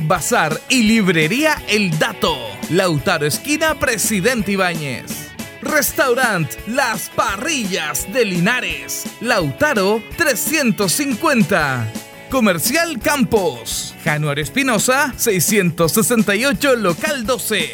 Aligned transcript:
Bazar 0.00 0.60
y 0.68 0.82
Librería 0.82 1.62
El 1.68 1.98
Dato. 1.98 2.36
Lautaro 2.70 3.26
Esquina, 3.26 3.74
Presidente 3.78 4.52
Ibáñez. 4.52 5.30
Restaurant 5.62 6.50
Las 6.66 7.10
Parrillas 7.10 8.12
de 8.12 8.24
Linares. 8.24 9.04
Lautaro 9.20 10.02
350. 10.16 11.86
Comercial 12.30 12.98
Campos. 12.98 13.94
Januario 14.04 14.42
Espinosa 14.44 15.12
668 15.16 16.76
Local 16.76 17.26
12. 17.26 17.68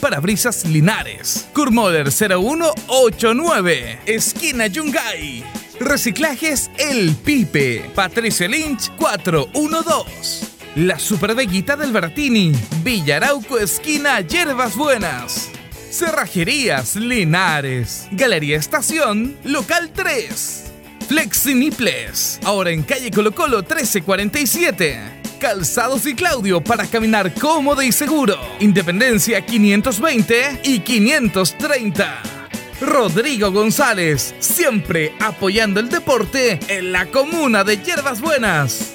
Parabrisas 0.00 0.64
Linares. 0.66 1.48
Kurmoder 1.54 2.10
0189. 2.12 4.00
Esquina 4.06 4.66
Yungay. 4.66 5.44
Reciclajes 5.80 6.70
El 6.78 7.14
Pipe. 7.16 7.90
Patricio 7.94 8.48
Lynch 8.48 8.90
412. 8.96 10.53
La 10.76 10.98
Superveguita 10.98 11.76
del 11.76 11.92
Bertini. 11.92 12.52
Villarauco, 12.82 13.58
esquina 13.58 14.20
Hierbas 14.20 14.74
Buenas. 14.74 15.48
Cerrajerías 15.88 16.96
Linares. 16.96 18.08
Galería 18.10 18.56
Estación, 18.56 19.36
local 19.44 19.92
3. 19.94 20.64
Flexiniples. 21.06 22.40
Ahora 22.42 22.70
en 22.70 22.82
calle 22.82 23.12
Colo 23.12 23.32
Colo 23.32 23.58
1347. 23.58 24.98
Calzados 25.38 26.06
y 26.06 26.14
Claudio 26.16 26.60
para 26.60 26.86
caminar 26.86 27.32
cómodo 27.34 27.80
y 27.80 27.92
seguro. 27.92 28.36
Independencia 28.58 29.46
520 29.46 30.62
y 30.64 30.80
530. 30.80 32.22
Rodrigo 32.80 33.52
González, 33.52 34.34
siempre 34.40 35.14
apoyando 35.20 35.78
el 35.78 35.88
deporte 35.88 36.58
en 36.66 36.90
la 36.90 37.06
comuna 37.06 37.62
de 37.62 37.76
Hierbas 37.76 38.20
Buenas. 38.20 38.94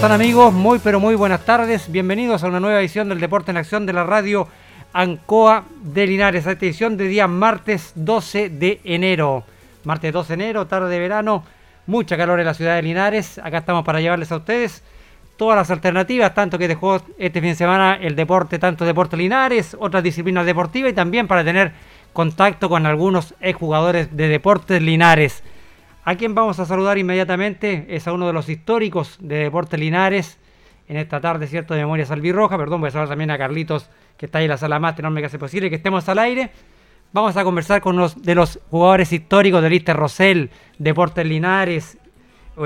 Están 0.00 0.12
amigos? 0.12 0.54
Muy 0.54 0.78
pero 0.78 0.98
muy 0.98 1.14
buenas 1.14 1.44
tardes. 1.44 1.92
Bienvenidos 1.92 2.42
a 2.42 2.48
una 2.48 2.58
nueva 2.58 2.80
edición 2.80 3.10
del 3.10 3.20
Deporte 3.20 3.50
en 3.50 3.58
Acción 3.58 3.84
de 3.84 3.92
la 3.92 4.02
radio 4.02 4.48
Ancoa 4.94 5.64
de 5.82 6.06
Linares. 6.06 6.46
esta 6.46 6.64
edición 6.64 6.96
de 6.96 7.06
día 7.06 7.28
martes 7.28 7.92
12 7.96 8.48
de 8.48 8.80
enero. 8.84 9.44
Martes 9.84 10.10
12 10.10 10.38
de 10.38 10.42
enero, 10.42 10.66
tarde 10.66 10.88
de 10.88 10.98
verano. 10.98 11.44
Mucha 11.86 12.16
calor 12.16 12.40
en 12.40 12.46
la 12.46 12.54
ciudad 12.54 12.76
de 12.76 12.82
Linares. 12.82 13.38
Acá 13.44 13.58
estamos 13.58 13.84
para 13.84 14.00
llevarles 14.00 14.32
a 14.32 14.36
ustedes 14.36 14.82
todas 15.36 15.58
las 15.58 15.70
alternativas, 15.70 16.32
tanto 16.32 16.56
que 16.56 16.66
dejó 16.66 17.02
este 17.18 17.42
fin 17.42 17.50
de 17.50 17.56
semana 17.56 17.98
el 18.00 18.16
deporte, 18.16 18.58
tanto 18.58 18.86
Deporte 18.86 19.18
Linares, 19.18 19.76
otras 19.78 20.02
disciplinas 20.02 20.46
deportivas 20.46 20.92
y 20.92 20.94
también 20.94 21.28
para 21.28 21.44
tener 21.44 21.72
contacto 22.14 22.70
con 22.70 22.86
algunos 22.86 23.34
exjugadores 23.42 24.16
de 24.16 24.28
Deportes 24.28 24.80
Linares. 24.80 25.42
A 26.10 26.16
quien 26.16 26.34
vamos 26.34 26.58
a 26.58 26.66
saludar 26.66 26.98
inmediatamente 26.98 27.86
es 27.88 28.08
a 28.08 28.12
uno 28.12 28.26
de 28.26 28.32
los 28.32 28.48
históricos 28.48 29.16
de 29.20 29.36
Deportes 29.36 29.78
Linares 29.78 30.40
en 30.88 30.96
esta 30.96 31.20
tarde, 31.20 31.46
¿cierto? 31.46 31.72
De 31.72 31.82
Memoria 31.82 32.04
Salvirroja. 32.04 32.58
Perdón, 32.58 32.80
voy 32.80 32.88
a 32.88 32.90
saludar 32.90 33.10
también 33.10 33.30
a 33.30 33.38
Carlitos, 33.38 33.88
que 34.16 34.26
está 34.26 34.38
ahí 34.38 34.46
en 34.46 34.50
la 34.50 34.56
sala 34.56 34.80
más, 34.80 34.98
enorme 34.98 35.20
que 35.20 35.26
hace 35.26 35.38
posible 35.38 35.70
que 35.70 35.76
estemos 35.76 36.08
al 36.08 36.18
aire. 36.18 36.50
Vamos 37.12 37.36
a 37.36 37.44
conversar 37.44 37.80
con 37.80 37.94
uno 37.94 38.08
de 38.08 38.34
los 38.34 38.58
jugadores 38.70 39.12
históricos 39.12 39.62
del 39.62 39.70
Lister 39.70 39.94
Rosell, 39.94 40.50
Deportes 40.78 41.24
Linares, 41.24 41.96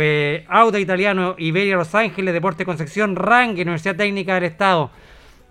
eh, 0.01 0.47
Auda 0.49 0.81
Italiano, 0.81 1.35
Iberia 1.37 1.77
Los 1.77 1.95
Ángeles, 1.95 2.33
Deporte 2.33 2.65
Concepción, 2.65 3.15
Rangue, 3.15 3.61
Universidad 3.61 3.95
Técnica 3.97 4.37
del 4.37 4.45
Estado. 4.45 4.91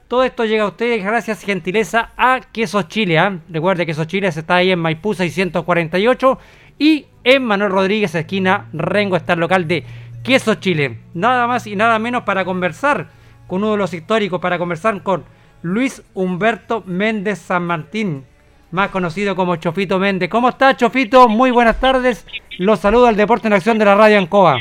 Todo 0.07 0.23
esto 0.23 0.45
llega 0.45 0.63
a 0.63 0.67
ustedes 0.67 1.03
gracias, 1.03 1.43
gentileza, 1.43 2.11
a 2.17 2.41
Quesos 2.51 2.87
Chile. 2.87 3.19
¿ah? 3.19 3.39
Recuerde 3.49 3.83
que 3.83 3.91
Quesos 3.91 4.07
Chile 4.07 4.29
está 4.29 4.55
ahí 4.55 4.71
en 4.71 4.79
Maipú 4.79 5.13
648 5.13 6.39
y 6.79 7.05
en 7.23 7.43
Manuel 7.43 7.71
Rodríguez, 7.71 8.15
esquina 8.15 8.67
Rengo, 8.73 9.15
está 9.15 9.35
local 9.35 9.67
de 9.67 9.83
Queso 10.23 10.55
Chile. 10.55 10.99
Nada 11.13 11.47
más 11.47 11.67
y 11.67 11.75
nada 11.75 11.99
menos 11.99 12.23
para 12.23 12.45
conversar 12.45 13.07
con 13.47 13.63
uno 13.63 13.73
de 13.73 13.77
los 13.77 13.93
históricos, 13.93 14.41
para 14.41 14.57
conversar 14.57 15.03
con 15.03 15.23
Luis 15.61 16.03
Humberto 16.13 16.83
Méndez 16.85 17.39
San 17.39 17.65
Martín, 17.65 18.25
más 18.71 18.89
conocido 18.89 19.35
como 19.35 19.55
Chofito 19.55 19.99
Méndez. 19.99 20.29
¿Cómo 20.29 20.49
está, 20.49 20.75
Chofito? 20.75 21.27
Muy 21.29 21.51
buenas 21.51 21.79
tardes. 21.79 22.25
Los 22.57 22.79
saludo 22.79 23.07
al 23.07 23.15
Deporte 23.15 23.47
en 23.47 23.53
Acción 23.53 23.77
de 23.77 23.85
la 23.85 23.95
Radio 23.95 24.17
Ancoa. 24.17 24.57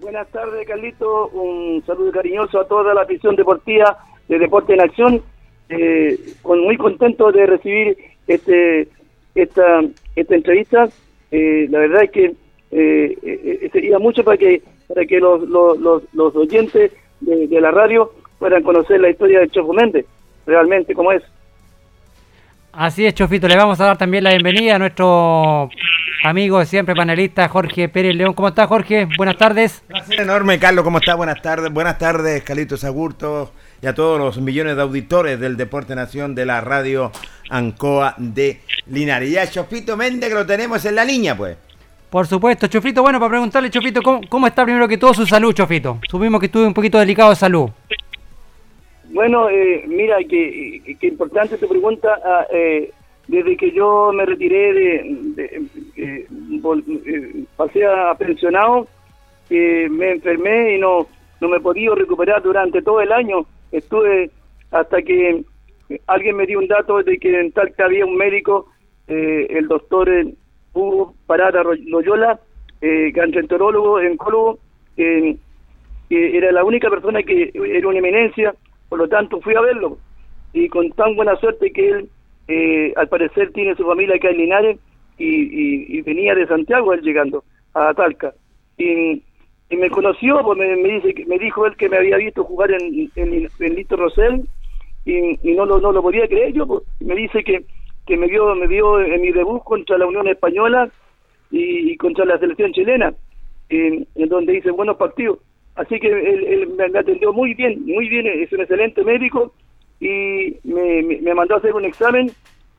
Buenas 0.00 0.28
tardes, 0.28 0.66
Carlito. 0.66 1.28
Un 1.28 1.82
saludo 1.86 2.10
cariñoso 2.12 2.60
a 2.60 2.66
toda 2.66 2.94
la 2.94 3.02
afición 3.02 3.36
deportiva 3.36 3.98
de 4.28 4.38
Deporte 4.38 4.72
en 4.74 4.80
Acción. 4.80 5.22
Eh, 5.68 6.18
muy 6.44 6.76
contento 6.76 7.30
de 7.30 7.46
recibir 7.46 7.96
este 8.26 8.88
esta, 9.34 9.80
esta 10.16 10.34
entrevista. 10.34 10.88
Eh, 11.30 11.66
la 11.70 11.78
verdad 11.80 12.04
es 12.04 12.10
que 12.10 12.24
eh, 12.72 13.18
eh, 13.22 13.70
sería 13.72 13.98
mucho 13.98 14.24
para 14.24 14.36
que 14.36 14.62
para 14.88 15.06
que 15.06 15.20
los, 15.20 15.48
los, 15.48 15.78
los, 16.12 16.34
oyentes 16.34 16.90
de, 17.20 17.60
la 17.60 17.70
radio 17.70 18.12
puedan 18.40 18.64
conocer 18.64 19.00
la 19.00 19.08
historia 19.08 19.38
de 19.38 19.48
Choco 19.48 19.72
Méndez, 19.72 20.04
realmente 20.46 20.94
como 20.94 21.12
es. 21.12 21.22
Así 22.72 23.06
es, 23.06 23.14
Chofito. 23.14 23.46
Le 23.46 23.56
vamos 23.56 23.80
a 23.80 23.86
dar 23.86 23.98
también 23.98 24.24
la 24.24 24.30
bienvenida 24.30 24.74
a 24.74 24.78
nuestro 24.80 25.70
amigo 26.24 26.64
siempre 26.64 26.96
panelista 26.96 27.48
Jorge 27.48 27.88
Pérez 27.88 28.16
León. 28.16 28.34
¿Cómo 28.34 28.48
está, 28.48 28.66
Jorge? 28.66 29.06
Buenas 29.16 29.36
tardes. 29.36 29.84
Gracias 29.88 30.18
enorme, 30.18 30.58
Carlos. 30.58 30.84
¿Cómo 30.84 30.98
está? 30.98 31.14
Buenas 31.14 31.40
tardes. 31.40 31.72
Buenas 31.72 31.96
tardes, 31.96 32.42
Carlitos 32.42 32.82
Agurto 32.82 33.52
y 33.82 33.86
a 33.86 33.94
todos 33.94 34.18
los 34.18 34.40
millones 34.40 34.76
de 34.76 34.82
auditores 34.82 35.40
del 35.40 35.56
Deporte 35.56 35.94
Nación 35.94 36.34
de 36.34 36.46
la 36.46 36.60
radio 36.60 37.10
Ancoa 37.48 38.14
de 38.18 38.60
Linares. 38.86 39.30
Y 39.30 39.38
a 39.38 39.48
Chofito 39.48 39.96
Méndez, 39.96 40.28
que 40.28 40.34
lo 40.34 40.46
tenemos 40.46 40.84
en 40.84 40.94
la 40.94 41.04
línea, 41.04 41.36
pues. 41.36 41.56
Por 42.10 42.26
supuesto, 42.26 42.66
Chofito. 42.66 43.02
Bueno, 43.02 43.18
para 43.18 43.30
preguntarle, 43.30 43.70
Chofito, 43.70 44.02
¿cómo, 44.02 44.46
está 44.46 44.64
primero 44.64 44.88
que 44.88 44.98
todo 44.98 45.14
su 45.14 45.26
salud, 45.26 45.54
Chofito? 45.54 45.98
Supimos 46.08 46.40
que 46.40 46.46
estuve 46.46 46.66
un 46.66 46.74
poquito 46.74 46.98
delicado 46.98 47.30
de 47.30 47.36
salud. 47.36 47.70
Bueno, 49.12 49.48
eh, 49.48 49.84
mira, 49.86 50.18
que, 50.28 50.96
importante 51.02 51.56
tu 51.56 51.68
pregunta. 51.68 52.20
Ah, 52.24 52.46
eh, 52.52 52.90
desde 53.28 53.56
que 53.56 53.70
yo 53.70 54.10
me 54.12 54.26
retiré 54.26 54.72
de, 54.72 55.62
eh, 55.96 57.44
pasé 57.56 57.86
a 57.86 58.12
pensionado, 58.18 58.88
me 59.48 60.10
enfermé 60.10 60.74
y 60.74 60.80
no, 60.80 61.06
no 61.40 61.48
me 61.48 61.58
he 61.58 61.60
podido 61.60 61.94
recuperar 61.94 62.42
durante 62.42 62.82
todo 62.82 63.00
el 63.00 63.12
año. 63.12 63.46
Estuve 63.72 64.30
hasta 64.70 65.02
que 65.02 65.44
alguien 66.06 66.36
me 66.36 66.46
dio 66.46 66.58
un 66.58 66.68
dato 66.68 67.02
de 67.02 67.18
que 67.18 67.40
en 67.40 67.52
Talca 67.52 67.84
había 67.84 68.06
un 68.06 68.16
médico, 68.16 68.68
el 69.06 69.66
doctor 69.66 70.08
Hugo 70.72 71.14
Parada 71.26 71.62
Loyola, 71.64 72.38
eh, 72.80 73.10
gastroenterólogo, 73.12 73.94
oncólogo, 73.94 74.58
que 74.96 75.36
era 76.08 76.52
la 76.52 76.64
única 76.64 76.88
persona 76.88 77.22
que 77.22 77.50
era 77.54 77.88
una 77.88 77.98
eminencia, 77.98 78.54
por 78.88 78.98
lo 78.98 79.08
tanto 79.08 79.40
fui 79.40 79.54
a 79.54 79.60
verlo. 79.60 79.98
Y 80.52 80.68
con 80.68 80.90
tan 80.92 81.14
buena 81.14 81.36
suerte 81.36 81.70
que 81.72 81.88
él 81.90 82.08
eh, 82.48 82.92
al 82.96 83.08
parecer 83.08 83.52
tiene 83.52 83.76
su 83.76 83.84
familia 83.84 84.16
acá 84.16 84.30
en 84.30 84.38
Linares 84.38 84.78
y, 85.18 86.00
venía 86.02 86.34
de 86.34 86.46
Santiago 86.46 86.92
él 86.92 87.02
llegando 87.02 87.44
a 87.74 87.94
Talca. 87.94 88.34
Y, 88.76 89.22
me 89.76 89.90
conoció 89.90 90.40
pues 90.42 90.58
me, 90.58 90.76
dice 90.76 91.14
me 91.26 91.38
dijo 91.38 91.66
él 91.66 91.76
que 91.76 91.88
me 91.88 91.98
había 91.98 92.16
visto 92.16 92.44
jugar 92.44 92.70
en, 92.72 93.10
en, 93.14 93.74
Lito 93.74 93.96
Rosell 93.96 94.42
y, 95.04 95.38
no 95.54 95.64
lo 95.64 95.80
no 95.80 95.92
lo 95.92 96.02
podía 96.02 96.26
creer 96.26 96.52
yo 96.52 96.66
pues, 96.66 96.82
me 97.00 97.14
dice 97.14 97.44
que 97.44 97.64
que 98.06 98.16
me 98.16 98.26
vio 98.26 98.54
me 98.54 98.66
vio 98.66 99.00
en 99.00 99.20
mi 99.20 99.30
debut 99.30 99.62
contra 99.62 99.98
la 99.98 100.06
Unión 100.06 100.26
Española 100.28 100.90
y, 101.50 101.96
contra 101.96 102.24
la 102.24 102.38
selección 102.38 102.72
chilena, 102.72 103.12
en, 103.68 104.06
donde 104.28 104.56
hice 104.56 104.70
buenos 104.70 104.96
partidos. 104.96 105.38
Así 105.74 105.98
que 105.98 106.08
él, 106.08 106.68
me, 106.76 106.98
atendió 106.98 107.32
muy 107.32 107.54
bien, 107.54 107.84
muy 107.86 108.08
bien, 108.08 108.26
es 108.26 108.52
un 108.52 108.60
excelente 108.60 109.04
médico 109.04 109.52
y 110.00 110.56
me, 110.64 111.02
me, 111.02 111.34
mandó 111.34 111.54
a 111.54 111.58
hacer 111.58 111.74
un 111.74 111.84
examen 111.84 112.30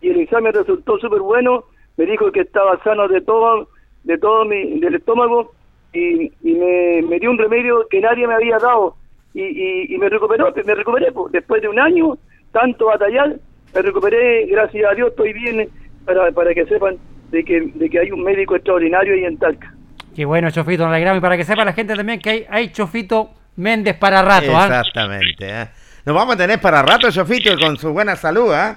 y 0.02 0.10
el 0.10 0.22
examen 0.22 0.54
resultó 0.54 0.98
súper 0.98 1.22
bueno, 1.22 1.64
me 1.98 2.06
dijo 2.06 2.32
que 2.32 2.42
estaba 2.42 2.82
sano 2.84 3.08
de 3.08 3.22
todo, 3.22 3.70
de 4.04 4.18
todo 4.18 4.46
mi, 4.46 4.80
del 4.80 4.96
estómago 4.96 5.52
y, 5.94 6.32
y 6.42 6.54
me, 6.54 7.02
me, 7.04 7.20
dio 7.20 7.32
un 7.32 7.38
remedio 7.38 7.88
que 7.90 8.00
nadie 8.00 8.28
me 8.28 8.36
había 8.36 8.58
dado 8.58 8.96
y, 9.34 9.94
y, 9.94 9.98
me 9.98 10.10
recuperó, 10.10 10.54
me 10.66 10.76
recuperé 10.76 11.12
pues, 11.12 11.32
después 11.32 11.62
de 11.62 11.70
un 11.70 11.80
año, 11.80 12.18
tanto 12.52 12.88
batallar, 12.88 13.36
me 13.74 13.82
recuperé, 13.82 14.46
gracias 14.46 14.92
a 14.92 14.96
Dios 14.96 15.10
estoy 15.10 15.34
bien 15.34 15.70
para, 16.06 16.32
para 16.32 16.54
que 16.54 16.66
sepan 16.66 16.98
de 17.32 17.44
que, 17.44 17.62
de 17.74 17.90
que 17.90 18.00
hay 18.00 18.12
un 18.12 18.24
médico 18.24 18.56
extraordinario 18.56 19.14
ahí 19.14 19.26
en 19.26 19.38
Talca. 19.38 19.74
Qué 20.16 20.26
bueno, 20.26 20.52
Chofito, 20.52 20.84
nos 20.84 20.92
alegramos. 20.92 21.20
Y 21.20 21.22
para 21.22 21.38
que 21.38 21.46
sepa 21.46 21.64
la 21.64 21.74
gente 21.74 21.96
también 21.96 22.20
que 22.20 22.30
hay, 22.30 22.46
hay 22.50 22.72
Chofito 22.72 23.30
Méndez 23.56 23.96
para 23.98 24.22
rato. 24.22 24.52
¿ah? 24.54 24.66
Exactamente. 24.66 25.48
¿eh? 25.50 25.68
Nos 26.06 26.16
vamos 26.16 26.36
a 26.36 26.38
tener 26.38 26.60
para 26.60 26.82
rato, 26.82 27.10
Chofito, 27.10 27.58
con 27.58 27.78
su 27.78 27.94
buena 27.94 28.16
salud. 28.18 28.54
¿eh? 28.54 28.76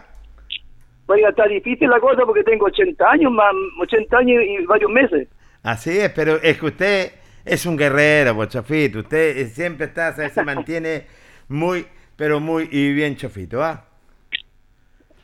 Oiga, 1.07 1.31
está 1.31 1.47
difícil 1.47 1.91
la 1.91 1.99
cosa 1.99 2.23
porque 2.25 2.45
tengo 2.45 2.67
80 2.67 3.11
años, 3.11 3.33
más 3.33 3.53
80 3.81 4.17
años 4.17 4.43
y 4.47 4.65
varios 4.65 4.91
meses. 4.91 5.29
Así 5.65 5.99
es, 5.99 6.11
pero 6.11 6.37
es 6.43 6.61
que 6.61 6.67
usted 6.67 7.13
es 7.45 7.67
un 7.67 7.77
guerrero, 7.77 8.37
pues, 8.37 8.51
Chofito. 8.51 9.01
Usted 9.01 9.47
siempre 9.49 9.87
está, 9.87 10.13
se, 10.13 10.45
mantiene 10.45 11.07
muy, 11.49 11.87
pero 12.17 12.39
muy 12.39 12.69
y 12.71 12.93
bien, 12.93 13.17
Chofito. 13.17 13.63
¿ah? 13.63 13.85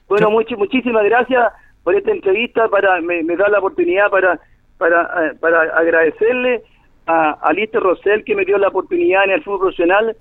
Bueno, 0.08 0.30
muchísimas 0.30 1.04
gracias 1.04 1.52
por 1.84 1.94
esta 1.94 2.10
entrevista, 2.10 2.68
para 2.68 3.00
me, 3.00 3.22
da 3.36 3.48
la 3.48 3.58
oportunidad 3.58 4.10
para 4.10 4.40
para, 4.78 5.02
eh, 5.26 5.34
para 5.38 5.60
agradecerle 5.76 6.62
a, 7.06 7.32
a 7.32 7.52
Lister 7.52 7.82
Rosell 7.82 8.24
que 8.24 8.34
me 8.34 8.46
dio 8.46 8.56
la 8.56 8.68
oportunidad 8.68 9.24
en 9.24 9.32
el 9.32 9.42
fútbol 9.42 9.60
profesional 9.60 10.16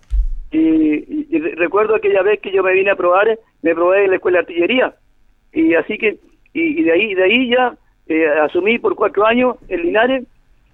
y, 0.52 1.28
recuerdo 1.56 1.96
aquella 1.96 2.24
vez 2.24 2.40
que 2.42 2.52
yo 2.52 2.64
me 2.64 2.74
vine 2.74 2.92
a 2.92 2.96
probar, 2.96 3.40
me 3.62 3.74
probé 3.74 4.04
en 4.04 4.10
la 4.10 4.16
escuela 4.18 4.40
de 4.40 4.42
artillería 4.42 4.96
y 5.54 5.76
así 5.76 5.98
que 5.98 6.18
y, 6.54 6.84
de 6.84 6.92
ahí 6.92 7.14
de 7.14 7.24
ahí 7.24 7.50
ya 7.50 7.78
eh, 8.10 8.28
asumí 8.42 8.80
por 8.80 8.96
cuatro 8.96 9.26
años 9.26 9.56
en 9.70 9.84
Linares 9.84 10.24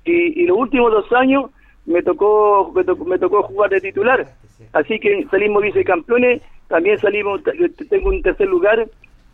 y, 0.06 0.46
los 0.46 0.58
últimos 0.58 0.92
dos 0.92 1.12
años 1.14 1.52
me 1.86 2.02
tocó, 2.02 2.72
me 2.76 2.84
tocó 2.84 3.06
me 3.06 3.20
tocó 3.20 3.44
jugar 3.44 3.70
de 3.70 3.82
titular. 3.82 4.26
Así 4.74 5.00
que 5.00 5.26
salimos 5.30 5.62
vicecampeones 5.62 6.42
también 6.68 6.98
salimos 7.00 7.42
tengo 7.90 8.10
un 8.10 8.22
tercer 8.22 8.48
lugar 8.48 8.88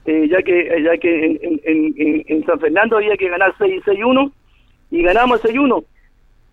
eh, 0.06 0.28
ya 0.30 0.42
que 0.42 0.60
eh, 0.62 0.84
ya 0.84 0.98
que 0.98 1.40
en, 2.28 2.46
San 2.46 2.60
Fernando 2.60 2.98
había 2.98 3.16
que 3.16 3.30
ganar 3.30 3.54
6-1 3.56 4.32
y 4.90 5.04
ganamos 5.04 5.42
6-1 5.42 5.86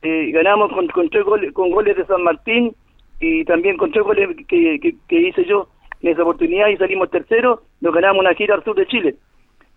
eh, 0.02 0.30
ganamos 0.32 0.72
con, 0.72 0.86
con 0.88 1.08
tres 1.08 1.24
goles 1.24 1.52
con 1.52 1.70
goles 1.70 1.96
de 1.96 2.04
San 2.04 2.22
Martín 2.22 2.74
y 3.20 3.44
también 3.44 3.76
con 3.76 3.90
tres 3.90 4.04
goles 4.04 4.28
que, 4.46 4.78
que, 5.08 5.20
hice 5.20 5.44
yo 5.44 5.68
en 6.02 6.12
esa 6.12 6.22
oportunidad 6.22 6.68
y 6.68 6.76
salimos 6.76 7.10
tercero 7.10 7.62
nos 7.80 7.92
ganamos 7.92 8.20
una 8.20 8.34
gira 8.34 8.54
al 8.54 8.64
sur 8.64 8.76
de 8.76 8.86
Chile 8.86 9.16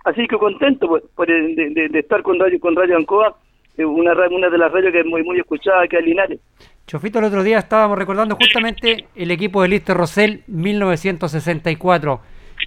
así 0.04 0.28
que 0.28 0.38
contento 0.38 0.88
pues, 0.88 1.04
por, 1.16 1.28
de, 1.28 1.90
estar 1.94 2.22
con 2.22 2.40
Radio 2.40 2.60
con 2.60 2.76
Radio 2.76 2.98
Ancoa 2.98 3.36
una, 3.78 4.14
una 4.30 4.50
de 4.50 4.58
las 4.58 4.72
radios 4.72 4.92
que 4.92 5.00
es 5.00 5.06
muy 5.06 5.24
muy 5.24 5.40
escuchada 5.40 5.88
que 5.88 5.98
es 5.98 6.06
Linares 6.06 6.40
Chofito, 6.88 7.20
el 7.20 7.26
otro 7.26 7.44
día 7.44 7.60
estábamos 7.60 7.98
recordando 7.98 8.36
justamente 8.36 9.06
el 9.16 9.32
equipo 9.32 9.62
de 9.62 9.70
Lister 9.70 9.96
Rosell 9.96 10.44
1964 10.48 12.20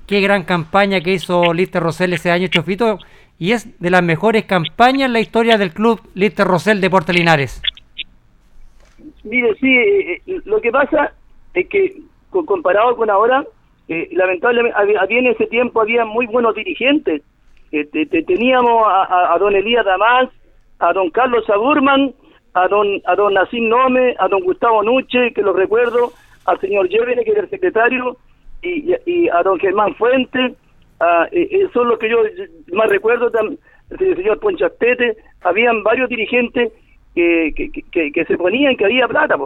Qué 0.07 0.21
gran 0.21 0.45
campaña 0.45 1.01
que 1.01 1.13
hizo 1.13 1.55
Lister 1.55 1.83
Rosell 1.83 2.13
ese 2.13 2.31
año, 2.31 2.49
Chofito. 2.49 2.99
Y 3.39 3.53
es 3.53 3.81
de 3.81 3.91
las 3.91 4.03
mejores 4.03 4.45
campañas 4.45 5.07
en 5.07 5.13
la 5.13 5.21
historia 5.21 5.57
del 5.57 5.73
club 5.73 6.01
Lister 6.15 6.47
Rosell 6.47 6.81
de 6.81 6.91
Puerto 6.91 7.13
Linares. 7.13 7.63
Mire, 9.25 9.55
sí, 9.57 9.75
eh, 9.75 10.23
eh, 10.27 10.41
lo 10.45 10.61
que 10.61 10.71
pasa 10.71 11.15
es 11.55 11.69
que 11.69 11.97
comparado 12.31 12.97
con 12.97 13.11
ahora, 13.11 13.44
eh, 13.89 14.08
lamentablemente 14.13 14.77
había, 14.77 15.19
en 15.19 15.29
ese 15.29 15.47
tiempo 15.47 15.81
había 15.81 16.05
muy 16.05 16.27
buenos 16.27 16.55
dirigentes. 16.55 17.23
Teníamos 18.27 18.87
a, 18.87 19.37
don 19.39 19.55
Elías 19.55 19.85
Damas, 19.85 20.31
a 20.79 20.93
don 20.93 21.11
Carlos 21.11 21.49
Agurman, 21.51 22.15
a 22.55 22.69
don 22.69 23.01
a 23.07 23.15
don 23.17 23.35
Nacín 23.35 23.69
Nome, 23.69 24.15
a 24.19 24.29
don 24.29 24.43
Gustavo 24.43 24.83
Nuche, 24.83 25.33
que 25.33 25.43
lo 25.43 25.53
recuerdo, 25.53 26.13
al 26.47 26.61
señor 26.61 26.89
Llévene, 26.89 27.25
que 27.25 27.33
era 27.33 27.43
el 27.43 27.51
secretario, 27.51 28.17
y, 28.63 29.29
a 29.29 29.43
don 29.43 29.59
Germán 29.59 29.95
Fuente, 29.95 30.55
eso 31.31 31.83
es 31.83 31.89
lo 31.89 31.99
que 31.99 32.09
yo 32.09 32.19
más 32.73 32.89
recuerdo, 32.89 33.31
el 33.91 34.17
señor 34.17 34.41
Ponchastete, 34.41 35.17
habían 35.43 35.83
varios 35.83 36.09
dirigentes 36.09 36.73
que, 37.15 37.53
que, 37.55 38.13
que, 38.13 38.25
se 38.25 38.37
ponían 38.37 38.77
que 38.77 38.87
había 38.87 39.07
plata, 39.07 39.37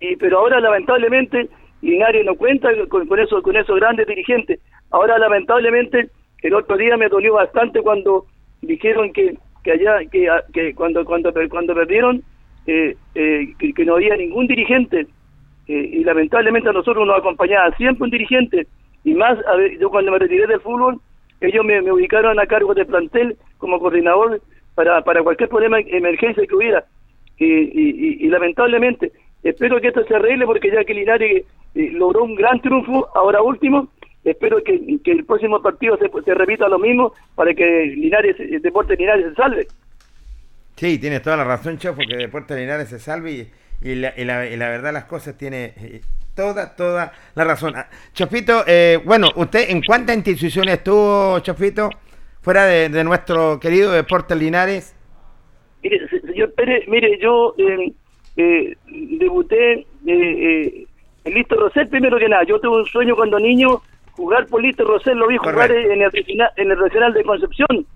y 0.00 0.16
pero 0.16 0.38
ahora 0.38 0.60
lamentablemente 0.60 1.48
Linares 1.82 2.24
no 2.24 2.34
cuenta 2.34 2.68
con, 2.88 3.06
con, 3.06 3.42
con 3.42 3.56
esos 3.56 3.76
grandes 3.80 4.06
dirigentes. 4.06 4.60
Ahora 4.90 5.18
lamentablemente 5.18 6.10
el 6.42 6.54
otro 6.54 6.76
día 6.76 6.96
me 6.96 7.08
dolió 7.08 7.34
bastante 7.34 7.80
cuando 7.82 8.26
dijeron 8.62 9.12
que 9.12 9.36
que 9.62 9.72
allá 9.72 9.98
que, 10.10 10.28
que 10.52 10.74
cuando 10.74 11.04
cuando 11.04 11.32
cuando 11.50 11.74
perdieron 11.74 12.22
eh, 12.66 12.96
eh, 13.14 13.54
que, 13.58 13.84
no 13.84 13.94
había 13.94 14.16
ningún 14.16 14.46
dirigente 14.46 15.06
eh, 15.68 15.90
y 15.92 16.04
lamentablemente 16.04 16.68
a 16.68 16.72
nosotros 16.72 17.06
nos 17.06 17.18
acompañaba 17.18 17.70
siempre 17.76 18.04
un 18.04 18.10
dirigente, 18.10 18.66
y 19.04 19.14
más, 19.14 19.38
yo 19.80 19.90
cuando 19.90 20.12
me 20.12 20.18
retiré 20.18 20.46
del 20.46 20.60
fútbol, 20.60 21.00
ellos 21.40 21.64
me, 21.64 21.80
ubicaron 21.92 22.38
a 22.40 22.46
cargo 22.46 22.74
de 22.74 22.84
plantel 22.84 23.36
como 23.58 23.78
coordinador 23.78 24.40
para, 24.74 25.02
para 25.02 25.22
cualquier 25.22 25.48
problema, 25.48 25.78
emergencia 25.80 26.46
que 26.46 26.54
hubiera. 26.54 26.84
Y, 27.38 28.24
y, 28.24 28.28
lamentablemente, 28.28 29.12
espero 29.42 29.80
que 29.80 29.88
esto 29.88 30.04
se 30.04 30.14
arregle 30.14 30.46
porque 30.46 30.70
ya 30.70 30.84
que 30.84 30.94
Linares 30.94 31.44
eh, 31.74 31.90
logró 31.92 32.24
un 32.24 32.34
gran 32.34 32.60
triunfo, 32.60 33.08
ahora 33.14 33.42
último, 33.42 33.88
espero 34.30 34.62
que, 34.62 34.98
el 35.04 35.24
próximo 35.24 35.62
partido 35.62 35.96
se, 35.98 36.10
se, 36.22 36.34
repita 36.34 36.68
lo 36.68 36.78
mismo 36.78 37.12
para 37.34 37.54
que 37.54 37.86
Linares, 37.96 38.38
el 38.38 38.60
Deporte 38.62 38.96
Linares 38.96 39.26
se 39.30 39.34
salve. 39.34 39.66
Sí, 40.76 40.98
tienes 40.98 41.22
toda 41.22 41.38
la 41.38 41.44
razón, 41.44 41.78
Chofo, 41.78 42.02
que 42.06 42.16
Deporte 42.16 42.54
Linares 42.54 42.88
se 42.88 42.98
salve 42.98 43.32
y 43.32 43.48
y 43.82 43.94
la, 43.94 44.14
y 44.16 44.24
la, 44.24 44.46
y 44.46 44.56
la 44.56 44.68
verdad 44.68 44.92
las 44.92 45.04
cosas 45.04 45.36
tiene 45.36 45.72
eh, 45.76 46.00
toda, 46.34 46.74
toda 46.74 47.12
la 47.34 47.44
razón. 47.44 47.74
Ah, 47.76 47.88
Chofito, 48.12 48.64
eh, 48.66 48.98
bueno, 49.04 49.28
¿usted 49.36 49.70
en 49.70 49.82
cuántas 49.82 50.16
instituciones 50.16 50.78
estuvo, 50.78 51.38
Chofito, 51.40 51.90
fuera 52.40 52.64
de, 52.64 53.04
nuestro 53.04 53.60
querido 53.60 53.92
Deportes 53.92 54.36
Linares? 54.36 54.94
Mire, 55.82 56.08
señor 56.08 56.52
Pérez, 56.54 56.88
mire, 56.88 57.18
yo 57.20 57.54
eh, 57.58 57.92
eh 58.36 58.76
debuté 59.18 59.86
eh, 60.06 60.86
en 61.24 61.34
Listo 61.34 61.56
Rosel, 61.56 61.88
primero 61.88 62.18
que 62.18 62.28
nada. 62.28 62.44
Yo 62.44 62.60
tuve 62.60 62.78
un 62.78 62.86
sueño 62.86 63.14
cuando 63.14 63.38
niño 63.38 63.82
jugar 64.16 64.46
Polito 64.46 64.84
Rosel, 64.84 65.18
lo 65.18 65.28
vi 65.28 65.36
jugar 65.36 65.70
en 65.70 66.02
el, 66.02 66.10
regional, 66.10 66.50
en 66.56 66.70
el 66.70 66.78
regional 66.78 67.12
de 67.12 67.24
Concepción. 67.24 67.86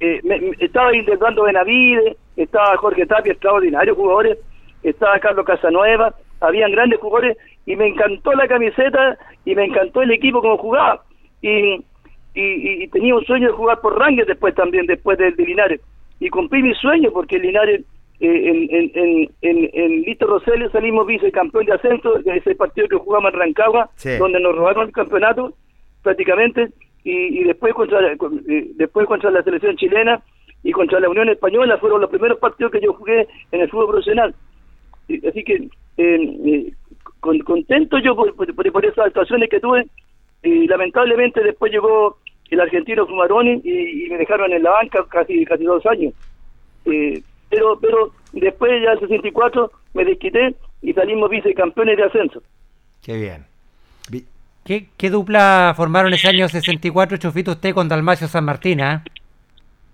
Eh, 0.00 0.20
estaba 0.60 0.94
intentando 0.94 1.44
Benavide, 1.44 2.16
estaba 2.36 2.76
Jorge 2.76 3.06
Tapia, 3.06 3.32
extraordinarios 3.32 3.96
jugadores, 3.96 4.38
estaba 4.82 5.18
Carlos 5.18 5.46
Casanueva, 5.46 6.14
habían 6.40 6.72
grandes 6.72 7.00
jugadores 7.00 7.36
y 7.64 7.76
me 7.76 7.88
encantó 7.88 8.32
la 8.32 8.46
camiseta 8.46 9.18
y 9.44 9.54
me 9.54 9.64
encantó 9.64 10.02
el 10.02 10.10
equipo 10.12 10.40
como 10.40 10.58
jugaba. 10.58 11.02
Y, 11.42 11.84
y, 12.34 12.88
tenía 12.88 13.14
un 13.14 13.24
sueño 13.24 13.48
de 13.48 13.54
jugar 13.54 13.80
por 13.80 13.98
Rangers 13.98 14.28
después 14.28 14.54
también, 14.54 14.86
después 14.86 15.18
del 15.18 15.34
de 15.34 15.44
Linares. 15.44 15.80
Y 16.20 16.28
cumplí 16.28 16.62
mi 16.62 16.74
sueño 16.74 17.10
porque 17.12 17.38
Linares, 17.38 17.82
eh, 18.20 18.48
en, 18.48 18.90
en, 18.94 19.30
en, 19.42 19.70
en, 19.72 20.02
Lito 20.02 20.26
Roselio 20.26 20.70
salimos 20.70 21.06
vicecampeón 21.06 21.66
de 21.66 21.74
ascenso, 21.74 22.18
ese 22.24 22.54
partido 22.54 22.88
que 22.88 22.96
jugamos 22.96 23.32
en 23.32 23.40
Rancagua, 23.40 23.90
donde 24.18 24.40
nos 24.40 24.56
robaron 24.56 24.86
el 24.86 24.92
campeonato 24.92 25.54
prácticamente 26.02 26.70
y, 27.04 27.44
después 27.44 27.74
contra 27.74 28.00
eh, 28.12 28.70
después 28.74 29.06
contra 29.06 29.30
la 29.30 29.42
selección 29.42 29.76
chilena 29.76 30.22
y 30.62 30.72
contra 30.72 30.98
la 30.98 31.08
Unión 31.08 31.28
Española 31.28 31.78
fueron 31.78 32.00
los 32.00 32.10
primeros 32.10 32.38
partidos 32.38 32.72
que 32.72 32.80
yo 32.80 32.94
jugué 32.94 33.28
en 33.52 33.60
el 33.60 33.70
fútbol 33.70 33.88
profesional. 33.88 34.34
Así 35.28 35.44
que 35.44 35.68
eh, 35.98 36.38
eh 36.46 36.72
contento 37.20 37.98
yo 37.98 38.14
por, 38.14 38.34
por, 38.34 38.84
esas 38.84 39.06
actuaciones 39.06 39.50
que 39.50 39.60
tuve 39.60 39.86
y 40.42 40.66
lamentablemente 40.68 41.42
después 41.42 41.72
llegó 41.72 42.18
el 42.50 42.60
argentino 42.60 43.06
Fumaroni 43.06 43.60
y, 43.64 44.08
me 44.08 44.18
dejaron 44.18 44.52
en 44.52 44.62
la 44.62 44.70
banca 44.70 45.04
casi 45.08 45.44
casi 45.44 45.64
dos 45.64 45.84
años. 45.86 46.14
Eh, 46.84 47.22
pero 47.48 47.78
pero 47.80 48.12
después 48.32 48.82
ya 48.82 48.92
en 48.92 49.00
64 49.00 49.70
me 49.94 50.04
desquité 50.04 50.54
y 50.82 50.92
salimos 50.92 51.30
vicecampeones 51.30 51.96
de 51.96 52.04
ascenso. 52.04 52.42
Qué 53.02 53.16
bien. 53.16 53.46
¿Qué, 54.64 55.10
dupla 55.10 55.74
formaron 55.76 56.12
ese 56.12 56.28
año 56.28 56.48
64, 56.48 57.18
Chufito, 57.18 57.52
usted 57.52 57.72
con 57.72 57.88
Dalmacio 57.88 58.26
San 58.26 58.44
Martín, 58.44 58.80
ah? 58.80 59.04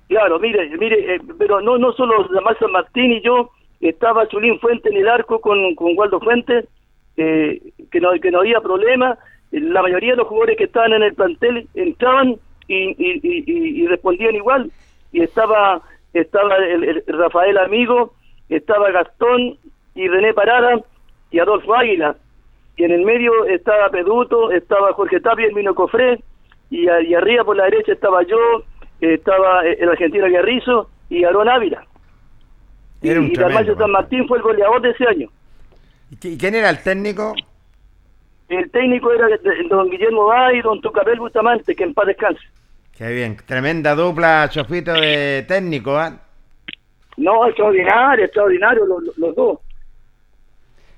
Claro, 0.09 0.39
mire, 0.39 0.67
mire, 0.79 1.15
eh, 1.15 1.21
pero 1.39 1.61
no 1.61 1.77
no 1.77 1.93
solo 1.93 2.27
Dalmacio 2.33 2.67
San 2.67 2.73
Martín 2.73 3.13
y 3.13 3.21
yo, 3.21 3.51
estaba 3.83 4.27
Chulín 4.29 4.59
Fuente 4.61 4.89
en 4.89 4.97
el 4.97 5.09
arco 5.09 5.43
con, 5.43 5.75
con 5.75 5.97
Waldo 5.97 6.21
Fuente, 6.21 6.67
eh, 7.19 7.61
que, 7.91 8.01
no, 8.01 8.13
que 8.13 8.31
no 8.31 8.39
había 8.39 8.61
problema, 8.61 9.19
la 9.51 9.83
mayoría 9.83 10.13
de 10.13 10.17
los 10.17 10.29
jugadores 10.29 10.57
que 10.57 10.65
estaban 10.65 10.95
en 10.95 11.03
el 11.03 11.15
plantel 11.15 11.69
entraban 11.75 12.37
y, 12.67 12.95
y, 12.99 13.87
respondían 13.87 14.35
igual, 14.35 14.71
y 15.13 15.21
estaba 15.21 15.83
estaba 16.13 16.57
el, 16.57 17.03
Rafael 17.07 17.59
Amigo, 17.59 18.15
estaba 18.49 18.91
Gastón 18.91 19.59
y 19.95 20.09
René 20.09 20.35
Parada 20.35 20.81
y 21.31 21.39
Adolfo 21.39 21.75
Águila, 21.75 22.17
y 22.77 22.85
en 22.85 22.93
el 22.93 23.05
medio 23.05 23.47
estaba 23.47 23.89
Peduto, 23.91 24.51
estaba 24.51 24.93
Jorge 24.93 25.21
Tapia, 25.21 25.47
el 25.47 25.55
Mino 25.55 25.75
Cofré, 25.75 26.21
y, 26.71 26.89
arriba 26.89 27.45
por 27.45 27.57
la 27.57 27.65
derecha 27.65 27.93
estaba 27.93 28.23
yo, 28.23 28.65
estaba 29.01 29.63
el 29.67 29.89
argentino 29.89 30.27
Guerrizo 30.27 30.89
y 31.11 31.25
Aarón 31.25 31.49
Ávila. 31.49 31.85
y, 33.03 33.11
y 33.11 33.35
San 33.35 33.91
Martín 33.91 34.27
fue 34.27 34.39
el 34.39 34.43
goleador 34.43 34.81
de 34.81 34.91
ese 34.91 35.07
año. 35.07 35.29
¿Y 36.11 36.37
quién 36.37 36.55
era 36.55 36.71
el 36.71 36.83
técnico? 36.83 37.35
El 38.49 38.71
técnico 38.71 39.13
era 39.13 39.29
don 39.71 39.89
Guillermo 39.89 40.27
Bay 40.27 40.59
y 40.59 40.63
don 40.63 40.81
Tucapel 40.81 41.19
Bustamante, 41.19 41.75
que 41.75 41.85
en 41.85 41.95
paz 41.95 42.07
descanse. 42.07 42.43
Qué 43.03 43.13
bien, 43.13 43.37
tremenda 43.45 43.97
dupla, 43.97 44.49
Chofito, 44.49 44.93
de 44.93 45.45
técnico, 45.49 45.97
¿ah? 45.97 46.21
No, 47.17 47.49
extraordinario, 47.49 48.27
extraordinario 48.27 48.87
los, 48.87 49.19
los 49.19 49.35
dos. 49.35 49.59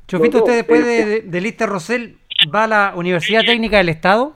Chofito, 0.06 0.37
¿usted 0.40 0.56
después 0.56 0.84
de, 0.84 1.23
de, 1.23 1.40
Lista 1.40 1.64
Rosell 1.64 2.18
va 2.54 2.64
a 2.64 2.66
la 2.66 2.92
Universidad 2.94 3.40
Técnica 3.40 3.78
del 3.78 3.88
Estado? 3.88 4.34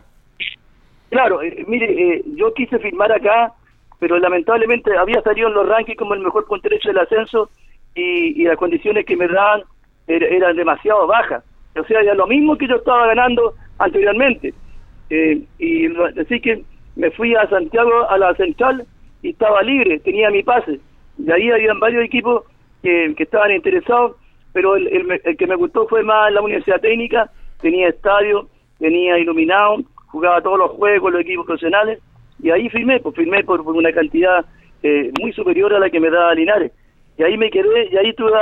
Claro, 1.11 1.43
eh, 1.43 1.63
mire, 1.69 1.93
eh, 1.93 2.23
yo 2.37 2.55
quise 2.55 2.79
firmar 2.79 3.13
acá, 3.13 3.53
pero 3.99 4.19
lamentablemente 4.19 4.97
había 4.97 5.21
salido 5.21 5.49
en 5.49 5.55
los 5.55 5.69
rankings 5.69 5.99
como 5.99 6.15
el 6.15 6.21
mejor 6.21 6.47
punto 6.47 6.71
derecho 6.71 6.89
del 6.89 7.01
ascenso 7.01 7.51
y, 7.95 8.45
las 8.45 8.57
condiciones 8.57 9.05
que 9.05 9.15
me 9.15 9.29
dan 9.29 9.61
eran 10.07 10.57
demasiado 10.57 11.07
bajas. 11.07 11.45
O 11.79 11.85
sea, 11.85 12.03
ya 12.03 12.15
lo 12.15 12.27
mismo 12.27 12.57
que 12.57 12.67
yo 12.67 12.77
estaba 12.77 13.09
ganando 13.09 13.53
anteriormente. 13.79 14.55
Eh, 15.11 15.43
y 15.59 15.87
así 16.19 16.41
que 16.41 16.65
me 16.99 17.11
fui 17.13 17.35
a 17.35 17.49
Santiago, 17.49 18.11
a 18.11 18.19
la 18.19 18.35
central, 18.35 18.87
y 19.23 19.31
estaba 19.31 19.63
libre, 19.63 19.99
tenía 20.01 20.31
mi 20.31 20.43
pase. 20.43 20.79
De 21.17 21.33
ahí 21.33 21.51
habían 21.51 21.81
varios 21.81 22.05
equipos 22.05 22.45
que, 22.83 23.15
que 23.17 23.23
estaban 23.23 23.53
interesados 23.53 24.17
pero 24.53 24.77
el, 24.77 24.89
el, 25.25 25.37
que 25.37 25.47
me 25.47 25.55
gustó 25.55 25.87
fue 25.87 26.03
más 26.03 26.33
la 26.33 26.41
Universidad 26.41 26.81
Técnica, 26.81 27.31
tenía 27.61 27.89
estadio, 27.89 28.49
tenía 28.79 29.19
iluminado, 29.19 29.79
jugaba 30.07 30.43
todos 30.43 30.59
los 30.59 30.71
juegos, 30.73 31.13
los 31.13 31.21
equipos 31.21 31.47
profesionales, 31.47 32.01
y 32.43 32.51
ahí 32.51 32.69
firmé, 32.69 33.01
pues 33.01 33.15
firmé 33.15 33.45
por, 33.45 33.61
una 33.61 33.93
cantidad 33.93 34.45
eh, 34.83 35.13
muy 35.21 35.33
superior 35.33 35.75
a 35.75 35.79
la 35.79 35.91
que 35.91 36.01
me 36.01 36.11
daba 36.11 36.35
Linares. 36.35 36.73
Y 37.19 37.23
ahí 37.23 37.37
me 37.37 37.51
quedé, 37.51 37.89
y 37.91 37.97
ahí 37.97 38.13
tuve, 38.15 38.33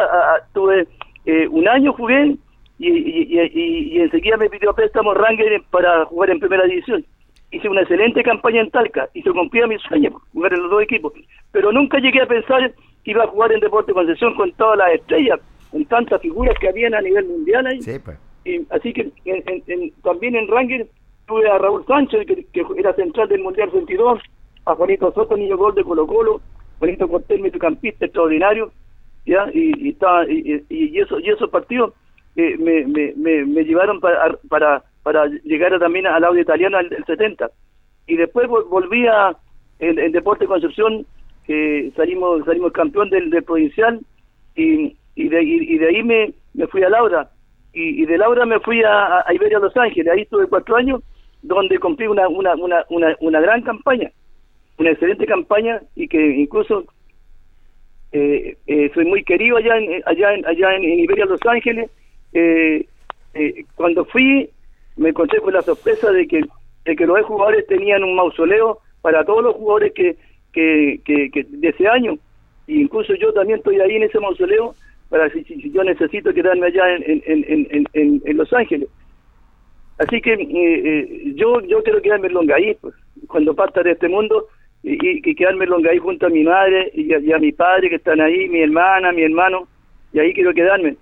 tuve 0.53 0.87
eh, 1.25 1.49
un 1.49 1.69
año 1.69 1.93
jugué, 1.93 2.37
y, 2.79 2.89
y, 2.89 3.41
y, 3.55 4.01
enseguida 4.01 4.37
me 4.37 4.51
pidió 4.51 4.75
préstamo 4.75 5.15
Ranger 5.15 5.63
para 5.71 6.05
jugar 6.05 6.31
en 6.31 6.41
primera 6.41 6.65
división. 6.65 7.05
Hice 7.57 7.69
una 7.69 7.81
excelente 7.81 8.23
campaña 8.23 8.61
en 8.61 8.71
Talca 8.71 9.09
y 9.15 9.23
se 9.23 9.31
cumplía 9.31 9.67
mi 9.67 9.79
sueño, 9.79 10.21
jugar 10.33 10.53
en 10.53 10.63
los 10.63 10.71
dos 10.71 10.83
equipos. 10.83 11.13
Pero 11.53 11.73
nunca 11.73 11.99
llegué 11.99 12.21
a 12.21 12.27
pensar 12.27 12.73
que 13.03 13.11
iba 13.13 13.25
a 13.25 13.29
jugar 13.29 13.53
en 13.53 13.61
Deporte 13.61 13.95
Concesión 13.95 14.35
con 14.35 14.53
todas 14.53 14.77
las 14.77 14.93
estrellas 14.93 15.41
con 15.71 15.85
tantas 15.87 16.21
figuras 16.21 16.55
que 16.59 16.69
habían 16.69 16.95
a 16.95 17.01
nivel 17.01 17.27
mundial 17.27 17.67
ahí. 17.67 17.79
Pues. 17.79 18.19
así 18.71 18.93
que 18.93 19.11
también 20.03 20.37
en 20.37 20.49
Ranger 20.49 20.87
tuve 21.27 21.49
a 21.49 21.59
Raúl 21.59 21.85
Sánchez, 21.87 22.27
que, 22.27 22.65
era 22.77 22.95
central 22.95 23.29
del 23.29 23.43
Mundial 23.43 23.71
22, 23.73 24.21
a 24.67 24.75
Juanito 24.75 25.13
Soto, 25.13 25.37
niño 25.37 25.57
gol 25.57 25.75
de 25.75 25.85
Colo 25.85 26.07
Colo, 26.07 26.41
Juanito 26.79 27.09
Cortés, 27.09 27.41
mediocampista 27.41 28.05
extraordinario, 28.05 28.71
¿ya? 29.25 29.49
Y, 29.53 29.89
y, 29.89 29.97
y, 30.69 30.99
eso, 31.01 31.19
y 31.21 31.31
esos 31.31 31.51
partidos 31.51 31.95
eh, 32.37 32.57
me, 32.59 32.87
me, 32.87 33.45
me, 33.45 33.65
llevaron 33.65 33.99
para, 34.01 34.37
para, 34.49 34.85
para 35.07 35.27
llegar 35.45 35.79
también 35.79 36.05
al 36.09 36.25
audio 36.25 36.43
italiano 36.43 36.79
del 36.79 37.05
70. 37.05 37.49
Y 38.09 38.17
después 38.17 38.49
volví 38.49 39.07
a 39.07 39.37
en, 39.79 40.11
Deporte 40.11 40.47
Concepción, 40.47 41.07
que 41.47 41.93
salimos 41.95 42.45
salimos 42.45 42.73
campeón 42.73 43.09
del, 43.11 43.31
del 43.31 43.45
provincial, 43.45 44.01
y, 44.57 44.97
y 45.15 45.29
de, 45.29 45.45
y, 45.45 45.79
de 45.79 45.87
ahí 45.87 46.03
me, 46.03 46.33
me 46.55 46.67
fui 46.67 46.83
a 46.83 46.89
Laura 46.89 47.31
y, 47.73 48.05
de 48.05 48.19
Laura 48.19 48.47
me 48.47 48.59
fui 48.59 48.83
a, 48.83 49.23
a, 49.25 49.33
Iberia 49.33 49.61
Los 49.61 49.77
Ángeles, 49.77 50.13
ahí 50.13 50.23
estuve 50.23 50.49
cuatro 50.49 50.75
años 50.75 51.01
donde 51.41 51.79
cumplí 51.79 52.09
una, 52.09 52.27
una, 52.27 52.57
una, 52.57 52.85
una, 52.89 53.15
una 53.21 53.41
gran 53.41 53.63
campaña, 53.63 54.11
una 54.77 54.91
excelente 54.91 55.25
campaña 55.25 55.83
y 55.95 56.09
que 56.09 56.19
incluso 56.37 56.85
eh, 58.11 58.57
eh, 58.67 58.91
soy 58.93 59.05
muy 59.05 59.23
querido 59.23 59.59
allá 59.59 59.77
en, 59.77 60.03
allá 60.05 60.35
en, 60.35 60.45
allá 60.47 60.75
en, 60.75 60.83
Iberia 60.83 61.27
Los 61.27 61.47
Ángeles. 61.47 61.89
Eh, 62.33 62.89
eh, 63.35 63.65
cuando 63.77 64.05
fui 64.07 64.51
me 64.97 65.11
encontré 65.11 65.41
con 65.41 65.53
la 65.53 65.63
sorpresa 65.63 66.11
de 66.11 66.27
que, 66.27 66.43
de 66.85 66.97
que 66.97 67.07
los 67.07 67.25
jugadores 67.27 67.67
tenían 67.67 68.05
un 68.05 68.17
mausoleo 68.17 68.81
para 69.03 69.25
todos 69.25 69.43
los 69.43 69.55
jugadores 69.55 69.93
que, 69.93 70.17
que, 70.53 71.47
de 71.49 71.69
ese 71.69 71.87
año. 71.87 72.19
Y 72.67 72.83
incluso 72.83 73.15
yo 73.15 73.33
también 73.33 73.59
estoy 73.59 73.81
ahí 73.81 73.97
en 73.97 74.05
ese 74.05 74.19
mausoleo 74.19 74.75
para 75.09 75.31
si, 75.31 75.45
si, 75.45 75.71
yo 75.71 75.85
necesito 75.85 76.33
quedarme 76.35 76.67
allá 76.67 76.97
en, 76.97 77.23
en, 77.27 77.87
en, 77.93 78.23
en, 78.25 78.37
Los 78.37 78.53
Ángeles. 78.53 78.89
Así 79.99 80.21
que 80.21 80.33
eh, 80.33 80.49
eh, 80.51 81.33
yo 81.37 81.61
yo 81.61 81.83
quiero 81.83 82.03
quedarme 82.03 82.27
en 82.27 82.35
Longaí, 82.35 82.75
pues, 82.81 82.95
cuando 83.29 83.55
parta 83.55 83.83
de 83.83 83.93
este 83.93 84.09
mundo, 84.09 84.49
y, 84.83 84.99
y 85.31 85.35
quedarme 85.35 85.65
en 85.65 85.71
Longaí 85.71 85.99
junto 85.99 86.27
a 86.27 86.31
mi 86.31 86.43
madre 86.43 86.91
y 86.95 87.13
a, 87.13 87.39
mi 87.39 87.53
padre 87.53 87.89
que 87.89 87.97
están 87.97 88.21
ahí, 88.21 88.49
mi 88.49 88.61
hermana, 88.61 89.13
mi 89.13 89.23
hermano, 89.23 89.69
y 90.13 90.19
ahí 90.19 90.33
quiero 90.35 90.53
quedarme. 90.53 90.97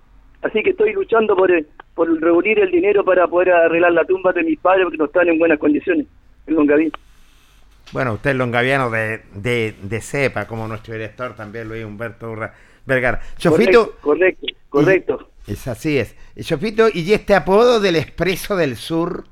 Así 0.45 0.61
que 0.61 0.69
estoy 0.69 0.93
luchando 0.93 1.35
por, 1.35 1.49
eh, 1.51 1.65
por 1.95 2.07
reunir 2.21 2.59
el 2.59 2.69
dinero 2.69 3.03
para 3.03 3.27
poder 3.27 3.51
arreglar 3.51 3.93
la 3.93 4.05
tumba 4.05 4.31
de 4.31 4.43
mis 4.43 4.59
padres 4.59 4.83
porque 4.83 4.97
no 4.97 5.05
están 5.05 5.27
en 5.27 5.39
buenas 5.39 5.57
condiciones 5.57 6.05
en 6.45 6.53
Longaví. 6.53 6.91
Bueno, 7.91 8.13
usted 8.13 8.29
es 8.29 8.35
longaviano 8.35 8.91
de, 8.91 9.21
de, 9.33 9.73
de 9.81 10.01
cepa, 10.01 10.45
como 10.45 10.67
nuestro 10.67 10.93
director 10.93 11.35
también, 11.35 11.67
Luis 11.67 11.83
Humberto 11.83 12.29
Urra. 12.29 12.53
Vergara. 12.85 13.21
Chofito. 13.37 13.95
Correcto, 14.01 14.45
correcto. 14.69 15.29
es 15.47 15.67
así 15.67 15.97
es. 15.97 16.15
Chofito, 16.39 16.89
¿y 16.93 17.11
este 17.11 17.33
apodo 17.33 17.79
del 17.79 17.95
Expreso 17.95 18.55
del 18.55 18.75
Sur? 18.75 19.23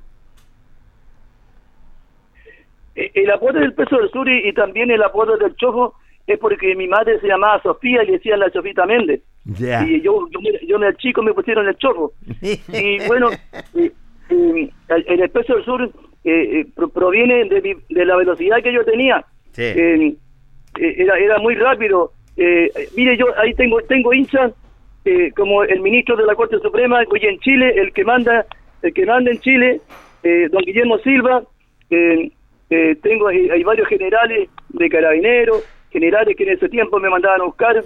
Eh, 2.95 3.11
el 3.13 3.29
apodo 3.29 3.53
del 3.53 3.65
Expreso 3.65 3.97
del 3.97 4.09
Sur 4.09 4.27
y, 4.27 4.51
también 4.53 4.89
el 4.89 5.03
apodo 5.03 5.37
del 5.37 5.55
Chofo 5.57 5.93
es 6.25 6.39
porque 6.39 6.75
mi 6.75 6.87
madre 6.87 7.19
se 7.19 7.27
llamaba 7.27 7.61
Sofía 7.61 8.01
y 8.01 8.07
le 8.07 8.11
decían 8.13 8.39
la 8.39 8.49
Chofita 8.49 8.87
Méndez. 8.87 9.21
Y 9.45 10.01
yo, 10.01 10.27
yo, 10.29 10.39
yo, 10.67 10.77
el 10.77 10.97
chico 10.97 11.21
me 11.21 11.33
pusieron 11.33 11.67
el 11.67 11.75
Chofo. 11.77 12.13
y 12.41 13.07
bueno, 13.07 13.29
el, 13.73 14.71
Expreso 15.21 15.55
del 15.55 15.65
Sur 15.65 15.83
eh, 16.23 16.61
eh 16.61 16.65
proviene 16.93 17.45
de, 17.45 17.77
de, 17.89 18.05
la 18.05 18.15
velocidad 18.15 18.63
que 18.63 18.73
yo 18.73 18.85
tenía. 18.85 19.25
Eh, 19.57 20.15
era, 20.75 21.19
era 21.19 21.37
muy 21.39 21.55
rápido 21.55 22.13
eh, 22.35 22.69
mire, 22.95 23.15
yo 23.17 23.27
ahí 23.37 23.53
tengo 23.53 23.79
tengo 23.81 24.13
hinchas 24.13 24.53
eh, 25.05 25.31
como 25.35 25.63
el 25.63 25.81
ministro 25.81 26.15
de 26.15 26.25
la 26.25 26.35
Corte 26.35 26.57
Suprema, 26.59 27.01
hoy 27.09 27.19
en 27.23 27.39
Chile, 27.39 27.73
el 27.77 27.93
que 27.93 28.03
manda 28.03 28.45
el 28.81 28.93
que 28.93 29.05
manda 29.05 29.31
en 29.31 29.39
Chile, 29.39 29.81
eh, 30.23 30.47
don 30.51 30.63
Guillermo 30.63 30.97
Silva, 30.99 31.43
eh, 31.89 32.31
eh, 32.69 32.95
tengo 33.01 33.27
hay 33.27 33.63
varios 33.63 33.87
generales 33.87 34.49
de 34.69 34.89
carabineros, 34.89 35.63
generales 35.91 36.35
que 36.35 36.43
en 36.43 36.49
ese 36.49 36.69
tiempo 36.69 36.99
me 36.99 37.09
mandaban 37.09 37.41
a 37.41 37.45
buscar 37.45 37.83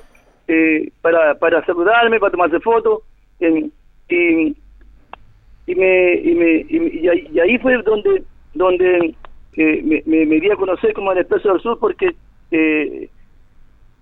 para, 1.01 1.36
para 1.36 1.66
saludarme, 1.66 2.20
para 2.20 2.32
tomarse 2.32 2.60
fotos. 2.60 3.01
y, 3.39 3.72
y, 4.10 5.75
me, 5.75 6.13
y, 6.16 6.36
me, 6.36 6.66
y, 6.70 7.39
ahí, 7.39 7.58
fue 7.60 7.82
donde 7.84 8.24
donde 8.54 9.13
me, 9.56 10.25
me, 10.25 10.39
di 10.39 10.50
a 10.50 10.56
conocer 10.56 10.94
como 10.94 11.12
el 11.12 11.18
Expreso 11.18 11.51
del 11.51 11.62
Sur 11.62 11.77
porque 11.80 12.16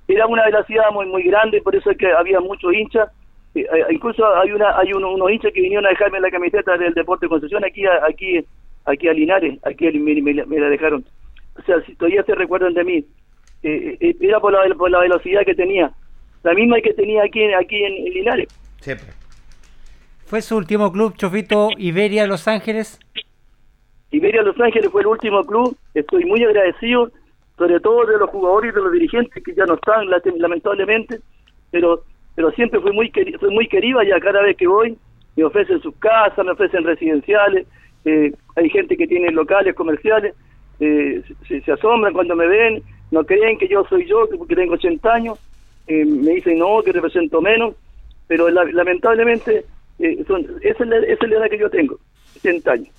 era 0.08 0.28
una 0.28 0.46
velocidad 0.46 0.92
muy 0.92 1.08
muy 1.08 1.24
grande, 1.24 1.62
por 1.62 1.76
eso 1.76 1.90
es 1.90 1.98
que 1.98 2.12
había 2.12 2.40
muchos 2.40 2.72
hinchas 2.74 3.10
eh, 3.56 3.62
eh, 3.62 3.86
incluso 3.90 4.24
hay 4.36 4.52
una 4.52 4.78
hay 4.78 4.92
unos 4.92 5.32
hinchas 5.32 5.54
que 5.54 5.62
vinieron 5.62 5.86
a 5.86 5.90
dejarme 5.90 6.20
la 6.20 6.30
camiseta 6.30 6.78
del 6.78 6.94
Deporte 6.94 7.26
de 7.26 7.30
Concepción 7.30 7.64
aquí 7.64 7.84
aquí 7.86 8.46
aquí 8.86 9.08
a 9.08 9.14
Linares, 9.14 9.58
aquí 9.64 9.90
me, 9.98 10.60
la 10.60 10.70
dejaron. 10.70 11.06
O 11.58 11.62
sea, 11.64 11.82
si 11.86 11.96
todavía 11.96 12.24
se 12.24 12.36
recuerdan 12.36 12.74
de 12.74 12.84
mí, 12.84 13.06
eh, 13.64 14.16
era 14.20 14.40
por 14.42 14.52
la, 14.52 14.76
por 14.76 14.92
la 14.92 15.00
velocidad 15.00 15.46
que 15.46 15.56
tenía, 15.56 15.92
la 16.46 16.54
misma 16.54 16.80
que 16.80 16.94
tenía 16.94 17.24
aquí, 17.24 17.44
aquí 17.54 17.84
en, 17.84 18.06
Linares. 18.14 18.48
Siempre. 18.80 19.08
¿Fue 20.26 20.42
su 20.44 20.56
último 20.56 20.92
club, 20.92 21.16
Chofito, 21.18 21.70
Iberia 21.76 22.28
Los 22.28 22.48
Ángeles? 22.48 23.00
Iberia 24.12 24.44
Los 24.44 24.60
Ángeles 24.60 24.90
fue 24.92 25.02
el 25.02 25.08
último 25.08 25.44
club, 25.44 25.76
estoy 25.96 26.24
muy 26.26 26.44
agradecido, 26.44 27.12
sobre 27.58 27.80
todo 27.80 28.06
de 28.06 28.20
los 28.20 28.30
jugadores 28.30 28.72
y 28.72 28.76
de 28.76 28.82
los 28.82 28.94
dirigentes 28.94 29.44
que 29.44 29.56
ya 29.56 29.66
no 29.66 29.74
están, 29.74 30.08
lamentablemente, 30.38 31.20
pero 31.72 32.04
pero 32.36 32.52
siempre 32.52 32.82
fui 32.82 32.92
muy 32.92 33.10
querido, 33.12 33.40
soy 33.40 33.54
muy 33.54 33.68
querida 33.68 34.04
ya 34.04 34.20
cada 34.20 34.42
vez 34.42 34.58
que 34.58 34.68
voy 34.68 34.98
me 35.38 35.44
ofrecen 35.46 35.82
sus 35.82 35.96
casas, 35.96 36.46
me 36.46 36.52
ofrecen 36.52 36.84
residenciales, 36.84 37.66
eh, 38.06 38.34
hay 38.56 38.70
gente 38.70 38.96
que 38.96 39.08
tiene 39.08 39.32
locales 39.32 39.74
comerciales, 39.74 40.36
eh, 40.80 41.24
se, 41.48 41.72
asombran 41.72 42.14
cuando 42.14 42.36
me 42.36 42.48
ven, 42.48 42.84
no 43.12 43.24
creen 43.26 43.58
que 43.58 43.68
yo 43.68 43.84
soy 43.90 44.06
yo, 44.06 44.28
porque 44.38 44.56
tengo 44.56 44.76
80 44.76 45.14
años, 45.14 45.40
eh, 45.88 46.06
me 46.06 46.32
dicen 46.36 46.60
no, 46.60 46.82
que 46.84 46.92
represento 46.92 47.42
menos, 47.42 47.76
pero 48.28 48.50
lamentablemente 48.50 49.66
son, 50.28 50.46
esa, 50.62 50.84
es 50.84 50.90
la, 50.90 50.98
esa 50.98 51.26
es 51.26 51.30
la 51.30 51.38
edad 51.38 51.50
que 51.50 51.60
yo 51.60 51.70
tengo, 51.70 51.98
80 52.38 52.72
años. 52.72 52.90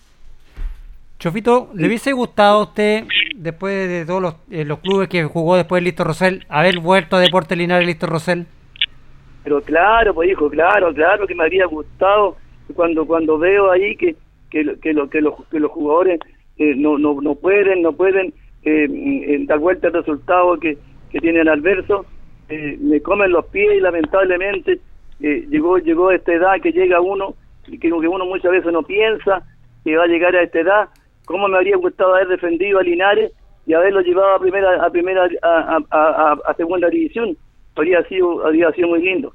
Chofito, 1.18 1.70
¿le 1.74 1.86
hubiese 1.86 2.12
gustado 2.12 2.60
a 2.60 2.62
usted, 2.64 3.04
después 3.36 3.88
de 3.88 4.04
todos 4.04 4.22
los, 4.22 4.34
los 4.48 4.78
clubes 4.80 5.08
que 5.08 5.24
jugó 5.24 5.56
después 5.56 5.82
de 5.82 5.84
Listo 5.86 6.04
Rosell, 6.04 6.44
haber 6.48 6.78
vuelto 6.78 7.16
a 7.16 7.20
Deporte 7.20 7.56
Linares 7.56 7.86
Listo 7.86 8.06
Rosell? 8.06 8.46
Pero 9.42 9.60
claro, 9.62 10.14
pues 10.14 10.30
hijo, 10.30 10.50
claro, 10.50 10.92
claro 10.92 11.26
que 11.26 11.34
me 11.34 11.44
habría 11.44 11.66
gustado 11.66 12.36
cuando 12.74 13.06
cuando 13.06 13.38
veo 13.38 13.70
ahí 13.70 13.96
que 13.96 14.16
que, 14.50 14.76
que, 14.80 14.92
lo, 14.92 15.08
que, 15.08 15.20
los, 15.20 15.34
que 15.50 15.60
los 15.60 15.70
jugadores 15.70 16.20
eh, 16.58 16.74
no, 16.76 16.98
no, 16.98 17.20
no 17.20 17.34
pueden 17.34 17.82
no 17.82 17.92
pueden 17.92 18.32
eh, 18.62 19.44
dar 19.46 19.58
vuelta 19.58 19.88
al 19.88 19.94
resultado 19.94 20.58
que, 20.58 20.76
que 21.10 21.20
tienen 21.20 21.48
adverso, 21.48 22.04
eh, 22.48 22.76
me 22.80 23.00
comen 23.00 23.32
los 23.32 23.46
pies 23.46 23.76
y 23.76 23.80
lamentablemente 23.80 24.80
eh, 25.20 25.46
llegó 25.48 25.78
llegó 25.78 26.08
a 26.10 26.14
esta 26.14 26.32
edad 26.32 26.60
que 26.62 26.72
llega 26.72 27.00
uno 27.00 27.34
y 27.66 27.78
que, 27.78 27.88
que 27.88 28.08
uno 28.08 28.24
muchas 28.26 28.52
veces 28.52 28.72
no 28.72 28.82
piensa 28.82 29.42
que 29.84 29.96
va 29.96 30.04
a 30.04 30.08
llegar 30.08 30.34
a 30.36 30.42
esta 30.42 30.60
edad, 30.60 30.88
cómo 31.26 31.48
me 31.48 31.56
habría 31.56 31.76
gustado 31.76 32.14
haber 32.14 32.28
defendido 32.28 32.78
a 32.78 32.82
Linares 32.82 33.32
y 33.66 33.74
haberlo 33.74 34.00
llevado 34.00 34.34
a 34.34 34.40
primera 34.40 34.84
a 34.84 34.90
primera 34.90 35.28
a, 35.42 36.54
segunda 36.56 36.88
división 36.88 37.36
habría 37.74 38.02
sido, 38.04 38.46
habría 38.46 38.72
sido 38.72 38.88
muy 38.88 39.02
lindo. 39.02 39.32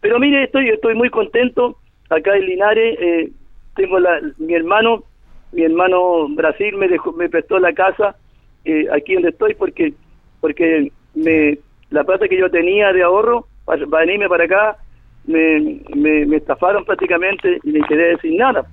Pero 0.00 0.18
mire, 0.18 0.44
estoy, 0.44 0.68
estoy 0.68 0.94
muy 0.94 1.10
contento 1.10 1.76
acá 2.10 2.36
en 2.36 2.46
Linares, 2.46 2.98
eh, 3.00 3.30
tengo 3.76 3.98
la, 4.00 4.20
mi 4.38 4.54
hermano, 4.54 5.04
mi 5.52 5.62
hermano 5.62 6.28
Brasil 6.30 6.76
me 6.76 6.88
dejó, 6.88 7.12
me 7.12 7.28
prestó 7.28 7.58
la 7.58 7.72
casa 7.72 8.16
eh, 8.64 8.86
aquí 8.92 9.14
donde 9.14 9.30
estoy 9.30 9.54
porque 9.54 9.94
porque 10.40 10.92
me 11.14 11.58
la 11.92 12.04
plata 12.04 12.28
que 12.28 12.38
yo 12.38 12.50
tenía 12.50 12.92
de 12.92 13.02
ahorro 13.02 13.46
para, 13.64 13.84
venirme 13.86 14.28
para 14.28 14.44
acá 14.44 14.76
me, 15.26 15.80
me, 15.94 16.36
estafaron 16.36 16.84
prácticamente 16.84 17.58
y 17.62 17.70
me 17.70 17.80
quedé 17.86 18.18
sin 18.18 18.36
nada 18.36 18.64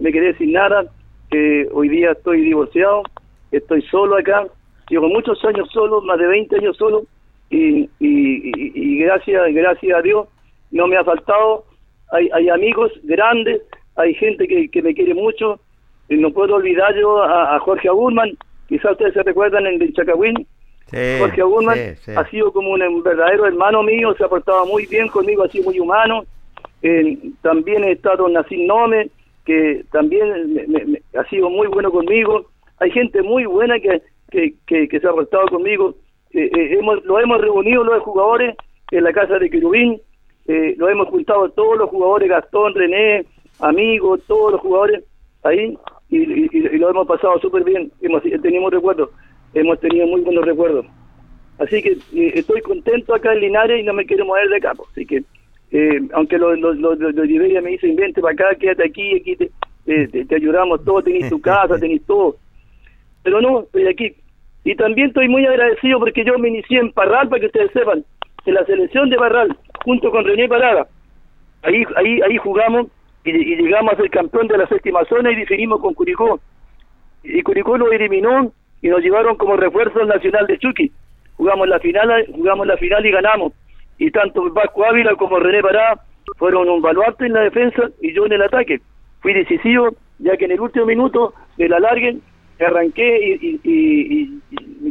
me 0.00 0.10
quedé 0.10 0.34
sin 0.38 0.52
nada 0.52 0.84
eh, 1.30 1.68
hoy 1.72 1.88
día 1.88 2.12
estoy 2.12 2.40
divorciado 2.40 3.02
estoy 3.50 3.82
solo 3.82 4.16
acá 4.16 4.46
llevo 4.88 5.08
muchos 5.08 5.44
años 5.44 5.68
solo 5.70 6.00
más 6.00 6.18
de 6.18 6.26
20 6.26 6.56
años 6.56 6.76
solo 6.76 7.04
y, 7.50 7.90
y, 8.00 8.98
gracias, 8.98 9.52
gracias 9.52 9.98
a 9.98 10.00
Dios 10.00 10.26
no 10.72 10.86
me 10.86 10.96
ha 10.96 11.04
faltado. 11.04 11.64
Hay, 12.10 12.28
hay 12.32 12.48
amigos 12.48 12.90
grandes, 13.04 13.62
hay 13.96 14.14
gente 14.14 14.48
que, 14.48 14.68
que 14.68 14.82
me 14.82 14.94
quiere 14.94 15.14
mucho. 15.14 15.60
Y 16.08 16.16
no 16.16 16.32
puedo 16.32 16.56
olvidar 16.56 16.94
yo 16.96 17.22
a, 17.22 17.58
Jorge 17.60 17.88
Agurman, 17.88 18.30
quizás 18.68 18.92
ustedes 18.92 19.14
se 19.14 19.22
recuerdan 19.22 19.66
en 19.66 19.80
el 19.80 19.94
Jorge 20.92 21.40
Agurman 21.40 21.78
ha 22.16 22.30
sido 22.30 22.52
como 22.52 22.72
un, 22.72 23.02
verdadero 23.02 23.46
hermano 23.46 23.82
mío, 23.82 24.14
se 24.16 24.24
ha 24.24 24.28
portado 24.28 24.66
muy 24.66 24.86
bien 24.86 25.08
conmigo, 25.08 25.42
ha 25.42 25.48
sido 25.48 25.64
muy 25.64 25.80
humano. 25.80 26.24
también 27.40 27.84
he 27.84 27.92
estado 27.92 28.26
en 28.26 28.34
Nacin 28.34 28.66
Nome, 28.66 29.10
que 29.44 29.84
también 29.90 30.98
ha 31.18 31.24
sido 31.30 31.48
muy 31.50 31.68
bueno 31.68 31.90
conmigo. 31.90 32.46
Hay 32.78 32.90
gente 32.90 33.22
muy 33.22 33.46
buena 33.46 33.78
que, 33.80 34.02
que, 34.30 34.54
que, 34.66 34.88
que 34.88 35.00
se 35.00 35.06
ha 35.06 35.12
portado 35.12 35.46
conmigo. 35.48 35.94
Eh, 36.32 36.50
eh, 36.54 36.78
hemos, 36.78 37.04
lo 37.04 37.20
hemos 37.20 37.40
reunido 37.40 37.84
los 37.84 38.02
jugadores 38.02 38.56
en 38.90 39.04
la 39.04 39.12
casa 39.12 39.38
de 39.38 39.50
Querubín, 39.50 40.00
eh, 40.46 40.74
lo 40.78 40.88
hemos 40.88 41.08
juntado 41.08 41.50
todos 41.50 41.76
los 41.76 41.90
jugadores, 41.90 42.28
Gastón, 42.28 42.74
René, 42.74 43.26
amigos, 43.60 44.20
todos 44.26 44.52
los 44.52 44.60
jugadores 44.60 45.04
ahí, 45.42 45.76
y, 46.08 46.78
lo 46.78 46.90
hemos 46.90 47.06
pasado 47.06 47.38
súper 47.38 47.64
bien, 47.64 47.92
hemos 48.00 48.22
tenido 48.22 48.70
recuerdos, 48.70 49.10
hemos 49.54 49.80
tenido 49.80 50.06
muy 50.06 50.20
buenos 50.22 50.44
recuerdos. 50.44 50.86
Así 51.58 51.82
que 51.82 51.96
estoy 52.34 52.60
contento 52.62 53.14
acá 53.14 53.32
en 53.32 53.40
Linares 53.40 53.80
y 53.80 53.84
no 53.84 53.92
me 53.92 54.06
quiero 54.06 54.24
mover 54.24 54.48
de 54.48 54.56
acá, 54.56 54.74
pues. 54.74 54.88
así 54.90 55.06
que 55.06 55.22
aunque 56.12 56.36
los 56.38 56.58
lo, 56.58 56.94
lo, 56.94 57.24
Iberia 57.24 57.62
me 57.62 57.70
dicen, 57.70 57.96
vente 57.96 58.20
para 58.20 58.34
acá, 58.34 58.54
quédate 58.58 58.84
aquí, 58.84 59.16
aquí 59.16 59.36
te, 59.36 60.24
te, 60.24 60.34
ayudamos 60.34 60.84
todos, 60.84 61.04
tenéis 61.04 61.30
tu 61.30 61.40
casa, 61.40 61.78
tenéis 61.78 62.04
todo. 62.06 62.36
Pero 63.22 63.40
no, 63.40 63.60
estoy 63.60 63.86
aquí. 63.86 64.14
Y 64.64 64.74
también 64.76 65.08
estoy 65.08 65.28
muy 65.28 65.46
agradecido 65.46 65.98
porque 65.98 66.24
yo 66.24 66.38
me 66.38 66.48
inicié 66.48 66.78
en 66.78 66.92
Parral, 66.92 67.28
para 67.28 67.40
que 67.40 67.46
ustedes 67.46 67.72
sepan, 67.72 68.04
en 68.44 68.54
la 68.54 68.64
selección 68.66 69.08
de 69.08 69.16
Parral, 69.16 69.56
junto 69.84 70.10
con 70.10 70.24
René 70.24 70.48
Parada. 70.48 70.86
Ahí, 71.62 71.84
ahí, 71.96 72.20
ahí 72.22 72.36
jugamos 72.36 72.88
y, 73.24 73.32
llegamos 73.32 73.94
a 73.94 73.96
ser 73.96 74.10
campeón 74.10 74.48
de 74.48 74.58
la 74.58 74.66
séptima 74.66 75.04
zona 75.06 75.30
y 75.30 75.36
definimos 75.36 75.80
con 75.80 75.94
Curicó. 75.94 76.40
Y 77.22 77.42
Curicó 77.42 77.78
lo 77.78 77.90
eliminó 77.90 78.52
y 78.82 78.88
nos 78.88 79.00
llevaron 79.00 79.36
como 79.36 79.56
refuerzo 79.56 80.00
al 80.00 80.08
Nacional 80.08 80.46
de 80.46 80.58
Chucky. 80.58 80.92
Jugamos 81.36 81.68
la 81.68 81.78
final, 81.78 82.26
jugamos 82.34 82.66
la 82.66 82.76
final 82.76 83.06
y 83.06 83.12
ganamos. 83.12 83.52
Y 83.96 84.10
tanto 84.10 84.52
Vasco 84.52 84.84
Ávila 84.84 85.14
como 85.14 85.38
René 85.38 85.62
Parada 85.62 86.02
fueron 86.36 86.68
un 86.68 86.82
baluarte 86.82 87.26
en 87.26 87.32
la 87.32 87.42
defensa 87.42 87.90
y 88.00 88.12
yo 88.12 88.26
en 88.26 88.32
el 88.32 88.42
ataque. 88.42 88.80
Fui 89.20 89.32
decisivo, 89.32 89.94
ya 90.18 90.36
que 90.36 90.44
en 90.46 90.52
el 90.52 90.60
último 90.60 90.86
minuto 90.86 91.32
de 91.56 91.68
la 91.68 91.78
larguen 91.78 92.20
arranqué 92.60 93.38
y, 93.40 94.40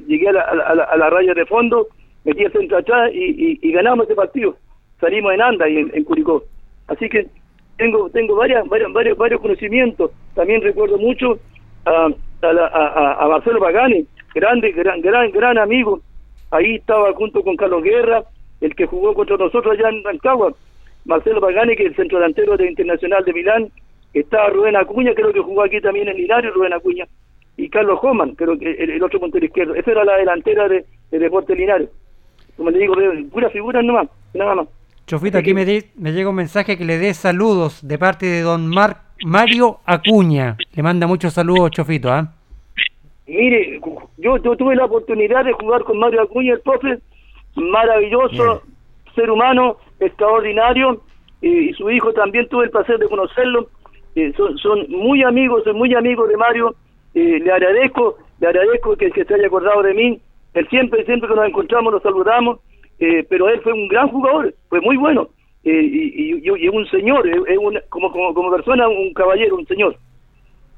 llegué 0.07 0.29
a 0.29 0.33
la, 0.33 1.09
raya 1.09 1.33
de 1.33 1.45
fondo, 1.45 1.87
metí 2.25 2.43
el 2.43 2.51
centro 2.51 2.77
atrás 2.77 3.11
y, 3.13 3.71
ganamos 3.71 4.05
ese 4.05 4.15
partido. 4.15 4.55
Salimos 4.99 5.33
en 5.33 5.41
Anda 5.41 5.69
y 5.69 5.77
en, 5.77 6.03
Curicó. 6.03 6.43
Así 6.87 7.09
que 7.09 7.27
tengo 7.77 8.09
tengo 8.09 8.35
varias, 8.35 8.67
varios, 8.67 9.17
varios 9.17 9.41
conocimientos. 9.41 10.11
También 10.35 10.61
recuerdo 10.61 10.97
mucho 10.97 11.39
a, 11.85 12.07
a, 13.21 13.27
Marcelo 13.27 13.59
Pagani, 13.59 14.05
grande, 14.33 14.71
gran, 14.71 15.01
gran, 15.01 15.31
gran 15.31 15.57
amigo. 15.57 16.01
Ahí 16.51 16.75
estaba 16.75 17.13
junto 17.13 17.43
con 17.43 17.55
Carlos 17.55 17.83
Guerra, 17.83 18.23
el 18.59 18.75
que 18.75 18.85
jugó 18.85 19.13
contra 19.13 19.37
nosotros 19.37 19.77
allá 19.77 19.89
en 19.89 20.03
Rancagua. 20.03 20.53
Marcelo 21.05 21.41
Pagani, 21.41 21.75
que 21.75 21.83
es 21.83 21.89
el 21.89 21.95
centro 21.95 22.19
delantero 22.19 22.57
de 22.57 22.69
Internacional 22.69 23.23
de 23.25 23.33
Milán. 23.33 23.71
Estaba 24.13 24.49
Rubén 24.49 24.75
Acuña, 24.75 25.13
creo 25.15 25.31
que 25.31 25.39
jugó 25.39 25.63
aquí 25.63 25.79
también 25.79 26.09
en 26.09 26.17
Linares, 26.17 26.53
Rubén 26.53 26.73
Acuña 26.73 27.05
y 27.57 27.69
Carlos 27.69 27.99
Homan, 28.01 28.35
creo 28.35 28.57
que 28.57 28.71
el, 28.71 29.01
otro 29.03 29.19
puntero 29.19 29.45
izquierdo. 29.45 29.75
Esa 29.75 29.91
era 29.91 30.03
la 30.03 30.17
delantera 30.17 30.67
de, 30.67 30.85
de 31.11 31.19
Deportes 31.19 31.57
Linares. 31.57 31.89
Como 32.57 32.71
le 32.71 32.79
digo, 32.79 32.95
pura 33.31 33.49
figura 33.49 33.81
nomás, 33.81 34.07
nada 34.33 34.55
más. 34.55 34.67
Chofito, 35.05 35.37
aquí 35.37 35.53
me, 35.53 35.65
me 35.95 36.11
llega 36.11 36.29
un 36.29 36.35
mensaje 36.35 36.77
que 36.77 36.85
le 36.85 36.97
dé 36.97 37.13
saludos 37.13 37.85
de 37.85 37.97
parte 37.97 38.25
de 38.25 38.41
don 38.41 38.67
Mar 38.67 39.01
Mario 39.25 39.79
Acuña. 39.85 40.57
Le 40.73 40.83
manda 40.83 41.07
muchos 41.07 41.33
saludos, 41.33 41.71
Chofito. 41.71 42.11
¿ah? 42.11 42.31
Mire, 43.27 43.79
yo, 44.17 44.37
yo 44.37 44.55
tuve 44.55 44.75
la 44.75 44.85
oportunidad 44.85 45.45
de 45.45 45.53
jugar 45.53 45.83
con 45.83 45.99
Mario 45.99 46.21
Acuña, 46.21 46.53
el 46.53 46.61
profe, 46.61 46.99
maravilloso, 47.55 48.63
ser 49.15 49.29
humano, 49.29 49.77
extraordinario, 49.99 51.01
y, 51.41 51.73
su 51.73 51.89
hijo 51.89 52.13
también 52.13 52.47
tuve 52.49 52.65
el 52.65 52.71
placer 52.71 52.97
de 52.99 53.07
conocerlo. 53.07 53.69
Eh, 54.15 54.33
son, 54.35 54.57
son 54.57 54.85
muy 54.89 55.23
amigos, 55.23 55.63
soy 55.63 55.73
muy 55.73 55.93
amigo 55.95 56.27
de 56.27 56.37
Mario, 56.37 56.75
le 57.13 57.51
agradezco, 57.51 58.17
le 58.39 58.47
agradezco 58.47 58.95
que, 58.95 59.11
que 59.11 59.25
se 59.25 59.33
haya 59.33 59.47
acordado 59.47 59.81
de 59.83 59.93
mí. 59.93 60.21
Él 60.53 60.67
siempre, 60.69 61.05
siempre 61.05 61.29
que 61.29 61.35
nos 61.35 61.47
encontramos, 61.47 61.93
nos 61.93 62.03
saludamos, 62.03 62.59
eh, 62.99 63.25
pero 63.29 63.49
él 63.49 63.59
fue 63.61 63.73
un 63.73 63.87
gran 63.87 64.09
jugador, 64.09 64.53
fue 64.69 64.81
muy 64.81 64.97
bueno, 64.97 65.29
eh, 65.63 65.81
y, 65.83 66.41
y, 66.43 66.67
un 66.69 66.85
señor, 66.87 67.27
es 67.27 67.57
como, 67.89 68.11
como, 68.11 68.33
como 68.33 68.51
persona, 68.51 68.87
un 68.87 69.13
caballero, 69.13 69.55
un 69.55 69.67
señor. 69.67 69.97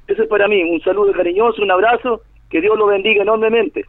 Eso 0.08 0.24
es 0.24 0.30
para 0.30 0.48
mí, 0.48 0.62
un 0.64 0.82
saludo 0.82 1.14
cariñoso, 1.14 1.62
un 1.62 1.72
abrazo, 1.72 2.22
que 2.50 2.60
Dios 2.62 2.78
lo 2.78 2.88
bendiga 2.88 3.24
enormemente. 3.24 3.86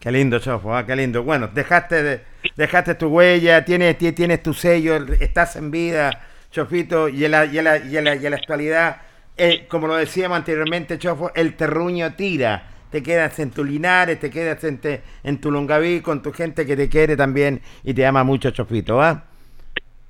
Qué 0.00 0.10
lindo, 0.10 0.38
Chofo, 0.38 0.74
ah, 0.74 0.84
qué 0.86 0.96
lindo. 0.96 1.22
Bueno, 1.22 1.48
dejaste, 1.52 2.02
de, 2.02 2.20
dejaste 2.56 2.94
tu 2.94 3.08
huella, 3.08 3.64
tienes, 3.64 3.96
tienes 3.98 4.42
tu 4.42 4.52
sello, 4.52 4.96
estás 5.20 5.56
en 5.56 5.70
vida, 5.70 6.10
Chofito, 6.50 7.08
y 7.08 7.24
en 7.24 7.30
la, 7.30 7.44
y 7.46 7.58
en 7.58 7.64
la, 7.64 7.76
y 7.78 8.00
la, 8.00 8.14
y 8.14 8.20
la 8.20 8.36
actualidad, 8.36 9.02
eh, 9.36 9.66
como 9.68 9.86
lo 9.86 9.96
decíamos 9.96 10.36
anteriormente, 10.38 10.98
Chofo, 10.98 11.30
el 11.34 11.54
terruño 11.54 12.14
tira. 12.14 12.70
Te 12.90 13.02
quedas 13.02 13.38
en 13.40 13.50
tu 13.50 13.64
Linares, 13.64 14.20
te 14.20 14.30
quedas 14.30 14.62
en, 14.62 14.78
te, 14.78 15.02
en 15.24 15.40
tu 15.40 15.50
Longaví 15.50 16.00
con 16.00 16.22
tu 16.22 16.32
gente 16.32 16.64
que 16.64 16.76
te 16.76 16.88
quiere 16.88 17.16
también 17.16 17.60
y 17.82 17.92
te 17.92 18.06
ama 18.06 18.22
mucho, 18.22 18.50
Chofito, 18.52 19.02
¿ah? 19.02 19.24
Mi- 19.24 19.33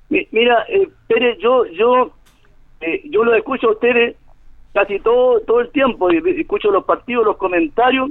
Mira, 0.09 0.65
eh, 0.69 0.87
Pérez, 1.07 1.37
yo, 1.39 1.65
yo, 1.67 2.11
eh, 2.81 3.01
yo 3.05 3.23
lo 3.23 3.33
escucho 3.35 3.69
a 3.69 3.71
ustedes 3.71 4.15
casi 4.73 4.99
todo, 4.99 5.39
todo 5.41 5.61
el 5.61 5.69
tiempo, 5.71 6.09
escucho 6.09 6.69
los 6.69 6.83
partidos, 6.85 7.25
los 7.25 7.37
comentarios, 7.37 8.09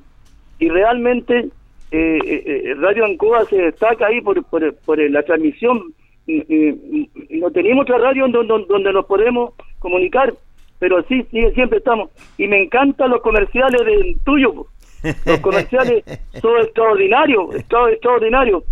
y 0.59 0.69
realmente 0.69 1.49
eh, 1.91 2.19
eh, 2.25 2.43
eh, 2.47 2.75
Radio 2.79 3.05
Ancoa 3.05 3.45
se 3.45 3.57
destaca 3.57 4.07
ahí 4.07 4.21
por, 4.21 4.43
por, 4.45 4.75
por 4.85 4.99
la 5.11 5.23
transmisión. 5.23 5.93
Mm, 6.27 6.41
mm, 6.49 7.07
No 7.41 7.51
tenemos 7.51 7.83
otra 7.83 7.99
radio 7.99 8.27
donde, 8.29 8.65
donde, 8.67 8.93
nos 8.93 9.05
podemos 9.07 9.53
comunicar, 9.79 10.33
pero 10.79 11.03
sí, 11.05 11.23
sí, 11.31 11.43
siempre 11.55 11.79
estamos. 11.79 12.11
Y 12.39 12.49
me 12.49 12.63
encantan 12.63 13.11
los 13.11 13.21
comerciales 13.21 13.81
de 13.85 14.17
tuyo. 14.25 14.67
Los 15.27 15.41
comerciales 15.41 16.03
son 16.41 16.61
extraordinarios, 16.63 17.55
extra- 17.55 17.91
extraordinarios, 17.93 18.65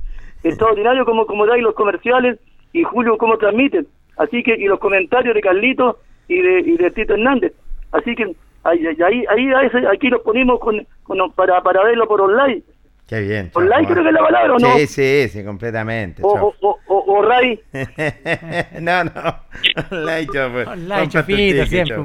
extraordinarios 0.43 1.05
como, 1.05 1.27
como 1.27 1.47
dais 1.47 1.63
los 1.63 1.75
comerciales 1.75 2.39
y 2.73 2.83
Julio 2.83 3.17
cómo 3.19 3.37
transmiten. 3.39 3.87
Así 4.17 4.43
que, 4.43 4.55
y 4.55 4.65
los 4.65 4.79
comentarios 4.79 5.35
de 5.35 5.41
Carlito 5.41 5.99
y 6.29 6.41
de, 6.41 6.61
y 6.61 6.77
de 6.77 6.91
Tito 6.91 7.15
Hernández. 7.15 7.53
Así 7.93 8.15
que 8.15 8.35
ahí, 8.65 8.87
ahí, 8.87 9.25
ahí 9.29 9.53
a 9.53 9.63
ese- 9.63 9.87
aquí 9.89 10.09
los 10.09 10.21
ponemos 10.23 10.61
con, 10.61 10.87
con- 11.03 11.33
para, 11.33 11.63
para 11.63 11.83
verlo 11.85 12.07
por 12.07 12.21
online. 12.21 12.63
Qué 13.09 13.21
bien. 13.21 13.51
¿Online 13.55 13.87
creo 13.87 14.01
¿ah? 14.01 14.03
que 14.05 14.09
es 14.09 14.15
la 14.15 14.21
palabra 14.23 14.55
o 14.55 14.59
no? 14.59 14.77
Sí, 14.79 14.87
sí, 14.87 15.29
sí, 15.29 15.45
completamente. 15.45 16.23
O, 16.25 16.29
o, 16.29 16.55
o, 16.61 16.79
o, 16.87 17.19
o 17.19 17.23
Ray. 17.23 17.61
no, 18.81 19.05
no. 19.05 19.13
Online, 19.91 20.27
Chofo. 20.27 20.71
Online, 20.71 21.09
Chofito, 21.09 21.67
siempre. 21.67 21.97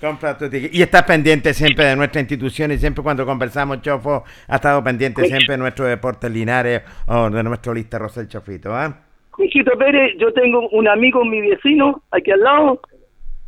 Compra 0.00 0.38
tu 0.38 0.48
ticket. 0.48 0.72
Y 0.74 0.80
estás 0.80 1.02
pendiente 1.02 1.52
siempre 1.52 1.84
de 1.86 1.96
nuestra 1.96 2.20
institución 2.20 2.70
y 2.72 2.78
siempre 2.78 3.02
cuando 3.02 3.26
conversamos, 3.26 3.82
Chofo, 3.82 4.24
ha 4.46 4.54
estado 4.56 4.82
pendiente 4.82 5.24
siempre 5.26 5.54
de 5.54 5.58
nuestro 5.58 5.84
deporte 5.86 6.30
Linares 6.30 6.82
o 7.06 7.28
de 7.28 7.42
nuestro 7.42 7.74
lista 7.74 7.98
Rosel 7.98 8.28
Chofito, 8.28 8.74
¿ah? 8.74 8.96
Mijito 9.38 9.70
Pérez, 9.78 10.14
yo 10.18 10.32
tengo 10.32 10.68
un 10.70 10.88
amigo, 10.88 11.24
mi 11.24 11.40
vecino, 11.40 12.02
aquí 12.10 12.32
al 12.32 12.40
lado. 12.40 12.80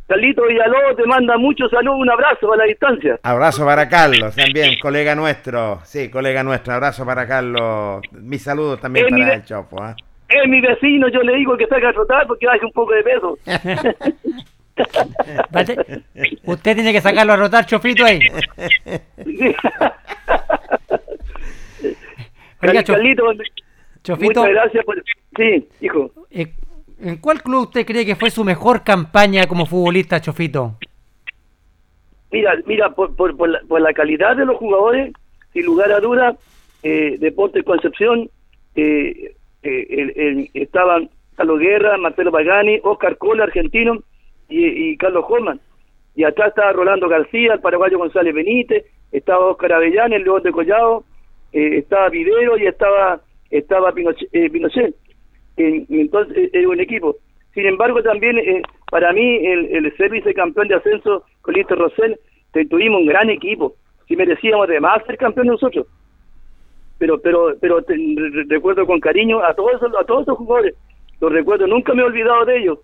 Carlito 0.07 0.43
Villalobos 0.45 0.95
te 0.97 1.05
manda 1.05 1.37
muchos 1.37 1.69
saludos, 1.69 1.99
un 1.99 2.09
abrazo 2.09 2.51
a 2.51 2.57
la 2.57 2.63
distancia. 2.65 3.19
Abrazo 3.23 3.65
para 3.65 3.87
Carlos, 3.87 4.35
también, 4.35 4.77
colega 4.81 5.15
nuestro. 5.15 5.79
Sí, 5.83 6.09
colega 6.09 6.43
nuestro. 6.43 6.73
Abrazo 6.73 7.05
para 7.05 7.27
Carlos. 7.27 8.01
Mis 8.11 8.41
saludos 8.41 8.81
también 8.81 9.07
para 9.09 9.35
el 9.35 9.45
Chofo, 9.45 9.81
¿ah? 9.81 9.95
Es 10.27 10.49
mi 10.49 10.59
vecino, 10.61 11.07
yo 11.09 11.21
le 11.21 11.35
digo 11.35 11.57
que 11.57 11.67
salga 11.67 11.89
a 11.89 11.93
trotar 11.93 12.25
porque 12.25 12.45
baje 12.45 12.65
un 12.65 12.71
poco 12.71 12.93
de 12.93 13.03
peso. 13.03 13.37
Usted 16.45 16.75
tiene 16.75 16.93
que 16.93 17.01
sacarlo 17.01 17.33
a 17.33 17.37
rotar, 17.37 17.65
Chofito 17.65 18.05
ahí. 18.05 18.19
Oiga, 22.61 22.83
Carlito, 22.83 23.23
Chofito, 24.03 24.41
muchas 24.41 24.53
gracias 24.53 24.85
por... 24.85 25.03
Sí, 25.41 25.67
hijo. 25.81 26.11
eh, 26.29 26.53
¿en 26.99 27.17
cuál 27.17 27.41
club 27.41 27.63
usted 27.63 27.85
cree 27.85 28.05
que 28.05 28.15
fue 28.15 28.29
su 28.29 28.43
mejor 28.43 28.83
campaña 28.83 29.47
como 29.47 29.65
futbolista, 29.65 30.21
Chofito? 30.21 30.75
Mira, 32.31 32.53
mira, 32.65 32.91
por, 32.91 33.15
por, 33.15 33.35
por, 33.35 33.49
la, 33.49 33.59
por 33.67 33.81
la 33.81 33.91
calidad 33.93 34.37
de 34.37 34.45
los 34.45 34.57
jugadores, 34.57 35.11
sin 35.51 35.65
lugar 35.65 35.91
a 35.91 35.99
dudas, 35.99 36.37
eh, 36.83 37.17
Deportes 37.19 37.63
Concepción, 37.65 38.29
eh, 38.75 39.33
eh, 39.63 40.49
estaban 40.53 41.09
Carlos 41.35 41.59
Guerra, 41.59 41.97
Marcelo 41.97 42.31
Pagani, 42.31 42.79
Oscar 42.83 43.17
Cola, 43.17 43.43
argentino, 43.45 44.03
y, 44.47 44.91
y 44.91 44.97
Carlos 44.97 45.25
Holman. 45.27 45.59
Y 46.15 46.23
atrás 46.23 46.49
estaba 46.49 46.71
Rolando 46.73 47.07
García, 47.09 47.53
el 47.53 47.61
paraguayo 47.61 47.97
González 47.97 48.33
Benítez, 48.33 48.85
estaba 49.11 49.47
Oscar 49.47 49.73
Avellán, 49.73 50.13
el 50.13 50.23
León 50.23 50.43
de 50.43 50.51
Collado, 50.51 51.03
eh, 51.51 51.77
estaba 51.79 52.09
Videro 52.09 52.57
y 52.57 52.67
estaba 52.67 53.21
estaba 53.49 53.91
Pinochet. 53.91 54.29
eh, 54.31 54.49
Pinochet. 54.49 54.95
Eh, 55.61 55.85
entonces, 55.89 56.35
eh, 56.37 56.49
era 56.53 56.69
un 56.69 56.79
equipo. 56.79 57.15
Sin 57.53 57.65
embargo, 57.65 58.01
también 58.01 58.37
eh, 58.37 58.61
para 58.89 59.11
mí 59.13 59.45
el, 59.45 59.65
el 59.75 59.97
ser 59.97 60.09
vicecampeón 60.09 60.67
de 60.69 60.75
ascenso 60.75 61.23
con 61.41 61.53
Listo 61.53 61.75
Rosell, 61.75 62.17
tuvimos 62.69 63.01
un 63.01 63.07
gran 63.07 63.29
equipo. 63.29 63.75
Si 64.07 64.15
merecíamos 64.15 64.67
además 64.67 65.03
ser 65.05 65.17
campeones 65.17 65.53
nosotros. 65.53 65.85
Pero 66.97 67.19
pero 67.19 67.55
pero 67.59 67.81
te- 67.81 67.95
re- 67.95 68.43
recuerdo 68.47 68.85
con 68.85 68.99
cariño 68.99 69.39
a 69.43 69.53
todos 69.53 69.73
esos, 69.75 69.91
a 69.95 70.03
todos 70.05 70.23
esos 70.23 70.37
jugadores. 70.37 70.75
Los 71.19 71.31
recuerdo, 71.31 71.67
nunca 71.67 71.93
me 71.93 72.01
he 72.01 72.05
olvidado 72.05 72.45
de 72.45 72.57
ellos. 72.59 72.79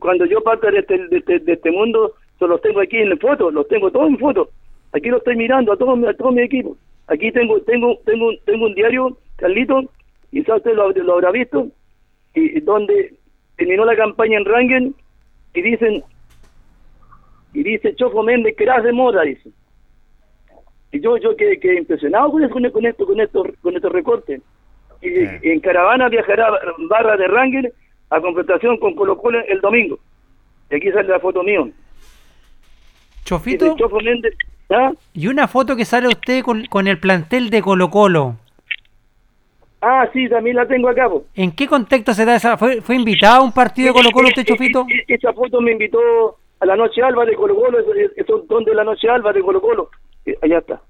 Cuando 0.00 0.24
yo 0.26 0.40
parto 0.42 0.70
de 0.70 0.78
este, 0.80 1.08
de 1.08 1.16
este, 1.18 1.38
de 1.40 1.52
este 1.52 1.70
mundo, 1.70 2.12
yo 2.40 2.46
los 2.46 2.60
tengo 2.60 2.80
aquí 2.80 2.96
en 2.98 3.18
fotos, 3.18 3.52
los 3.52 3.66
tengo 3.68 3.90
todos 3.90 4.08
en 4.08 4.18
fotos. 4.18 4.48
Aquí 4.92 5.08
los 5.08 5.18
estoy 5.18 5.36
mirando 5.36 5.72
a 5.72 5.76
todos 5.76 6.02
a 6.04 6.14
todo 6.14 6.32
mi 6.32 6.42
equipo. 6.42 6.76
Aquí 7.08 7.30
tengo 7.32 7.60
tengo 7.62 7.98
tengo 8.04 8.30
tengo 8.44 8.66
un 8.66 8.74
diario, 8.74 9.16
Carlito, 9.36 9.82
quizás 10.30 10.58
usted 10.58 10.74
lo 10.74 11.14
habrá 11.14 11.30
visto, 11.30 11.68
y, 12.34 12.60
donde 12.60 13.14
terminó 13.56 13.84
la 13.84 13.96
campaña 13.96 14.38
en 14.38 14.44
Rangen 14.44 14.94
y 15.54 15.62
dicen 15.62 16.02
y 17.54 17.62
dice 17.62 17.94
Chofo 17.96 18.22
Méndez 18.22 18.54
que 18.56 18.66
de 18.66 18.92
moda 18.92 19.22
dice. 19.22 19.50
Y 20.92 21.00
yo 21.00 21.16
yo 21.18 21.36
quedé, 21.36 21.58
quedé 21.58 21.78
impresionado 21.78 22.30
con, 22.30 22.44
eso, 22.44 22.52
con, 22.52 22.86
esto 22.86 23.06
con 23.06 23.20
estos 23.20 23.46
con 23.60 23.76
estos 23.76 23.92
recortes 23.92 24.40
y, 25.02 25.48
en 25.50 25.60
caravana 25.60 26.08
viajará 26.08 26.50
Barra 26.88 27.16
de 27.16 27.28
Rangen 27.28 27.72
a 28.10 28.20
confrontación 28.20 28.78
con 28.78 28.94
Colo 28.94 29.18
Colo 29.18 29.40
el 29.46 29.60
domingo. 29.60 29.98
Y 30.70 30.76
aquí 30.76 30.90
sale 30.90 31.08
la 31.08 31.20
foto 31.20 31.42
mío 31.42 31.70
Chofito, 33.24 33.64
Dice 33.64 33.76
Chofo 33.78 34.00
Méndez 34.00 34.34
¿ah? 34.70 34.92
y 35.12 35.26
una 35.28 35.48
foto 35.48 35.76
que 35.76 35.84
sale 35.84 36.08
usted 36.08 36.42
con, 36.42 36.66
con 36.66 36.86
el 36.88 36.98
plantel 36.98 37.50
de 37.50 37.62
Colo 37.62 37.90
Colo. 37.90 38.36
Ah 39.80 40.08
sí 40.12 40.28
también 40.28 40.56
la 40.56 40.66
tengo 40.66 40.88
acá 40.88 41.08
po. 41.08 41.24
¿En 41.34 41.52
qué 41.52 41.66
contexto 41.66 42.12
se 42.14 42.24
da 42.24 42.36
esa? 42.36 42.56
¿Fue, 42.56 42.80
fue 42.80 42.94
invitado 42.96 43.40
a 43.40 43.44
un 43.44 43.52
partido 43.52 43.88
de 43.88 43.94
Colo 43.94 44.10
Colo 44.10 44.28
usted, 44.28 44.42
Eh, 44.42 44.44
eh, 44.44 44.48
Chofito? 44.56 44.80
eh, 44.88 45.04
eh, 45.08 45.14
Esa 45.14 45.32
foto 45.32 45.60
me 45.60 45.72
invitó 45.72 45.98
a 46.60 46.66
la 46.66 46.76
Noche 46.76 47.02
Alba 47.02 47.24
de 47.24 47.34
Colo 47.34 47.54
Colo, 47.54 47.78
donde 48.48 48.74
la 48.74 48.84
Noche 48.84 49.08
Alba 49.08 49.32
de 49.32 49.40
Colo 49.42 49.60
Colo. 49.60 49.90
Eh, 50.26 50.36
allá 50.42 50.58
está. 50.58 50.80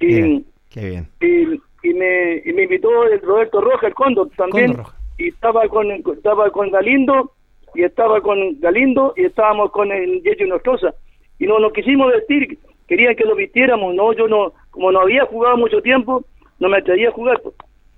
Y, 0.00 0.06
Bien, 0.06 0.44
qué 0.70 0.88
bien. 0.88 1.08
y, 1.20 1.88
y 1.88 1.94
me, 1.94 2.42
y 2.44 2.52
me 2.52 2.62
invitó 2.64 3.04
el 3.06 3.20
Roberto 3.20 3.60
Roja, 3.60 3.86
el 3.86 3.94
Cóndor, 3.94 4.30
también. 4.36 4.68
Cóndor 4.68 4.86
Roja. 4.86 4.98
Y 5.18 5.28
estaba 5.28 5.68
con, 5.68 5.90
estaba 5.92 6.50
con 6.50 6.70
Galindo, 6.70 7.32
y 7.74 7.82
estaba 7.84 8.20
con 8.20 8.58
Galindo, 8.60 9.12
y 9.16 9.26
estábamos 9.26 9.70
con 9.70 9.92
el 9.92 10.22
Yeyo 10.22 10.46
Nostroza. 10.46 10.94
Y 11.38 11.46
no 11.46 11.58
nos 11.58 11.72
quisimos 11.72 12.10
vestir, 12.12 12.58
querían 12.88 13.14
que 13.14 13.24
lo 13.24 13.36
vistiéramos. 13.36 13.94
No, 13.94 14.12
yo 14.14 14.26
no, 14.26 14.52
como 14.70 14.90
no 14.90 15.00
había 15.00 15.24
jugado 15.26 15.56
mucho 15.56 15.82
tiempo, 15.82 16.24
no 16.58 16.68
me 16.68 16.78
atrevía 16.78 17.10
a 17.10 17.12
jugar. 17.12 17.40
pues. 17.42 17.54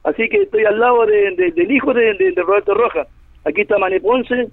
Así 0.07 0.29
que 0.29 0.43
estoy 0.43 0.65
al 0.65 0.79
lado 0.79 1.05
de- 1.05 1.33
de- 1.33 1.51
del 1.51 1.71
hijo 1.71 1.93
de, 1.93 2.15
Roberto 2.37 2.75
Roja. 2.75 3.07
Aquí 3.45 3.63
está 3.63 3.77
Mané 3.77 4.01
Ponce, 4.01 4.49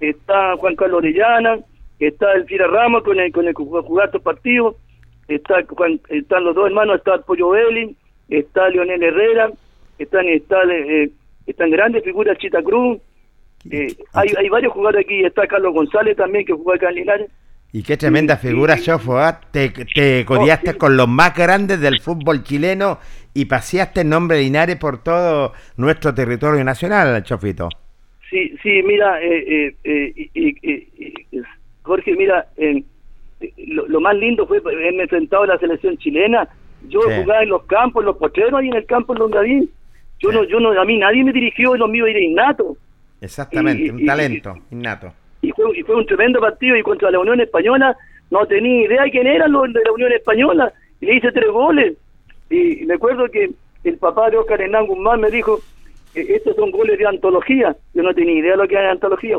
está 0.00 0.56
Juan 0.56 0.74
Carlos 0.76 0.98
Orellana, 0.98 1.58
está 1.98 2.32
el 2.32 2.44
Fira 2.46 2.66
Ramos 2.66 3.02
con 3.04 3.20
el, 3.20 3.30
con 3.30 3.46
el 3.46 3.52
jugar 3.54 4.06
estos 4.06 4.22
partidos, 4.22 4.76
está 5.28 5.62
Juan- 5.68 6.00
están 6.08 6.44
los 6.44 6.54
dos 6.54 6.66
hermanos, 6.66 6.96
está 6.96 7.18
Pollo 7.18 7.50
Belli, 7.50 7.94
está 8.30 8.68
Leonel 8.70 9.02
Herrera, 9.02 9.50
están, 9.98 10.26
está, 10.28 10.62
eh, 10.72 11.10
están 11.46 11.70
grandes 11.70 12.02
figuras 12.02 12.38
Chita 12.38 12.62
Cruz, 12.62 12.98
eh, 13.70 13.88
hay, 14.14 14.28
hay 14.38 14.48
varios 14.48 14.72
jugadores 14.72 15.04
aquí, 15.04 15.22
está 15.22 15.46
Carlos 15.46 15.74
González 15.74 16.16
también 16.16 16.46
que 16.46 16.52
jugó 16.54 16.72
acá 16.74 16.88
en 16.88 16.94
Linares. 16.96 17.30
Y 17.76 17.82
qué 17.82 17.96
tremenda 17.96 18.36
Sí, 18.36 18.46
figura, 18.48 18.76
sí. 18.76 18.84
Chofo, 18.84 19.18
¿ah? 19.18 19.40
Te, 19.50 19.68
te 19.70 20.24
codiaste 20.24 20.72
sí. 20.72 20.78
con 20.78 20.96
los 20.96 21.08
más 21.08 21.34
grandes 21.34 21.80
del 21.80 22.00
fútbol 22.00 22.44
chileno 22.44 23.00
y 23.34 23.46
paseaste 23.46 24.02
el 24.02 24.08
nombre 24.10 24.36
de 24.36 24.44
Linares 24.44 24.76
por 24.76 25.02
todo 25.02 25.52
nuestro 25.76 26.14
territorio 26.14 26.62
nacional, 26.62 27.20
Chofito. 27.24 27.68
Sí, 28.30 28.54
sí, 28.62 28.80
mira, 28.84 29.20
eh, 29.20 29.74
eh, 29.82 30.30
eh, 30.34 31.42
Jorge, 31.82 32.14
mira, 32.16 32.46
lo, 33.66 33.88
lo 33.88 34.00
más 34.00 34.14
lindo 34.16 34.46
fue 34.46 34.58
haberme 34.58 35.02
enfrentado 35.02 35.42
a 35.42 35.46
la 35.48 35.58
selección 35.58 35.96
chilena. 35.98 36.48
Yo 36.88 37.00
jugaba 37.00 37.42
en 37.42 37.48
los 37.48 37.64
campos, 37.64 38.02
en 38.02 38.06
los 38.06 38.16
potreros, 38.18 38.54
ahí 38.54 38.68
en 38.68 38.74
el 38.76 38.86
campo 38.86 39.14
en 39.14 39.18
Longaví. 39.18 39.68
Yo 40.20 40.30
no, 40.30 40.44
yo 40.44 40.60
no, 40.60 40.80
a 40.80 40.84
mí 40.84 40.96
nadie 40.98 41.24
me 41.24 41.32
dirigió, 41.32 41.74
lo 41.76 41.88
mío 41.88 42.06
era 42.06 42.20
innato. 42.20 42.76
Exactamente, 43.20 43.84
Y- 43.86 43.90
un 43.90 44.00
y- 44.00 44.06
talento 44.06 44.54
innato. 44.70 45.12
Y 45.46 45.52
fue, 45.52 45.78
y 45.78 45.82
fue 45.82 45.96
un 45.96 46.06
tremendo 46.06 46.40
partido 46.40 46.76
y 46.76 46.82
contra 46.82 47.10
la 47.10 47.18
Unión 47.18 47.40
Española 47.40 47.96
no 48.30 48.46
tenía 48.46 48.86
idea 48.86 49.04
quién 49.10 49.26
eran 49.26 49.52
los 49.52 49.72
de 49.72 49.82
la 49.84 49.92
Unión 49.92 50.12
Española 50.12 50.72
y 51.00 51.06
le 51.06 51.16
hice 51.16 51.32
tres 51.32 51.50
goles. 51.50 51.96
Y, 52.50 52.82
y 52.82 52.86
me 52.86 52.94
acuerdo 52.94 53.28
que 53.28 53.50
el 53.84 53.98
papá 53.98 54.30
de 54.30 54.38
Oscar 54.38 54.60
Hernán 54.60 54.86
Guzmán 54.86 55.20
me 55.20 55.30
dijo, 55.30 55.60
"Eh, 56.14 56.26
estos 56.30 56.56
son 56.56 56.70
goles 56.70 56.98
de 56.98 57.06
antología. 57.06 57.76
Yo 57.94 58.02
no 58.02 58.14
tenía 58.14 58.38
idea 58.38 58.52
de 58.52 58.56
lo 58.58 58.68
que 58.68 58.74
era 58.74 58.90
antología. 58.92 59.36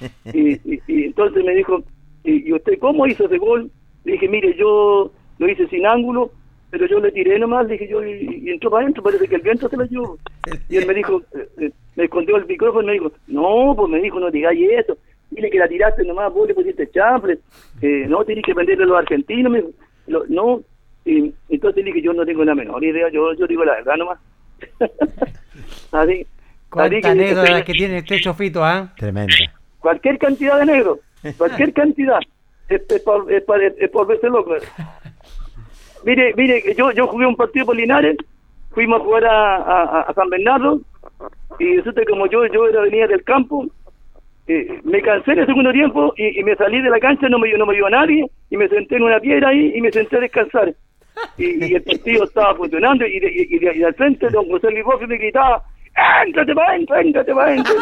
y, 0.32 0.52
y- 0.74 0.80
y 0.86 1.04
entonces 1.04 1.44
me 1.44 1.54
dijo, 1.54 1.82
¿y, 2.24 2.48
y 2.48 2.52
usted 2.52 2.78
cómo 2.78 3.06
hizo 3.06 3.26
ese 3.26 3.38
gol? 3.38 3.70
Le 4.04 4.12
dije, 4.12 4.28
mire, 4.28 4.54
yo 4.56 5.10
lo 5.38 5.48
hice 5.48 5.66
sin 5.68 5.86
ángulo, 5.86 6.30
pero 6.70 6.86
yo 6.86 7.00
le 7.00 7.12
tiré 7.12 7.38
nomás, 7.38 7.66
le 7.66 7.74
dije 7.74 7.88
yo, 7.88 8.04
y, 8.06 8.48
entró 8.50 8.70
para 8.70 8.82
adentro, 8.84 9.02
parece 9.02 9.28
que 9.28 9.34
el 9.36 9.42
viento 9.42 9.68
se 9.68 9.76
lo 9.76 9.84
llevó. 9.84 10.18
Y 10.68 10.76
él 10.76 10.86
me 10.86 10.94
dijo, 10.94 11.22
eh, 11.36 11.48
eh, 11.60 11.70
me 11.96 12.04
escondió 12.04 12.36
el 12.36 12.46
micrófono 12.46 12.82
y 12.82 12.86
me 12.86 12.92
dijo, 12.94 13.12
no, 13.28 13.74
pues 13.76 13.88
me 13.90 14.00
dijo, 14.00 14.18
no 14.20 14.30
digáis 14.30 14.70
eso, 14.70 14.96
dile 15.34 15.50
que 15.50 15.58
la 15.58 15.68
tiraste 15.68 16.04
nomás, 16.04 16.32
vos 16.32 16.46
le 16.46 16.54
pusiste 16.54 16.90
chambre, 16.90 17.38
eh, 17.80 18.06
no, 18.08 18.24
tenés 18.24 18.44
que 18.44 18.54
venderle 18.54 18.84
a 18.84 18.86
los 18.86 18.98
argentinos, 18.98 19.52
me 19.52 19.64
no, 20.06 20.62
y 21.04 21.32
entonces 21.48 21.84
dije, 21.84 22.02
yo 22.02 22.12
no 22.12 22.24
tengo 22.24 22.44
la 22.44 22.54
menor 22.54 22.82
idea, 22.82 23.08
yo, 23.10 23.34
yo 23.34 23.46
digo 23.46 23.64
la 23.64 23.74
verdad 23.74 23.96
nomás. 23.96 24.18
así, 25.92 26.26
¿Cuánta 26.70 27.10
anécdota 27.10 27.64
que, 27.64 27.72
tiene 27.72 27.98
este 27.98 28.20
chofito, 28.20 28.64
ah? 28.64 28.92
Tremendo. 28.96 29.34
Cualquier 29.78 30.18
cantidad 30.18 30.58
de 30.58 30.66
negro, 30.66 31.00
cualquier 31.36 31.72
cantidad, 31.74 32.20
es, 32.68 32.80
por, 33.02 33.30
es, 33.30 33.42
por 33.90 34.06
verse 34.06 34.28
loco. 34.28 34.54
Mire, 36.04 36.32
mire, 36.36 36.74
yo, 36.76 36.90
yo 36.92 37.06
jugué 37.06 37.26
un 37.26 37.36
partido 37.36 37.66
por 37.66 37.76
Linares, 37.76 38.16
fuimos 38.70 39.00
a 39.00 39.04
jugar 39.04 39.24
a, 39.26 40.00
a, 40.00 40.14
San 40.14 40.30
Bernardo, 40.30 40.80
y 41.58 41.76
resulta 41.76 42.02
como 42.08 42.26
yo, 42.26 42.46
yo 42.46 42.66
era 42.68 42.80
venía 42.82 43.06
del 43.06 43.22
campo, 43.22 43.66
eh, 44.48 44.80
me 44.84 45.00
cansé 45.00 45.32
en 45.32 45.38
el 45.40 45.46
segundo 45.46 45.72
tiempo 45.72 46.12
y, 46.16 46.42
me 46.42 46.56
salí 46.56 46.82
de 46.82 46.90
la 46.90 46.98
cancha, 46.98 47.28
no 47.28 47.38
me, 47.38 47.52
no 47.52 47.66
me 47.66 47.74
vio 47.74 47.86
a 47.86 47.90
nadie, 47.90 48.26
y 48.50 48.56
me 48.56 48.68
senté 48.68 48.96
en 48.96 49.04
una 49.04 49.20
piedra 49.20 49.50
ahí 49.50 49.72
y 49.74 49.80
me 49.80 49.92
senté 49.92 50.16
a 50.16 50.20
descansar. 50.20 50.74
Y, 51.38 51.74
el 51.74 51.82
partido 51.82 52.24
estaba 52.24 52.54
funcionando 52.56 53.06
y, 53.06 53.20
y, 53.50 53.82
al 53.84 53.94
frente 53.94 54.28
don 54.30 54.48
José 54.48 54.70
Luis 54.70 54.84
me 55.06 55.16
gritaba, 55.16 55.62
¡Éntrate 56.26 56.54
para 56.54 56.70
adentro, 56.70 56.96
éntrate 56.96 57.34
para 57.34 57.48
adentro! 57.48 57.74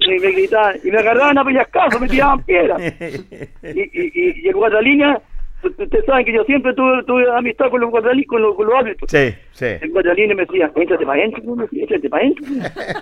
Y 0.00 0.18
me 0.18 0.32
gritaban, 0.32 0.76
y 0.84 0.90
me 0.90 0.98
agarraban 0.98 1.38
a 1.38 1.44
pellizcazos, 1.44 2.00
me 2.00 2.08
tiraban 2.08 2.42
piedras. 2.44 2.82
Y, 3.62 3.80
y, 3.80 4.42
y, 4.42 4.48
el 4.48 4.54
guardalínea 4.54 5.20
ustedes 5.64 6.04
saben 6.04 6.24
que 6.24 6.32
yo 6.32 6.44
siempre 6.44 6.74
tuve, 6.74 7.02
tuve 7.04 7.30
amistad 7.30 7.70
con 7.70 7.80
los 7.80 7.90
guardalines, 7.90 8.26
con 8.28 8.42
los, 8.42 8.54
con 8.54 8.66
los 8.66 8.74
árbitros. 8.74 9.10
Sí, 9.10 9.34
sí. 9.52 9.66
El 9.80 9.90
guardaline 9.90 10.34
me 10.34 10.44
decía, 10.44 10.70
éntrate 10.74 11.04
para 11.04 11.20
adentro, 11.20 11.42
éntrate 11.72 12.08
para 12.08 12.22
adentro. 12.22 12.46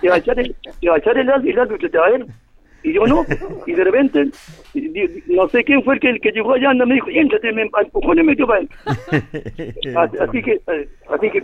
Te 0.01 0.09
va 0.09 0.15
a 0.15 0.17
echar 0.17 0.39
el, 0.39 0.55
te 0.81 0.89
va 0.89 0.95
a 0.95 0.97
echar 0.97 1.17
el, 1.17 1.29
el 1.29 1.59
árbitro, 1.59 1.89
te 1.89 1.97
va 1.97 2.07
a 2.07 2.11
ver. 2.11 2.25
Y 2.83 2.93
yo 2.93 3.07
no. 3.07 3.25
Y 3.65 3.71
de 3.73 3.83
repente, 3.83 4.25
no 5.27 5.47
sé 5.47 5.63
quién 5.63 5.83
fue 5.83 5.95
el 5.95 5.99
que, 6.01 6.19
que 6.19 6.31
llegó 6.31 6.53
allá, 6.53 6.73
y 6.73 6.77
me 6.77 6.95
dijo, 6.95 7.07
éntrate, 7.09 7.53
me 7.53 7.61
empujó 7.63 8.13
y 8.13 8.17
me 8.17 8.23
metió 8.23 8.45
para 8.45 8.59
adentro. 8.59 8.77
Así 10.21 10.41
que, 10.41 10.61
eh, 10.67 10.89
así 11.09 11.29
que, 11.29 11.43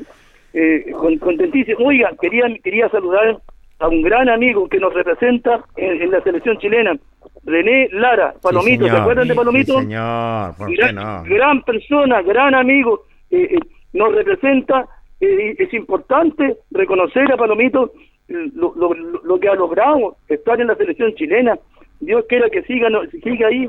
eh, 0.53 0.91
contentísimo. 1.19 1.86
Oiga, 1.86 2.12
quería, 2.19 2.45
quería 2.63 2.89
saludar 2.89 3.39
a 3.79 3.87
un 3.87 4.01
gran 4.01 4.29
amigo 4.29 4.67
que 4.67 4.79
nos 4.79 4.93
representa 4.93 5.63
en 5.77 6.11
la 6.11 6.21
selección 6.21 6.57
chilena, 6.57 6.97
René 7.45 7.87
Lara, 7.91 8.33
Palomito, 8.41 8.85
¿se 8.87 8.95
acuerdan 8.95 9.27
de 9.27 9.35
Palomito? 9.35 9.79
señor, 9.79 10.55
¿por 10.57 10.75
gran, 10.75 10.87
qué 10.87 10.93
no? 10.93 11.23
Gran 11.23 11.61
persona, 11.63 12.21
gran 12.21 12.53
amigo, 12.55 13.05
eh, 13.31 13.47
eh, 13.51 13.59
nos 13.93 14.13
representa, 14.13 14.85
eh, 15.21 15.55
es 15.57 15.73
importante 15.73 16.57
reconocer 16.71 17.31
a 17.31 17.37
Palomito 17.37 17.93
lo, 18.27 18.75
lo, 18.75 18.93
lo, 18.93 19.39
que 19.39 19.49
ha 19.49 19.55
logrado, 19.55 20.17
estar 20.27 20.59
en 20.59 20.67
la 20.67 20.75
selección 20.75 21.15
chilena. 21.15 21.57
Dios 21.99 22.25
quiera 22.29 22.49
que 22.49 22.61
siga, 22.63 22.87
siga 23.23 23.47
ahí 23.47 23.67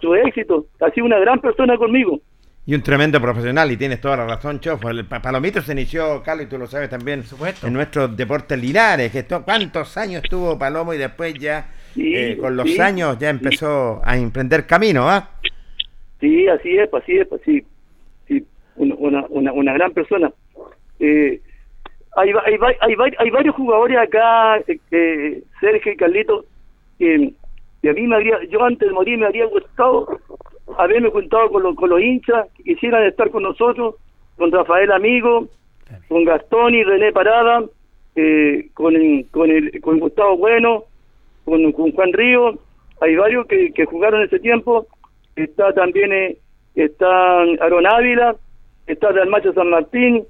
su 0.00 0.14
éxito. 0.14 0.66
Ha 0.80 0.90
sido 0.90 1.06
una 1.06 1.18
gran 1.18 1.40
persona 1.40 1.76
conmigo. 1.78 2.20
Y 2.66 2.74
un 2.74 2.82
tremendo 2.82 3.20
profesional, 3.20 3.70
y 3.70 3.76
tienes 3.76 4.00
toda 4.00 4.16
la 4.16 4.26
razón, 4.26 4.58
Chofo. 4.58 4.88
El 4.88 5.04
Palomito 5.04 5.60
se 5.60 5.72
inició, 5.72 6.22
Carlos, 6.22 6.46
y 6.46 6.48
tú 6.48 6.56
lo 6.56 6.66
sabes 6.66 6.88
también, 6.88 7.22
en 7.62 7.72
nuestro 7.72 8.08
deporte 8.08 8.56
Linares. 8.56 9.12
Que 9.12 9.24
¿Cuántos 9.44 9.96
años 9.98 10.22
tuvo 10.22 10.58
Palomo 10.58 10.94
y 10.94 10.98
después 10.98 11.34
ya 11.34 11.66
eh, 11.96 12.38
con 12.40 12.56
los 12.56 12.78
años 12.80 13.18
ya 13.18 13.28
empezó 13.28 14.00
a 14.02 14.16
emprender 14.16 14.66
camino, 14.66 15.10
¿ah? 15.10 15.30
Sí, 16.20 16.48
así 16.48 16.76
es, 16.78 16.92
así 16.94 17.18
es, 17.18 17.28
sí, 17.44 17.62
sí 18.26 18.46
una, 18.76 19.26
una, 19.28 19.52
una 19.52 19.72
gran 19.74 19.92
persona. 19.92 20.32
Eh, 21.00 21.40
hay, 22.16 22.30
hay, 22.46 22.56
hay, 22.80 22.94
hay, 23.18 23.30
varios 23.30 23.54
jugadores 23.56 23.98
acá, 23.98 24.58
eh, 24.90 25.42
Sergio 25.60 25.92
y 25.92 25.96
Carlito, 25.96 26.46
que, 26.98 27.32
a 27.88 27.92
mí 27.92 28.06
me 28.06 28.16
habría, 28.16 28.38
yo 28.48 28.64
antes 28.64 28.88
de 28.88 28.94
morir 28.94 29.18
me 29.18 29.26
habría 29.26 29.46
gustado 29.46 30.20
haberme 30.78 31.10
juntado 31.10 31.50
con, 31.50 31.62
los 31.62 31.76
con 31.76 31.90
los 31.90 32.00
hinchas 32.00 32.46
que 32.56 32.62
quisieran 32.62 33.04
estar 33.04 33.30
con 33.30 33.42
nosotros, 33.42 33.96
con 34.36 34.50
Rafael 34.50 34.90
Amigo, 34.92 35.48
con 36.08 36.24
Gastón 36.24 36.74
y 36.74 36.82
René 36.82 37.12
Parada, 37.12 37.64
eh, 38.16 38.68
con, 38.74 38.94
con, 39.30 39.50
el, 39.50 39.80
con 39.80 39.98
Gustavo 39.98 40.36
Bueno, 40.36 40.84
con, 41.44 41.72
Juan 41.72 42.12
Río, 42.12 42.58
hay 43.00 43.16
varios 43.16 43.46
que, 43.46 43.72
que 43.72 43.84
jugaron 43.84 44.22
ese 44.22 44.38
tiempo, 44.38 44.86
está 45.36 45.72
también 45.72 46.12
eh, 46.12 46.38
está 46.74 47.42
Aaron 47.60 47.86
Ávila, 47.86 48.36
está 48.86 49.12
Dalmacho 49.12 49.52
San 49.52 49.70
Martín, 49.70 50.24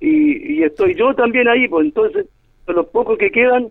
y, 0.00 0.58
y 0.58 0.62
estoy 0.62 0.94
yo 0.94 1.14
también 1.14 1.48
ahí, 1.48 1.66
pues 1.68 1.86
entonces, 1.86 2.26
los 2.66 2.86
pocos 2.86 3.16
que 3.18 3.30
quedan, 3.30 3.68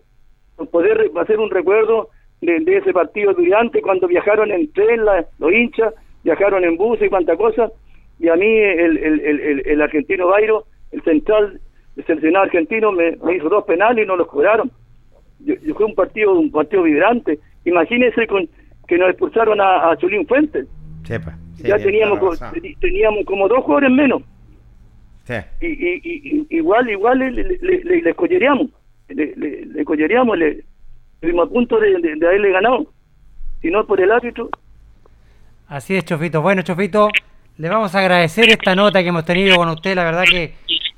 poder 0.71 1.11
hacer 1.19 1.39
un 1.39 1.49
recuerdo 1.49 2.09
de, 2.45 2.77
ese 2.77 2.93
partido 2.93 3.31
estudiante 3.31 3.81
cuando 3.81 4.07
viajaron 4.07 4.51
en 4.51 4.71
tren 4.71 5.01
los 5.39 5.51
hinchas, 5.51 5.93
viajaron 6.23 6.63
en 6.63 6.77
bus 6.77 7.01
y 7.01 7.09
cuánta 7.09 7.35
cosa, 7.35 7.71
y 8.19 8.29
a 8.29 8.35
mí 8.35 8.47
el, 8.47 8.97
el, 8.97 9.19
el, 9.19 9.63
el 9.65 9.81
argentino 9.81 10.27
Bairo, 10.27 10.65
el 10.91 11.01
central, 11.03 11.59
el 11.97 12.05
seleccionado 12.05 12.45
argentino, 12.45 12.91
me, 12.91 13.17
me 13.17 13.35
hizo 13.35 13.49
dos 13.49 13.65
penales 13.65 14.03
y 14.03 14.07
no 14.07 14.15
los 14.15 14.27
cobraron 14.27 14.71
yo, 15.45 15.55
fue 15.75 15.85
un 15.85 15.95
partido 15.95 16.33
un 16.33 16.51
partido 16.51 16.83
vibrante. 16.83 17.39
Imagínese 17.65 18.27
con 18.27 18.47
que 18.87 18.97
nos 18.97 19.09
expulsaron 19.09 19.59
a, 19.61 19.91
a 19.91 19.97
Chulín 19.97 20.27
Fuentes. 20.27 20.67
ya 21.57 21.77
teníamos 21.77 22.39
teníamos 22.79 23.25
como 23.25 23.47
dos 23.47 23.63
jugadores 23.63 23.91
menos. 23.91 24.23
Y, 25.61 25.67
y, 25.67 26.47
igual 26.49 26.89
igual 26.89 27.19
le, 27.19 27.31
le, 27.31 27.43
le, 27.43 27.83
le 27.83 28.13
le, 29.09 29.35
le, 29.35 29.65
le 29.65 30.63
estuvimos 31.23 31.47
a 31.47 31.51
punto 31.53 31.79
de, 31.79 31.97
de, 32.17 32.27
haberle 32.27 32.51
ganado, 32.51 32.85
si 33.61 33.71
no 33.71 33.85
por 33.87 34.01
el 34.01 34.11
árbitro. 34.11 34.49
Así 35.69 35.95
es, 35.95 36.03
Chofito. 36.03 36.41
Bueno, 36.41 36.63
Chofito, 36.63 37.07
le 37.57 37.69
vamos 37.69 37.95
a 37.95 37.99
agradecer 37.99 38.49
esta 38.49 38.75
nota 38.75 39.01
que 39.01 39.07
hemos 39.07 39.23
tenido 39.23 39.55
con 39.55 39.69
usted. 39.69 39.95
La 39.95 40.03
verdad 40.03 40.25
que 40.29 40.53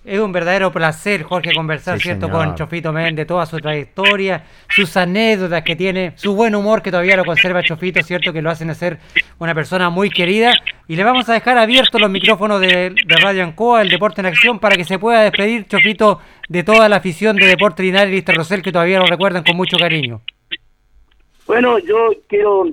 es 0.05 0.19
un 0.19 0.31
verdadero 0.31 0.71
placer, 0.71 1.23
Jorge, 1.23 1.51
conversar, 1.53 1.99
¿cierto? 1.99 2.29
Con 2.29 2.53
Chofito 2.53 2.93
Méndez, 2.93 3.25
toda 3.25 3.45
su 3.47 3.57
trayectoria, 3.57 4.43
sus 4.69 4.95
anécdotas 4.97 5.63
que 5.63 5.75
tiene, 5.75 6.13
su 6.15 6.35
buen 6.35 6.53
humor 6.53 6.83
que 6.83 6.91
todavía 6.91 7.17
lo 7.17 7.25
conserva 7.25 7.63
Chofito, 7.63 8.03
¿cierto? 8.03 8.31
Que 8.31 8.41
lo 8.41 8.51
hacen 8.51 8.73
ser 8.75 8.99
una 9.39 9.55
persona 9.55 9.89
muy 9.89 10.11
querida. 10.11 10.53
Y 10.87 10.95
le 10.95 11.03
vamos 11.03 11.27
a 11.29 11.33
dejar 11.33 11.57
abiertos 11.57 11.99
los 11.99 12.11
micrófonos 12.11 12.61
de, 12.61 12.93
Radio 13.07 13.43
Ancoa, 13.43 13.81
el 13.81 13.89
Deporte 13.89 14.21
en 14.21 14.27
Acción, 14.27 14.59
para 14.59 14.75
que 14.75 14.83
se 14.83 14.99
pueda 14.99 15.21
despedir, 15.21 15.65
Chofito, 15.65 16.19
de 16.49 16.63
toda 16.63 16.87
la 16.87 16.97
afición 16.97 17.35
de 17.35 17.47
Deporte 17.47 17.81
Linares 17.81 18.11
y 18.11 18.15
Lister 18.17 18.35
Rosel, 18.35 18.61
que 18.61 18.71
todavía 18.71 18.99
lo 18.99 19.07
recuerdan 19.07 19.43
con 19.43 19.57
mucho 19.57 19.77
cariño. 19.77 20.21
Bueno, 21.47 21.79
yo 21.79 22.11
quiero, 22.27 22.67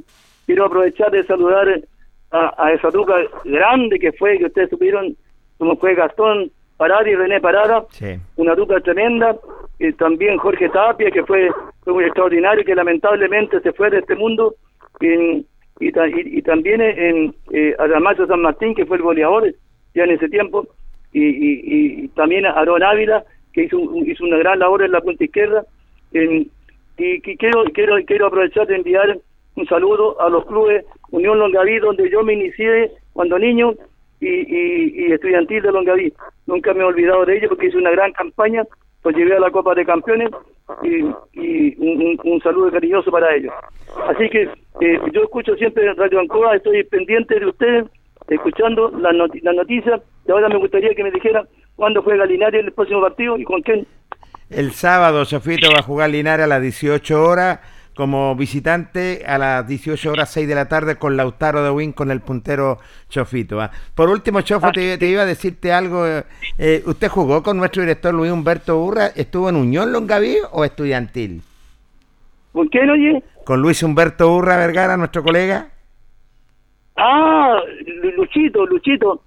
quiero 0.44 0.66
aprovechar 0.66 1.10
de 1.10 1.24
saludar 1.24 1.80
a, 2.30 2.72
esa 2.72 2.90
duca 2.90 3.14
grande 3.44 3.98
que 3.98 4.12
fue, 4.12 4.38
que 4.38 4.46
ustedes 4.46 4.68
supieron, 4.68 5.16
como 5.56 5.76
fue 5.76 5.94
Gastón 5.94 6.50
Parada 6.82 7.08
y 7.08 7.14
René 7.14 7.40
Parada, 7.40 7.86
una 8.34 8.56
dupla 8.56 8.80
tremenda, 8.80 9.36
y 9.78 9.92
también 9.92 10.36
Jorge 10.38 10.68
Tapia, 10.68 11.12
que 11.12 11.22
fue, 11.22 11.48
fue 11.84 11.92
muy 11.92 12.04
extraordinario, 12.06 12.64
que 12.64 12.74
lamentablemente 12.74 13.60
se 13.60 13.72
fue 13.72 13.88
de 13.88 13.98
este 14.00 14.16
mundo, 14.16 14.56
y, 15.00 15.46
y, 15.78 16.42
también 16.42 16.80
en 16.80 17.36
eh, 17.52 17.76
San 18.26 18.40
Martín, 18.40 18.74
que 18.74 18.84
fue 18.84 18.96
el 18.96 19.04
goleador 19.04 19.54
ya 19.94 20.02
en 20.02 20.10
ese 20.10 20.28
tiempo, 20.28 20.66
y, 21.12 22.08
también 22.16 22.46
a 22.46 22.50
Aarón 22.50 22.82
Ávila, 22.82 23.22
que 23.52 23.62
hizo, 23.62 23.78
hizo 24.04 24.24
una 24.24 24.38
gran 24.38 24.58
labor 24.58 24.82
en 24.82 24.90
la 24.90 25.02
punta 25.02 25.22
izquierda, 25.22 25.64
y, 26.10 26.50
quiero, 26.96 27.62
quiero, 27.72 27.94
quiero 28.04 28.26
aprovechar 28.26 28.66
de 28.66 28.74
enviar 28.74 29.18
un 29.54 29.66
saludo 29.66 30.20
a 30.20 30.28
los 30.28 30.44
clubes 30.46 30.84
Unión 31.12 31.38
Longaví, 31.38 31.78
donde 31.78 32.10
yo 32.10 32.24
me 32.24 32.32
inicié 32.32 32.90
cuando 33.12 33.38
niño, 33.38 33.72
y, 34.22 35.06
y, 35.06 35.12
estudiantil 35.12 35.62
de 35.62 35.72
Longaví. 35.72 36.12
Nunca 36.46 36.72
me 36.72 36.80
he 36.80 36.84
olvidado 36.84 37.24
de 37.24 37.36
ellos 37.36 37.48
porque 37.48 37.66
hice 37.66 37.78
una 37.78 37.90
gran 37.90 38.12
campaña, 38.12 38.62
pues 39.02 39.16
llegué 39.16 39.34
a 39.34 39.40
la 39.40 39.50
Copa 39.50 39.74
de 39.74 39.84
Campeones 39.84 40.30
y, 40.82 41.04
y 41.32 41.76
un, 41.78 42.40
saludo 42.42 42.70
cariñoso 42.70 43.10
para 43.10 43.34
ellos. 43.34 43.52
Así 44.08 44.28
que 44.30 44.42
eh, 44.80 45.00
yo 45.12 45.22
escucho 45.22 45.54
siempre 45.56 45.92
Radio 45.94 46.20
Ancoa, 46.20 46.56
estoy 46.56 46.84
pendiente 46.84 47.38
de 47.38 47.46
ustedes, 47.46 47.84
escuchando 48.28 48.90
las 48.92 49.12
la 49.42 49.52
noticias 49.52 50.00
y 50.26 50.30
ahora 50.30 50.48
me 50.48 50.56
gustaría 50.56 50.94
que 50.94 51.02
me 51.02 51.10
dijeran 51.10 51.48
cuándo 51.74 52.02
juega 52.02 52.24
Linares 52.24 52.64
el 52.64 52.72
próximo 52.72 53.00
partido 53.00 53.36
y 53.36 53.44
con 53.44 53.60
quién. 53.62 53.86
El 54.50 54.70
sábado 54.72 55.24
Sofito 55.24 55.68
va 55.72 55.80
a 55.80 55.82
jugar 55.82 56.10
Linares 56.10 56.44
a 56.44 56.48
las 56.48 56.62
18 56.62 57.24
horas 57.24 57.60
como 57.94 58.34
visitante 58.34 59.24
a 59.26 59.38
las 59.38 59.66
18 59.66 60.12
horas 60.12 60.30
6 60.30 60.48
de 60.48 60.54
la 60.54 60.68
tarde 60.68 60.96
con 60.96 61.16
Lautaro 61.16 61.62
de 61.62 61.70
Win 61.70 61.92
con 61.92 62.10
el 62.10 62.20
puntero 62.20 62.78
Chofito. 63.08 63.60
¿ah? 63.60 63.70
Por 63.94 64.08
último, 64.08 64.40
Chofo, 64.40 64.70
te, 64.72 64.96
iba 65.06 65.22
a 65.22 65.26
decirte 65.26 65.72
algo. 65.72 66.04
Eh, 66.06 66.82
¿Usted 66.86 67.08
jugó 67.08 67.42
con 67.42 67.58
nuestro 67.58 67.82
director 67.82 68.14
Luis 68.14 68.32
Humberto 68.32 68.78
Urra? 68.82 69.08
¿Estuvo 69.08 69.48
en 69.48 69.56
Unión 69.56 69.92
Longaví 69.92 70.36
o 70.52 70.64
estudiantil? 70.64 71.42
¿Con 72.52 72.68
quién, 72.68 72.90
oye? 72.90 73.22
Con 73.44 73.60
Luis 73.60 73.82
Humberto 73.82 74.34
Urra 74.34 74.56
Vergara, 74.56 74.96
nuestro 74.96 75.22
colega. 75.22 75.68
Ah, 76.96 77.58
Luchito, 78.16 78.66
Luchito. 78.66 79.22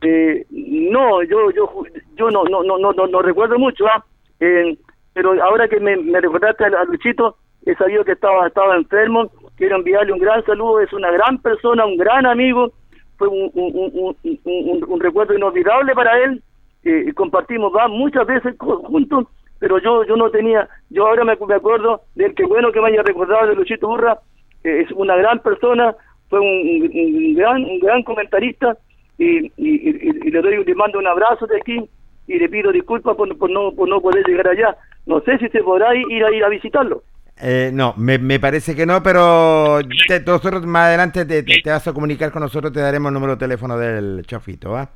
Eh, 0.00 0.46
no, 0.50 1.22
yo 1.22 1.50
yo 1.50 1.70
yo 2.16 2.30
no 2.30 2.44
no 2.44 2.62
no 2.62 2.78
no 2.78 2.92
no, 2.92 3.22
recuerdo 3.22 3.58
mucho, 3.58 3.86
¿ah? 3.86 4.04
Eh, 4.40 4.76
pero 5.14 5.42
ahora 5.42 5.68
que 5.68 5.80
me, 5.80 5.96
me 5.96 6.20
recordaste 6.20 6.64
a, 6.64 6.84
Luchito, 6.84 7.36
he 7.66 7.74
sabido 7.76 8.04
que 8.04 8.12
estaba 8.12 8.46
estaba 8.46 8.76
enfermo. 8.76 9.30
Quiero 9.56 9.76
enviarle 9.76 10.12
un 10.12 10.18
gran 10.18 10.44
saludo. 10.44 10.80
Es 10.80 10.92
una 10.92 11.10
gran 11.10 11.38
persona, 11.38 11.86
un 11.86 11.96
gran 11.96 12.26
amigo. 12.26 12.72
Fue 13.16 13.28
un, 13.28 13.50
un, 13.54 14.16
un, 14.22 14.84
un 14.86 15.00
recuerdo 15.00 15.34
inolvidable 15.34 15.94
para 15.94 16.18
él. 16.24 16.42
Eh, 16.84 17.12
compartimos 17.14 17.72
muchas 17.90 18.26
veces 18.26 18.54
juntos, 18.58 19.26
pero 19.58 19.78
yo 19.78 20.04
yo 20.04 20.16
no 20.16 20.30
tenía. 20.30 20.68
Yo 20.90 21.06
ahora 21.06 21.24
me, 21.24 21.36
me 21.36 21.54
acuerdo 21.54 22.02
del 22.14 22.34
que 22.34 22.44
bueno 22.44 22.72
que 22.72 22.80
me 22.80 22.88
haya 22.88 23.02
recordado 23.02 23.46
de 23.46 23.54
Luchito 23.54 23.88
Burra. 23.88 24.18
es 24.62 24.90
una 24.92 25.16
gran 25.16 25.38
persona, 25.38 25.94
fue 26.28 26.40
un, 26.40 27.34
gran 27.34 27.64
un 27.64 27.78
gran 27.78 28.02
comentarista 28.02 28.76
y, 29.18 29.52
y, 29.56 30.30
le 30.30 30.40
doy 30.42 30.64
le 30.64 30.74
mando 30.74 30.98
un 30.98 31.06
abrazo 31.06 31.46
de 31.46 31.56
aquí 31.58 31.88
y 32.26 32.38
le 32.38 32.48
pido 32.48 32.72
disculpas 32.72 33.16
por, 33.16 33.36
por 33.38 33.50
no 33.50 33.72
por 33.72 33.88
no 33.88 34.00
poder 34.00 34.26
llegar 34.26 34.48
allá 34.48 34.76
no 35.06 35.20
sé 35.20 35.38
si 35.38 35.48
se 35.48 35.62
podrá 35.62 35.94
ir 35.94 36.24
a 36.24 36.32
ir 36.32 36.44
a 36.44 36.48
visitarlo 36.48 37.02
eh, 37.40 37.70
no, 37.72 37.94
me, 37.96 38.18
me, 38.18 38.38
parece 38.38 38.76
que 38.76 38.86
no, 38.86 39.02
pero 39.02 39.80
nosotros 40.26 40.64
más 40.66 40.86
adelante 40.86 41.24
te, 41.24 41.42
te, 41.42 41.70
vas 41.70 41.86
a 41.86 41.92
comunicar 41.92 42.30
con 42.30 42.42
nosotros, 42.42 42.72
te 42.72 42.80
daremos 42.80 43.10
el 43.10 43.14
número 43.14 43.32
de 43.34 43.40
teléfono 43.40 43.76
del 43.76 44.24
chofito, 44.26 44.70
¿va? 44.70 44.88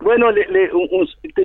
Bueno, 0.00 0.30
le, 0.32 0.44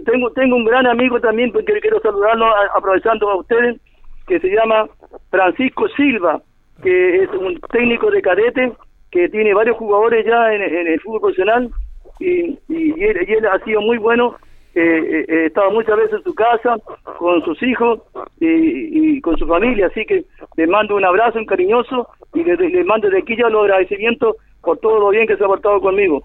tengo 0.04 0.32
tengo 0.32 0.56
un 0.56 0.66
gran 0.66 0.88
amigo 0.88 1.20
también, 1.22 1.52
porque 1.52 1.80
quiero 1.80 2.02
saludarlo 2.02 2.48
aprovechando 2.76 3.30
a 3.30 3.38
ustedes, 3.38 3.80
que 4.28 4.40
se 4.40 4.50
llama 4.50 4.88
Francisco 5.30 5.88
Silva, 5.90 6.42
que 6.82 7.24
es 7.24 7.30
un 7.30 7.60
técnico 7.72 8.10
de 8.10 8.22
cadete 8.22 8.74
que 9.12 9.30
tiene 9.30 9.54
varios 9.54 9.78
jugadores 9.78 10.26
ya 10.26 10.54
en, 10.54 10.62
el 10.62 11.00
fútbol 11.02 11.22
profesional 11.22 11.70
y, 12.20 12.58
y, 12.70 13.04
él, 13.04 13.46
ha 13.46 13.64
sido 13.64 13.82
muy 13.82 13.98
bueno. 13.98 14.36
Eh, 14.74 14.80
eh, 14.82 15.26
eh, 15.28 15.46
estaba 15.48 15.70
muchas 15.70 15.98
veces 15.98 16.14
en 16.14 16.24
su 16.24 16.34
casa 16.34 16.78
con 17.18 17.44
sus 17.44 17.62
hijos 17.62 18.00
y, 18.40 19.20
con 19.20 19.38
su 19.38 19.46
familia, 19.46 19.88
así 19.88 20.06
que 20.06 20.24
le 20.56 20.68
mando 20.68 20.96
un 20.96 21.04
abrazo, 21.04 21.40
un 21.40 21.46
cariñoso 21.46 22.08
y 22.34 22.44
le, 22.44 22.84
mando 22.86 23.10
de 23.10 23.20
aquí 23.20 23.36
ya 23.36 23.50
los 23.50 23.64
agradecimientos 23.64 24.38
por 24.62 24.78
todo 24.78 25.00
lo 25.00 25.10
bien 25.10 25.28
que 25.28 25.36
se 25.36 25.44
ha 25.44 25.48
portado 25.48 25.82
conmigo. 25.82 26.22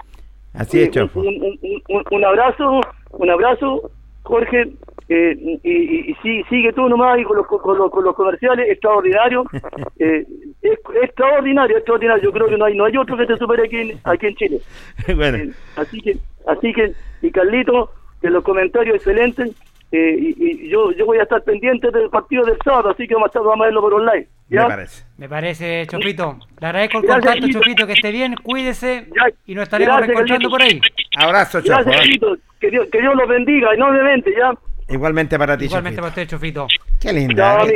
Así 0.55 0.81
es, 0.81 0.97
un, 1.15 1.59
un, 1.89 2.25
abrazo, 2.25 2.81
un 3.11 3.31
abrazo, 3.31 3.91
Jorge, 4.23 4.71
eh, 5.09 5.59
y, 5.63 6.11
y, 6.11 6.43
sigue 6.49 6.73
tú 6.73 6.89
nomás 6.89 7.19
y 7.19 7.25
con 7.25 7.37
los, 7.37 7.47
con 7.47 7.79
los, 7.79 7.91
con 7.91 8.05
los 8.05 8.15
comerciales, 8.15 8.69
extraordinario, 8.71 9.45
eh, 9.99 10.27
es, 10.63 10.79
extraordinario, 11.03 11.77
extraordinario. 11.77 12.23
Yo 12.25 12.33
creo 12.33 12.47
que 12.47 12.57
no 12.57 12.65
hay 12.65 12.77
no 12.77 12.87
hay 12.87 12.97
otro 12.97 13.17
que 13.17 13.27
te 13.27 13.37
supere 13.37 13.65
aquí 13.65 13.77
en, 13.77 14.01
aquí 14.05 14.27
en 14.27 14.35
Chile. 14.35 14.61
bueno. 15.17 15.39
Eh, 15.39 15.51
así 15.77 16.01
que, 16.01 16.17
así 16.47 16.73
que, 16.73 16.93
y 17.23 17.31
Carlito, 17.31 17.91
los 18.33 18.45
comentarios 18.45 18.97
excelentes, 18.97 19.53
eh, 19.93 20.17
y, 20.19 20.69
yo 20.69 20.91
yo 20.93 21.07
voy 21.07 21.19
a 21.19 21.23
estar 21.23 21.43
pendiente 21.43 21.91
del 21.91 22.11
partido 22.11 22.45
del 22.45 22.57
sábado, 22.65 22.91
así 22.91 23.07
que 23.07 23.15
vamos 23.15 23.27
a, 23.27 23.31
estar, 23.31 23.43
vamos 23.43 23.61
a 23.63 23.67
verlo 23.67 23.81
por 23.81 23.95
online. 23.95 24.27
¿ya? 24.49 24.63
Me 24.63 24.69
parece. 24.69 25.05
Me 25.17 25.29
parece, 25.29 25.87
Chopito. 25.87 26.39
Le 26.61 26.67
agradezco 26.67 26.99
el 26.99 27.07
contacto, 27.07 27.49
Chopito, 27.49 27.87
que 27.87 27.93
esté 27.93 28.11
bien, 28.11 28.35
cuídese 28.43 29.09
y 29.47 29.55
nos 29.55 29.65
estaremos 29.65 30.01
reencontrando 30.01 30.51
por 30.51 30.63
ahí. 30.63 30.81
Abrazo, 31.17 31.61
Chopito. 31.61 32.37
Que 32.61 32.71
Dios, 32.71 32.89
que 32.91 33.01
Dios 33.01 33.15
los 33.15 33.29
bendiga 33.29 33.75
enormemente, 33.75 34.33
¿ya? 34.37 34.53
Igualmente 34.89 35.37
para 35.37 35.59
ti, 35.59 35.65
Igualmente 35.65 36.01
para 36.01 36.11
usted, 36.11 36.29
Chofito. 36.29 36.69
Qué 37.01 37.13
linda, 37.13 37.65
¿eh? 37.65 37.75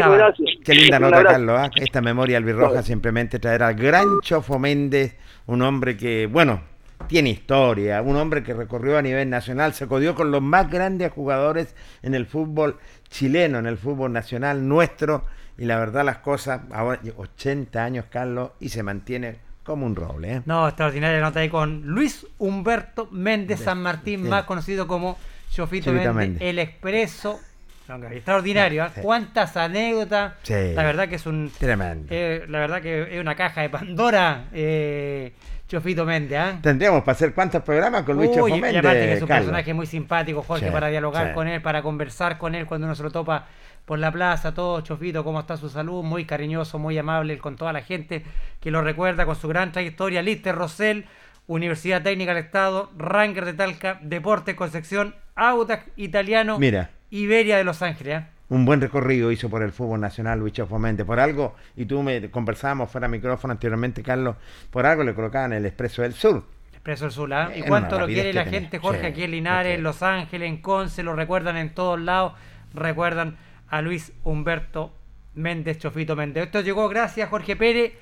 qué 0.64 0.74
linda 0.74 0.98
nota, 1.00 1.24
Carlos. 1.24 1.60
¿eh? 1.64 1.70
Esta 1.82 2.00
memoria 2.00 2.38
albirroja 2.38 2.82
simplemente 2.82 3.40
traerá 3.40 3.68
al 3.68 3.74
gran 3.74 4.20
Chofo 4.22 4.60
Méndez, 4.60 5.16
un 5.46 5.62
hombre 5.62 5.96
que, 5.96 6.26
bueno, 6.26 6.62
tiene 7.06 7.30
historia, 7.30 8.02
un 8.02 8.16
hombre 8.16 8.42
que 8.42 8.54
recorrió 8.54 8.98
a 8.98 9.02
nivel 9.02 9.28
nacional, 9.28 9.74
se 9.74 9.86
codió 9.86 10.14
con 10.14 10.30
los 10.30 10.42
más 10.42 10.70
grandes 10.70 11.12
jugadores 11.12 11.74
en 12.02 12.14
el 12.14 12.26
fútbol 12.26 12.78
chileno, 13.08 13.58
en 13.58 13.66
el 13.66 13.78
fútbol 13.78 14.12
nacional 14.12 14.66
nuestro, 14.66 15.24
y 15.58 15.64
la 15.64 15.78
verdad 15.78 16.04
las 16.04 16.18
cosas, 16.18 16.62
ahora 16.72 17.00
80 17.16 17.84
años, 17.84 18.06
Carlos, 18.10 18.52
y 18.60 18.68
se 18.70 18.82
mantiene 18.82 19.38
como 19.62 19.86
un 19.86 19.94
roble. 19.94 20.32
¿eh? 20.36 20.42
No, 20.46 20.66
extraordinaria 20.66 21.20
nota 21.20 21.40
ahí 21.40 21.48
con 21.48 21.82
Luis 21.82 22.26
Humberto 22.38 23.08
Méndez 23.10 23.60
San 23.60 23.82
Martín, 23.82 24.28
más 24.28 24.44
conocido 24.44 24.86
como 24.86 25.18
Chofito 25.50 25.92
Méndez, 25.92 26.40
el 26.40 26.58
expreso. 26.58 27.40
Extraordinario, 28.12 28.86
¿eh? 28.86 28.90
cuántas 29.02 29.56
anécdotas. 29.56 30.34
La 30.48 30.84
verdad 30.84 31.08
que 31.08 31.16
es 31.16 31.26
un. 31.26 31.50
Tremendo. 31.58 32.06
Eh, 32.08 32.44
la 32.48 32.60
verdad 32.60 32.80
que 32.80 33.16
es 33.16 33.20
una 33.20 33.34
caja 33.34 33.62
de 33.62 33.68
Pandora. 33.68 34.44
Eh, 35.70 35.76
Chofito 35.76 36.04
Méndez, 36.04 36.38
¿ah? 36.38 36.58
Tendríamos 36.60 37.02
para 37.02 37.12
hacer 37.12 37.32
cuántos 37.32 37.62
programas 37.62 38.02
con 38.02 38.16
Luis 38.16 38.30
Chofito 38.32 38.56
Méndez. 38.56 38.74
Y 38.74 38.76
aparte 38.78 39.06
que 39.06 39.12
es 39.12 39.22
un 39.22 39.28
personaje 39.28 39.74
muy 39.74 39.86
simpático, 39.86 40.42
Jorge, 40.42 40.70
para 40.72 40.88
dialogar 40.88 41.32
con 41.32 41.46
él, 41.46 41.62
para 41.62 41.82
conversar 41.82 42.38
con 42.38 42.54
él 42.54 42.66
cuando 42.66 42.86
uno 42.86 42.94
se 42.94 43.02
lo 43.02 43.10
topa 43.10 43.46
por 43.84 43.98
la 43.98 44.12
plaza, 44.12 44.52
todo, 44.52 44.80
Chofito, 44.82 45.24
cómo 45.24 45.40
está 45.40 45.56
su 45.56 45.68
salud, 45.68 46.02
muy 46.02 46.24
cariñoso, 46.24 46.78
muy 46.78 46.98
amable 46.98 47.38
con 47.38 47.56
toda 47.56 47.72
la 47.72 47.82
gente 47.82 48.24
que 48.60 48.70
lo 48.70 48.82
recuerda 48.82 49.26
con 49.26 49.36
su 49.36 49.48
gran 49.48 49.72
trayectoria. 49.72 50.22
Lister 50.22 50.54
Rosell, 50.54 51.06
Universidad 51.46 52.02
Técnica 52.02 52.34
del 52.34 52.44
Estado, 52.44 52.90
Ranger 52.96 53.44
de 53.44 53.54
Talca, 53.54 53.98
Deportes 54.02 54.54
Concepción, 54.54 55.14
Audax 55.34 55.86
Italiano, 55.96 56.58
Mira. 56.58 56.90
Iberia 57.10 57.56
de 57.56 57.64
Los 57.64 57.82
Ángeles. 57.82 58.22
¿eh? 58.22 58.26
Un 58.50 58.64
buen 58.64 58.80
recorrido 58.80 59.30
hizo 59.30 59.48
por 59.48 59.62
el 59.62 59.70
fútbol 59.70 60.00
nacional 60.00 60.40
Luis 60.40 60.54
Fomente. 60.68 61.04
Por 61.04 61.20
algo, 61.20 61.54
y 61.76 61.86
tú 61.86 62.02
me 62.02 62.30
conversábamos 62.30 62.90
fuera 62.90 63.06
de 63.06 63.12
micrófono 63.12 63.52
anteriormente, 63.52 64.02
Carlos, 64.02 64.36
por 64.70 64.86
algo 64.86 65.04
le 65.04 65.14
colocaban 65.14 65.52
el 65.52 65.64
Expreso 65.66 66.02
del 66.02 66.14
Sur. 66.14 66.44
Expreso 66.72 67.04
del 67.04 67.12
Sur, 67.12 67.32
¿ah? 67.32 67.52
¿Y 67.54 67.62
cuánto 67.62 67.98
lo 67.98 68.06
quiere 68.06 68.32
la 68.32 68.44
gente, 68.44 68.80
Jorge, 68.80 69.06
aquí 69.06 69.22
en 69.22 69.30
Linares, 69.30 69.76
en 69.76 69.84
Los 69.84 70.02
Ángeles, 70.02 70.48
en 70.48 70.60
Conce, 70.60 71.04
lo 71.04 71.14
recuerdan 71.14 71.56
en 71.56 71.72
todos 71.72 72.00
lados, 72.00 72.32
recuerdan 72.74 73.36
a 73.68 73.82
Luis 73.82 74.12
Humberto 74.24 74.92
Méndez, 75.34 75.78
Chofito 75.78 76.16
Méndez. 76.16 76.46
Esto 76.46 76.60
llegó 76.60 76.88
gracias, 76.88 77.28
Jorge 77.28 77.54
Pérez, 77.54 77.92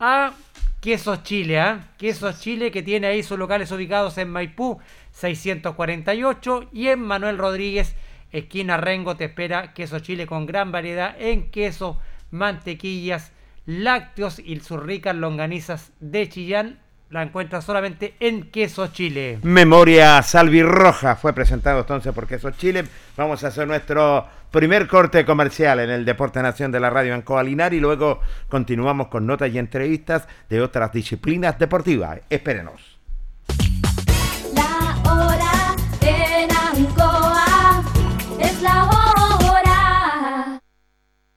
a 0.00 0.32
Quesos 0.80 1.22
Chile, 1.22 1.60
¿ah? 1.60 1.88
Quesos 1.98 2.40
Chile 2.40 2.70
que 2.70 2.82
tiene 2.82 3.08
ahí 3.08 3.22
sus 3.22 3.38
locales 3.38 3.70
ubicados 3.72 4.16
en 4.16 4.30
Maipú 4.30 4.80
648 5.10 6.70
y 6.72 6.88
en 6.88 7.00
Manuel 7.00 7.36
Rodríguez, 7.36 7.94
esquina 8.32 8.76
Rengo, 8.76 9.16
te 9.16 9.26
espera 9.26 9.72
Queso 9.74 9.98
Chile 10.00 10.26
con 10.26 10.46
gran 10.46 10.72
variedad 10.72 11.14
en 11.18 11.50
queso, 11.50 11.98
mantequillas, 12.30 13.32
lácteos 13.66 14.38
y 14.38 14.58
sus 14.60 14.82
ricas 14.82 15.14
longanizas 15.14 15.92
de 16.00 16.28
Chillán 16.28 16.78
la 17.10 17.22
encuentra 17.22 17.62
solamente 17.62 18.14
en 18.20 18.50
Queso 18.50 18.88
Chile. 18.88 19.38
Memoria 19.42 20.22
Salvirroja 20.22 21.16
fue 21.16 21.32
presentado 21.32 21.80
entonces 21.80 22.12
por 22.12 22.26
Queso 22.26 22.50
Chile. 22.50 22.84
Vamos 23.16 23.42
a 23.44 23.48
hacer 23.48 23.66
nuestro 23.66 24.26
primer 24.50 24.86
corte 24.86 25.24
comercial 25.24 25.80
en 25.80 25.90
el 25.90 26.04
Deporte 26.04 26.42
Nación 26.42 26.70
de 26.70 26.80
la 26.80 26.90
Radio 26.90 27.14
en 27.14 27.22
Coalinar 27.22 27.72
y 27.72 27.80
luego 27.80 28.20
continuamos 28.48 29.08
con 29.08 29.26
notas 29.26 29.50
y 29.52 29.58
entrevistas 29.58 30.28
de 30.48 30.60
otras 30.60 30.92
disciplinas 30.92 31.58
deportivas. 31.58 32.20
Espérenos. 32.28 32.87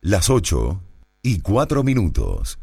Las 0.04 0.32
8 0.32 0.82
y 1.22 1.42
4 1.42 1.84
minutos. 1.84 2.58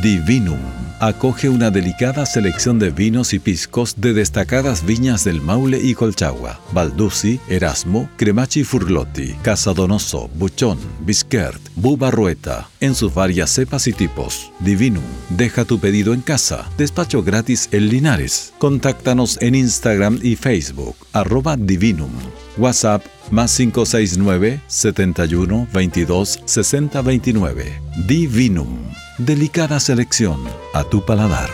Divinum 0.00 0.60
acoge 1.00 1.48
una 1.48 1.72
delicada 1.72 2.26
selección 2.26 2.78
de 2.78 2.90
vinos 2.90 3.32
y 3.32 3.40
piscos 3.40 4.00
de 4.00 4.12
destacadas 4.12 4.86
viñas 4.86 5.24
del 5.24 5.40
Maule 5.40 5.80
y 5.82 5.94
Colchagua, 5.94 6.60
Baldussi, 6.70 7.40
Erasmo, 7.48 8.08
Cremachi 8.18 8.62
Furlotti, 8.62 9.34
Casadonoso, 9.42 10.30
Buchón, 10.34 10.78
Bisquert, 11.00 11.60
Bubarrueta, 11.74 12.68
en 12.78 12.94
sus 12.94 13.12
varias 13.12 13.50
cepas 13.50 13.88
y 13.88 13.92
tipos. 13.92 14.52
Divinum, 14.60 15.02
deja 15.28 15.64
tu 15.64 15.80
pedido 15.80 16.14
en 16.14 16.20
casa, 16.20 16.70
despacho 16.78 17.24
gratis 17.24 17.68
en 17.72 17.88
Linares. 17.88 18.52
Contáctanos 18.58 19.42
en 19.42 19.56
Instagram 19.56 20.20
y 20.22 20.36
Facebook, 20.36 20.94
arroba 21.12 21.56
Divinum. 21.56 22.12
WhatsApp 22.56 23.02
más 23.30 23.56
569 23.56 24.60
71 24.66 25.68
22 25.72 26.40
60 26.44 27.02
29. 27.02 27.80
Divinum 28.06 28.90
Delicada 29.18 29.78
selección 29.80 30.40
a 30.72 30.82
tu 30.84 31.04
paladar. 31.04 31.50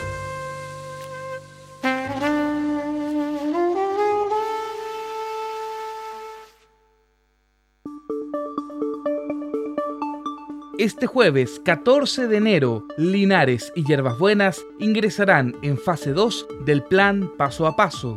Este 10.78 11.06
jueves 11.06 11.60
14 11.64 12.28
de 12.28 12.36
enero, 12.36 12.84
Linares 12.96 13.72
y 13.74 13.84
Hierbas 13.84 14.18
Buenas 14.18 14.64
ingresarán 14.78 15.56
en 15.62 15.76
fase 15.76 16.12
2 16.12 16.46
del 16.64 16.84
plan 16.84 17.32
paso 17.36 17.66
a 17.66 17.74
paso. 17.74 18.16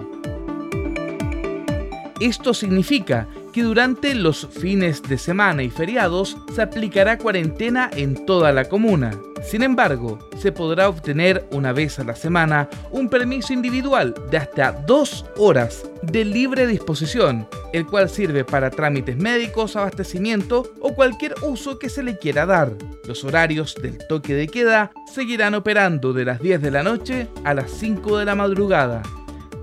Esto 2.20 2.54
significa 2.54 3.28
que 3.52 3.64
durante 3.64 4.16
los 4.16 4.48
fines 4.48 5.02
de 5.04 5.18
semana 5.18 5.64
y 5.64 5.70
feriados 5.70 6.38
se 6.54 6.62
aplicará 6.62 7.18
cuarentena 7.18 7.90
en 7.96 8.26
toda 8.26 8.52
la 8.52 8.66
comuna. 8.66 9.12
Sin 9.42 9.64
embargo, 9.64 10.20
se 10.38 10.52
podrá 10.52 10.90
obtener 10.90 11.48
una 11.52 11.72
vez 11.72 12.00
a 12.00 12.04
la 12.04 12.16
semana 12.16 12.70
un 12.92 13.10
permiso 13.10 13.54
individual 13.54 14.14
de 14.30 14.38
hasta 14.38 14.72
dos 14.72 15.26
horas 15.38 15.90
de 16.02 16.26
libre 16.26 16.68
disposición, 16.68 17.48
el 17.74 17.86
cual 17.86 18.10
sirve 18.10 18.44
para 18.44 18.70
trámites 18.70 19.18
médicos, 19.18 19.76
abastecimiento 19.76 20.72
o 20.82 20.94
cualquier 20.94 21.36
uso 21.42 21.80
que 21.80 21.90
se 21.90 22.04
le 22.04 22.18
quiera 22.18 22.46
dar. 22.46 22.74
Los 23.06 23.24
horarios 23.24 23.76
del 23.82 23.98
toque 24.08 24.34
de 24.34 24.48
queda 24.48 24.92
seguirán 25.14 25.56
operando 25.56 26.14
de 26.14 26.26
las 26.26 26.42
10 26.42 26.62
de 26.62 26.72
la 26.72 26.84
noche 26.84 27.28
a 27.44 27.54
las 27.54 27.72
5 27.72 28.18
de 28.18 28.26
la 28.26 28.36
madrugada. 28.36 29.02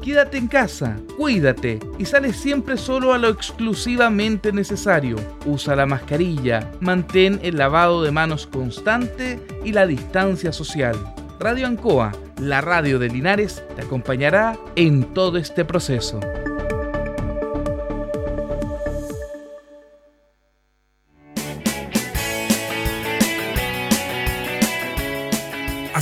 Quédate 0.06 0.38
en 0.38 0.46
casa, 0.46 1.00
cuídate 1.16 1.80
y 1.98 2.04
sale 2.04 2.32
siempre 2.32 2.76
solo 2.76 3.12
a 3.12 3.18
lo 3.18 3.28
exclusivamente 3.28 4.52
necesario. 4.52 5.16
Usa 5.44 5.74
la 5.74 5.84
mascarilla, 5.84 6.70
mantén 6.78 7.40
el 7.42 7.56
lavado 7.56 8.04
de 8.04 8.12
manos 8.12 8.46
constante 8.46 9.40
y 9.64 9.72
la 9.72 9.84
distancia 9.84 10.52
social. 10.52 10.94
Radio 11.40 11.66
Ancoa, 11.66 12.12
la 12.40 12.60
radio 12.60 13.00
de 13.00 13.08
Linares, 13.08 13.64
te 13.74 13.82
acompañará 13.82 14.56
en 14.76 15.12
todo 15.12 15.38
este 15.38 15.64
proceso. 15.64 16.20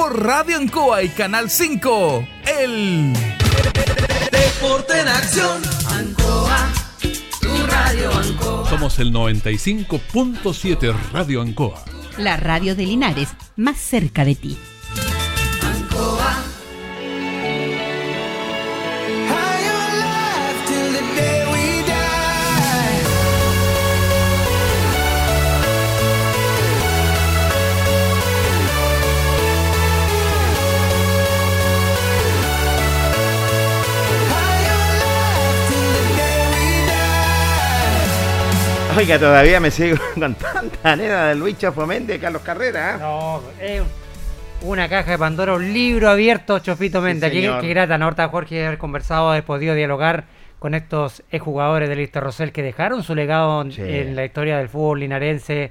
por 0.00 0.24
Radio 0.24 0.56
Ancoa 0.56 1.02
y 1.02 1.10
Canal 1.10 1.50
5. 1.50 2.26
El 2.58 3.12
Deporte 4.32 4.98
en 4.98 5.08
acción. 5.08 5.60
Ancoa, 5.90 6.72
tu 7.42 7.66
radio 7.66 8.10
Ancoa. 8.10 8.70
Somos 8.70 8.98
el 8.98 9.12
95.7 9.12 10.94
Radio 11.12 11.42
Ancoa. 11.42 11.84
La 12.16 12.38
radio 12.38 12.74
de 12.74 12.86
Linares, 12.86 13.28
más 13.56 13.76
cerca 13.76 14.24
de 14.24 14.36
ti. 14.36 14.56
Oiga, 39.00 39.18
todavía 39.18 39.60
me 39.60 39.70
sigo 39.70 39.96
con 40.14 40.34
tanta 40.34 40.94
nena 40.94 41.28
de 41.28 41.34
Luis 41.34 41.56
Chafomente 41.56 42.16
y 42.16 42.18
Carlos 42.18 42.42
Carrera. 42.42 42.96
¿eh? 42.96 42.98
No, 43.00 43.40
es 43.60 43.82
una 44.62 44.88
caja 44.90 45.12
de 45.12 45.18
Pandora, 45.18 45.54
un 45.54 45.72
libro 45.72 46.10
abierto, 46.10 46.58
Chofito 46.58 47.00
Méndez. 47.00 47.30
Qué, 47.32 47.40
señor. 47.40 47.60
qué 47.62 47.68
grata 47.68 47.96
nota, 47.96 48.28
Jorge, 48.28 48.56
de 48.56 48.66
haber 48.66 48.78
conversado, 48.78 49.30
haber 49.30 49.44
podido 49.44 49.74
dialogar 49.74 50.24
con 50.58 50.74
estos 50.74 51.22
exjugadores 51.30 51.88
del 51.88 51.96
Lister 51.98 52.22
Rosell 52.22 52.52
que 52.52 52.62
dejaron 52.62 53.02
su 53.02 53.14
legado 53.14 53.62
en- 53.62 53.72
Sí. 53.72 53.80
en 53.82 54.14
la 54.14 54.24
historia 54.26 54.58
del 54.58 54.68
fútbol 54.68 55.00
linarense. 55.00 55.70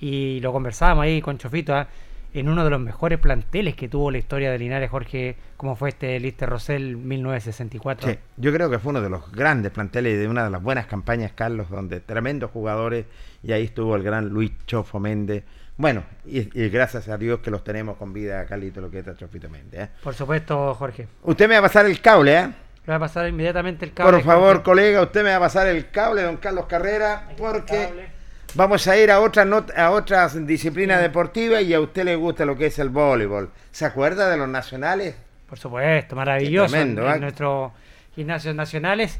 Y 0.00 0.40
lo 0.40 0.50
conversábamos 0.50 1.04
ahí 1.04 1.20
con 1.20 1.36
Chofito, 1.36 1.74
¿ah? 1.74 1.86
En 2.32 2.48
uno 2.48 2.64
de 2.64 2.70
los 2.70 2.80
mejores 2.80 3.18
planteles 3.18 3.74
que 3.74 3.88
tuvo 3.88 4.10
la 4.10 4.18
historia 4.18 4.50
de 4.50 4.58
Linares, 4.58 4.90
Jorge, 4.90 5.36
como 5.56 5.76
fue 5.76 5.90
este 5.90 6.18
Lister 6.20 6.48
Rosell 6.48 6.96
1964. 6.96 8.08
Sí, 8.08 8.18
yo 8.36 8.52
creo 8.52 8.70
que 8.70 8.78
fue 8.78 8.90
uno 8.90 9.00
de 9.00 9.10
los 9.10 9.30
grandes 9.32 9.72
planteles 9.72 10.14
y 10.14 10.16
de 10.16 10.28
una 10.28 10.44
de 10.44 10.50
las 10.50 10.62
buenas 10.62 10.86
campañas, 10.86 11.32
Carlos, 11.34 11.68
donde 11.70 12.00
tremendos 12.00 12.50
jugadores, 12.50 13.06
y 13.42 13.52
ahí 13.52 13.64
estuvo 13.64 13.96
el 13.96 14.02
gran 14.02 14.28
Luis 14.28 14.52
Chofo 14.66 15.00
Méndez. 15.00 15.44
Bueno, 15.76 16.04
y, 16.26 16.40
y 16.60 16.68
gracias 16.68 17.08
a 17.08 17.16
Dios 17.16 17.40
que 17.40 17.50
los 17.50 17.64
tenemos 17.64 17.96
con 17.96 18.12
vida, 18.12 18.44
Carlito, 18.46 18.80
lo 18.80 18.90
que 18.90 18.98
está 18.98 19.16
Chofito 19.16 19.48
Méndez. 19.48 19.80
¿eh? 19.80 19.88
Por 20.02 20.14
supuesto, 20.14 20.74
Jorge. 20.74 21.08
Usted 21.22 21.48
me 21.48 21.54
va 21.54 21.60
a 21.60 21.62
pasar 21.62 21.86
el 21.86 22.00
cable, 22.00 22.38
¿eh? 22.38 22.46
Le 22.46 22.86
voy 22.86 22.94
a 22.94 22.98
pasar 22.98 23.28
inmediatamente 23.28 23.84
el 23.84 23.92
cable. 23.92 24.12
Por 24.12 24.22
favor, 24.22 24.48
Jorge. 24.48 24.62
colega, 24.62 25.02
usted 25.02 25.22
me 25.22 25.30
va 25.30 25.36
a 25.36 25.40
pasar 25.40 25.68
el 25.68 25.90
cable, 25.90 26.22
don 26.22 26.36
Carlos 26.36 26.66
Carrera, 26.66 27.28
porque. 27.36 28.19
Vamos 28.54 28.86
a 28.88 28.96
ir 28.96 29.10
a 29.10 29.20
otras 29.20 29.46
not- 29.46 29.76
a 29.76 29.90
otras 29.90 30.46
disciplinas 30.46 31.00
deportivas 31.00 31.62
y 31.62 31.74
a 31.74 31.80
usted 31.80 32.04
le 32.04 32.16
gusta 32.16 32.44
lo 32.44 32.56
que 32.56 32.66
es 32.66 32.78
el 32.78 32.88
voleibol. 32.88 33.50
¿Se 33.70 33.84
acuerda 33.84 34.28
de 34.30 34.36
los 34.36 34.48
nacionales? 34.48 35.14
Por 35.48 35.58
supuesto, 35.58 36.14
maravilloso. 36.16 36.70
tremendo, 36.70 37.02
en, 37.06 37.10
¿eh? 37.10 37.14
en 37.14 37.20
nuestros 37.22 37.72
gimnasios 38.14 38.54
nacionales 38.54 39.18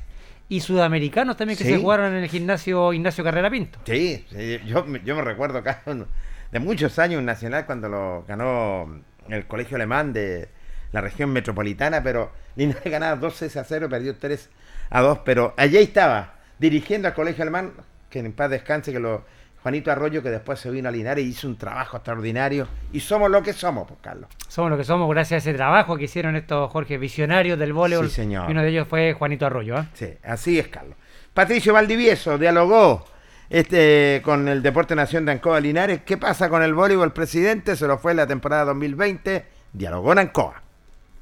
y 0.48 0.60
sudamericanos 0.60 1.36
también 1.36 1.56
que 1.58 1.64
Sí. 1.64 1.70
se 1.74 1.78
jugaron 1.78 2.14
en 2.14 2.22
el 2.22 2.28
gimnasio 2.28 2.92
Ignacio 2.92 3.22
Carrera 3.24 3.50
Pinto. 3.50 3.78
Sí, 3.84 4.24
yo, 4.66 4.84
me- 4.84 5.00
yo 5.04 5.14
me 5.16 5.22
recuerdo 5.22 5.62
de 5.62 6.58
muchos 6.60 6.98
años 6.98 7.18
un 7.20 7.26
nacional 7.26 7.66
cuando 7.66 7.88
lo 7.88 8.24
ganó 8.26 9.00
el 9.28 9.46
colegio 9.46 9.76
alemán 9.76 10.12
de 10.12 10.48
la 10.92 11.00
región 11.00 11.30
metropolitana, 11.32 12.02
pero 12.02 12.32
Linares 12.56 12.82
ganaba 12.90 13.16
2 13.16 13.34
6 13.36 13.56
a 13.58 13.64
0, 13.64 13.88
perdió 13.88 14.16
3 14.16 14.50
a 14.90 15.00
2, 15.02 15.20
pero 15.24 15.54
allí 15.56 15.76
estaba, 15.78 16.34
dirigiendo 16.58 17.06
al 17.08 17.14
colegio 17.14 17.42
alemán, 17.42 17.72
que 18.10 18.18
en 18.18 18.32
paz 18.32 18.50
descanse, 18.50 18.92
que 18.92 19.00
lo 19.00 19.24
Juanito 19.62 19.90
Arroyo, 19.90 20.22
que 20.22 20.30
después 20.30 20.58
se 20.58 20.70
vino 20.70 20.88
a 20.88 20.92
Linares 20.92 21.24
y 21.24 21.28
hizo 21.28 21.46
un 21.46 21.56
trabajo 21.56 21.98
extraordinario, 21.98 22.66
y 22.92 23.00
somos 23.00 23.30
lo 23.30 23.42
que 23.42 23.52
somos, 23.52 23.86
pues 23.86 24.00
Carlos. 24.02 24.28
Somos 24.48 24.70
lo 24.70 24.76
que 24.76 24.84
somos 24.84 25.08
gracias 25.10 25.46
a 25.46 25.48
ese 25.48 25.56
trabajo 25.56 25.96
que 25.96 26.04
hicieron 26.04 26.34
estos 26.36 26.70
Jorge 26.70 26.98
visionarios 26.98 27.58
del 27.58 27.72
voleibol. 27.72 28.08
Sí, 28.08 28.16
señor. 28.16 28.48
Y 28.48 28.52
uno 28.52 28.62
de 28.62 28.68
ellos 28.68 28.88
fue 28.88 29.12
Juanito 29.12 29.46
Arroyo. 29.46 29.78
¿eh? 29.78 29.88
Sí, 29.94 30.08
así 30.22 30.58
es, 30.58 30.68
Carlos. 30.68 30.96
Patricio 31.34 31.72
Valdivieso 31.72 32.38
dialogó 32.38 33.04
este, 33.50 34.22
con 34.24 34.48
el 34.48 34.62
Deporte 34.62 34.94
Nación 34.94 35.26
de 35.26 35.32
Ancoa 35.32 35.60
Linares. 35.60 36.00
¿Qué 36.04 36.16
pasa 36.16 36.48
con 36.48 36.62
el 36.62 36.74
voleibol, 36.74 37.12
presidente? 37.12 37.76
Se 37.76 37.86
lo 37.86 37.98
fue 37.98 38.12
en 38.12 38.16
la 38.18 38.26
temporada 38.26 38.64
2020. 38.66 39.44
Dialogó 39.72 40.12
en 40.12 40.20
Ancoa. 40.20 40.62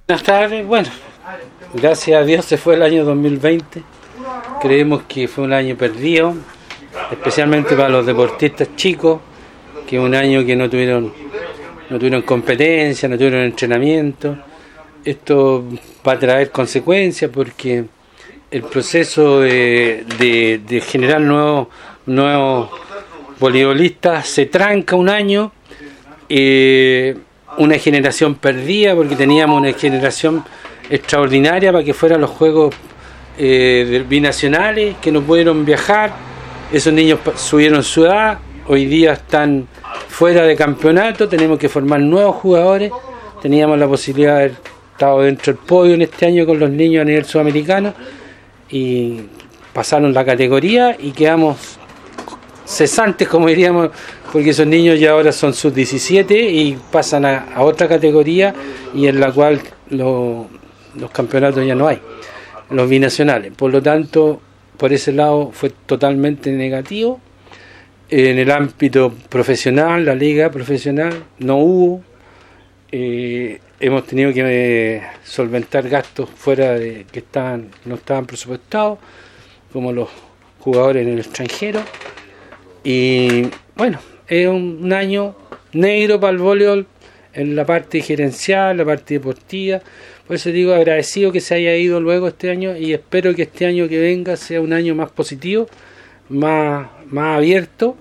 Buenas 0.06 0.24
tardes, 0.24 0.66
bueno, 0.66 0.88
gracias 1.74 2.18
a 2.18 2.24
Dios 2.24 2.46
se 2.46 2.56
fue 2.56 2.76
el 2.76 2.82
año 2.82 3.04
2020. 3.04 3.82
Creemos 4.58 5.02
que 5.02 5.28
fue 5.28 5.44
un 5.44 5.52
año 5.52 5.76
perdido, 5.76 6.34
especialmente 7.10 7.74
para 7.76 7.88
los 7.88 8.06
deportistas 8.06 8.68
chicos, 8.76 9.20
que 9.86 9.98
un 9.98 10.14
año 10.14 10.44
que 10.44 10.54
no 10.56 10.68
tuvieron, 10.68 11.12
no 11.90 11.98
tuvieron 11.98 12.22
competencia, 12.22 13.08
no 13.08 13.16
tuvieron 13.16 13.42
entrenamiento. 13.42 14.36
Esto 15.04 15.64
va 16.06 16.12
a 16.12 16.18
traer 16.18 16.50
consecuencias 16.50 17.30
porque 17.32 17.84
el 18.50 18.62
proceso 18.62 19.40
de, 19.40 20.04
de- 20.18 20.80
generar 20.80 21.20
nuevos, 21.20 21.68
nuevos 22.06 22.70
voleibolistas 23.38 24.26
se 24.28 24.46
tranca 24.46 24.96
un 24.96 25.08
año 25.08 25.52
eh, 26.28 27.16
una 27.58 27.78
generación 27.78 28.34
perdida 28.34 28.94
porque 28.94 29.16
teníamos 29.16 29.60
una 29.60 29.72
generación 29.72 30.44
extraordinaria 30.90 31.72
para 31.72 31.84
que 31.84 31.94
fueran 31.94 32.20
los 32.20 32.30
juegos 32.30 32.74
eh, 33.38 34.04
binacionales 34.08 34.96
que 35.00 35.10
no 35.12 35.22
pudieron 35.22 35.64
viajar 35.64 36.12
esos 36.72 36.92
niños 36.92 37.20
subieron 37.36 37.82
su 37.82 38.04
edad 38.04 38.38
hoy 38.66 38.86
día 38.86 39.12
están 39.14 39.66
fuera 40.08 40.42
de 40.44 40.54
campeonato 40.56 41.28
tenemos 41.28 41.58
que 41.58 41.68
formar 41.68 42.00
nuevos 42.00 42.36
jugadores 42.36 42.92
teníamos 43.40 43.78
la 43.78 43.86
posibilidad 43.86 44.36
de 44.36 44.40
haber 44.44 44.56
estado 44.92 45.20
dentro 45.22 45.52
del 45.52 45.62
podio 45.62 45.94
en 45.94 46.02
este 46.02 46.26
año 46.26 46.44
con 46.46 46.58
los 46.58 46.70
niños 46.70 47.02
a 47.02 47.04
nivel 47.04 47.24
sudamericano 47.24 47.94
y 48.70 49.20
pasaron 49.72 50.12
la 50.12 50.24
categoría 50.24 50.96
y 50.98 51.12
quedamos 51.12 51.78
cesantes, 52.66 53.26
como 53.28 53.46
diríamos, 53.48 53.90
porque 54.30 54.50
esos 54.50 54.66
niños 54.66 55.00
ya 55.00 55.12
ahora 55.12 55.32
son 55.32 55.54
sub 55.54 55.72
17 55.72 56.38
y 56.50 56.76
pasan 56.92 57.24
a, 57.24 57.46
otra 57.58 57.88
categoría 57.88 58.52
y 58.92 59.06
en 59.06 59.20
la 59.20 59.32
cual 59.32 59.60
lo- 59.88 60.46
los 60.96 61.10
campeonatos 61.10 61.64
ya 61.66 61.74
no 61.74 61.86
hay, 61.88 61.98
los 62.70 62.86
binacionales. 62.90 63.52
Por 63.56 63.72
lo 63.72 63.80
tanto, 63.80 64.42
por 64.78 64.92
ese 64.92 65.12
lado 65.12 65.50
fue 65.52 65.70
totalmente 65.70 66.50
negativo. 66.52 67.20
En 68.08 68.38
el 68.38 68.50
ámbito 68.50 69.12
profesional, 69.28 70.04
la 70.06 70.14
liga 70.14 70.50
profesional, 70.50 71.24
no 71.38 71.58
hubo. 71.58 72.02
Eh, 72.90 73.60
hemos 73.80 74.06
tenido 74.06 74.32
que 74.32 74.42
eh, 74.46 75.02
solventar 75.24 75.88
gastos 75.88 76.30
fuera 76.30 76.72
de 76.78 77.04
que 77.12 77.18
estaban 77.18 77.68
no 77.84 77.96
estaban 77.96 78.24
presupuestados, 78.24 78.98
como 79.72 79.92
los 79.92 80.08
jugadores 80.60 81.06
en 81.06 81.12
el 81.12 81.18
extranjero. 81.18 81.80
Y 82.84 83.48
bueno, 83.76 83.98
es 84.26 84.48
un, 84.48 84.92
año 84.92 85.34
negro 85.72 86.18
para 86.20 86.32
el 86.32 86.38
voleibol 86.38 86.86
en 87.34 87.56
la 87.56 87.66
parte 87.66 88.00
gerencial, 88.00 88.76
la 88.76 88.84
parte 88.84 89.14
deportiva. 89.14 89.80
Por 90.28 90.36
eso 90.36 90.50
digo 90.50 90.74
agradecido 90.74 91.32
que 91.32 91.40
se 91.40 91.54
haya 91.54 91.74
ido 91.74 92.00
luego 92.00 92.28
este 92.28 92.50
año 92.50 92.76
y 92.76 92.92
espero 92.92 93.34
que 93.34 93.42
este 93.42 93.64
año 93.64 93.88
que 93.88 93.98
venga 93.98 94.36
sea 94.36 94.60
un 94.60 94.74
año 94.74 94.94
más 94.94 95.10
positivo, 95.10 95.66
más, 96.28 96.86
más 97.10 97.38
abierto 97.38 97.96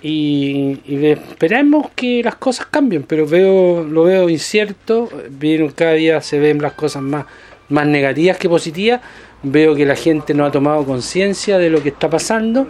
y, 0.00 0.78
y 0.86 1.06
esperemos 1.06 1.90
que 1.96 2.22
las 2.22 2.36
cosas 2.36 2.66
cambien, 2.66 3.02
pero 3.02 3.26
veo 3.26 3.82
lo 3.82 4.04
veo 4.04 4.28
incierto, 4.30 5.08
vieron 5.28 5.70
cada 5.70 5.94
día 5.94 6.20
se 6.20 6.38
ven 6.38 6.62
las 6.62 6.74
cosas 6.74 7.02
más, 7.02 7.26
más 7.68 7.84
negativas 7.84 8.36
que 8.36 8.48
positivas, 8.48 9.00
veo 9.42 9.74
que 9.74 9.84
la 9.84 9.96
gente 9.96 10.34
no 10.34 10.46
ha 10.46 10.52
tomado 10.52 10.84
conciencia 10.84 11.58
de 11.58 11.68
lo 11.68 11.82
que 11.82 11.88
está 11.88 12.08
pasando 12.08 12.68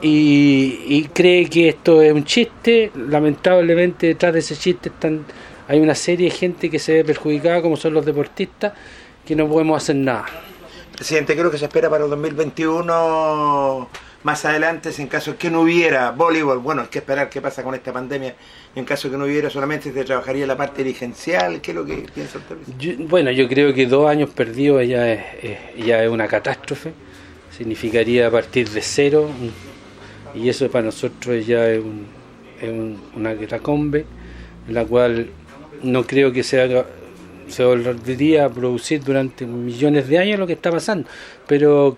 y, 0.00 0.80
y 0.88 1.10
cree 1.12 1.46
que 1.50 1.68
esto 1.68 2.00
es 2.00 2.14
un 2.14 2.24
chiste, 2.24 2.90
lamentablemente 2.96 4.06
detrás 4.06 4.32
de 4.32 4.38
ese 4.38 4.56
chiste 4.56 4.88
están, 4.88 5.26
hay 5.68 5.78
una 5.80 5.94
serie 5.94 6.30
de 6.30 6.34
gente 6.34 6.68
que 6.70 6.78
se 6.78 6.92
ve 6.94 7.04
perjudicada 7.04 7.62
como 7.62 7.76
son 7.76 7.94
los 7.94 8.04
deportistas 8.04 8.72
que 9.26 9.36
no 9.36 9.46
podemos 9.48 9.80
hacer 9.82 9.96
nada. 9.96 10.24
Presidente, 10.96 11.36
creo 11.36 11.50
que 11.50 11.58
se 11.58 11.66
espera 11.66 11.88
para 11.88 12.04
el 12.04 12.10
2021 12.10 13.88
más 14.24 14.44
adelante, 14.44 14.92
si 14.92 15.02
en 15.02 15.08
caso 15.08 15.38
que 15.38 15.48
no 15.50 15.60
hubiera 15.60 16.10
voleibol, 16.10 16.58
bueno, 16.58 16.82
hay 16.82 16.88
que 16.88 16.98
esperar 16.98 17.30
qué 17.30 17.40
pasa 17.40 17.62
con 17.62 17.74
esta 17.74 17.92
pandemia, 17.92 18.34
en 18.74 18.84
caso 18.84 19.08
que 19.08 19.16
no 19.16 19.24
hubiera 19.24 19.48
solamente 19.48 19.92
se 19.92 20.04
trabajaría 20.04 20.44
la 20.46 20.56
parte 20.56 20.82
dirigencial, 20.82 21.60
¿qué 21.60 21.70
es 21.70 21.74
lo 21.76 21.84
que 21.84 22.04
piensa 22.12 22.38
usted? 22.38 22.56
Yo- 22.78 22.94
bueno, 23.06 23.30
yo 23.30 23.46
creo 23.48 23.72
que 23.72 23.86
dos 23.86 24.08
años 24.10 24.30
perdidos 24.30 24.86
ya 24.88 25.08
es, 25.12 25.20
es- 25.42 25.86
ya 25.86 26.02
es 26.02 26.10
una 26.10 26.26
catástrofe. 26.26 26.92
Significaría 27.56 28.30
partir 28.30 28.68
de 28.70 28.82
cero. 28.82 29.30
Y 30.34 30.48
eso 30.48 30.68
para 30.70 30.84
nosotros 30.86 31.46
ya 31.46 31.68
es, 31.70 31.78
un- 31.80 32.06
es 32.60 32.68
un- 32.68 33.00
una 33.14 33.34
catacombe. 33.36 34.04
la 34.68 34.84
cual 34.84 35.30
no 35.82 36.06
creo 36.06 36.32
que 36.32 36.42
se 36.42 36.60
haga 36.60 36.86
se 37.48 37.64
volvería 37.64 38.48
producir 38.48 39.02
durante 39.02 39.46
millones 39.46 40.08
de 40.08 40.18
años 40.18 40.38
lo 40.38 40.46
que 40.46 40.52
está 40.52 40.70
pasando 40.70 41.08
pero 41.46 41.96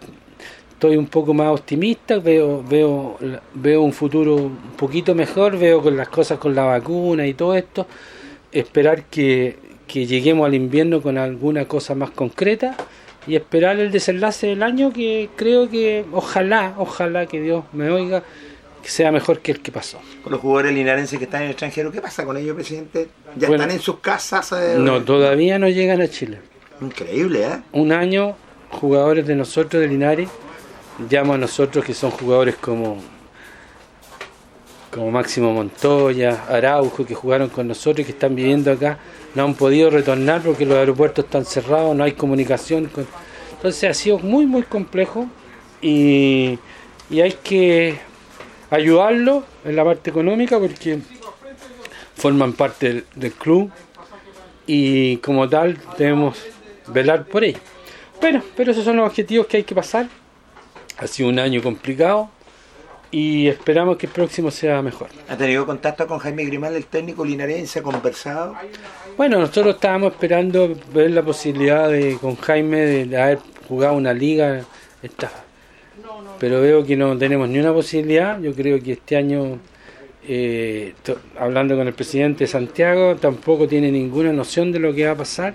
estoy 0.72 0.96
un 0.96 1.06
poco 1.06 1.34
más 1.34 1.48
optimista 1.48 2.18
veo 2.18 2.62
veo 2.62 3.18
veo 3.54 3.82
un 3.82 3.92
futuro 3.92 4.36
un 4.36 4.56
poquito 4.76 5.14
mejor 5.14 5.58
veo 5.58 5.82
con 5.82 5.96
las 5.96 6.08
cosas 6.08 6.38
con 6.38 6.54
la 6.54 6.64
vacuna 6.64 7.26
y 7.26 7.34
todo 7.34 7.54
esto 7.54 7.86
esperar 8.52 9.04
que, 9.04 9.58
que 9.86 10.06
lleguemos 10.06 10.46
al 10.46 10.54
invierno 10.54 11.02
con 11.02 11.18
alguna 11.18 11.66
cosa 11.66 11.94
más 11.94 12.10
concreta 12.10 12.76
y 13.26 13.36
esperar 13.36 13.78
el 13.78 13.90
desenlace 13.90 14.48
del 14.48 14.62
año 14.62 14.92
que 14.92 15.28
creo 15.36 15.68
que 15.68 16.04
ojalá 16.12 16.74
ojalá 16.78 17.26
que 17.26 17.40
Dios 17.40 17.64
me 17.72 17.90
oiga 17.90 18.22
que 18.82 18.88
sea 18.88 19.12
mejor 19.12 19.40
que 19.40 19.52
el 19.52 19.60
que 19.60 19.70
pasó. 19.72 19.98
Con 20.22 20.32
los 20.32 20.40
jugadores 20.40 20.72
linarenses 20.74 21.18
que 21.18 21.24
están 21.26 21.40
en 21.42 21.46
el 21.46 21.50
extranjero, 21.52 21.92
¿qué 21.92 22.00
pasa 22.00 22.24
con 22.24 22.36
ellos, 22.36 22.54
presidente? 22.54 23.08
¿Ya 23.36 23.48
Bueno, 23.48 23.64
están 23.64 23.76
en 23.76 23.82
sus 23.82 23.98
casas? 24.00 24.52
eh? 24.52 24.76
No, 24.78 25.02
todavía 25.02 25.58
no 25.58 25.68
llegan 25.68 26.00
a 26.00 26.08
Chile. 26.08 26.40
Increíble, 26.80 27.44
¿eh? 27.46 27.60
Un 27.72 27.92
año, 27.92 28.36
jugadores 28.70 29.26
de 29.26 29.34
nosotros, 29.36 29.82
de 29.82 29.88
Linares, 29.88 30.28
llamo 31.10 31.34
a 31.34 31.38
nosotros 31.38 31.84
que 31.84 31.94
son 31.94 32.10
jugadores 32.10 32.56
como 32.56 32.98
como 34.90 35.10
Máximo 35.12 35.52
Montoya, 35.54 36.46
Araujo, 36.48 37.06
que 37.06 37.14
jugaron 37.14 37.48
con 37.48 37.68
nosotros 37.68 38.00
y 38.00 38.04
que 38.06 38.10
están 38.10 38.34
viviendo 38.34 38.72
acá, 38.72 38.98
no 39.36 39.44
han 39.44 39.54
podido 39.54 39.88
retornar 39.88 40.42
porque 40.42 40.66
los 40.66 40.76
aeropuertos 40.76 41.26
están 41.26 41.44
cerrados, 41.44 41.94
no 41.94 42.02
hay 42.02 42.12
comunicación. 42.12 42.86
con- 42.86 43.06
Entonces 43.52 43.88
ha 43.88 43.94
sido 43.94 44.18
muy, 44.18 44.46
muy 44.46 44.62
complejo 44.64 45.28
y, 45.80 46.58
y 47.08 47.20
hay 47.20 47.34
que 47.44 48.00
ayudarlo 48.70 49.44
en 49.64 49.76
la 49.76 49.84
parte 49.84 50.10
económica 50.10 50.58
porque 50.58 50.98
forman 52.14 52.52
parte 52.52 52.88
del, 52.88 53.04
del 53.14 53.32
club 53.32 53.70
y 54.66 55.16
como 55.18 55.48
tal 55.48 55.78
debemos 55.98 56.38
velar 56.88 57.24
por 57.24 57.44
ello. 57.44 57.58
Bueno, 58.20 58.42
pero 58.56 58.72
esos 58.72 58.84
son 58.84 58.96
los 58.96 59.08
objetivos 59.08 59.46
que 59.46 59.58
hay 59.58 59.64
que 59.64 59.74
pasar. 59.74 60.06
Ha 60.98 61.06
sido 61.06 61.28
un 61.30 61.38
año 61.38 61.62
complicado 61.62 62.30
y 63.10 63.48
esperamos 63.48 63.96
que 63.96 64.06
el 64.06 64.12
próximo 64.12 64.50
sea 64.50 64.82
mejor. 64.82 65.08
¿Ha 65.28 65.36
tenido 65.36 65.66
contacto 65.66 66.06
con 66.06 66.18
Jaime 66.18 66.44
Grimal, 66.44 66.76
el 66.76 66.86
técnico 66.86 67.24
linarense? 67.24 67.80
¿Ha 67.80 67.82
conversado? 67.82 68.54
Bueno, 69.16 69.38
nosotros 69.40 69.74
estábamos 69.74 70.12
esperando 70.12 70.76
ver 70.92 71.10
la 71.10 71.22
posibilidad 71.22 71.88
de 71.88 72.18
con 72.20 72.36
Jaime 72.36 72.80
de, 72.80 73.04
de 73.06 73.20
haber 73.20 73.38
jugado 73.66 73.94
una 73.94 74.12
liga, 74.12 74.62
esta, 75.02 75.30
pero 76.38 76.60
veo 76.60 76.84
que 76.84 76.96
no 76.96 77.16
tenemos 77.16 77.48
ni 77.48 77.58
una 77.58 77.72
posibilidad. 77.72 78.40
Yo 78.40 78.54
creo 78.54 78.82
que 78.82 78.92
este 78.92 79.16
año, 79.16 79.58
eh, 80.26 80.94
hablando 81.38 81.76
con 81.76 81.86
el 81.86 81.92
presidente 81.92 82.44
de 82.44 82.48
Santiago, 82.48 83.16
tampoco 83.16 83.68
tiene 83.68 83.90
ninguna 83.90 84.32
noción 84.32 84.72
de 84.72 84.78
lo 84.78 84.94
que 84.94 85.06
va 85.06 85.12
a 85.12 85.16
pasar. 85.16 85.54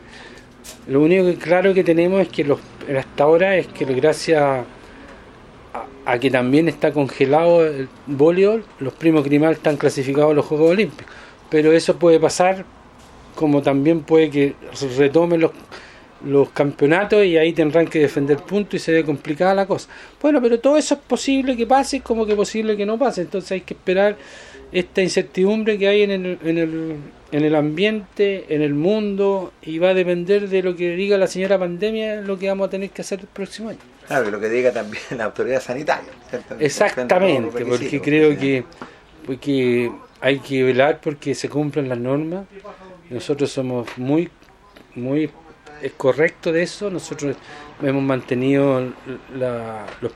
Lo 0.87 1.01
único 1.01 1.25
que 1.25 1.35
claro 1.35 1.73
que 1.73 1.83
tenemos 1.83 2.21
es 2.21 2.29
que 2.29 2.43
los, 2.43 2.59
hasta 2.97 3.23
ahora 3.23 3.55
es 3.55 3.67
que 3.67 3.85
gracias 3.85 4.41
a, 6.05 6.19
que 6.19 6.29
también 6.29 6.69
está 6.69 6.93
congelado 6.93 7.65
el 7.65 7.89
voleibol, 8.05 8.63
los 8.79 8.93
primos 8.93 9.23
Grimal 9.23 9.53
están 9.53 9.77
clasificados 9.77 10.31
a 10.31 10.33
los 10.35 10.45
Juegos 10.45 10.71
Olímpicos. 10.71 11.11
Pero 11.49 11.71
eso 11.71 11.97
puede 11.97 12.19
pasar 12.19 12.65
como 13.35 13.61
también 13.61 14.01
puede 14.01 14.29
que 14.29 14.55
retomen 14.97 15.41
los, 15.41 15.51
los 16.23 16.49
campeonatos 16.49 17.25
y 17.25 17.37
ahí 17.37 17.53
tendrán 17.53 17.87
que 17.87 17.99
defender 17.99 18.37
puntos 18.37 18.75
y 18.75 18.79
se 18.79 18.91
ve 18.91 19.03
complicada 19.03 19.53
la 19.53 19.65
cosa. 19.65 19.89
Bueno, 20.21 20.41
pero 20.41 20.59
todo 20.59 20.77
eso 20.77 20.95
es 20.95 21.01
posible 21.01 21.55
que 21.55 21.67
pase 21.67 22.01
como 22.01 22.25
que 22.25 22.35
posible 22.35 22.77
que 22.77 22.85
no 22.85 22.97
pase. 22.97 23.21
Entonces 23.21 23.51
hay 23.51 23.61
que 23.61 23.73
esperar 23.73 24.17
esta 24.71 25.01
incertidumbre 25.01 25.77
que 25.77 25.87
hay 25.87 26.01
en 26.03 26.11
el, 26.11 26.39
en 26.43 26.57
el, 26.57 26.95
en 27.31 27.43
el 27.43 27.55
ambiente, 27.55 28.45
en 28.49 28.61
el 28.61 28.73
mundo 28.73 29.53
y 29.61 29.77
va 29.79 29.89
a 29.89 29.93
depender 29.93 30.49
de 30.49 30.63
lo 30.63 30.75
que 30.75 30.95
diga 30.95 31.17
la 31.17 31.27
señora 31.27 31.59
pandemia 31.59 32.21
lo 32.21 32.37
que 32.39 32.47
vamos 32.47 32.67
a 32.67 32.69
tener 32.69 32.89
que 32.89 33.01
hacer 33.01 33.19
el 33.21 33.27
próximo 33.27 33.69
año. 33.69 33.79
Claro, 34.07 34.31
lo 34.31 34.39
que 34.39 34.49
diga 34.49 34.71
también 34.71 35.03
la 35.11 35.25
autoridad 35.25 35.61
sanitaria. 35.61 36.11
¿cierto? 36.29 36.55
Exactamente, 36.59 37.63
porque 37.65 38.01
creo 38.01 38.37
que, 38.37 38.63
porque 39.25 39.91
hay 40.21 40.39
que 40.39 40.63
velar 40.63 40.99
porque 41.01 41.35
se 41.35 41.49
cumplan 41.49 41.89
las 41.89 41.97
normas. 41.97 42.45
Nosotros 43.09 43.51
somos 43.51 43.87
muy, 43.97 44.29
muy 44.95 45.29
correcto 45.97 46.51
de 46.51 46.63
eso. 46.63 46.89
Nosotros 46.89 47.35
hemos 47.81 48.03
mantenido 48.03 48.81
la- 49.37 49.85
los, 50.01 50.11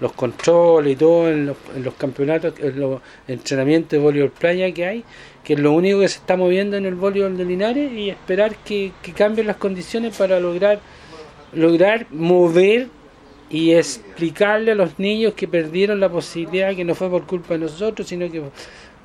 los- 0.00 0.12
controles 0.12 0.92
y 0.92 0.96
todo 0.96 1.28
en 1.30 1.46
los, 1.46 1.56
en 1.74 1.82
los 1.84 1.94
campeonatos, 1.94 2.54
en 2.60 2.78
los 2.80 3.00
entrenamientos 3.28 3.90
de 3.92 3.98
voleibol 3.98 4.30
playa 4.30 4.72
que 4.72 4.84
hay, 4.86 5.04
que 5.44 5.54
es 5.54 5.58
lo 5.60 5.72
único 5.72 6.00
que 6.00 6.08
se 6.08 6.18
está 6.18 6.36
moviendo 6.36 6.76
en 6.76 6.86
el 6.86 6.94
voleibol 6.94 7.36
de 7.36 7.44
Linares 7.44 7.92
y 7.92 8.10
esperar 8.10 8.56
que, 8.56 8.92
que 9.02 9.12
cambien 9.12 9.46
las 9.46 9.56
condiciones 9.56 10.16
para 10.16 10.38
lograr 10.40 10.80
lograr 11.52 12.06
mover 12.10 12.88
y 13.48 13.72
explicarle 13.72 14.72
a 14.72 14.74
los 14.74 14.98
niños 14.98 15.34
que 15.34 15.48
perdieron 15.48 16.00
la 16.00 16.08
posibilidad, 16.10 16.74
que 16.74 16.84
no 16.84 16.94
fue 16.94 17.08
por 17.08 17.26
culpa 17.26 17.54
de 17.54 17.60
nosotros, 17.60 18.08
sino 18.08 18.30
que 18.30 18.42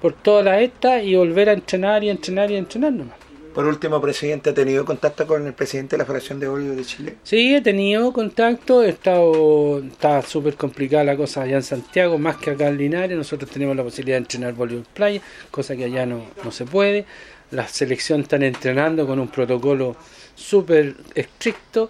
por 0.01 0.13
toda 0.13 0.43
la 0.43 0.61
esta 0.61 1.01
y 1.03 1.15
volver 1.15 1.49
a 1.49 1.53
entrenar 1.53 2.03
y 2.03 2.09
entrenar 2.09 2.51
y 2.51 2.55
entrenar 2.57 2.91
nomás. 2.93 3.20
Por 3.53 3.65
último, 3.65 3.99
presidente, 3.99 4.51
¿ha 4.51 4.53
tenido 4.53 4.85
contacto 4.85 5.27
con 5.27 5.45
el 5.45 5.53
presidente 5.53 5.95
de 5.95 5.99
la 5.99 6.05
Federación 6.05 6.39
de 6.39 6.47
Voleibol 6.47 6.77
de 6.77 6.85
Chile? 6.85 7.15
Sí, 7.23 7.53
he 7.53 7.61
tenido 7.61 8.13
contacto, 8.13 8.81
he 8.81 8.89
estado, 8.89 9.79
está 9.79 10.21
súper 10.21 10.55
complicada 10.55 11.03
la 11.03 11.17
cosa 11.17 11.41
allá 11.41 11.57
en 11.57 11.63
Santiago, 11.63 12.17
más 12.17 12.37
que 12.37 12.51
acá 12.51 12.69
en 12.69 12.77
Linares, 12.77 13.17
nosotros 13.17 13.51
tenemos 13.51 13.75
la 13.75 13.83
posibilidad 13.83 14.15
de 14.15 14.23
entrenar 14.23 14.53
voleibol 14.53 14.85
playa, 14.93 15.21
cosa 15.51 15.75
que 15.75 15.85
allá 15.85 16.05
no, 16.05 16.23
no 16.43 16.51
se 16.51 16.63
puede, 16.63 17.05
las 17.51 17.71
selecciones 17.71 18.23
están 18.23 18.43
entrenando 18.43 19.05
con 19.05 19.19
un 19.19 19.27
protocolo 19.27 19.97
súper 20.33 20.95
estricto 21.13 21.89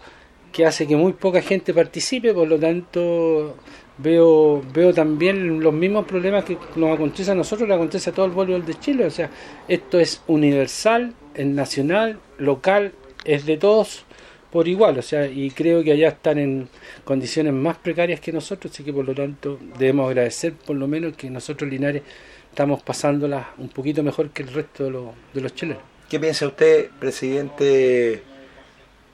que 0.51 0.65
hace 0.65 0.87
que 0.87 0.95
muy 0.95 1.13
poca 1.13 1.41
gente 1.41 1.73
participe, 1.73 2.33
por 2.33 2.47
lo 2.47 2.59
tanto 2.59 3.55
veo 4.01 4.63
veo 4.73 4.93
también 4.93 5.59
los 5.59 5.73
mismos 5.73 6.05
problemas 6.05 6.45
que 6.45 6.57
nos 6.75 6.93
acontece 6.93 7.31
a 7.31 7.35
nosotros, 7.35 7.67
le 7.67 7.75
acontece 7.75 8.09
a 8.09 8.13
todo 8.13 8.25
el 8.25 8.31
voleibol 8.31 8.65
de 8.65 8.79
Chile, 8.79 9.05
o 9.05 9.11
sea, 9.11 9.29
esto 9.67 9.99
es 9.99 10.21
universal, 10.27 11.13
es 11.33 11.45
nacional, 11.45 12.19
local, 12.37 12.93
es 13.25 13.45
de 13.45 13.57
todos 13.57 14.05
por 14.51 14.67
igual, 14.67 14.97
o 14.97 15.01
sea, 15.01 15.27
y 15.27 15.49
creo 15.51 15.81
que 15.83 15.93
allá 15.93 16.09
están 16.09 16.37
en 16.37 16.67
condiciones 17.05 17.53
más 17.53 17.77
precarias 17.77 18.19
que 18.19 18.33
nosotros, 18.33 18.73
así 18.73 18.83
que 18.83 18.91
por 18.91 19.05
lo 19.05 19.15
tanto 19.15 19.57
debemos 19.79 20.09
agradecer 20.09 20.53
por 20.53 20.75
lo 20.75 20.87
menos 20.87 21.15
que 21.15 21.29
nosotros 21.29 21.69
Linares 21.69 22.03
estamos 22.49 22.83
pasándola 22.83 23.51
un 23.57 23.69
poquito 23.69 24.03
mejor 24.03 24.31
que 24.31 24.43
el 24.43 24.53
resto 24.53 24.83
de 24.83 24.91
los, 24.91 25.05
de 25.33 25.41
los 25.41 25.55
chilenos. 25.55 25.83
¿Qué 26.09 26.19
piensa 26.19 26.45
usted, 26.45 26.89
presidente? 26.99 28.21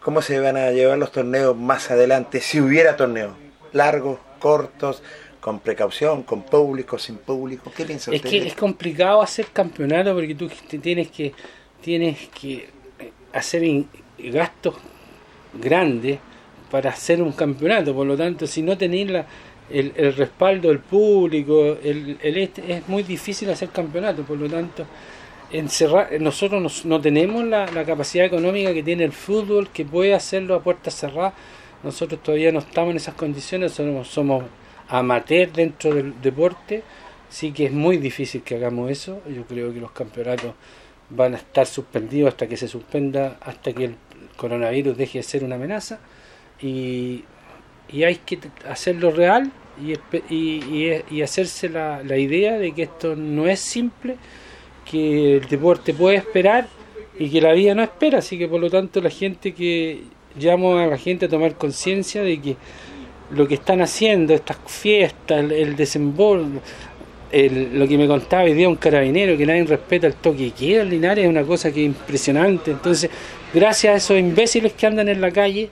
¿Cómo 0.01 0.23
se 0.23 0.39
van 0.39 0.57
a 0.57 0.71
llevar 0.71 0.97
los 0.97 1.11
torneos 1.11 1.55
más 1.55 1.91
adelante? 1.91 2.41
Si 2.41 2.59
hubiera 2.59 2.97
torneos 2.97 3.33
largos, 3.73 4.17
cortos, 4.37 5.01
con 5.39 5.59
precaución, 5.59 6.23
con 6.23 6.43
público, 6.43 6.97
sin 6.97 7.17
público. 7.17 7.71
¿Qué 7.75 7.85
piensa 7.85 8.11
Es 8.11 8.17
usted? 8.17 8.29
que 8.29 8.47
es 8.47 8.55
complicado 8.55 9.21
hacer 9.21 9.47
campeonato 9.53 10.13
porque 10.13 10.35
tú 10.35 10.49
tienes 10.81 11.09
que 11.09 11.33
tienes 11.81 12.27
que 12.29 12.69
eh, 12.99 13.11
hacer 13.33 13.63
gastos 14.17 14.75
grandes 15.53 16.19
para 16.71 16.89
hacer 16.89 17.21
un 17.21 17.31
campeonato. 17.31 17.93
Por 17.93 18.07
lo 18.07 18.17
tanto, 18.17 18.45
si 18.47 18.61
no 18.61 18.77
tenéis 18.77 19.09
la- 19.11 19.25
el, 19.69 19.91
el 19.95 20.15
respaldo 20.15 20.69
del 20.69 20.79
público, 20.79 21.77
el, 21.83 22.17
el 22.21 22.37
este, 22.37 22.73
es 22.73 22.87
muy 22.87 23.03
difícil 23.03 23.49
hacer 23.49 23.69
campeonato. 23.69 24.23
Por 24.23 24.37
lo 24.37 24.49
tanto, 24.49 24.85
encerrar, 25.51 26.09
nosotros 26.19 26.61
nos- 26.61 26.85
no 26.85 26.99
tenemos 27.01 27.43
la, 27.45 27.67
la 27.71 27.85
capacidad 27.85 28.25
económica 28.25 28.73
que 28.73 28.83
tiene 28.83 29.03
el 29.05 29.11
fútbol, 29.13 29.69
que 29.69 29.85
puede 29.85 30.13
hacerlo 30.13 30.55
a 30.55 30.61
puertas 30.63 30.95
cerradas. 30.95 31.33
Nosotros 31.87 32.21
todavía 32.21 32.51
no 32.51 32.59
estamos 32.59 32.91
en 32.91 32.97
esas 32.97 33.15
condiciones, 33.15 33.71
somos, 33.71 34.09
somos 34.09 34.43
dentro 35.55 35.93
del 35.95 36.21
deporte, 36.21 36.83
sí 37.29 37.51
que 37.53 37.65
es 37.67 37.71
muy 37.71 37.95
difícil 37.97 38.41
que 38.41 38.55
hagamos 38.55 38.91
eso. 38.91 39.21
Yo 39.33 39.43
creo 39.45 39.73
que 39.73 39.79
los 39.79 39.91
campeonatos 39.91 40.53
van 41.09 41.33
a 41.33 41.37
estar 41.37 41.65
suspendidos 41.65 42.29
hasta 42.33 42.45
que 42.47 42.57
se 42.57 42.67
suspenda, 42.67 43.37
hasta 43.41 43.71
que 43.71 43.85
el 43.85 43.95
coronavirus 44.35 44.97
deje 44.97 45.19
de 45.19 45.23
ser 45.23 45.45
una 45.45 45.55
amenaza 45.55 45.99
y, 46.61 47.23
y 47.89 48.03
hay 48.03 48.15
que 48.17 48.37
hacerlo 48.69 49.11
real 49.11 49.49
y- 49.79 49.93
y 51.09 51.21
hacerse 51.21 51.69
la, 51.69 52.03
la 52.03 52.17
idea 52.17 52.57
de 52.57 52.73
que 52.73 52.83
esto 52.83 53.15
no 53.15 53.47
es 53.47 53.61
simple, 53.61 54.17
que 54.89 55.37
el 55.37 55.47
deporte 55.47 55.93
puede 55.93 56.17
esperar 56.17 56.67
y 57.17 57.29
que 57.29 57.39
la 57.39 57.53
vida 57.53 57.73
no 57.75 57.81
espera, 57.83 58.19
así 58.19 58.37
que 58.37 58.47
por 58.49 58.59
lo 58.59 58.69
tanto 58.69 58.99
la 59.01 59.09
gente 59.09 59.53
que 59.53 60.01
llamo 60.37 60.77
a 60.77 60.87
la 60.87 60.97
gente 60.97 61.25
a 61.25 61.29
tomar 61.29 61.55
conciencia 61.55 62.21
de 62.23 62.39
que 62.41 62.55
lo 63.31 63.47
que 63.47 63.55
están 63.55 63.81
haciendo, 63.81 64.33
estas 64.33 64.57
fiestas, 64.65 65.39
el, 65.39 65.51
el 65.51 65.75
desembolso, 65.75 66.61
lo 67.31 67.87
que 67.87 67.97
me 67.97 68.07
contaba 68.07 68.43
hoy 68.43 68.53
día 68.53 68.69
un 68.69 68.77
carabinero, 68.77 69.37
que 69.37 69.45
nadie 69.45 69.65
respeta 69.65 70.07
el 70.07 70.13
toque 70.15 70.45
de 70.45 70.51
queda 70.51 70.83
en 70.83 70.89
Linares, 70.89 71.25
es 71.25 71.29
una 71.29 71.43
cosa 71.43 71.71
que 71.71 71.81
es 71.81 71.87
impresionante. 71.87 72.71
Entonces, 72.71 73.09
gracias 73.53 73.93
a 73.93 73.97
esos 73.97 74.17
imbéciles 74.19 74.73
que 74.73 74.87
andan 74.87 75.09
en 75.09 75.19
la 75.19 75.31
calle 75.31 75.69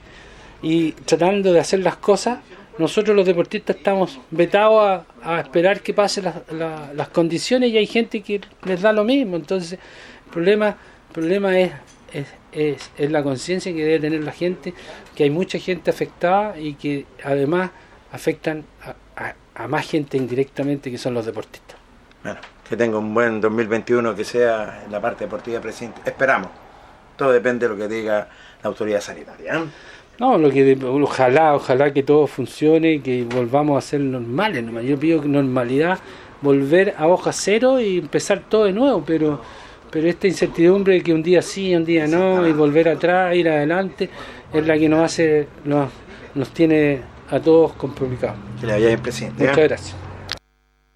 y 0.62 0.92
tratando 0.92 1.52
de 1.52 1.60
hacer 1.60 1.80
las 1.80 1.96
cosas, 1.96 2.40
nosotros 2.78 3.16
los 3.16 3.24
deportistas 3.24 3.76
estamos 3.76 4.20
vetados 4.30 5.02
a, 5.22 5.40
esperar 5.40 5.80
que 5.80 5.94
pasen 5.94 6.24
las, 6.24 6.34
la- 6.52 6.92
las 6.94 7.08
condiciones 7.08 7.70
y 7.70 7.78
hay 7.78 7.86
gente 7.86 8.20
que 8.20 8.40
les 8.66 8.82
da 8.82 8.92
lo 8.92 9.04
mismo. 9.04 9.36
Entonces, 9.36 9.78
El 10.26 10.32
problema, 10.32 10.68
el 10.68 11.12
problema 11.14 11.58
es, 11.58 11.72
es, 12.12 12.26
es, 12.56 12.90
es 12.98 13.10
la 13.12 13.22
conciencia 13.22 13.72
que 13.72 13.84
debe 13.84 14.00
tener 14.00 14.24
la 14.24 14.32
gente, 14.32 14.74
que 15.14 15.24
hay 15.24 15.30
mucha 15.30 15.58
gente 15.58 15.90
afectada 15.90 16.58
y 16.58 16.74
que 16.74 17.06
además 17.22 17.70
afectan 18.12 18.64
a, 18.82 19.22
a- 19.24 19.34
a 19.54 19.68
más 19.68 19.86
gente 19.88 20.16
indirectamente 20.16 20.90
que 20.90 20.98
son 20.98 21.14
los 21.14 21.24
deportistas. 21.26 21.76
Bueno, 22.22 22.40
que 22.68 22.76
tenga 22.76 22.98
un 22.98 23.14
buen 23.14 23.40
2021, 23.40 24.14
que 24.14 24.24
sea 24.24 24.82
en 24.84 24.92
la 24.92 25.00
parte 25.00 25.24
deportiva 25.24 25.60
presente. 25.60 26.00
Esperamos. 26.04 26.48
Todo 27.16 27.32
depende 27.32 27.66
de 27.66 27.74
lo 27.74 27.78
que 27.80 27.88
diga 27.88 28.28
la 28.62 28.68
autoridad 28.68 29.00
sanitaria. 29.00 29.54
¿eh? 29.54 29.64
No, 30.18 30.36
lo 30.36 30.50
que 30.50 30.76
ojalá, 30.84 31.54
ojalá 31.54 31.92
que 31.92 32.02
todo 32.02 32.26
funcione, 32.26 33.00
que 33.00 33.24
volvamos 33.24 33.82
a 33.82 33.86
ser 33.86 34.00
normales. 34.00 34.64
Yo 34.84 34.98
pido 34.98 35.20
que 35.22 35.28
normalidad, 35.28 35.98
volver 36.42 36.94
a 36.98 37.06
hoja 37.06 37.32
cero 37.32 37.80
y 37.80 37.98
empezar 37.98 38.40
todo 38.48 38.64
de 38.64 38.72
nuevo, 38.72 39.02
pero 39.06 39.40
pero 39.96 40.10
esta 40.10 40.26
incertidumbre 40.26 40.92
de 40.92 41.00
que 41.00 41.14
un 41.14 41.22
día 41.22 41.40
sí, 41.40 41.74
un 41.74 41.82
día 41.82 42.06
no, 42.06 42.46
y 42.46 42.52
volver 42.52 42.86
atrás, 42.86 43.34
ir 43.34 43.48
adelante, 43.48 44.10
es 44.52 44.66
la 44.66 44.76
que 44.76 44.90
nos 44.90 45.02
hace, 45.02 45.48
nos, 45.64 45.90
nos 46.34 46.52
tiene 46.52 47.00
a 47.30 47.40
todos 47.40 47.72
complicados. 47.72 48.36
Que 48.60 48.66
le 48.66 48.74
vaya 48.74 48.88
bien, 48.88 49.00
presidente. 49.00 49.42
¿eh? 49.42 49.48
Muchas 49.48 49.64
gracias. 49.64 49.96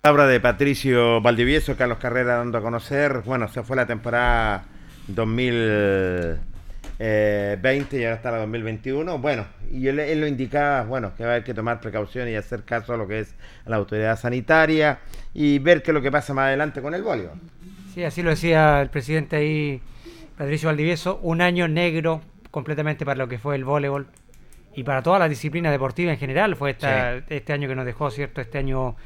Palabra 0.03 0.27
de 0.27 0.39
Patricio 0.39 1.23
Valdivieso, 1.23 1.79
Carlos 1.79 1.97
Carrera 1.97 2.37
dando 2.37 2.59
a 2.59 2.61
conocer. 2.61 3.23
Bueno, 3.25 3.49
se 3.49 3.63
fue 3.63 3.75
la 3.75 3.87
temporada 3.87 4.67
2020 5.07 7.99
y 7.99 8.05
ahora 8.05 8.17
está 8.17 8.33
la 8.33 8.39
2021. 8.41 9.19
Bueno, 9.19 9.47
y 9.73 9.89
él, 9.89 9.99
él 9.99 10.21
lo 10.21 10.27
indicaba, 10.27 10.83
bueno, 10.83 11.13
que 11.17 11.25
va 11.25 11.31
a 11.31 11.33
haber 11.37 11.45
que 11.45 11.55
tomar 11.55 11.81
precauciones 11.81 12.35
y 12.35 12.37
hacer 12.37 12.65
caso 12.65 12.93
a 12.93 12.99
lo 12.99 13.09
que 13.09 13.21
es 13.21 13.35
la 13.65 13.77
autoridad 13.77 14.19
sanitaria 14.19 14.99
y 15.33 15.59
ver 15.59 15.83
qué 15.83 15.93
es 15.93 15.95
lo 15.95 16.03
que 16.03 16.11
pasa 16.11 16.35
más 16.35 16.49
adelante 16.49 16.83
con 16.83 16.93
el 16.93 17.03
voleibol. 17.03 17.39
Sí, 18.01 18.05
así 18.05 18.23
lo 18.23 18.31
decía 18.31 18.81
el 18.81 18.89
presidente 18.89 19.37
ahí, 19.37 19.83
Patricio 20.39 20.71
Valdivieso, 20.71 21.21
un 21.23 21.43
año 21.43 21.69
negro 21.69 22.23
completamente 22.51 23.05
para 23.05 23.19
lo 23.19 23.29
que 23.29 23.37
fue 23.37 23.57
el 23.57 23.65
voleibol 23.67 24.07
y 24.75 24.85
para 24.85 25.03
todas 25.03 25.21
las 25.21 25.29
disciplinas 25.29 25.71
deportivas 25.71 26.15
en 26.15 26.19
general. 26.19 26.57
Fue 26.57 26.71
esta, 26.71 27.17
este 27.17 27.53
año 27.53 27.69
que 27.69 27.75
nos 27.75 27.85
dejó, 27.85 28.11
¿cierto? 28.11 28.41
Este 28.41 28.57
año 28.57 28.97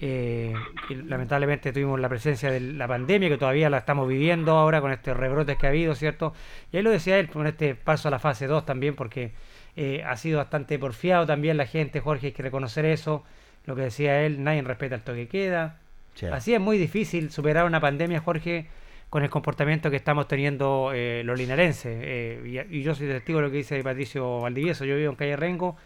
eh, 0.00 0.52
que 0.88 0.96
lamentablemente 0.96 1.72
tuvimos 1.72 2.00
la 2.00 2.08
presencia 2.08 2.50
de 2.50 2.58
la 2.58 2.88
pandemia 2.88 3.28
que 3.28 3.38
todavía 3.38 3.70
la 3.70 3.78
estamos 3.78 4.08
viviendo 4.08 4.58
ahora 4.58 4.80
con 4.80 4.90
estos 4.90 5.16
rebrotes 5.16 5.56
que 5.56 5.66
ha 5.66 5.70
habido, 5.70 5.94
¿cierto? 5.94 6.34
Y 6.72 6.78
ahí 6.78 6.82
lo 6.82 6.90
decía 6.90 7.20
él, 7.20 7.28
con 7.30 7.46
este 7.46 7.76
paso 7.76 8.08
a 8.08 8.10
la 8.10 8.18
fase 8.18 8.48
2 8.48 8.66
también, 8.66 8.96
porque 8.96 9.30
eh, 9.76 10.02
ha 10.04 10.16
sido 10.16 10.38
bastante 10.38 10.76
porfiado 10.76 11.24
también 11.24 11.56
la 11.56 11.66
gente, 11.66 12.00
Jorge, 12.00 12.26
hay 12.26 12.32
que 12.32 12.42
reconocer 12.42 12.84
eso. 12.84 13.22
Lo 13.64 13.76
que 13.76 13.82
decía 13.82 14.22
él, 14.22 14.42
nadie 14.42 14.62
respeta 14.62 14.96
el 14.96 15.02
toque 15.02 15.28
queda. 15.28 15.79
Sí. 16.14 16.26
Así 16.26 16.54
es 16.54 16.60
muy 16.60 16.78
difícil 16.78 17.30
superar 17.30 17.64
una 17.64 17.80
pandemia, 17.80 18.20
Jorge, 18.20 18.68
con 19.10 19.24
el 19.24 19.30
comportamiento 19.30 19.90
que 19.90 19.96
estamos 19.96 20.28
teniendo 20.28 20.92
eh, 20.94 21.22
los 21.24 21.36
linarenses. 21.36 21.98
Eh, 22.00 22.66
y, 22.70 22.82
yo 22.82 22.94
soy 22.94 23.08
testigo 23.08 23.40
de 23.40 23.46
lo 23.46 23.50
que 23.50 23.58
dice 23.58 23.82
Patricio 23.82 24.40
Valdivieso. 24.40 24.84
Yo 24.84 24.96
vivo 24.96 25.10
en 25.10 25.16
calle 25.16 25.36
Rengo 25.36 25.76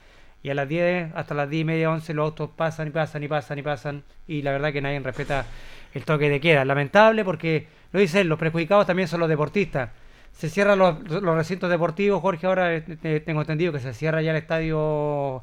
y 0.42 0.50
a 0.50 0.54
las 0.54 0.68
10 0.68 1.12
hasta 1.14 1.34
las 1.34 1.48
10 1.48 1.62
y 1.62 1.64
media, 1.64 1.90
11 1.90 2.12
los 2.12 2.24
autos 2.24 2.50
pasan 2.54 2.88
y 2.88 2.90
pasan 2.90 3.22
y 3.22 3.28
pasan 3.28 3.58
y 3.58 3.62
pasan. 3.62 4.04
Y 4.28 4.42
la 4.42 4.52
verdad 4.52 4.72
que 4.72 4.82
nadie 4.82 5.00
respeta 5.00 5.46
el 5.94 6.04
toque 6.04 6.28
de 6.28 6.38
queda. 6.38 6.66
Lamentable 6.66 7.24
porque, 7.24 7.66
lo 7.92 8.00
dice 8.00 8.20
él, 8.20 8.28
los 8.28 8.38
perjudicados 8.38 8.86
también 8.86 9.08
son 9.08 9.20
los 9.20 9.28
deportistas. 9.28 9.90
Se 10.32 10.50
cierran 10.50 10.78
los, 10.78 10.96
recintos 11.22 11.70
deportivos, 11.70 12.20
Jorge, 12.20 12.46
ahora 12.46 12.74
eh, 12.74 13.22
tengo 13.24 13.40
entendido 13.40 13.72
que 13.72 13.78
se 13.78 13.94
cierra 13.94 14.20
ya 14.20 14.32
el 14.32 14.36
estadio 14.36 15.42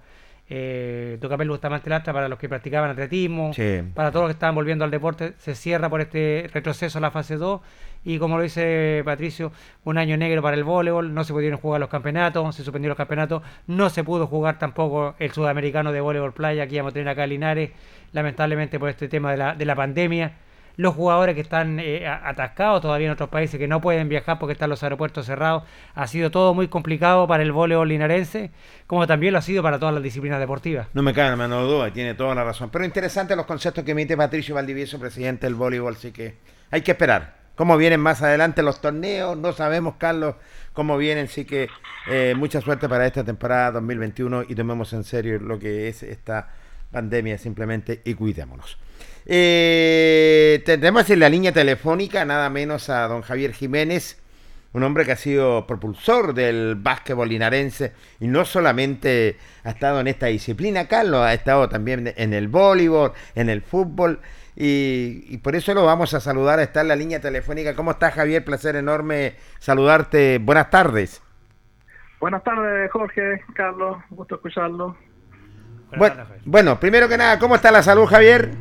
eh, 0.53 1.17
Tucapel 1.21 1.49
Bustamante 1.49 1.89
Lastra 1.89 2.11
para 2.11 2.27
los 2.27 2.37
que 2.37 2.49
practicaban 2.49 2.89
atletismo, 2.89 3.53
Sí. 3.53 3.79
para 3.93 4.11
todos 4.11 4.23
los 4.23 4.29
que 4.31 4.33
estaban 4.33 4.53
volviendo 4.53 4.83
al 4.83 4.91
deporte, 4.91 5.31
se 5.37 5.55
cierra 5.55 5.89
por 5.89 6.01
este 6.01 6.49
retroceso 6.53 6.97
a 6.97 7.01
la 7.01 7.09
fase 7.09 7.37
2 7.37 7.61
y 8.03 8.17
como 8.19 8.35
lo 8.35 8.43
dice 8.43 9.01
Patricio, 9.05 9.53
un 9.85 9.97
año 9.97 10.17
negro 10.17 10.41
para 10.41 10.57
el 10.57 10.65
voleibol, 10.65 11.13
no 11.13 11.23
se 11.23 11.31
pudieron 11.31 11.57
jugar 11.57 11.79
los 11.79 11.87
campeonatos, 11.89 12.53
se 12.53 12.63
suspendieron 12.65 12.91
los 12.91 12.97
campeonatos, 12.97 13.43
no 13.65 13.89
se 13.89 14.03
pudo 14.03 14.27
jugar 14.27 14.59
tampoco 14.59 15.15
el 15.19 15.31
sudamericano 15.31 15.93
de 15.93 16.01
voleibol 16.01 16.33
playa 16.33 16.67
que 16.67 16.75
íbamos 16.75 16.91
a 16.91 16.93
tener 16.95 17.07
acá 17.07 17.23
en 17.23 17.29
Linares, 17.29 17.71
lamentablemente 18.11 18.77
por 18.77 18.89
este 18.89 19.07
tema 19.07 19.31
de 19.31 19.37
la, 19.37 19.55
de 19.55 19.63
la 19.65 19.75
pandemia. 19.75 20.33
Los 20.82 20.95
jugadores 20.95 21.36
que 21.36 21.41
están 21.41 21.79
eh, 21.79 22.07
atascados 22.07 22.82
todavía 22.82 23.05
en 23.05 23.13
otros 23.13 23.29
países 23.29 23.59
que 23.59 23.67
no 23.67 23.82
pueden 23.82 24.09
viajar 24.09 24.39
porque 24.39 24.53
están 24.53 24.71
los 24.71 24.82
aeropuertos 24.82 25.27
cerrados, 25.27 25.61
ha 25.93 26.07
sido 26.07 26.32
todo 26.32 26.55
muy 26.55 26.69
complicado 26.69 27.27
para 27.27 27.43
el 27.43 27.51
voleibol 27.51 27.88
linarense, 27.88 28.49
como 28.88 29.05
también 29.05 29.34
lo 29.34 29.38
ha 29.38 29.43
sido 29.43 29.61
para 29.61 29.77
todas 29.77 29.93
las 29.93 30.01
disciplinas 30.01 30.39
deportivas. 30.39 30.88
No 30.93 31.03
me 31.03 31.13
cabe 31.13 31.29
la 31.29 31.36
menor 31.36 31.67
duda, 31.67 31.93
tiene 31.93 32.15
toda 32.15 32.34
la 32.34 32.43
razón. 32.43 32.71
Pero 32.71 32.84
interesante 32.84 33.36
los 33.36 33.45
conceptos 33.45 33.84
que 33.84 33.91
emite 33.91 34.17
Patricio 34.17 34.55
Valdivieso, 34.55 34.99
presidente 34.99 35.45
del 35.45 35.53
voleibol, 35.53 35.93
así 35.93 36.11
que 36.11 36.38
hay 36.71 36.82
que 36.82 36.93
esperar. 36.93 37.36
Cómo 37.53 37.77
vienen 37.77 37.99
más 37.99 38.23
adelante 38.23 38.63
los 38.63 38.82
torneos, 38.82 39.38
no 39.38 39.53
sabemos, 39.53 39.97
Carlos, 39.99 40.34
cómo 40.73 40.97
vienen, 40.97 41.25
así 41.25 41.45
que 41.45 41.69
eh, 42.09 42.34
mucha 42.36 42.59
suerte 42.59 42.89
para 42.89 43.05
esta 43.05 43.23
temporada 43.23 43.73
2021 43.73 44.45
y 44.49 44.55
tomemos 44.55 44.93
en 44.93 45.03
serio 45.03 45.38
lo 45.38 45.59
que 45.59 45.89
es 45.89 46.01
esta 46.01 46.49
pandemia 46.91 47.38
simplemente 47.38 48.01
y 48.03 48.15
cuidémonos. 48.15 48.79
Eh, 49.26 50.63
tendremos 50.65 51.09
en 51.09 51.19
la 51.19 51.30
línea 51.30 51.51
telefónica 51.51 52.26
nada 52.26 52.49
menos 52.49 52.89
a 52.89 53.07
don 53.07 53.22
Javier 53.22 53.53
Jiménez, 53.53 54.22
un 54.74 54.84
hombre 54.84 55.05
que 55.05 55.11
ha 55.11 55.17
sido 55.17 55.67
propulsor 55.67 56.34
del 56.34 56.76
básquetbol 56.76 57.30
linarense 57.30 57.93
y 58.19 58.28
no 58.28 58.45
solamente 58.45 59.38
ha 59.63 59.72
estado 59.72 59.99
en 59.99 60.07
esta 60.07 60.28
disciplina, 60.28 60.88
Carlos, 60.88 61.22
ha 61.22 61.34
estado 61.34 61.69
también 61.69 62.13
en 62.15 62.34
el 62.34 62.47
voleibol, 62.47 63.11
en 63.36 63.49
el 63.49 63.61
fútbol 63.61 64.22
y, 64.55 65.26
y 65.30 65.38
por 65.38 65.55
eso 65.55 65.74
lo 65.74 65.86
vamos 65.86 66.13
a 66.13 66.19
saludar, 66.19 66.59
está 66.59 66.82
en 66.82 66.88
la 66.88 66.95
línea 66.95 67.19
telefónica. 67.19 67.76
¿Cómo 67.76 67.91
estás 67.91 68.13
Javier? 68.13 68.43
Placer 68.43 68.76
enorme 68.76 69.36
saludarte. 69.59 70.39
Buenas 70.39 70.69
tardes. 70.69 71.22
Buenas 72.19 72.43
tardes, 72.43 72.91
Jorge, 72.91 73.41
Carlos, 73.53 73.97
gusto 74.09 74.36
escucharlo. 74.36 74.95
Bueno, 75.97 76.26
bueno, 76.45 76.80
primero 76.80 77.09
que 77.09 77.17
nada, 77.17 77.39
¿cómo 77.39 77.55
está 77.55 77.72
la 77.72 77.84
salud 77.84 78.05
Javier? 78.05 78.51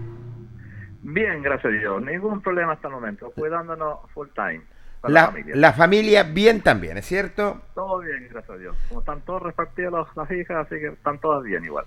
Bien, 1.03 1.43
gracias 1.43 1.73
a 1.73 1.77
Dios, 1.77 2.03
ningún 2.03 2.43
problema 2.43 2.73
hasta 2.75 2.89
el 2.89 2.95
momento, 2.95 3.31
cuidándonos 3.35 3.99
full 4.13 4.29
time. 4.35 4.61
para 5.01 5.15
la, 5.15 5.21
La, 5.23 5.27
familia. 5.29 5.57
la 5.57 5.73
familia 5.73 6.23
bien 6.25 6.61
también, 6.61 6.99
¿es 6.99 7.07
cierto? 7.07 7.63
Todo 7.75 8.01
bien, 8.01 8.29
gracias 8.31 8.51
a 8.55 8.59
Dios. 8.59 8.77
Como 8.89 9.01
están 9.01 9.23
todos 9.23 9.43
repartidos 9.43 9.93
los- 9.93 10.15
las 10.17 10.31
hijas, 10.31 10.67
así 10.67 10.79
que 10.79 10.89
están 10.89 11.19
todas 11.19 11.43
bien 11.43 11.65
igual. 11.65 11.87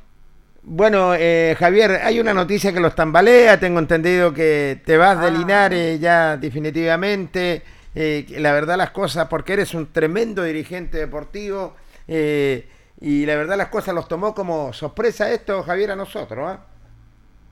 Bueno, 0.63 1.13
eh, 1.13 1.55
Javier, 1.59 1.91
hay 2.03 2.19
una 2.19 2.33
noticia 2.33 2.73
que 2.73 2.79
los 2.79 2.95
tambalea, 2.95 3.59
tengo 3.59 3.77
entendido 3.79 4.33
que 4.33 4.81
te 4.83 4.97
vas 4.97 5.19
de 5.21 5.27
Ah. 5.27 5.29
Linares 5.29 5.99
ya 5.99 6.37
definitivamente, 6.37 7.61
eh, 7.93 8.25
la 8.39 8.51
verdad 8.53 8.77
las 8.77 8.89
cosas, 8.91 9.27
porque 9.27 9.53
eres 9.53 9.75
un 9.75 9.91
tremendo 9.91 10.41
dirigente 10.43 10.97
deportivo, 10.97 11.75
eh, 12.07 12.67
y 12.99 13.25
la 13.27 13.35
verdad 13.35 13.57
las 13.57 13.67
cosas 13.67 13.93
los 13.93 14.07
tomó 14.07 14.33
como 14.33 14.73
sorpresa 14.73 15.31
esto, 15.31 15.61
Javier, 15.61 15.91
a 15.91 15.95
nosotros, 15.95 16.49
¿ah? 16.49 16.65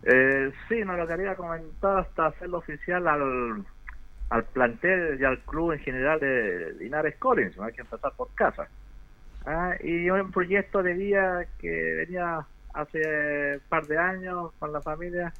Eh, 0.04 0.52
sí, 0.68 0.84
no 0.84 0.98
lo 0.98 1.08
quería 1.08 1.36
comentar 1.36 2.00
hasta 2.00 2.28
hacerlo 2.28 2.58
oficial 2.58 3.08
al, 3.08 3.64
al 4.30 4.44
plantel 4.46 5.20
y 5.20 5.26
al 5.26 5.40
club 5.40 5.74
en 5.74 5.80
general 5.80 6.20
de 6.20 6.74
Linares 6.80 7.16
Collins, 7.18 7.60
hay 7.60 7.74
que 7.74 7.82
empezar 7.82 8.14
por 8.16 8.34
casa. 8.34 8.68
Ah, 9.46 9.76
y 9.82 10.10
un 10.10 10.32
proyecto 10.32 10.82
de 10.84 10.94
vida 10.94 11.46
que 11.60 11.70
venía 11.96 12.46
hace 12.74 13.56
un 13.56 13.62
par 13.70 13.86
de 13.88 13.98
años 13.98 14.52
con 14.60 14.72
la 14.72 14.82
familia 14.82 15.34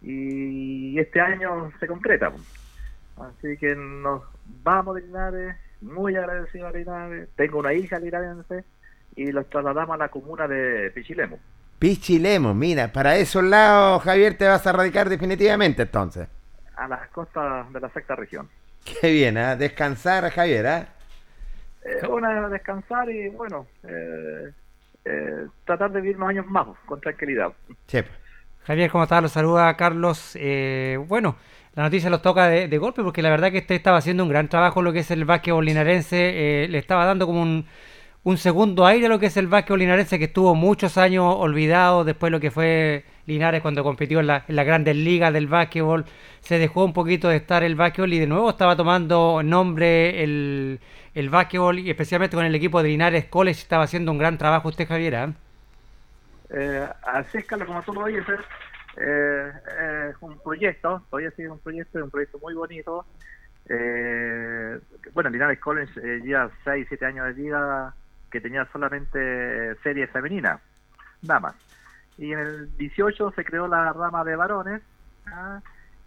y 0.00 0.98
este 0.98 1.20
año 1.20 1.70
se 1.78 1.86
concreta. 1.86 2.32
Así 3.16 3.56
que 3.58 3.74
nos 3.76 4.22
vamos 4.64 4.96
de 4.96 5.02
Linares, 5.02 5.56
muy 5.80 6.16
agradecido 6.16 6.66
a 6.66 6.72
Linares, 6.72 7.28
tengo 7.36 7.58
una 7.58 7.74
hija 7.74 7.98
linarense 7.98 8.64
y 9.14 9.30
los 9.30 9.48
trasladamos 9.48 9.94
a 9.94 9.98
la 9.98 10.08
comuna 10.08 10.48
de 10.48 10.90
Pichilemu. 10.90 11.38
Pichilemo, 11.82 12.54
mira, 12.54 12.92
para 12.92 13.16
esos 13.16 13.42
lados, 13.42 14.04
Javier, 14.04 14.38
te 14.38 14.46
vas 14.46 14.64
a 14.68 14.70
radicar 14.72 15.08
definitivamente 15.08 15.82
entonces. 15.82 16.28
a 16.76 16.86
las 16.86 17.08
costas 17.08 17.72
de 17.72 17.80
la 17.80 17.88
sexta 17.90 18.14
región. 18.14 18.48
Qué 19.00 19.10
bien, 19.10 19.36
¿ah? 19.36 19.56
Descansar, 19.56 20.30
Javier, 20.30 20.66
¿ah? 20.68 20.88
Eh, 21.84 22.06
una 22.06 22.48
descansar 22.48 23.10
y 23.10 23.30
bueno, 23.30 23.66
eh, 23.82 24.52
eh, 25.04 25.46
tratar 25.64 25.90
de 25.90 26.00
vivir 26.00 26.16
unos 26.18 26.28
años 26.28 26.46
más 26.46 26.66
pues, 26.66 26.78
con 26.86 27.00
tranquilidad. 27.00 27.52
Sí. 27.88 27.98
Javier, 28.64 28.88
¿cómo 28.88 29.02
estás? 29.02 29.20
Los 29.20 29.32
saluda 29.32 29.76
Carlos. 29.76 30.36
Eh, 30.38 30.98
bueno, 31.08 31.34
la 31.74 31.82
noticia 31.82 32.10
los 32.10 32.22
toca 32.22 32.46
de, 32.46 32.68
de 32.68 32.78
golpe 32.78 33.02
porque 33.02 33.22
la 33.22 33.30
verdad 33.30 33.50
que 33.50 33.58
este 33.58 33.74
estaba 33.74 33.96
haciendo 33.96 34.22
un 34.22 34.28
gran 34.28 34.48
trabajo 34.48 34.78
en 34.78 34.84
lo 34.84 34.92
que 34.92 35.00
es 35.00 35.10
el 35.10 35.24
básquetbol 35.24 35.64
linarense. 35.64 36.64
eh, 36.64 36.68
le 36.68 36.78
estaba 36.78 37.04
dando 37.06 37.26
como 37.26 37.42
un, 37.42 37.66
un 38.24 38.38
segundo 38.38 38.86
aire 38.86 39.06
a 39.06 39.08
lo 39.08 39.18
que 39.18 39.26
es 39.26 39.36
el 39.36 39.48
básquetbol 39.48 39.80
linarense 39.80 40.18
que 40.18 40.26
estuvo 40.26 40.54
muchos 40.54 40.96
años 40.98 41.34
olvidado 41.38 42.04
después 42.04 42.28
de 42.28 42.32
lo 42.32 42.40
que 42.40 42.50
fue 42.52 43.04
Linares 43.26 43.62
cuando 43.62 43.82
compitió 43.84 44.20
en, 44.20 44.26
la- 44.28 44.44
en 44.48 44.56
las 44.56 44.66
grandes 44.66 44.96
ligas 44.96 45.32
del 45.32 45.46
básquetbol. 45.48 46.04
Se 46.40 46.58
dejó 46.58 46.84
un 46.84 46.92
poquito 46.92 47.28
de 47.28 47.36
estar 47.36 47.62
el 47.64 47.74
básquetbol 47.76 48.12
y 48.12 48.18
de 48.20 48.26
nuevo 48.26 48.50
estaba 48.50 48.76
tomando 48.76 49.42
nombre 49.44 50.22
el, 50.24 50.80
el 51.14 51.30
básquetbol 51.30 51.78
y 51.80 51.90
especialmente 51.90 52.36
con 52.36 52.44
el 52.46 52.54
equipo 52.54 52.82
de 52.82 52.88
Linares 52.90 53.26
College 53.26 53.60
estaba 53.60 53.84
haciendo 53.84 54.12
un 54.12 54.18
gran 54.18 54.38
trabajo 54.38 54.68
usted, 54.68 54.86
Javier. 54.88 55.16
¿ah? 55.16 55.32
Eh, 56.50 56.88
así 57.02 57.38
es, 57.38 57.46
Carlos, 57.46 57.66
como 57.66 57.82
tú 57.82 57.94
lo 57.94 58.04
dices, 58.06 58.40
eh, 58.96 59.52
es 60.10 60.16
un 60.20 60.38
proyecto, 60.42 61.06
todavía 61.10 61.30
sigue 61.32 61.48
un 61.50 61.60
proyecto, 61.60 61.98
es 61.98 62.04
un 62.04 62.10
proyecto 62.10 62.38
muy 62.40 62.54
bonito 62.54 63.06
Eh, 63.68 64.78
bueno, 65.14 65.30
Linares 65.30 65.60
College 65.60 65.92
eh, 66.02 66.20
lleva 66.22 66.50
6, 66.64 66.86
7 66.88 67.06
años 67.06 67.26
de 67.26 67.32
vida 67.34 67.96
que 68.32 68.40
tenía 68.40 68.64
solamente 68.72 69.76
serie 69.82 70.08
femenina, 70.08 70.58
damas. 71.20 71.54
Y 72.18 72.32
en 72.32 72.38
el 72.40 72.76
18 72.76 73.32
se 73.36 73.44
creó 73.44 73.68
la 73.68 73.92
rama 73.92 74.24
de 74.24 74.34
varones, 74.34 74.82
¿ah? 75.26 75.60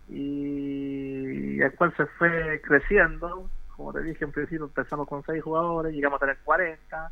y 0.09 1.61
el 1.61 1.73
cual 1.75 1.95
se 1.95 2.05
fue 2.07 2.61
creciendo. 2.61 3.49
Como 3.75 3.93
te 3.93 4.01
dije 4.01 4.25
en 4.25 4.31
principio, 4.31 4.65
empezamos 4.65 5.07
con 5.07 5.23
6 5.23 5.43
jugadores, 5.43 5.93
llegamos 5.93 6.17
a 6.17 6.25
tener 6.25 6.37
40. 6.43 7.11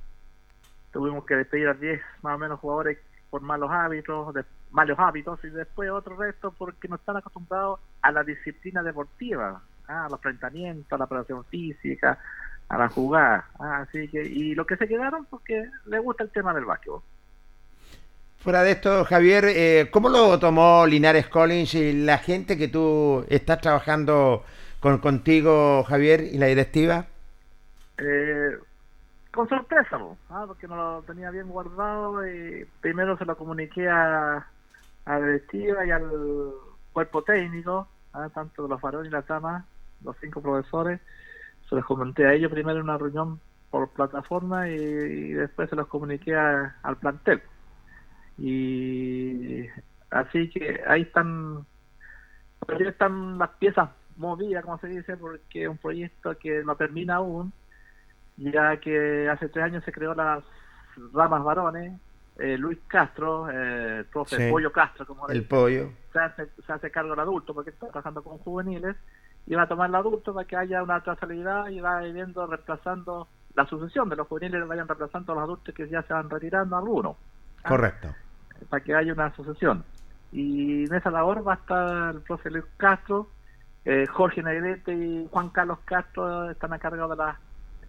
Tuvimos 0.91 1.25
que 1.25 1.35
despedir 1.35 1.67
a 1.67 1.73
10 1.73 2.01
más 2.23 2.35
o 2.35 2.37
menos 2.37 2.59
jugadores 2.59 2.97
por 3.29 3.41
malos 3.41 3.71
hábitos, 3.71 4.33
malos 4.71 4.97
hábitos, 4.99 5.43
y 5.43 5.49
después 5.49 5.89
otro 5.89 6.15
resto 6.15 6.53
porque 6.57 6.87
no 6.87 6.95
están 6.95 7.17
acostumbrados 7.17 7.79
a 8.01 8.11
la 8.11 8.23
disciplina 8.23 8.83
deportiva, 8.83 9.61
¿ah? 9.87 10.05
a 10.05 10.09
los 10.09 10.13
enfrentamientos, 10.13 10.91
a 10.91 10.97
la 10.97 11.05
operación 11.05 11.43
física, 11.45 12.19
a 12.73 12.77
la 12.77 12.89
jugada. 12.89 13.45
Así 13.59 14.07
que, 14.07 14.23
y 14.23 14.55
lo 14.55 14.65
que 14.65 14.77
se 14.77 14.87
quedaron 14.87 15.25
porque 15.25 15.69
les 15.85 16.01
gusta 16.01 16.23
el 16.23 16.31
tema 16.31 16.53
del 16.53 16.65
básquetbol. 16.65 17.01
Fuera 18.39 18.63
de 18.63 18.71
esto, 18.71 19.05
Javier, 19.05 19.45
eh, 19.45 19.89
¿cómo 19.91 20.09
lo 20.09 20.37
tomó 20.37 20.85
Linares 20.85 21.27
Collins 21.27 21.75
y 21.75 21.93
la 22.03 22.17
gente 22.17 22.57
que 22.57 22.67
tú 22.67 23.25
estás 23.29 23.61
trabajando 23.61 24.43
con 24.79 24.97
contigo, 24.97 25.83
Javier, 25.83 26.21
y 26.21 26.37
la 26.37 26.47
directiva? 26.47 27.05
Eh, 27.99 28.57
con 29.31 29.47
sorpresa, 29.47 29.97
¿no? 29.97 30.17
¿Ah? 30.29 30.43
porque 30.47 30.67
no 30.67 30.75
lo 30.75 31.01
tenía 31.03 31.29
bien 31.31 31.47
guardado 31.47 32.27
y 32.27 32.67
primero 32.81 33.17
se 33.17 33.25
lo 33.25 33.37
comuniqué 33.37 33.87
a, 33.87 34.45
a 35.05 35.19
la 35.19 35.25
directiva 35.25 35.85
y 35.85 35.91
al 35.91 36.09
cuerpo 36.91 37.23
técnico, 37.23 37.87
¿ah? 38.13 38.29
tanto 38.33 38.63
de 38.63 38.69
los 38.69 38.81
varones 38.81 39.07
y 39.07 39.11
las 39.11 39.25
damas, 39.25 39.63
los 40.03 40.17
cinco 40.19 40.41
profesores, 40.41 40.99
se 41.73 41.77
los 41.77 41.85
comenté 41.85 42.27
a 42.27 42.33
ellos 42.33 42.51
primero 42.51 42.77
en 42.77 42.83
una 42.83 42.99
reunión 42.99 43.39
por 43.71 43.89
plataforma 43.89 44.69
y, 44.69 44.73
y 44.75 45.33
después 45.33 45.67
se 45.69 45.75
los 45.75 45.87
comuniqué 45.87 46.35
a, 46.35 46.75
al 46.83 46.97
plantel 46.97 47.41
y 48.37 49.65
así 50.11 50.49
que 50.49 50.81
ahí 50.87 51.01
están 51.03 51.65
ahí 52.67 52.87
están 52.87 53.37
las 53.37 53.49
piezas 53.51 53.89
movidas 54.17 54.63
como 54.63 54.77
se 54.79 54.87
dice 54.87 55.17
porque 55.17 55.63
es 55.63 55.69
un 55.69 55.77
proyecto 55.77 56.37
que 56.37 56.63
no 56.63 56.75
termina 56.75 57.15
aún 57.15 57.51
ya 58.37 58.77
que 58.77 59.27
hace 59.29 59.49
tres 59.49 59.65
años 59.65 59.83
se 59.83 59.91
creó 59.91 60.13
las 60.13 60.43
ramas 61.13 61.43
varones 61.43 61.99
eh, 62.39 62.57
Luis 62.57 62.79
Castro 62.87 63.47
eh, 63.51 64.03
profe 64.11 64.37
Sí. 64.37 64.51
Pollo 64.51 64.71
Castro 64.71 65.05
como 65.05 65.27
El 65.29 65.45
pollo. 65.45 65.89
se 66.11 66.19
hace, 66.19 66.47
se 66.65 66.73
hace 66.73 66.91
cargo 66.91 67.11
del 67.11 67.19
adulto 67.19 67.53
porque 67.53 67.69
está 67.71 67.87
trabajando 67.87 68.23
con 68.23 68.37
juveniles 68.39 68.95
y 69.45 69.55
va 69.55 69.63
a 69.63 69.67
tomar 69.67 69.89
el 69.89 69.95
adulto 69.95 70.33
para 70.33 70.47
que 70.47 70.55
haya 70.55 70.81
una 70.83 71.01
trazabilidad 71.01 71.67
y 71.69 71.79
va 71.79 71.99
viendo 72.01 72.45
reemplazando 72.47 73.27
la 73.55 73.65
sucesión 73.67 74.09
de 74.09 74.15
los 74.15 74.27
juveniles 74.27 74.67
vayan 74.67 74.87
reemplazando 74.87 75.31
a 75.33 75.35
los 75.35 75.43
adultos 75.43 75.75
que 75.75 75.87
ya 75.87 76.01
se 76.03 76.13
van 76.13 76.29
retirando 76.29 76.75
algunos 76.77 77.15
Ah, 77.63 77.69
Correcto. 77.69 78.07
para 78.69 78.83
que 78.83 78.93
haya 78.95 79.13
una 79.13 79.27
asociación. 79.27 79.83
Y 80.31 80.85
en 80.85 80.93
esa 80.95 81.11
labor 81.11 81.47
va 81.47 81.53
a 81.53 81.55
estar 81.57 82.15
el 82.15 82.21
profe 82.21 82.49
Luis 82.49 82.65
Castro, 82.77 83.29
eh, 83.85 84.05
Jorge 84.07 84.41
Negrete 84.43 84.93
y 84.93 85.27
Juan 85.31 85.49
Carlos 85.49 85.79
Castro 85.85 86.49
están 86.49 86.73
a 86.73 86.79
cargo 86.79 87.07
de 87.07 87.15
las, 87.15 87.37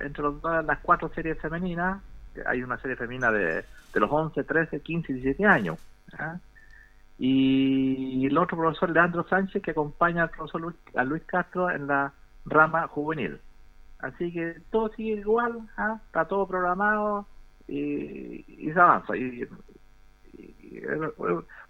entre 0.01 0.23
los 0.23 0.43
las 0.43 0.79
cuatro 0.81 1.09
series 1.15 1.39
femeninas. 1.41 2.01
Hay 2.47 2.63
una 2.63 2.77
serie 2.79 2.97
femenina 2.97 3.33
de, 3.33 3.65
de 3.95 4.01
los 4.01 4.11
11, 4.11 4.45
13, 4.45 4.81
15 4.81 5.13
y 5.13 5.15
17 5.17 5.45
años. 5.47 5.79
¿ah? 6.19 6.37
Y 7.19 8.27
el 8.27 8.37
otro 8.39 8.57
profesor, 8.57 8.91
Leandro 8.91 9.25
Sánchez, 9.29 9.63
que 9.63 9.71
acompaña 9.71 10.25
al 10.25 10.31
profesor 10.31 10.61
Luis, 10.61 10.77
a 10.97 11.05
Luis 11.05 11.23
Castro 11.25 11.71
en 11.71 11.87
la 11.87 12.13
rama 12.45 12.89
juvenil. 12.89 13.39
Así 14.01 14.33
que 14.33 14.57
todo 14.71 14.91
sigue 14.91 15.21
igual, 15.21 15.61
¿ah? 15.77 15.99
está 16.07 16.27
todo 16.27 16.47
programado 16.47 17.27
y, 17.69 18.45
se 18.73 18.79
avanza. 18.79 19.17
Y, 19.17 19.47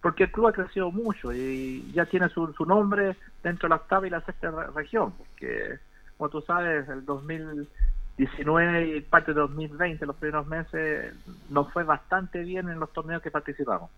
porque 0.01 0.25
el 0.25 0.33
club 0.33 0.49
ha 0.49 0.53
crecido 0.53 0.91
mucho 0.91 1.33
y 1.33 1.91
ya 1.93 2.07
tiene 2.07 2.29
su, 2.29 2.53
su 2.55 2.65
nombre 2.65 3.17
dentro 3.43 3.67
de 3.69 3.71
la 3.71 3.77
octava 3.77 4.07
y 4.07 4.11
la 4.11 4.21
sexta 4.23 4.51
re- 4.51 4.67
región. 4.75 5.13
Porque, 5.13 5.79
como 6.17 6.31
tú 6.31 6.41
sabes, 6.41 6.89
el 6.89 7.05
2019 7.05 8.97
y 8.97 9.01
parte 9.03 9.33
de 9.35 9.41
2020, 9.41 10.07
los 10.07 10.17
primeros 10.17 10.47
meses, 10.47 11.15
nos 11.51 11.73
fue 11.73 11.85
bastante 11.85 12.41
bien 12.41 12.69
en 12.69 12.81
los 12.81 12.93
torneos 12.93 13.23
que 13.23 13.31
participamos. 13.31 13.91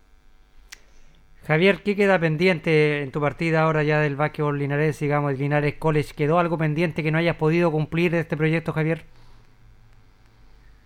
Javier, 1.45 1.81
¿qué 1.81 1.95
queda 1.95 2.19
pendiente 2.19 3.03
en 3.03 3.11
tu 3.11 3.21
partida 3.21 3.63
ahora 3.63 3.83
ya 3.83 3.99
del 3.99 4.15
básquetbol 4.15 4.59
Linares, 4.59 4.99
digamos, 4.99 5.31
el 5.31 5.37
Linares 5.37 5.75
College? 5.75 6.13
¿Quedó 6.13 6.39
algo 6.39 6.57
pendiente 6.57 7.03
que 7.03 7.11
no 7.11 7.17
hayas 7.17 7.37
podido 7.37 7.71
cumplir 7.71 8.11
de 8.11 8.19
este 8.19 8.35
proyecto, 8.35 8.73
Javier? 8.73 9.05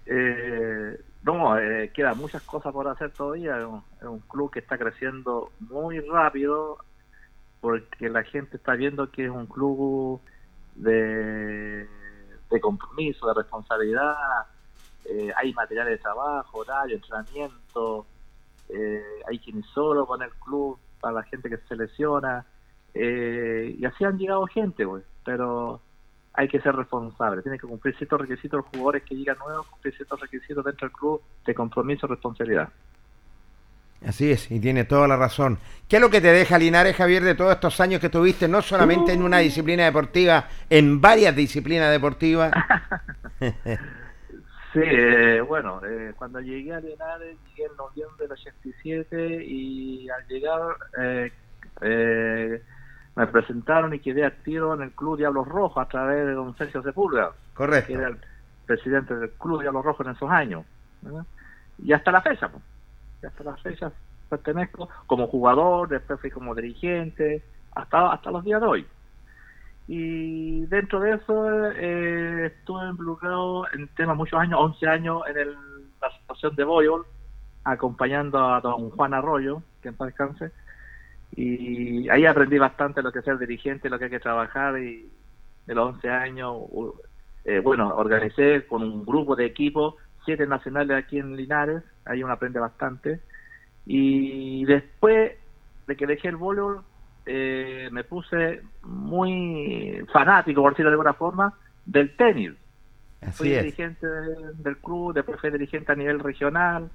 Eh, 0.06 1.00
no, 1.24 1.58
eh, 1.58 1.92
quedan 1.94 2.18
muchas 2.18 2.42
cosas 2.44 2.74
por 2.74 2.88
hacer 2.88 3.12
todavía. 3.12 3.58
Es 3.58 4.08
un, 4.08 4.20
club 4.22 4.52
que 4.52 4.60
está 4.60 4.78
creciendo 4.78 5.52
muy 5.60 6.00
rápido 6.00 6.78
porque 7.60 8.10
la 8.10 8.24
gente 8.24 8.58
está 8.58 8.74
viendo 8.74 9.12
que 9.12 9.26
es 9.26 9.32
un 9.32 9.46
club 9.46 10.20
de, 10.76 11.88
de 12.50 12.62
compromiso, 12.62 13.28
de 13.28 13.34
responsabilidad. 13.36 14.16
Eh, 15.06 15.32
hay 15.36 15.54
materiales 15.54 15.94
de 15.94 16.04
trabajo, 16.04 16.60
horario, 16.60 16.96
entrenamiento. 16.96 18.06
Eh, 18.74 19.04
hay 19.28 19.40
quienes 19.40 19.66
solo 19.68 20.06
con 20.06 20.22
el 20.22 20.32
club 20.32 20.78
para 21.00 21.16
la 21.16 21.24
gente 21.24 21.50
que 21.50 21.58
se 21.58 21.76
lesiona. 21.76 22.46
Eh, 22.94 23.76
y 23.78 23.86
así 23.86 24.04
han 24.04 24.18
llegado 24.18 24.46
gente, 24.48 24.86
pues, 24.86 25.04
pero 25.24 25.82
hay 26.34 26.48
que 26.48 26.62
ser 26.62 26.76
responsable, 26.76 27.42
tiene 27.42 27.60
que 27.60 27.68
cumplir 27.68 27.96
ciertos 27.98 28.22
requisitos 28.22 28.60
los 28.60 28.66
jugadores 28.68 29.04
que 29.04 29.16
llegan 29.16 29.38
nuevos, 29.38 29.68
cumplir 29.68 29.96
ciertos 29.96 30.20
requisitos 30.20 30.64
dentro 30.64 30.88
del 30.88 30.96
club 30.96 31.22
de 31.46 31.54
compromiso 31.54 32.06
y 32.06 32.10
responsabilidad. 32.10 32.70
Así 34.06 34.32
es, 34.32 34.50
y 34.50 34.60
tiene 34.60 34.86
toda 34.86 35.08
la 35.08 35.16
razón. 35.16 35.60
¿Qué 35.88 35.98
es 35.98 36.02
lo 36.02 36.10
que 36.10 36.22
te 36.22 36.32
deja 36.32 36.58
Linares, 36.58 36.96
Javier, 36.96 37.24
de 37.24 37.36
todos 37.36 37.54
estos 37.54 37.80
años 37.82 38.02
que 38.02 38.10
tuviste, 38.10 38.48
no 38.48 38.62
solamente 38.62 39.14
en 39.14 39.22
una 39.22 39.40
disciplina 39.40 39.86
deportiva, 39.86 40.48
en 40.70 41.00
varias 41.00 41.36
disciplinas 41.36 41.92
deportivas? 41.92 42.52
Sí, 44.74 44.80
eh, 44.82 45.42
bueno, 45.42 45.82
eh, 45.86 46.14
cuando 46.18 46.40
llegué 46.40 46.74
a 46.74 46.80
Linares, 46.80 47.38
llegué 47.50 47.66
en 47.70 47.76
noviembre 47.76 48.24
del 48.24 48.32
87 48.32 49.44
y 49.44 50.10
al 50.10 50.26
llegar 50.28 50.62
eh, 50.98 51.32
eh, 51.82 52.64
me 53.16 53.28
presentaron 53.28 53.94
y 53.94 54.00
quedé 54.00 54.26
activo 54.26 54.74
en 54.74 54.84
el 54.84 54.92
Club 54.92 55.18
Diablos 55.18 55.48
Rojos 55.48 55.86
a 55.86 55.90
través 55.90 56.26
de 56.26 56.32
don 56.34 56.56
Sergio 56.56 56.82
Sepúlveda, 56.84 57.32
Correcto. 57.54 57.88
que 57.88 57.94
era 57.94 58.08
el 58.08 58.18
presidente 58.66 59.14
del 59.16 59.32
Club 59.32 59.62
Diablos 59.62 59.84
Rojos 59.84 60.06
en 60.06 60.14
esos 60.14 60.30
años. 60.30 60.66
¿verdad? 61.02 61.26
Y 61.80 61.92
hasta 61.92 62.12
la 62.12 62.22
fecha, 62.22 62.48
pues, 62.48 62.64
y 63.22 63.26
hasta 63.26 63.44
la 63.44 63.58
fecha 63.58 63.92
pertenezco 64.30 64.88
como 65.08 65.28
jugador, 65.28 65.90
después 65.90 66.22
fui 66.22 66.32
como 66.32 66.56
dirigente, 66.56 67.44
hasta, 67.76 68.14
hasta 68.14 68.32
los 68.32 68.44
días 68.46 68.62
de 68.62 68.68
hoy. 68.68 68.88
Y 69.88 70.66
dentro 70.68 71.00
de 71.02 71.14
eso 71.16 71.72
eh, 71.72 72.46
estuve 72.48 72.88
involucrado 72.90 73.66
en 73.74 73.88
temas 73.96 74.16
muchos 74.16 74.40
años, 74.40 74.60
11 74.62 74.88
años 74.88 75.22
en 75.30 75.38
el- 75.38 75.58
la 76.02 76.08
asociación 76.08 76.56
de 76.56 76.64
voleibol, 76.64 77.06
acompañando 77.64 78.40
a 78.40 78.62
don 78.62 78.90
Juan 78.92 79.14
Arroyo, 79.14 79.62
que 79.82 79.90
en 79.90 79.96
paz 79.96 80.08
descanse. 80.08 80.52
Y 81.36 82.10
ahí 82.10 82.26
aprendí 82.26 82.58
bastante 82.58 83.02
lo 83.02 83.12
que 83.12 83.20
es 83.20 83.26
ser 83.26 83.38
dirigente, 83.38 83.90
lo 83.90 83.98
que 84.00 84.06
hay 84.06 84.12
que 84.12 84.20
trabajar. 84.20 84.78
Y 84.80 85.12
de 85.66 85.76
los 85.76 85.96
11 85.96 86.10
años, 86.10 86.56
eh, 87.46 87.60
bueno, 87.60 87.96
organicé 87.96 88.66
con 88.68 88.84
un 88.84 89.06
grupo 89.06 89.36
de 89.36 89.46
equipos, 89.46 89.96
siete 90.26 90.46
nacionales 90.48 90.98
aquí 90.98 91.20
en 91.20 91.36
Linares, 91.36 91.84
ahí 92.06 92.24
uno 92.24 92.34
aprende 92.34 92.60
bastante. 92.60 93.22
Y 93.86 94.66
después 94.66 95.34
de 95.88 95.96
que 95.96 96.08
dejé 96.08 96.30
el 96.30 96.38
voleibol, 96.38 96.84
eh, 97.26 97.90
me 97.92 98.04
puse 98.06 98.64
muy 98.82 100.06
fanático, 100.14 100.62
por 100.62 100.72
decirlo 100.74 100.92
de 100.92 100.94
alguna 100.96 101.14
forma, 101.14 101.60
del 101.86 102.16
tenis. 102.18 102.52
Fui 103.38 103.50
Así 103.50 103.54
es. 103.56 103.68
dirigente 103.68 104.08
de- 104.08 104.54
del 104.56 104.80
club, 104.82 105.14
después 105.14 105.40
fui 105.42 105.52
dirigente 105.52 105.92
a 105.92 105.96
nivel 105.96 106.20
regional 106.20 106.92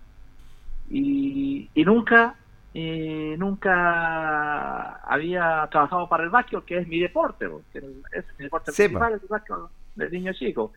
y, 0.87 1.71
y 1.75 1.85
nunca 1.85 2.39
y 2.73 3.37
nunca 3.39 4.97
había 4.99 5.67
trabajado 5.71 6.09
para 6.09 6.25
el 6.25 6.31
básquet, 6.31 6.65
que 6.67 6.79
es 6.79 6.87
mi 6.89 7.01
deporte, 7.01 7.49
po, 7.49 7.65
que 7.73 7.79
es 8.13 8.27
mi 8.39 8.45
deporte 8.45 8.73
Sí, 8.73 8.89
principal, 8.89 9.15
el 9.15 9.21
básquet 9.29 9.57
de 9.95 10.11
niño 10.11 10.33
chico. 10.35 10.73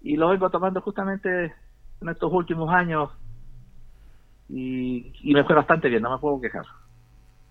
Y 0.00 0.16
lo 0.16 0.28
vengo 0.30 0.50
tomando 0.50 0.80
justamente 0.82 1.54
en 2.00 2.08
estos 2.10 2.32
últimos 2.32 2.70
años 2.74 3.10
y, 4.48 5.12
y 5.20 5.34
me 5.34 5.44
fue 5.44 5.54
bastante 5.54 5.88
bien, 5.88 6.02
no 6.02 6.10
me 6.12 6.18
puedo 6.18 6.40
quejar. 6.40 6.64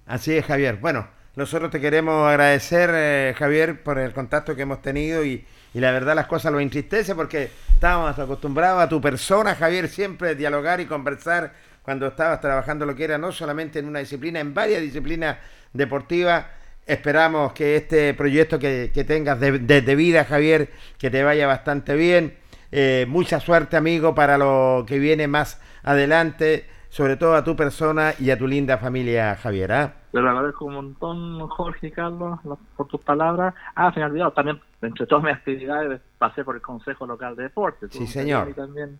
Así 0.05 0.33
es, 0.35 0.45
Javier. 0.45 0.77
Bueno, 0.77 1.07
nosotros 1.37 1.71
te 1.71 1.79
queremos 1.79 2.27
agradecer, 2.27 2.89
eh, 2.93 3.33
Javier, 3.37 3.81
por 3.83 3.97
el 3.99 4.11
contacto 4.11 4.55
que 4.55 4.63
hemos 4.63 4.81
tenido 4.81 5.23
y, 5.23 5.45
y 5.73 5.79
la 5.79 5.91
verdad 5.91 6.15
las 6.15 6.25
cosas 6.27 6.51
lo 6.51 6.59
entristece 6.59 7.15
porque 7.15 7.49
estábamos 7.73 8.17
acostumbrados 8.19 8.81
a 8.81 8.89
tu 8.89 8.99
persona, 8.99 9.55
Javier, 9.55 9.87
siempre 9.87 10.35
dialogar 10.35 10.81
y 10.81 10.85
conversar 10.85 11.53
cuando 11.83 12.07
estabas 12.07 12.41
trabajando 12.41 12.85
lo 12.85 12.95
que 12.95 13.05
era 13.05 13.17
no 13.17 13.31
solamente 13.31 13.79
en 13.79 13.87
una 13.87 13.99
disciplina, 13.99 14.39
en 14.41 14.53
varias 14.53 14.81
disciplinas 14.81 15.37
deportivas. 15.73 16.45
esperamos 16.85 17.53
que 17.53 17.75
este 17.75 18.13
proyecto 18.13 18.57
que, 18.59 18.91
que 18.93 19.03
tengas 19.03 19.39
de, 19.39 19.59
de- 19.59 19.81
de 19.81 19.95
vida, 19.95 20.25
Javier, 20.25 20.69
que 20.97 21.09
te 21.09 21.21
vaya 21.23 21.45
bastante 21.47 21.95
bien. 21.95 22.35
Eh, 22.71 23.05
mucha 23.07 23.39
suerte, 23.39 23.77
amigo, 23.77 24.15
para 24.15 24.37
lo 24.37 24.85
que 24.87 24.97
viene 24.99 25.27
más 25.27 25.59
adelante, 25.83 26.65
sobre 26.89 27.15
todo 27.17 27.35
a 27.35 27.43
tu 27.43 27.55
persona 27.55 28.13
y 28.19 28.31
a 28.31 28.37
tu 28.37 28.47
linda 28.47 28.77
familia, 28.77 29.35
Javier. 29.41 29.71
¿ah? 29.73 29.93
Lo 30.21 30.29
agradezco 30.29 30.65
un 30.65 30.73
montón, 30.75 31.47
Jorge 31.47 31.87
y 31.87 31.91
Carlos, 31.91 32.39
lo- 32.45 32.57
por 32.75 32.87
tus 32.87 33.01
palabras. 33.01 33.53
Ah, 33.75 33.91
se 33.93 33.99
me 33.99 34.05
ha 34.05 34.09
olvidado, 34.09 34.31
también, 34.31 34.59
entre 34.81 35.05
todas 35.05 35.23
mis 35.23 35.33
actividades, 35.33 36.01
pasé 36.17 36.43
por 36.43 36.55
el 36.55 36.61
Consejo 36.61 37.05
Local 37.05 37.35
de 37.35 37.43
Deportes. 37.43 37.91
Sí, 37.91 38.07
señor. 38.07 38.53
También. 38.53 38.99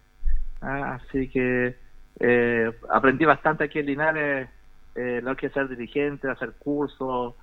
Ah, 0.61 0.95
así 0.95 1.29
que 1.29 1.77
eh, 2.19 2.71
aprendí 2.89 3.25
bastante 3.25 3.63
aquí 3.65 3.79
en 3.79 3.85
Linares 3.85 4.49
eh, 4.95 5.21
lo 5.23 5.35
que 5.35 5.47
es 5.47 5.53
ser 5.53 5.67
dirigente, 5.67 6.29
hacer 6.29 6.53
cursos. 6.59 7.35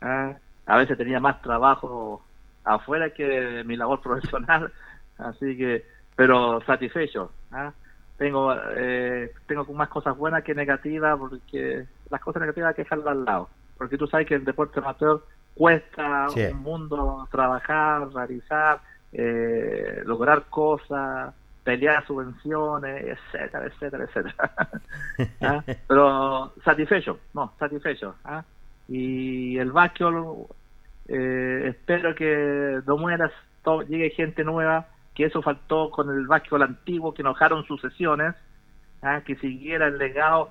ah. 0.00 0.34
A 0.66 0.76
veces 0.76 0.96
tenía 0.96 1.18
más 1.18 1.42
trabajo 1.42 2.22
afuera 2.62 3.10
que 3.10 3.64
mi 3.64 3.76
labor 3.76 4.00
profesional, 4.02 4.70
así 5.18 5.56
que, 5.56 5.84
pero 6.14 6.60
satisfecho. 6.64 7.32
ah. 7.50 7.72
Tengo 8.18 8.54
eh, 8.76 9.32
tengo 9.46 9.64
más 9.72 9.88
cosas 9.88 10.16
buenas 10.16 10.44
que 10.44 10.54
negativas, 10.54 11.18
porque 11.18 11.86
las 12.10 12.20
cosas 12.20 12.40
negativas 12.40 12.68
hay 12.70 12.74
que 12.74 12.82
dejarlas 12.82 13.06
al 13.08 13.24
lado. 13.24 13.48
Porque 13.78 13.96
tú 13.96 14.06
sabes 14.06 14.26
que 14.26 14.34
el 14.34 14.44
deporte 14.44 14.80
amateur 14.80 15.20
cuesta 15.54 16.28
Sí. 16.30 16.42
un 16.52 16.58
mundo 16.62 17.26
trabajar, 17.30 18.08
realizar, 18.12 18.80
eh, 19.12 20.02
lograr 20.04 20.44
cosas, 20.50 21.34
pelear 21.64 22.04
subvenciones, 22.06 23.18
etcétera, 23.18 23.66
etcétera, 23.66 24.04
etcétera. 24.04 24.50
¿Ah? 25.42 25.62
Pero 25.88 26.52
satisfecho, 26.64 27.18
no, 27.34 27.52
satisfecho. 27.58 28.14
¿ah? 28.24 28.44
Y 28.88 29.58
el 29.58 29.70
básquetbol, 29.72 30.46
eh, 31.08 31.66
espero 31.68 32.14
que 32.14 32.80
no 32.86 32.96
mueras, 32.96 33.32
to- 33.62 33.82
llegue 33.82 34.10
gente 34.10 34.44
nueva, 34.44 34.86
que 35.14 35.24
eso 35.26 35.42
faltó 35.42 35.90
con 35.90 36.08
el 36.10 36.26
básquetbol 36.26 36.62
antiguo, 36.62 37.12
que 37.14 37.22
enojaron 37.22 37.64
sucesiones, 37.64 38.34
¿ah? 39.02 39.20
que 39.24 39.36
siguiera 39.36 39.86
el 39.88 39.98
legado 39.98 40.48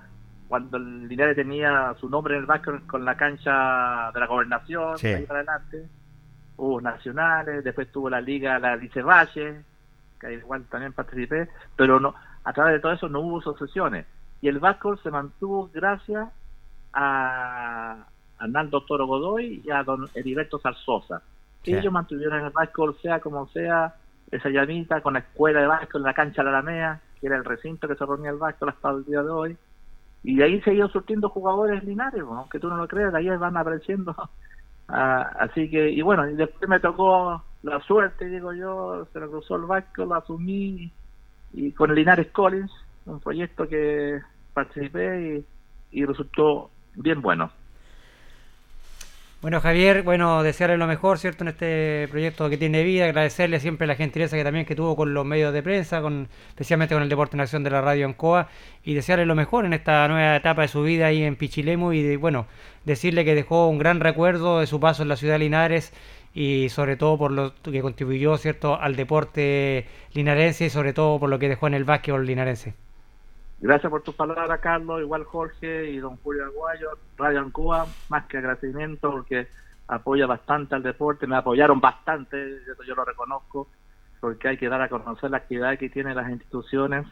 cuando 0.50 0.76
el 0.78 1.08
Linares 1.08 1.36
tenía 1.38 1.96
su 2.00 2.10
nombre 2.10 2.34
en 2.36 2.42
el 2.42 2.46
básquetbol 2.46 2.86
con 2.88 3.06
la 3.06 3.16
cancha 3.16 4.12
de 4.12 4.20
la 4.20 4.26
gobernación, 4.28 4.98
Sí. 4.98 5.08
ahí 5.08 5.26
para 5.26 5.40
adelante. 5.40 5.88
Hubo 6.58 6.82
nacionales, 6.82 7.64
después 7.64 7.90
tuvo 7.92 8.10
la 8.10 8.20
liga, 8.20 8.60
la 8.60 8.76
Lice 8.76 9.02
Valle, 9.02 9.62
que 10.20 10.34
igual 10.34 10.66
también 10.66 10.92
participé, 10.92 11.48
pero 11.78 12.00
no 12.02 12.14
a 12.44 12.52
través 12.52 12.74
de 12.74 12.80
todo 12.80 12.92
eso 12.92 13.08
no 13.08 13.20
hubo 13.22 13.42
sucesiones. 13.42 14.06
Y 14.42 14.48
el 14.48 14.60
básquetbol 14.60 15.00
se 15.04 15.12
mantuvo 15.12 15.70
gracias 15.74 16.28
a 16.94 18.06
Arnaldo 18.40 18.82
Toro 18.86 19.06
Godoy 19.06 19.62
y 19.64 19.72
a 19.72 19.84
don 19.84 20.08
Heriberto 20.16 20.60
Zarzosa. 20.60 21.22
Sí. 21.64 21.74
Ellos 21.76 21.92
mantuvieron 21.94 22.44
el 22.44 22.50
básquetbol, 22.52 22.98
sea 23.02 23.20
como 23.20 23.48
sea, 23.50 23.94
esa 24.32 24.50
llamita 24.50 25.02
con 25.02 25.14
la 25.14 25.20
escuela 25.20 25.60
de 25.62 25.68
básquetbol 25.68 26.02
en 26.02 26.06
la 26.08 26.14
cancha 26.14 26.44
de 26.44 26.52
la 26.52 26.58
Alameda, 26.60 27.02
que 27.20 27.28
era 27.28 27.36
el 27.36 27.46
recinto 27.46 27.88
que 27.88 27.96
se 27.96 28.06
reunía 28.06 28.32
el 28.32 28.38
básquetbol 28.38 28.70
hasta 28.70 28.90
el 28.92 29.06
día 29.06 29.22
de 29.22 29.30
hoy. 29.30 29.58
Y 30.24 30.42
ahí 30.42 30.62
se 30.62 30.74
ido 30.74 30.90
surtiendo 30.90 31.30
jugadores 31.30 31.84
linares, 31.84 32.22
¿no? 32.22 32.40
aunque 32.40 32.60
tú 32.60 32.68
no 32.68 32.78
lo 32.78 32.88
creas, 32.88 33.14
de 33.14 33.20
ahí 33.20 33.28
van 33.38 33.58
apareciendo. 33.58 34.16
Ah, 34.92 35.22
así 35.42 35.70
que, 35.70 35.92
y 35.92 36.02
bueno, 36.02 36.28
y 36.28 36.36
después 36.36 36.68
me 36.68 36.80
tocó 36.80 37.44
la 37.62 37.80
suerte, 37.82 38.26
digo 38.26 38.54
yo, 38.54 39.06
se 39.14 39.20
me 39.20 39.28
cruzó 39.28 39.56
el 39.56 39.66
básquetbol, 39.66 40.10
lo 40.10 40.16
asumí 40.16 40.92
y 41.54 41.72
con 41.74 41.94
Linares 41.94 42.32
Collins, 42.32 42.72
un 43.06 43.20
proyecto 43.20 43.68
que 43.68 44.20
participé 44.52 45.46
y 45.92 46.06
resultó 46.06 46.72
bien 46.96 47.22
bueno. 47.22 47.52
Bueno, 49.42 49.62
Javier, 49.62 50.04
bueno, 50.04 50.44
desearle 50.44 50.76
lo 50.76 50.86
mejor, 50.86 51.18
¿cierto? 51.18 51.46
En 51.46 51.48
este 51.48 52.10
proyecto 52.10 52.50
que 52.50 52.58
tiene 52.58 52.84
vida, 52.84 53.06
agradecerle 53.06 53.62
siempre 53.62 53.88
la 53.88 53.96
gentileza 53.96 54.36
que 54.36 54.44
también 54.44 54.66
que 54.66 54.76
tuvo 54.76 54.98
con 54.98 55.14
los 55.14 55.26
medios 55.26 55.54
de 55.54 55.64
prensa, 55.64 56.02
con 56.02 56.28
especialmente 56.50 56.94
con 56.94 57.04
el 57.04 57.08
Deporte 57.08 57.38
en 57.38 57.42
Acción 57.42 57.64
de 57.64 57.70
la 57.70 57.80
Radio 57.80 58.06
Ancoa, 58.06 58.50
y 58.84 58.96
desearle 58.96 59.26
lo 59.26 59.36
mejor 59.36 59.64
en 59.64 59.72
esta 59.72 60.06
nueva 60.10 60.36
etapa 60.36 60.64
de 60.64 60.68
su 60.68 60.84
vida 60.84 61.06
ahí 61.08 61.24
en 61.24 61.38
Pichilemu 61.38 61.94
y, 61.94 62.18
bueno, 62.18 62.48
decirle 62.84 63.24
que 63.24 63.34
dejó 63.34 63.70
un 63.70 63.78
gran 63.78 64.02
recuerdo 64.02 64.60
de 64.60 64.68
su 64.68 64.82
paso 64.82 65.04
en 65.04 65.10
la 65.10 65.16
ciudad 65.16 65.36
de 65.36 65.40
Linares 65.40 65.94
y 66.34 66.68
sobre 66.68 66.98
todo 66.98 67.18
por 67.18 67.32
lo 67.32 67.54
que 67.64 67.82
contribuyó, 67.82 68.36
¿cierto?, 68.38 68.76
al 68.80 68.98
deporte 68.98 69.86
linarense 70.14 70.66
y 70.66 70.70
sobre 70.70 70.92
todo 70.92 71.18
por 71.18 71.30
lo 71.30 71.40
que 71.40 71.48
dejó 71.48 71.68
en 71.68 71.76
el 71.76 71.86
básquetbol 71.86 72.26
linarense. 72.26 72.74
Gracias 73.62 73.90
por 73.90 74.02
tus 74.04 74.16
palabras, 74.16 74.60
Carlos, 74.62 75.02
igual 75.02 75.26
Jorge 75.26 75.92
y 75.92 75.98
don 75.98 76.16
Julio 76.18 76.46
Aguayo, 76.46 76.92
Radio 77.18 77.42
Ancoa, 77.42 77.88
más 78.08 78.26
que 78.28 78.38
agradecimiento 78.38 79.12
porque 79.12 79.48
apoya 79.90 80.28
bastante 80.28 80.76
al 80.76 80.84
deporte, 80.84 81.28
me 81.28 81.36
apoyaron 81.36 81.82
bastante, 81.82 82.58
eso 82.58 82.84
yo 82.88 82.96
lo 82.96 83.04
reconozco, 83.04 83.68
porque 84.22 84.48
hay 84.48 84.58
que 84.58 84.70
dar 84.70 84.82
a 84.82 84.88
conocer 84.88 85.30
la 85.32 85.38
actividad 85.38 85.78
que 85.78 85.90
tienen 85.90 86.16
las 86.16 86.30
instituciones, 86.30 87.06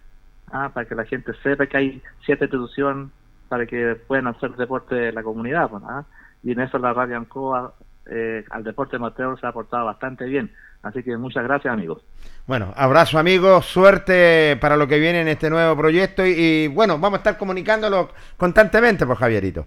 ah, 0.52 0.72
para 0.74 0.88
que 0.88 0.96
la 0.96 1.04
gente 1.04 1.34
sepa 1.44 1.66
que 1.66 1.78
hay 1.78 2.02
siete 2.26 2.46
instituciones 2.46 3.10
para 3.50 3.66
que 3.66 3.96
puedan 4.08 4.28
hacer 4.28 4.56
deporte 4.56 4.96
de 4.96 5.12
la 5.12 5.24
comunidad, 5.24 5.70
pues, 5.70 5.84
ah. 5.86 6.06
y 6.44 6.52
en 6.54 6.62
eso 6.62 6.78
la 6.78 6.94
Radio 6.94 7.18
Ancoa 7.18 7.74
eh, 8.06 8.46
al 8.52 8.64
deporte 8.64 8.96
amateur 8.96 9.38
se 9.38 9.46
ha 9.46 9.50
aportado 9.50 9.86
bastante 9.86 10.24
bien, 10.26 10.50
así 10.88 11.04
que 11.04 11.16
muchas 11.18 11.44
gracias 11.44 11.74
amigos. 11.74 12.04
Bueno, 12.46 12.74
abrazo 12.76 13.20
amigos, 13.20 13.66
suerte 13.66 14.58
para 14.62 14.78
lo 14.78 14.88
que 14.88 15.00
viene 15.00 15.22
en 15.22 15.28
este 15.28 15.50
nuevo 15.50 15.76
proyecto 15.78 16.26
y, 16.26 16.32
y, 16.32 16.68
bueno, 16.68 16.98
vamos 16.98 17.18
a 17.18 17.22
estar 17.22 17.38
comunicándolo 17.38 18.10
constantemente, 18.38 19.06
pues 19.06 19.20
Javierito. 19.20 19.66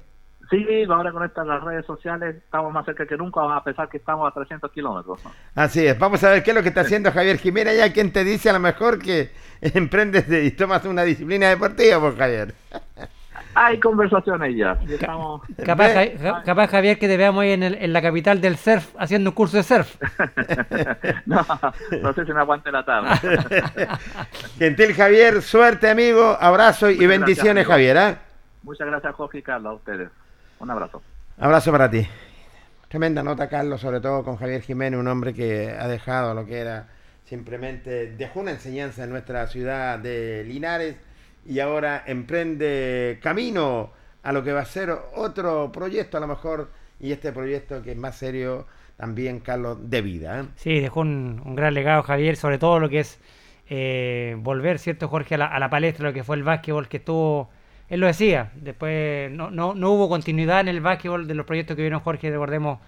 Sí, 0.51 0.66
ahora 0.89 1.12
con 1.12 1.25
estas 1.25 1.47
las 1.47 1.62
redes 1.62 1.87
sociales 1.87 2.35
estamos 2.37 2.73
más 2.73 2.85
cerca 2.85 3.07
que 3.07 3.16
nunca, 3.16 3.41
a 3.55 3.62
pesar 3.62 3.89
que 3.89 3.99
estamos 3.99 4.29
a 4.29 4.35
300 4.35 4.73
kilómetros. 4.73 5.25
¿no? 5.25 5.31
Así 5.55 5.87
es, 5.87 5.97
vamos 5.97 6.25
a 6.25 6.31
ver 6.31 6.43
qué 6.43 6.51
es 6.51 6.57
lo 6.57 6.62
que 6.62 6.71
está 6.71 6.81
haciendo 6.81 7.12
Javier 7.12 7.39
Jiménez, 7.39 7.77
ya 7.79 7.93
quien 7.93 8.12
te 8.12 8.25
dice 8.25 8.51
a 8.51 8.55
lo 8.55 8.59
mejor 8.59 8.99
que 8.99 9.31
emprendes 9.61 10.27
de- 10.29 10.45
y 10.45 10.51
tomas 10.51 10.85
una 10.87 11.05
disciplina 11.05 11.49
deportiva, 11.51 12.01
pues 12.01 12.16
Javier. 12.16 12.55
Hay 13.63 13.79
conversaciones 13.79 14.57
ya. 14.57 14.79
estamos- 14.89 15.43
Capaz, 15.67 15.93
capaz, 16.47 16.69
Javier, 16.69 16.99
que 16.99 17.07
te 17.09 17.17
veamos 17.19 17.43
ahí 17.43 17.51
en, 17.51 17.63
el- 17.63 17.75
en 17.75 17.93
la 17.93 18.01
capital 18.01 18.41
del 18.41 18.57
surf 18.57 18.95
haciendo 18.99 19.31
un 19.31 19.35
curso 19.35 19.59
de 19.59 19.63
surf. 19.63 19.97
no, 21.27 21.45
no 22.01 22.13
sé 22.15 22.25
si 22.25 22.33
me 22.33 22.41
aguante 22.41 22.73
la 22.73 22.85
tabla. 22.85 23.21
Gentil 24.59 24.95
Javier, 24.95 25.43
suerte 25.43 25.91
amigo, 25.91 26.37
abrazo 26.41 26.91
y 26.91 26.95
Muchas 26.95 27.09
bendiciones 27.09 27.67
gracias. 27.67 27.69
Javier. 27.69 27.99
¿ah? 27.99 28.19
Muchas 28.63 28.87
gracias, 28.87 29.15
Jorge 29.15 29.39
y 29.39 29.43
Carlos, 29.43 29.73
a 29.73 29.75
ustedes. 29.75 30.09
Un 30.59 30.71
abrazo. 30.71 31.03
Abrazo 31.39 31.71
para 31.73 31.91
ti. 31.91 32.07
Tremenda 32.89 33.23
nota, 33.23 33.49
Carlos, 33.49 33.81
sobre 33.81 34.01
todo 34.01 34.25
con 34.25 34.37
Javier 34.37 34.63
Jiménez, 34.63 34.99
un 34.99 35.07
hombre 35.09 35.33
que 35.35 35.71
ha 35.79 35.87
dejado 35.87 36.35
lo 36.35 36.45
que 36.47 36.59
era 36.59 36.89
simplemente, 37.25 38.13
dejó 38.17 38.41
una 38.41 38.51
enseñanza 38.53 39.05
en 39.05 39.11
nuestra 39.11 39.47
ciudad 39.47 39.99
de 39.99 40.45
Linares 40.45 40.97
y 41.47 41.61
ahora 41.61 42.03
emprende 42.07 43.18
camino 43.22 43.91
a 44.22 44.32
lo 44.32 44.43
que 44.43 44.53
va 44.53 44.61
a 44.61 44.66
ser 44.66 44.91
otro 45.14 45.72
proyecto 45.72 46.16
a 46.16 46.20
lo 46.20 46.26
mejor, 46.26 46.70
y 47.01 47.12
este 47.12 47.32
proyecto 47.32 47.82
que 47.82 47.93
es 47.93 47.97
más 47.97 48.16
serio 48.16 48.66
también, 48.97 49.41
Carlos, 49.41 49.78
de 49.88 50.03
vida. 50.03 50.41
¿eh? 50.41 50.45
Sí, 50.57 50.80
dejó 50.80 51.01
un, 51.01 51.55
gran 51.57 51.72
legado 51.72 52.03
Javier, 52.03 52.36
sobre 52.36 52.59
todo 52.59 52.78
lo 52.78 52.91
que 52.91 53.01
es 53.01 53.18
eh, 53.70 54.36
volver, 54.38 54.78
¿cierto, 54.78 55.09
Jorge, 55.09 55.36
a 55.36 55.38
la, 55.38 55.47
a 55.47 55.59
la 55.59 55.70
palestra, 55.70 56.09
lo 56.09 56.12
que 56.12 56.24
fue 56.24 56.36
el 56.36 56.43
básquetbol 56.43 56.88
que 56.88 56.99
estuvo, 56.99 57.51
él 57.88 58.01
lo 58.01 58.07
decía, 58.07 58.53
después 58.57 59.30
no, 59.30 59.51
no, 59.51 59.74
no 59.74 59.91
hubo 59.93 60.09
continuidad 60.09 60.61
en 60.61 60.68
el 60.68 60.80
básquetbol 60.80 61.26
de 61.26 61.34
los 61.34 61.47
proyectos 61.47 61.76
que 61.76 61.82
vieron 61.82 62.01
Jorge, 62.01 62.30
recordemos 62.30 62.78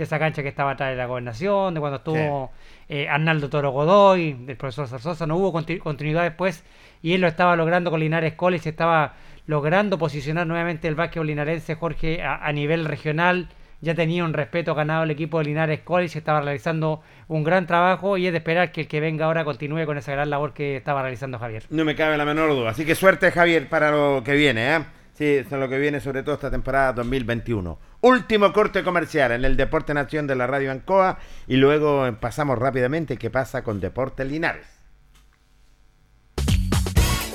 de 0.00 0.04
esa 0.04 0.18
cancha 0.18 0.42
que 0.42 0.48
estaba 0.48 0.70
atrás 0.70 0.90
de 0.90 0.96
la 0.96 1.04
gobernación, 1.06 1.74
de 1.74 1.80
cuando 1.80 1.98
estuvo 1.98 2.50
eh, 2.88 3.06
Arnaldo 3.08 3.50
Toro 3.50 3.70
Godoy, 3.70 4.32
del 4.32 4.56
profesor 4.56 4.88
Zarzosa, 4.88 5.26
no 5.26 5.36
hubo 5.36 5.52
conti- 5.52 5.78
continuidad 5.78 6.22
después 6.22 6.64
y 7.02 7.12
él 7.12 7.20
lo 7.20 7.28
estaba 7.28 7.54
logrando 7.54 7.90
con 7.90 8.00
Linares 8.00 8.32
College, 8.34 8.70
estaba 8.70 9.12
logrando 9.46 9.98
posicionar 9.98 10.46
nuevamente 10.46 10.88
el 10.88 10.94
básquetbol 10.94 11.26
linarense, 11.26 11.74
Jorge, 11.74 12.22
a, 12.22 12.36
a 12.46 12.52
nivel 12.52 12.84
regional, 12.86 13.48
ya 13.82 13.94
tenía 13.94 14.24
un 14.24 14.32
respeto 14.32 14.74
ganado 14.74 15.04
el 15.04 15.10
equipo 15.10 15.38
de 15.38 15.44
Linares 15.44 15.80
College, 15.80 16.18
estaba 16.18 16.40
realizando 16.40 17.02
un 17.28 17.44
gran 17.44 17.66
trabajo 17.66 18.16
y 18.16 18.26
es 18.26 18.32
de 18.32 18.38
esperar 18.38 18.72
que 18.72 18.82
el 18.82 18.88
que 18.88 19.00
venga 19.00 19.26
ahora 19.26 19.44
continúe 19.44 19.84
con 19.86 19.98
esa 19.98 20.12
gran 20.12 20.30
labor 20.30 20.52
que 20.54 20.76
estaba 20.76 21.02
realizando 21.02 21.38
Javier. 21.38 21.64
No 21.70 21.84
me 21.84 21.94
cabe 21.94 22.16
la 22.16 22.24
menor 22.24 22.50
duda. 22.50 22.70
Así 22.70 22.84
que 22.86 22.94
suerte, 22.94 23.30
Javier, 23.30 23.68
para 23.68 23.90
lo 23.90 24.22
que 24.24 24.32
viene. 24.34 24.76
¿eh? 24.76 24.80
Sí, 25.20 25.26
eso 25.26 25.56
es 25.56 25.60
lo 25.60 25.68
que 25.68 25.76
viene, 25.76 26.00
sobre 26.00 26.22
todo 26.22 26.36
esta 26.36 26.50
temporada 26.50 26.94
2021. 26.94 27.78
Último 28.00 28.54
corte 28.54 28.82
comercial 28.82 29.32
en 29.32 29.44
el 29.44 29.54
Deporte 29.54 29.92
Nación 29.92 30.26
de 30.26 30.34
la 30.34 30.46
Radio 30.46 30.72
Ancoa 30.72 31.18
y 31.46 31.56
luego 31.56 32.08
pasamos 32.18 32.58
rápidamente 32.58 33.18
qué 33.18 33.28
pasa 33.28 33.62
con 33.62 33.80
Deportes 33.80 34.26
Linares. 34.26 34.66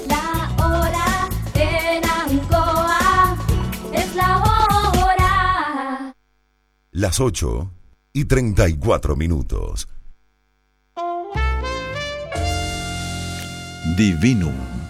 La 0.09 0.65
hora 0.65 1.29
en 1.53 2.03
Ancoa 2.09 3.37
es 3.93 4.15
la 4.15 4.37
hora. 4.39 6.15
Las 6.89 7.19
8 7.19 7.71
y 8.13 8.25
34 8.25 9.15
minutos. 9.15 9.87
Divinum 13.95 14.84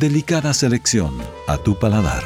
Delicada 0.00 0.52
selección 0.54 1.14
a 1.46 1.56
tu 1.56 1.78
paladar. 1.78 2.24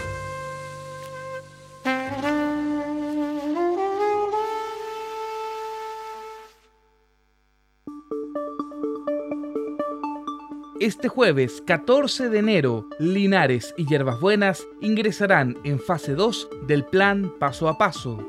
Este 10.80 11.08
jueves 11.08 11.62
14 11.66 12.30
de 12.30 12.38
enero, 12.38 12.88
Linares 12.98 13.74
y 13.76 13.84
Hierbas 13.84 14.18
Buenas 14.18 14.66
ingresarán 14.80 15.58
en 15.62 15.78
fase 15.78 16.14
2 16.14 16.48
del 16.66 16.86
plan 16.86 17.34
paso 17.38 17.68
a 17.68 17.76
paso. 17.76 18.26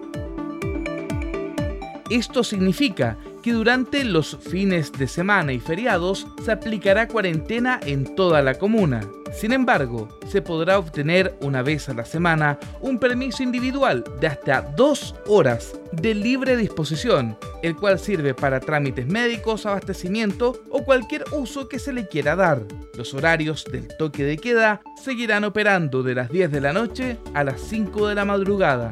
Esto 2.09 2.43
significa 2.43 3.17
que 3.41 3.53
durante 3.53 4.03
los 4.03 4.37
fines 4.37 4.91
de 4.91 5.07
semana 5.07 5.53
y 5.53 5.59
feriados 5.59 6.27
se 6.43 6.51
aplicará 6.51 7.07
cuarentena 7.07 7.79
en 7.85 8.15
toda 8.15 8.41
la 8.41 8.55
comuna. 8.55 9.01
Sin 9.31 9.53
embargo, 9.53 10.09
se 10.27 10.41
podrá 10.41 10.79
obtener 10.79 11.37
una 11.41 11.61
vez 11.61 11.87
a 11.87 11.93
la 11.93 12.05
semana 12.05 12.57
un 12.81 12.99
permiso 12.99 13.43
individual 13.43 14.03
de 14.19 14.27
hasta 14.27 14.61
dos 14.61 15.15
horas 15.27 15.79
de 15.91 16.15
libre 16.15 16.57
disposición, 16.57 17.37
el 17.61 17.75
cual 17.75 17.99
sirve 17.99 18.33
para 18.33 18.59
trámites 18.59 19.07
médicos, 19.07 19.65
abastecimiento 19.65 20.61
o 20.69 20.83
cualquier 20.83 21.23
uso 21.31 21.69
que 21.69 21.79
se 21.79 21.93
le 21.93 22.07
quiera 22.07 22.35
dar. 22.35 22.63
Los 22.95 23.13
horarios 23.13 23.65
del 23.65 23.87
toque 23.97 24.23
de 24.23 24.37
queda 24.37 24.81
seguirán 25.01 25.43
operando 25.43 26.03
de 26.03 26.15
las 26.15 26.29
10 26.29 26.51
de 26.51 26.61
la 26.61 26.73
noche 26.73 27.17
a 27.33 27.43
las 27.43 27.61
5 27.61 28.07
de 28.07 28.15
la 28.15 28.25
madrugada. 28.25 28.91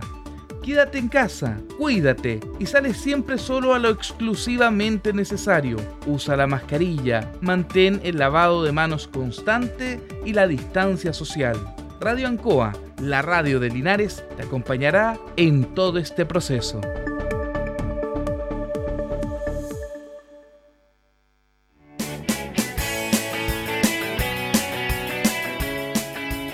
Quédate 0.68 0.98
en 0.98 1.08
casa, 1.08 1.62
cuídate 1.78 2.42
y 2.60 2.66
sale 2.66 2.94
siempre 2.94 3.38
solo 3.38 3.74
a 3.74 3.80
lo 3.80 3.90
exclusivamente 3.90 5.14
necesario. 5.14 5.78
Usa 6.06 6.36
la 6.36 6.46
mascarilla, 6.46 7.32
mantén 7.40 8.02
el 8.04 8.18
lavado 8.18 8.66
de 8.66 8.74
manos 8.74 9.08
constante 9.08 10.02
y 10.26 10.34
la 10.34 10.46
distancia 10.46 11.14
social. 11.14 11.56
Radio 12.02 12.28
Ancoa, 12.28 12.74
la 13.00 13.22
radio 13.22 13.62
de 13.62 13.70
Linares, 13.70 14.26
te 14.36 14.44
acompañará 14.44 15.18
en 15.38 15.74
todo 15.74 16.00
este 16.00 16.26
proceso. 16.26 16.82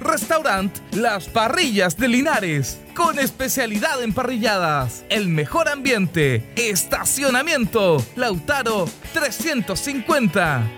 Restaurant 0.00 0.76
Las 0.92 1.28
Parrillas 1.28 1.96
de 1.96 2.08
Linares, 2.08 2.80
con 2.94 3.18
especialidad 3.18 4.02
en 4.02 4.12
parrilladas, 4.12 5.04
el 5.08 5.28
mejor 5.28 5.68
ambiente, 5.68 6.44
estacionamiento, 6.56 8.04
Lautaro 8.16 8.86
350. 9.12 10.70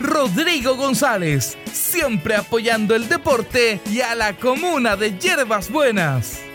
Rodrigo 0.00 0.76
González, 0.76 1.56
siempre 1.72 2.34
apoyando 2.34 2.94
el 2.94 3.08
deporte 3.08 3.80
y 3.90 4.00
a 4.00 4.14
la 4.14 4.36
comuna 4.36 4.96
de 4.96 5.18
Hierbas 5.18 5.70
Buenas. 5.70 6.51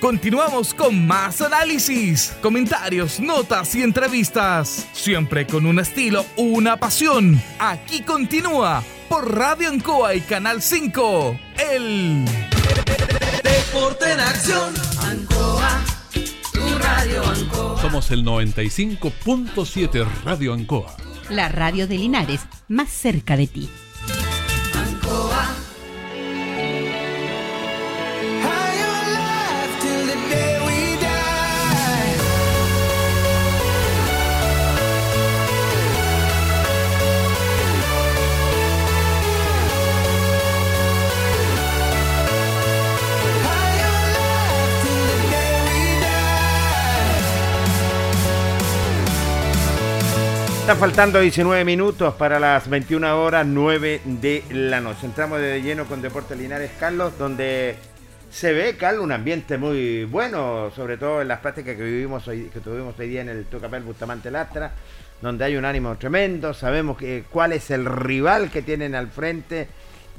Continuamos 0.00 0.72
con 0.72 1.06
más 1.06 1.42
análisis, 1.42 2.34
comentarios, 2.40 3.20
notas 3.20 3.74
y 3.74 3.82
entrevistas. 3.82 4.88
Siempre 4.92 5.46
con 5.46 5.66
un 5.66 5.78
estilo, 5.78 6.24
una 6.38 6.78
pasión. 6.78 7.40
Aquí 7.58 8.00
continúa 8.00 8.82
por 9.10 9.36
Radio 9.36 9.68
Ancoa 9.68 10.14
y 10.14 10.22
Canal 10.22 10.62
5. 10.62 11.38
El 11.74 12.24
Deporte 13.44 14.10
en 14.10 14.20
acción. 14.20 14.74
Ancoa, 15.02 15.84
tu 16.54 16.78
radio 16.78 17.22
Ancoa. 17.22 17.82
Somos 17.82 18.10
el 18.10 18.24
95.7 18.24 20.06
Radio 20.24 20.54
Ancoa. 20.54 20.96
La 21.28 21.50
radio 21.50 21.86
de 21.86 21.98
Linares, 21.98 22.40
más 22.68 22.88
cerca 22.88 23.36
de 23.36 23.46
ti. 23.46 23.68
Están 50.70 50.88
faltando 50.88 51.18
19 51.18 51.64
minutos 51.64 52.14
para 52.14 52.38
las 52.38 52.70
21 52.70 53.20
horas 53.20 53.44
9 53.44 54.02
de 54.04 54.44
la 54.52 54.80
noche. 54.80 55.04
Entramos 55.04 55.40
de 55.40 55.60
lleno 55.60 55.84
con 55.86 56.00
Deportes 56.00 56.38
Linares, 56.38 56.70
Carlos, 56.78 57.18
donde 57.18 57.74
se 58.30 58.52
ve, 58.52 58.76
Carlos, 58.76 59.02
un 59.02 59.10
ambiente 59.10 59.58
muy 59.58 60.04
bueno, 60.04 60.70
sobre 60.70 60.96
todo 60.96 61.22
en 61.22 61.26
las 61.26 61.40
prácticas 61.40 61.74
que 61.74 61.82
vivimos 61.82 62.22
que 62.22 62.60
tuvimos 62.62 62.96
hoy 62.96 63.08
día 63.08 63.22
en 63.22 63.30
el 63.30 63.46
Tucapel 63.46 63.82
Bustamante 63.82 64.30
Lastra, 64.30 64.70
donde 65.20 65.44
hay 65.44 65.56
un 65.56 65.64
ánimo 65.64 65.96
tremendo, 65.96 66.54
sabemos 66.54 66.96
que, 66.96 67.24
cuál 67.28 67.52
es 67.52 67.72
el 67.72 67.84
rival 67.84 68.48
que 68.48 68.62
tienen 68.62 68.94
al 68.94 69.08
frente 69.08 69.66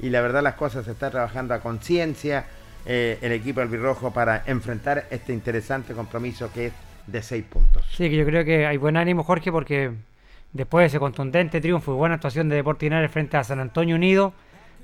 y 0.02 0.10
la 0.10 0.20
verdad 0.20 0.42
las 0.42 0.56
cosas 0.56 0.84
se 0.84 0.90
está 0.90 1.10
trabajando 1.10 1.54
a 1.54 1.60
conciencia 1.60 2.44
eh, 2.84 3.16
el 3.22 3.32
equipo 3.32 3.62
albirrojo 3.62 4.12
para 4.12 4.42
enfrentar 4.44 5.06
este 5.10 5.32
interesante 5.32 5.94
compromiso 5.94 6.52
que 6.52 6.66
es 6.66 6.72
de 7.06 7.22
6 7.22 7.42
puntos. 7.44 7.86
Sí, 7.96 8.10
que 8.10 8.16
yo 8.16 8.26
creo 8.26 8.44
que 8.44 8.66
hay 8.66 8.76
buen 8.76 8.98
ánimo, 8.98 9.24
Jorge, 9.24 9.50
porque 9.50 9.92
después 10.52 10.82
de 10.82 10.86
ese 10.86 10.98
contundente 10.98 11.60
triunfo 11.60 11.92
y 11.92 11.96
buena 11.96 12.16
actuación 12.16 12.48
de 12.48 12.56
Deportes 12.56 12.86
Linares 12.86 13.10
frente 13.10 13.36
a 13.36 13.44
San 13.44 13.60
Antonio 13.60 13.96
Unido, 13.96 14.32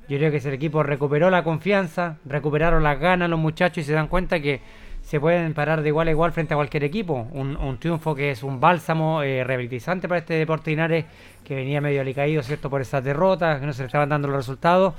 yo 0.09 0.17
creo 0.17 0.31
que 0.31 0.39
ese 0.39 0.53
equipo 0.53 0.83
recuperó 0.83 1.29
la 1.29 1.45
confianza, 1.45 2.17
recuperaron 2.25 2.83
las 2.83 2.99
ganas 2.99 3.29
los 3.29 3.39
muchachos 3.39 3.79
y 3.79 3.85
se 3.85 3.93
dan 3.93 4.09
cuenta 4.09 4.41
que 4.41 4.61
se 5.03 5.21
pueden 5.21 5.55
parar 5.55 5.83
de 5.83 5.89
igual 5.89 6.09
a 6.09 6.11
igual 6.11 6.33
frente 6.33 6.55
a 6.55 6.57
cualquier 6.57 6.85
equipo. 6.85 7.29
Un, 7.33 7.57
un 7.57 7.79
triunfo 7.79 8.15
que 8.15 8.31
es 8.31 8.43
un 8.43 8.61
bálsamo 8.61 9.23
eh, 9.23 9.45
para 9.45 10.19
este 10.19 10.35
Deportes 10.35 10.67
Linares 10.67 11.05
que 11.45 11.55
venía 11.55 11.81
medio 11.81 12.01
alicaído, 12.01 12.43
¿cierto?, 12.43 12.69
por 12.71 12.81
esas 12.81 13.05
derrotas, 13.05 13.61
que 13.61 13.67
no 13.67 13.73
se 13.73 13.83
le 13.83 13.87
estaban 13.87 14.09
dando 14.09 14.29
los 14.29 14.37
resultados. 14.37 14.95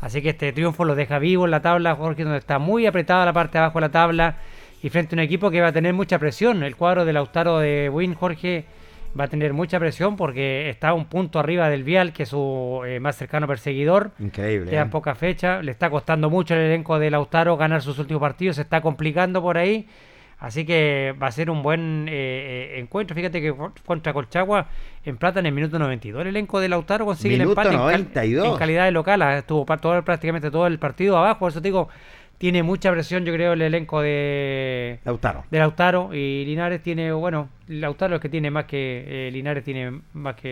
Así 0.00 0.20
que 0.20 0.30
este 0.30 0.52
triunfo 0.52 0.84
lo 0.84 0.96
deja 0.96 1.20
vivo 1.20 1.44
en 1.44 1.52
la 1.52 1.62
tabla, 1.62 1.94
Jorge, 1.94 2.24
donde 2.24 2.38
está 2.38 2.58
muy 2.58 2.86
apretada 2.86 3.24
la 3.24 3.32
parte 3.32 3.58
de 3.58 3.64
abajo 3.64 3.78
de 3.78 3.82
la 3.82 3.92
tabla 3.92 4.36
y 4.82 4.90
frente 4.90 5.14
a 5.14 5.16
un 5.16 5.20
equipo 5.20 5.50
que 5.50 5.60
va 5.60 5.68
a 5.68 5.72
tener 5.72 5.94
mucha 5.94 6.18
presión. 6.18 6.64
El 6.64 6.74
cuadro 6.74 7.04
del 7.04 7.14
Lautaro 7.14 7.60
de 7.60 7.88
Win, 7.88 8.14
Jorge, 8.14 8.64
va 9.18 9.24
a 9.24 9.28
tener 9.28 9.52
mucha 9.52 9.78
presión 9.78 10.16
porque 10.16 10.68
está 10.70 10.94
un 10.94 11.04
punto 11.06 11.38
arriba 11.38 11.68
del 11.68 11.84
Vial, 11.84 12.12
que 12.12 12.22
es 12.22 12.28
su 12.30 12.82
eh, 12.86 12.98
más 13.00 13.16
cercano 13.16 13.46
perseguidor. 13.46 14.12
Increíble. 14.18 14.70
Quedan 14.70 14.88
¿eh? 14.88 14.90
pocas 14.90 15.18
fechas. 15.18 15.64
Le 15.64 15.70
está 15.70 15.90
costando 15.90 16.30
mucho 16.30 16.54
el 16.54 16.60
elenco 16.60 16.98
de 16.98 17.10
Lautaro 17.10 17.56
ganar 17.56 17.82
sus 17.82 17.98
últimos 17.98 18.20
partidos. 18.20 18.56
Se 18.56 18.62
está 18.62 18.80
complicando 18.80 19.42
por 19.42 19.58
ahí. 19.58 19.86
Así 20.38 20.64
que 20.66 21.14
va 21.22 21.28
a 21.28 21.30
ser 21.30 21.50
un 21.50 21.62
buen 21.62 22.06
eh, 22.08 22.74
eh, 22.74 22.80
encuentro. 22.80 23.14
Fíjate 23.14 23.40
que 23.40 23.54
co- 23.54 23.72
contra 23.86 24.12
Colchagua 24.12 24.66
empatan 25.04 25.44
en 25.46 25.50
el 25.50 25.54
minuto 25.54 25.78
92. 25.78 26.22
El 26.22 26.28
elenco 26.28 26.58
de 26.58 26.68
Lautaro 26.68 27.04
consigue 27.04 27.36
Minuto 27.38 27.60
el 27.60 27.66
empate 27.68 27.68
en 27.68 27.80
cal- 27.80 28.00
92. 28.02 28.46
En, 28.48 28.56
calidad 28.58 28.84
de 28.86 28.90
local. 28.90 29.22
Ah, 29.22 29.38
Estuvo 29.38 29.64
todo, 29.76 30.02
prácticamente 30.02 30.50
todo 30.50 30.66
el 30.66 30.80
partido 30.80 31.16
abajo. 31.16 31.38
Por 31.38 31.50
eso 31.52 31.62
te 31.62 31.68
digo, 31.68 31.88
tiene 32.38 32.62
mucha 32.64 32.90
presión, 32.90 33.24
yo 33.24 33.32
creo, 33.32 33.52
el 33.52 33.62
elenco 33.62 34.00
de 34.02 34.98
Lautaro. 35.04 35.44
de 35.50 35.58
Lautaro. 35.60 36.12
Y 36.12 36.44
Linares 36.44 36.82
tiene, 36.82 37.12
bueno, 37.12 37.48
Lautaro 37.68 38.16
es 38.16 38.20
que 38.20 38.28
tiene 38.28 38.50
más 38.50 38.64
que. 38.64 39.04
eh, 39.06 39.30
Linares 39.30 39.62
tiene 39.62 40.00
más 40.12 40.34
que 40.34 40.42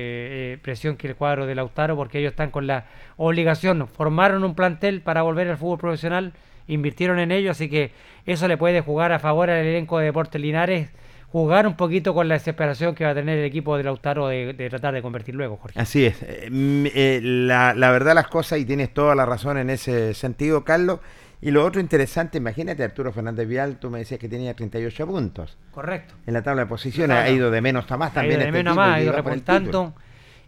eh, 0.53 0.59
presión 0.63 0.97
que 0.97 1.09
el 1.09 1.17
cuadro 1.17 1.47
de 1.47 1.55
Lautaro 1.57 1.97
porque 1.97 2.21
ellos 2.21 2.31
están 2.31 2.51
con 2.51 2.67
la 2.69 2.85
obligación. 3.17 3.89
Formaron 3.89 4.45
un 4.45 4.55
plantel 4.55 5.01
para 5.01 5.23
volver 5.23 5.49
al 5.49 5.57
fútbol 5.57 5.79
profesional, 5.79 6.33
invirtieron 6.69 7.19
en 7.19 7.33
ello, 7.33 7.51
así 7.51 7.69
que 7.69 7.91
eso 8.25 8.47
le 8.47 8.57
puede 8.57 8.81
jugar 8.83 9.11
a 9.11 9.19
favor 9.19 9.51
al 9.51 9.65
elenco 9.67 9.99
de 9.99 10.05
Deportes 10.07 10.41
Linares. 10.41 10.91
Jugar 11.33 11.67
un 11.69 11.77
poquito 11.77 12.13
con 12.13 12.27
la 12.29 12.35
desesperación 12.35 12.95
que 12.97 13.05
va 13.05 13.11
a 13.11 13.15
tener 13.15 13.39
el 13.39 13.45
equipo 13.45 13.77
de 13.77 13.85
Lautaro 13.85 14.27
de, 14.27 14.53
de 14.53 14.69
tratar 14.69 14.95
de 14.95 15.01
convertir 15.01 15.37
luego, 15.37 15.57
Jorge. 15.57 15.79
Así 15.79 16.05
es. 16.05 16.21
Eh, 16.23 16.49
eh, 16.93 17.21
la, 17.23 17.73
la 17.75 17.91
verdad 17.93 18.17
las 18.17 18.27
cosas, 18.27 18.59
y 18.59 18.65
tienes 18.65 18.93
toda 18.93 19.15
la 19.15 19.25
razón 19.27 19.57
en 19.57 19.71
ese 19.71 20.13
sentido, 20.15 20.65
Carlos. 20.65 20.99
Y 21.43 21.51
lo 21.51 21.65
otro 21.65 21.81
interesante, 21.81 22.39
imagínate, 22.39 22.85
Arturo 22.85 23.13
Fernández 23.13 23.49
Vial, 23.49 23.79
tú 23.79 23.89
me 23.91 23.99
decías 24.01 24.21
que 24.21 24.29
tenía 24.29 24.55
38 24.55 25.07
puntos 25.07 25.57
Correcto. 25.71 26.15
en 26.27 26.35
la 26.35 26.43
tabla 26.43 26.63
de 26.63 26.67
posiciones, 26.69 27.17
Claro. 27.17 27.31
ha 27.31 27.33
ido 27.33 27.51
de 27.51 27.61
menos 27.63 27.91
a 27.91 27.97
más 27.97 28.11
Ha 28.11 28.15
también. 28.15 28.33
ido 28.35 28.41
de 28.41 28.47
este 28.47 28.59
menos 28.59 28.73
a 28.73 28.75
más, 28.77 28.97
ha 28.97 29.01
ido 29.03 29.13
repuntando. 29.13 29.95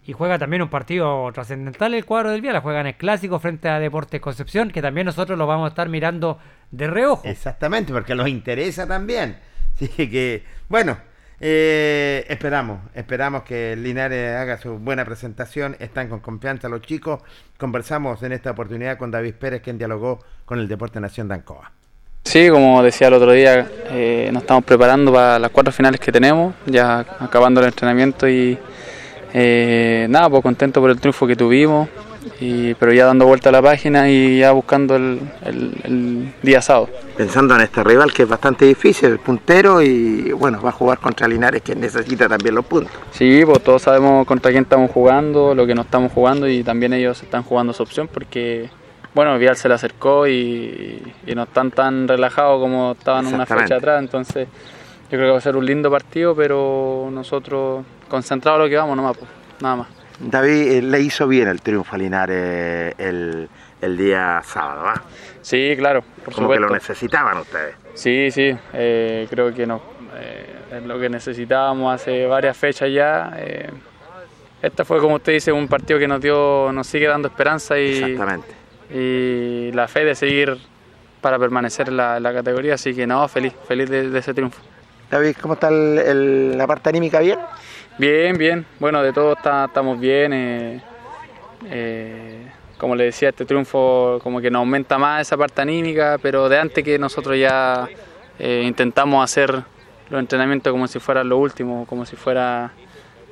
Y 0.05 0.13
juega 0.13 0.37
también 0.39 0.61
un 0.63 0.69
partido 0.69 1.31
trascendental 1.33 1.95
el 1.95 2.05
cuadro 2.05 2.31
del 2.33 2.41
Vial. 2.41 2.59
Juega 2.59 2.81
en 2.81 2.89
el 2.89 2.97
clásico 2.97 3.39
frente 3.39 3.69
a 3.69 3.79
Deportes 3.79 4.21
Concepción, 4.21 4.71
que 4.73 4.83
también 4.83 5.05
nosotros 5.07 5.39
lo 5.39 5.47
vamos 5.47 5.67
a 5.67 5.69
estar 5.69 5.89
mirando 5.89 6.39
de 6.73 6.89
reojo. 6.89 7.23
Exactamente, 7.27 7.93
porque 7.93 8.15
los 8.17 8.27
interesa 8.29 8.87
también. 8.87 9.37
Así 9.77 9.89
que, 10.11 10.43
bueno, 10.69 10.99
eh, 11.45 12.25
esperamos, 12.29 12.79
esperamos 12.95 13.43
que 13.43 13.75
Linares 13.75 14.37
haga 14.37 14.59
su 14.59 14.79
buena 14.79 15.05
presentación. 15.05 15.75
Están 15.81 16.09
con 16.09 16.21
confianza 16.21 16.69
los 16.69 16.83
chicos. 16.83 17.21
Conversamos 17.59 18.23
en 18.23 18.31
esta 18.31 18.53
oportunidad 18.53 18.97
con 18.97 19.11
David 19.11 19.35
Pérez, 19.35 19.61
quien 19.61 19.77
dialogó 19.77 20.21
con 20.45 20.61
el 20.61 20.69
Deporte 20.69 21.01
Nación 21.01 21.27
de 21.27 21.35
Ancoa. 21.35 21.73
Sí, 22.23 22.49
como 22.49 22.81
decía 22.85 23.09
el 23.09 23.15
otro 23.15 23.33
día, 23.33 23.69
eh, 23.91 24.31
nos 24.33 24.45
estamos 24.45 24.63
preparando 24.63 25.13
para 25.13 25.41
las 25.41 25.51
cuatro 25.51 25.73
finales 25.73 25.99
que 25.99 26.13
tenemos, 26.13 26.55
ya 26.67 27.01
acabando 27.19 27.61
el 27.61 27.67
entrenamiento 27.67 28.29
y 28.29 28.57
eh, 29.35 30.07
nada, 30.09 30.31
pues 30.31 30.43
contento 30.45 30.81
por 30.81 30.91
el 30.91 31.01
triunfo 31.01 31.27
que 31.27 31.35
tuvimos, 31.35 31.89
y, 32.41 32.75
pero 32.75 32.93
ya 32.93 33.07
dando 33.07 33.27
vuelta 33.27 33.49
a 33.49 33.53
la 33.53 33.63
página 33.63 34.09
y 34.11 34.39
ya 34.39 34.53
buscando 34.53 34.97
el, 34.97 35.21
el- 35.45 35.73
el 35.85 36.33
día 36.43 36.61
sábado. 36.63 36.89
Pensando 37.17 37.55
en 37.55 37.63
este 37.63 37.83
rival 37.85 38.13
que 38.13 38.23
es 38.25 38.29
bastante 38.29 38.65
difícil, 38.65 39.11
el 39.11 39.19
puntero, 39.19 39.83
y 39.83 40.33
bueno, 40.33 40.61
va 40.63 40.71
a 40.71 40.73
jugar 40.73 40.99
contra 40.99 41.29
Linares, 41.29 41.63
que 41.63 41.75
necesita 41.75 42.29
también 42.29 42.55
los 42.55 42.65
puntos. 42.65 42.93
Sí, 43.13 43.43
pues 43.45 43.63
todos 43.63 43.83
sabemos 43.83 44.27
contra 44.27 44.51
quién 44.51 44.65
estamos 44.65 44.91
jugando, 44.91 45.55
lo 45.55 45.67
que 45.67 45.75
no 45.75 45.83
estamos 45.83 46.13
jugando 46.13 46.49
y 46.49 46.63
también 46.63 46.93
ellos 46.93 47.23
están 47.23 47.43
jugando 47.43 47.73
su 47.73 47.83
opción 47.83 48.09
porque, 48.13 48.69
bueno, 49.15 49.39
Vial 49.39 49.57
se 49.57 49.69
le 49.69 49.75
acercó 49.75 50.27
y, 50.27 51.03
y 51.27 51.35
no 51.35 51.43
están 51.45 51.71
tan 51.71 52.09
relajados 52.09 52.61
como 52.61 52.93
estaban 52.93 53.27
una 53.27 53.45
fecha 53.63 53.77
atrás, 53.77 53.99
entonces 54.01 54.49
yo 55.11 55.19
creo 55.19 55.25
que 55.27 55.33
va 55.33 55.39
a 55.39 55.43
ser 55.43 55.57
un 55.57 55.67
lindo 55.67 55.91
partido, 55.91 56.35
pero 56.35 57.09
nosotros 57.13 57.85
concentrados 58.09 58.61
lo 58.61 58.69
que 58.69 58.77
vamos 58.77 58.97
nomás, 58.97 59.17
pues, 59.19 59.31
nada 59.61 59.77
más. 59.77 59.89
David, 60.23 60.73
eh, 60.73 60.83
le 60.83 61.01
hizo 61.01 61.27
bien 61.27 61.49
el 61.49 61.61
triunfo 61.61 61.95
a 61.95 61.99
Linares 61.99 62.95
el, 62.99 63.49
el 63.81 63.97
día 63.97 64.41
sábado, 64.45 64.85
¿va? 64.85 65.03
Sí, 65.41 65.75
claro, 65.77 66.03
por 66.25 66.35
Como 66.35 66.51
que 66.51 66.61
lo 66.61 66.71
necesitaban 66.71 67.39
ustedes. 67.39 67.75
Sí, 67.95 68.31
sí, 68.31 68.57
eh, 68.73 69.27
creo 69.29 69.53
que 69.53 69.67
no, 69.67 69.83
eh, 70.17 70.47
es 70.79 70.83
lo 70.85 70.99
que 71.01 71.09
necesitábamos 71.09 71.95
hace 71.95 72.27
varias 72.27 72.57
fechas 72.57 72.91
ya. 72.93 73.33
eh, 73.37 73.71
esta 74.63 74.85
fue, 74.85 75.01
como 75.01 75.17
usted 75.17 75.33
dice, 75.33 75.51
un 75.51 75.67
partido 75.67 75.99
que 75.99 76.07
nos 76.07 76.21
dio, 76.21 76.71
nos 76.73 76.87
sigue 76.87 77.09
dando 77.09 77.27
esperanza 77.27 77.77
y, 77.81 77.99
Exactamente. 77.99 78.47
y 78.95 79.73
la 79.73 79.89
fe 79.89 80.05
de 80.05 80.15
seguir 80.15 80.57
para 81.21 81.37
permanecer 81.39 81.89
en 81.89 81.97
la, 81.97 82.17
en 82.19 82.23
la 82.23 82.33
categoría, 82.33 82.75
así 82.75 82.95
que 82.95 83.05
no, 83.07 83.27
feliz, 83.27 83.53
feliz 83.67 83.91
de, 83.91 84.09
de 84.09 84.19
ese 84.21 84.33
triunfo. 84.33 84.61
David, 85.11 85.35
¿cómo 85.43 85.55
está 85.55 85.69
el- 85.69 85.99
el- 85.99 86.57
la 86.59 86.67
parte 86.69 86.89
anímica? 86.91 87.19
¿Bien? 87.21 87.39
Bien, 87.99 88.37
bien, 88.37 88.67
bueno, 88.81 89.03
de 89.03 89.13
todo 89.13 89.33
está- 89.35 89.67
estamos 89.67 89.99
bien. 90.01 90.33
eh, 90.33 90.81
eh, 91.67 92.47
como 92.79 92.97
le 92.97 93.05
decía, 93.05 93.29
este 93.29 93.45
triunfo 93.45 94.19
como 94.25 94.41
que 94.41 94.51
nos 94.51 94.61
aumenta 94.61 94.99
más 94.99 95.21
esa 95.23 95.37
parte 95.37 95.63
anímica, 95.63 96.19
pero 96.21 96.49
de 96.49 96.59
antes 96.59 96.83
que 96.83 96.99
nosotros 96.99 97.39
ya 97.39 97.89
eh, 98.41 98.65
intentamos 98.67 99.23
hacer 99.23 99.63
los 100.11 100.19
entrenamientos 100.21 100.73
como 100.73 100.89
si 100.89 100.99
fueran 100.99 101.29
lo 101.29 101.37
último, 101.39 101.87
como 101.87 102.05
si 102.05 102.17
fuera 102.17 102.73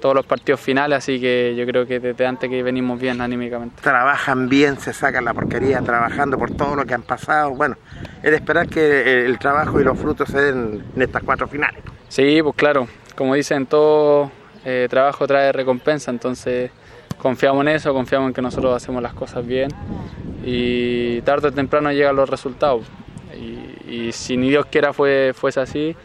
todos 0.01 0.15
los 0.15 0.24
partidos 0.24 0.61
finales, 0.61 0.99
así 0.99 1.20
que 1.20 1.55
yo 1.57 1.66
creo 1.66 1.85
que 1.85 1.99
desde 1.99 2.24
antes 2.27 2.49
que 2.49 2.62
venimos 2.62 3.01
bien 3.01 3.20
anímicamente. 3.20 3.82
Trabajan 3.82 4.49
bien, 4.49 4.78
se 4.78 4.93
sacan 4.93 5.24
la 5.24 5.35
porquería 5.35 5.82
trabajando 5.82 6.39
por 6.39 6.53
todo 6.53 6.77
lo 6.77 6.87
que 6.87 6.95
han 6.95 7.03
pasado. 7.03 7.51
Bueno, 7.51 7.77
es 8.23 8.31
de 8.31 8.37
esperar 8.37 8.69
que 8.69 9.27
el 9.27 9.39
trabajo 9.41 9.81
y 9.81 9.85
los 9.85 9.99
frutos 9.99 10.28
se 10.31 10.41
den 10.41 10.85
en 10.95 11.03
estas 11.03 11.24
cuatro 11.24 11.49
finales. 11.49 11.82
Sí, 12.09 12.41
pues 12.43 12.55
claro, 12.55 12.87
como 13.16 13.35
dicen, 13.35 13.66
todo 13.66 14.31
eh, 14.65 14.87
trabajo 14.91 15.27
trae 15.27 15.53
recompensa, 15.53 16.11
entonces 16.11 16.70
confiamos 17.19 17.62
en 17.62 17.69
eso, 17.69 17.93
confiamos 17.93 18.28
en 18.28 18.35
que 18.35 18.43
nosotros 18.43 18.74
hacemos 18.74 19.03
las 19.03 19.15
cosas 19.15 19.47
bien 19.47 19.70
y 20.45 21.20
tarde 21.23 21.49
o 21.49 21.53
temprano 21.53 21.93
llegan 21.93 22.16
los 22.16 22.28
resultados. 22.28 22.87
Y, 23.39 23.93
y 23.93 24.12
si 24.12 24.37
ni 24.37 24.51
Dios 24.51 24.66
quiera 24.66 24.93
fue, 24.93 25.32
fuese 25.35 25.61
así, 25.61 25.97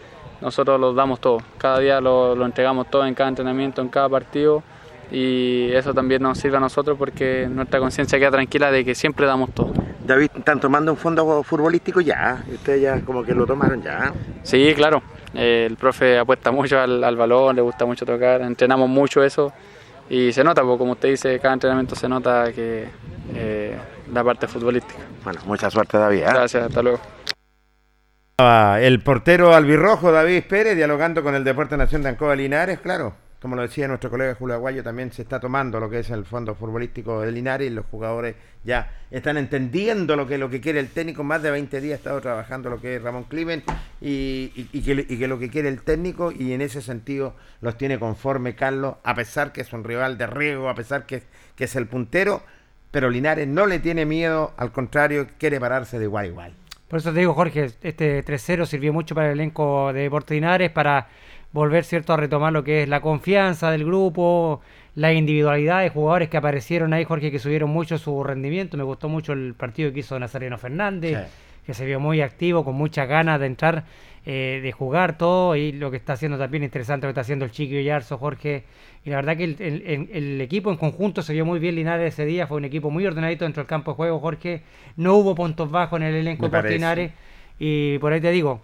nosotros 0.42 0.80
los 0.80 0.96
damos 0.96 1.20
todo, 1.20 1.40
cada 1.58 1.80
día 1.80 2.02
lo, 2.02 2.36
lo 2.36 2.46
entregamos 2.46 2.90
todo 2.90 3.06
en 3.06 3.14
cada 3.14 3.30
entrenamiento, 3.30 3.82
en 3.82 3.90
cada 3.90 4.10
partido 4.10 4.64
y 5.12 5.72
eso 5.72 5.94
también 5.94 6.22
nos 6.22 6.38
sirve 6.38 6.58
a 6.58 6.60
nosotros 6.60 6.98
porque 6.98 7.48
nuestra 7.50 7.80
conciencia 7.80 8.18
queda 8.18 8.32
tranquila 8.32 8.72
de 8.72 8.84
que 8.84 8.96
siempre 8.96 9.26
damos 9.26 9.52
todo. 9.54 9.74
David, 10.06 10.30
¿están 10.36 10.60
tomando 10.60 10.92
un 10.92 10.98
fondo 10.98 11.44
futbolístico 11.44 12.02
ya? 12.02 12.44
Ustedes 12.52 12.82
ya 12.82 13.02
como 13.02 13.24
que 13.24 13.34
lo 13.34 13.46
tomaron 13.46 13.82
ya. 13.82 14.14
Sí, 14.44 14.74
claro. 14.76 15.02
Eh, 15.36 15.66
el 15.70 15.76
profe 15.76 16.18
apuesta 16.18 16.52
mucho 16.52 16.80
al, 16.80 17.04
al 17.04 17.16
balón, 17.16 17.56
le 17.56 17.62
gusta 17.62 17.86
mucho 17.86 18.06
tocar, 18.06 18.42
entrenamos 18.42 18.90
mucho 18.90 19.24
eso 19.24 19.54
y 20.10 20.32
se 20.32 20.44
nota, 20.44 20.62
porque 20.62 20.78
como 20.78 20.92
usted 20.94 21.10
dice, 21.10 21.40
cada 21.40 21.56
entrenamiento 21.56 21.96
se 21.96 22.08
nota 22.08 22.52
que 22.54 22.88
eh, 23.34 23.78
la 24.14 24.24
parte 24.24 24.48
futbolística. 24.48 25.02
Bueno, 25.24 25.40
mucha 25.46 25.70
suerte 25.70 25.98
David. 25.98 26.20
¿eh? 26.20 26.26
Gracias, 26.26 26.64
hasta 26.64 26.82
luego. 26.82 27.00
El 28.38 29.02
portero 29.02 29.56
albirrojo 29.56 30.12
David 30.12 30.44
Pérez 30.48 30.76
dialogando 30.76 31.24
con 31.24 31.36
el 31.36 31.44
Deporte 31.44 31.78
Nación 31.78 32.04
de 32.04 32.10
Ancoa 32.10 32.36
Linares, 32.36 32.80
claro. 32.80 33.14
Como 33.46 33.58
lo 33.58 33.62
decía 33.62 33.88
nuestro 33.88 34.10
colega 34.10 34.34
Julio 34.34 34.56
Aguayo, 34.56 34.82
también 34.82 35.12
se 35.12 35.22
está 35.22 35.40
tomando 35.40 35.80
lo 35.80 35.88
que 35.88 36.00
es 36.00 36.10
el 36.10 36.26
fondo 36.26 36.56
futbolístico 36.56 37.22
de 37.22 37.32
Linares 37.32 37.70
y 37.70 37.70
los 37.76 37.86
jugadores 37.86 38.36
ya 38.64 38.90
están 39.12 39.38
entendiendo 39.38 40.16
lo 40.16 40.26
que, 40.26 40.40
lo 40.40 40.50
que 40.50 40.60
quiere 40.60 40.80
el 40.80 40.90
técnico. 40.90 41.24
Más 41.24 41.44
de 41.44 41.52
20 41.52 41.80
días 41.80 41.94
ha 41.94 41.98
estado 41.98 42.22
trabajando 42.22 42.72
lo 42.72 42.82
que 42.82 42.96
es 42.96 43.04
Ramón 43.04 43.26
Cliven 43.26 43.62
y, 44.02 44.48
que, 44.82 45.28
lo 45.28 45.38
que 45.38 45.52
quiere 45.52 45.70
el 45.70 45.84
técnico 45.84 46.32
y 46.32 46.54
en 46.54 46.62
ese 46.62 46.82
sentido 46.82 47.36
los 47.62 47.78
tiene 47.78 48.00
conforme 48.00 48.56
Carlos, 48.56 48.96
a 49.04 49.14
pesar 49.14 49.52
que 49.52 49.62
es 49.62 49.72
un 49.74 49.84
rival 49.84 50.18
de 50.18 50.26
riego, 50.26 50.68
a 50.68 50.74
pesar 50.74 51.06
que, 51.06 51.22
que 51.56 51.66
es 51.66 51.76
el 51.76 51.86
puntero, 51.86 52.42
pero 52.90 53.12
Linares 53.12 53.48
no 53.48 53.68
le 53.68 53.78
tiene 53.78 54.08
miedo, 54.08 54.56
al 54.58 54.72
contrario, 54.72 55.28
quiere 55.38 55.60
pararse 55.60 56.00
de 56.00 56.06
igual 56.06 56.26
a 56.26 56.28
igual. 56.28 56.54
Por 56.88 56.98
eso 56.98 57.14
te 57.14 57.20
digo, 57.20 57.36
Jorge, 57.36 57.72
este 57.82 58.26
3-0 58.26 58.66
sirvió 58.66 58.92
mucho 58.92 59.14
para 59.14 59.28
el 59.28 59.34
elenco 59.34 59.94
de 59.94 60.02
Deportes 60.02 60.34
Linares 60.34 60.72
para 60.72 61.10
volver 61.56 61.86
cierto 61.86 62.12
a 62.14 62.18
retomar 62.18 62.52
lo 62.52 62.64
que 62.66 62.84
es 62.84 62.90
la 62.90 63.00
confianza 63.00 63.72
del 63.72 63.86
grupo, 63.86 64.62
la 64.96 65.14
individualidad 65.14 65.82
de 65.82 65.90
jugadores 65.90 66.30
que 66.30 66.36
aparecieron 66.38 66.94
ahí, 66.94 67.06
Jorge, 67.06 67.32
que 67.32 67.40
subieron 67.40 67.70
mucho 67.70 67.98
su 67.98 68.24
rendimiento. 68.24 68.76
Me 68.78 68.84
gustó 68.84 69.08
mucho 69.10 69.32
el 69.34 69.54
partido 69.56 69.92
que 69.94 70.02
hizo 70.02 70.20
Nazareno 70.20 70.58
Fernández, 70.58 71.18
Sí. 71.18 71.32
que 71.66 71.74
se 71.74 71.86
vio 71.86 72.00
muy 72.00 72.22
activo, 72.22 72.64
con 72.66 72.76
muchas 72.76 73.08
ganas 73.08 73.40
de 73.40 73.46
entrar, 73.48 73.86
eh, 74.26 74.60
de 74.62 74.72
jugar 74.74 75.18
todo, 75.18 75.56
y 75.56 75.72
lo 75.72 75.92
que 75.92 75.98
está 75.98 76.14
haciendo 76.14 76.38
también 76.38 76.64
interesante 76.64 77.06
lo 77.06 77.10
que 77.10 77.12
está 77.14 77.22
haciendo 77.22 77.46
el 77.46 77.52
Chiqui 77.52 77.84
Yarzo, 77.84 78.18
Jorge. 78.18 78.64
Y 79.06 79.12
la 79.12 79.18
verdad 79.18 79.38
que 79.38 79.44
el, 79.46 79.56
el- 79.60 79.84
el- 79.88 80.10
el 80.12 80.42
equipo 80.42 80.72
en 80.72 80.78
conjunto 80.78 81.22
se 81.22 81.32
vio 81.34 81.46
muy 81.46 81.60
bien 81.60 81.76
Linares 81.76 82.14
ese 82.14 82.26
día, 82.26 82.48
fue 82.48 82.58
un 82.58 82.66
equipo 82.66 82.90
muy 82.92 83.06
ordenadito 83.06 83.46
dentro 83.46 83.62
del 83.64 83.68
campo 83.68 83.92
de 83.92 83.96
juego, 83.96 84.20
Jorge. 84.20 84.62
No 84.98 85.14
hubo 85.16 85.36
puntos 85.36 85.72
bajos 85.72 86.00
en 86.02 86.08
el 86.08 86.16
elenco 86.16 86.50
de. 86.50 86.70
Linares. 86.70 87.12
Y 87.60 87.98
por 88.00 88.12
ahí 88.14 88.20
te 88.20 88.32
digo, 88.32 88.62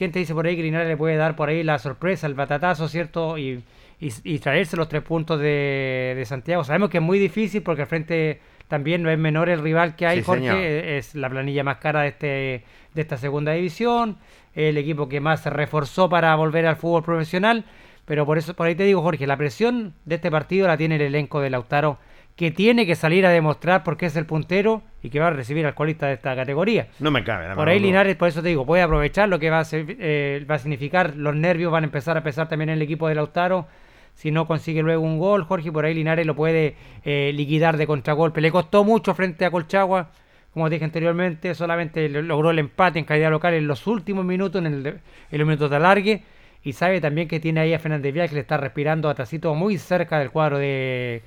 ¿quién 0.00 0.12
te 0.12 0.18
dice 0.18 0.32
por 0.32 0.46
ahí 0.46 0.56
que 0.56 0.62
Linares 0.62 0.88
le 0.88 0.96
puede 0.96 1.16
dar 1.16 1.36
por 1.36 1.50
ahí 1.50 1.62
la 1.62 1.78
sorpresa, 1.78 2.26
el 2.26 2.32
batatazo, 2.32 2.88
¿cierto? 2.88 3.36
Y, 3.36 3.62
y, 4.00 4.08
y 4.24 4.38
traerse 4.38 4.74
los 4.78 4.88
tres 4.88 5.02
puntos 5.02 5.38
de, 5.38 6.14
de 6.16 6.24
Santiago. 6.24 6.64
Sabemos 6.64 6.88
que 6.88 6.96
es 6.96 7.02
muy 7.02 7.18
difícil 7.18 7.60
porque 7.62 7.82
al 7.82 7.88
frente 7.88 8.40
también 8.66 9.02
no 9.02 9.10
es 9.10 9.18
menor 9.18 9.50
el 9.50 9.60
rival 9.60 9.96
que 9.96 10.06
hay, 10.06 10.18
Sí, 10.20 10.24
Jorge. 10.24 10.40
señor. 10.46 10.56
eh, 10.58 10.96
Es 10.96 11.14
la 11.14 11.28
planilla 11.28 11.62
más 11.64 11.76
cara 11.76 12.00
de, 12.00 12.08
este, 12.08 12.64
de 12.94 13.02
esta 13.02 13.18
segunda 13.18 13.52
división. 13.52 14.16
El 14.54 14.78
equipo 14.78 15.06
que 15.06 15.20
más 15.20 15.42
se 15.42 15.50
reforzó 15.50 16.08
para 16.08 16.34
volver 16.34 16.66
al 16.66 16.76
fútbol 16.76 17.02
profesional. 17.02 17.64
Pero 18.06 18.24
por 18.24 18.38
eso, 18.38 18.54
por 18.54 18.66
ahí 18.66 18.74
te 18.74 18.84
digo, 18.84 19.02
Jorge, 19.02 19.26
la 19.26 19.36
presión 19.36 19.92
de 20.06 20.14
este 20.14 20.30
partido 20.30 20.66
la 20.66 20.76
tiene 20.78 20.96
el 20.96 21.02
elenco 21.02 21.40
de 21.42 21.50
Lautaro, 21.50 21.98
que 22.40 22.50
tiene 22.50 22.86
que 22.86 22.94
salir 22.96 23.26
a 23.26 23.28
demostrar 23.28 23.84
por 23.84 23.98
qué 23.98 24.06
es 24.06 24.16
el 24.16 24.24
puntero 24.24 24.80
y 25.02 25.10
que 25.10 25.20
va 25.20 25.26
a 25.26 25.30
recibir 25.30 25.66
al 25.66 25.74
colista 25.74 26.06
de 26.06 26.14
esta 26.14 26.34
categoría. 26.34 26.88
No 26.98 27.10
me 27.10 27.22
cabe. 27.22 27.46
la 27.46 27.54
Por 27.54 27.68
ahí. 27.68 27.78
Linares, 27.78 28.16
por 28.16 28.28
eso 28.28 28.40
te 28.40 28.48
digo, 28.48 28.64
puede 28.64 28.82
aprovechar 28.82 29.28
lo 29.28 29.38
que 29.38 29.50
va 29.50 29.58
a, 29.58 29.64
ser- 29.64 29.84
eh, 30.00 30.46
va 30.50 30.54
a 30.54 30.58
significar, 30.58 31.14
los 31.16 31.36
nervios 31.36 31.70
van 31.70 31.84
a 31.84 31.86
empezar 31.88 32.16
a 32.16 32.22
pesar 32.22 32.48
también 32.48 32.70
en 32.70 32.76
el 32.76 32.82
equipo 32.82 33.08
de 33.08 33.14
Lautaro. 33.14 33.66
Si 34.14 34.30
no 34.30 34.46
consigue 34.46 34.80
luego 34.80 35.02
un 35.02 35.18
gol, 35.18 35.44
Jorge, 35.44 35.70
por 35.70 35.84
ahí 35.84 35.92
Linares 35.92 36.26
lo 36.26 36.34
puede 36.34 36.76
eh, 37.04 37.30
liquidar 37.34 37.76
de 37.76 37.86
contragolpe. 37.86 38.40
Le 38.40 38.50
costó 38.50 38.84
mucho 38.84 39.12
frente 39.14 39.44
a 39.44 39.50
Colchagua, 39.50 40.08
como 40.54 40.70
dije 40.70 40.86
anteriormente, 40.86 41.54
solamente 41.54 42.08
lo- 42.08 42.22
logró 42.22 42.52
el 42.52 42.58
empate 42.58 42.98
en 42.98 43.04
calidad 43.04 43.30
local 43.30 43.52
en 43.52 43.66
los 43.66 43.86
últimos 43.86 44.24
minutos, 44.24 44.64
en, 44.64 44.72
el 44.72 44.86
en 44.86 45.38
los 45.38 45.46
minutos 45.46 45.68
de 45.68 45.76
alargue. 45.76 46.22
Y 46.64 46.72
sabe 46.72 47.02
también 47.02 47.28
que 47.28 47.38
tiene 47.38 47.60
ahí 47.60 47.74
a 47.74 47.78
Fernández 47.78 48.14
Vial 48.14 48.30
que 48.30 48.34
le 48.36 48.40
está 48.40 48.56
respirando 48.56 49.10
atrasito 49.10 49.54
muy 49.54 49.76
cerca 49.76 50.18
del 50.18 50.30
cuadro 50.30 50.56
de, 50.58 51.22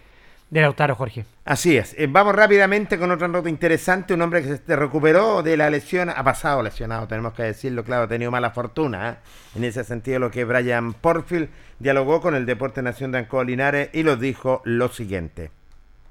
de 0.53 0.61
Lautaro, 0.61 0.93
Jorge. 0.93 1.25
Así 1.45 1.75
es. 1.75 1.95
Eh, 1.97 2.07
vamos 2.07 2.35
rápidamente 2.35 2.99
con 2.99 3.09
otra 3.09 3.27
nota 3.27 3.49
interesante. 3.49 4.13
Un 4.13 4.21
hombre 4.21 4.43
que 4.43 4.57
se 4.57 4.75
recuperó 4.75 5.41
de 5.41 5.57
la 5.57 5.67
lesión, 5.71 6.11
ha 6.11 6.23
pasado 6.23 6.61
lesionado, 6.61 7.07
tenemos 7.07 7.33
que 7.33 7.41
decirlo, 7.41 7.83
claro, 7.83 8.03
ha 8.03 8.07
tenido 8.07 8.29
mala 8.29 8.51
fortuna. 8.51 9.09
¿eh? 9.09 9.15
En 9.55 9.63
ese 9.63 9.83
sentido, 9.83 10.19
lo 10.19 10.29
que 10.29 10.45
Brian 10.45 10.93
Porfield 10.93 11.49
dialogó 11.79 12.21
con 12.21 12.35
el 12.35 12.45
Deporte 12.45 12.83
Nación 12.83 13.11
de 13.11 13.17
Ancoa 13.17 13.43
Linares 13.43 13.89
y 13.93 14.03
nos 14.03 14.19
dijo 14.19 14.61
lo 14.63 14.89
siguiente. 14.89 15.49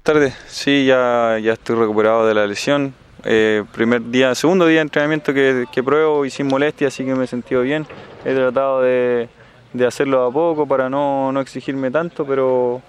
tardes, 0.03 0.35
sí, 0.47 0.85
ya, 0.85 1.39
ya 1.41 1.53
estoy 1.53 1.77
recuperado 1.77 2.27
de 2.27 2.33
la 2.33 2.45
lesión. 2.45 2.93
Eh, 3.23 3.63
primer 3.71 4.01
día, 4.11 4.35
segundo 4.35 4.67
día 4.67 4.79
de 4.79 4.81
entrenamiento 4.81 5.33
que, 5.33 5.65
que 5.71 5.81
pruebo 5.81 6.25
y 6.25 6.29
sin 6.29 6.47
molestia, 6.47 6.89
así 6.89 7.05
que 7.05 7.15
me 7.15 7.23
he 7.23 7.27
sentido 7.27 7.61
bien. 7.61 7.87
He 8.25 8.35
tratado 8.35 8.81
de, 8.81 9.29
de 9.71 9.87
hacerlo 9.87 10.25
a 10.25 10.31
poco 10.31 10.67
para 10.67 10.89
no, 10.89 11.31
no 11.31 11.39
exigirme 11.39 11.89
tanto, 11.89 12.25
pero 12.25 12.81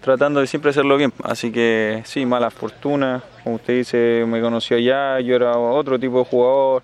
tratando 0.00 0.40
de 0.40 0.46
siempre 0.46 0.70
hacerlo 0.70 0.96
bien. 0.96 1.12
Así 1.22 1.52
que 1.52 2.02
sí, 2.04 2.26
mala 2.26 2.50
fortuna. 2.50 3.22
Como 3.44 3.56
usted 3.56 3.74
dice, 3.74 4.24
me 4.26 4.40
conoció 4.40 4.76
allá, 4.76 5.20
yo 5.20 5.36
era 5.36 5.56
otro 5.56 5.98
tipo 5.98 6.18
de 6.18 6.24
jugador, 6.24 6.82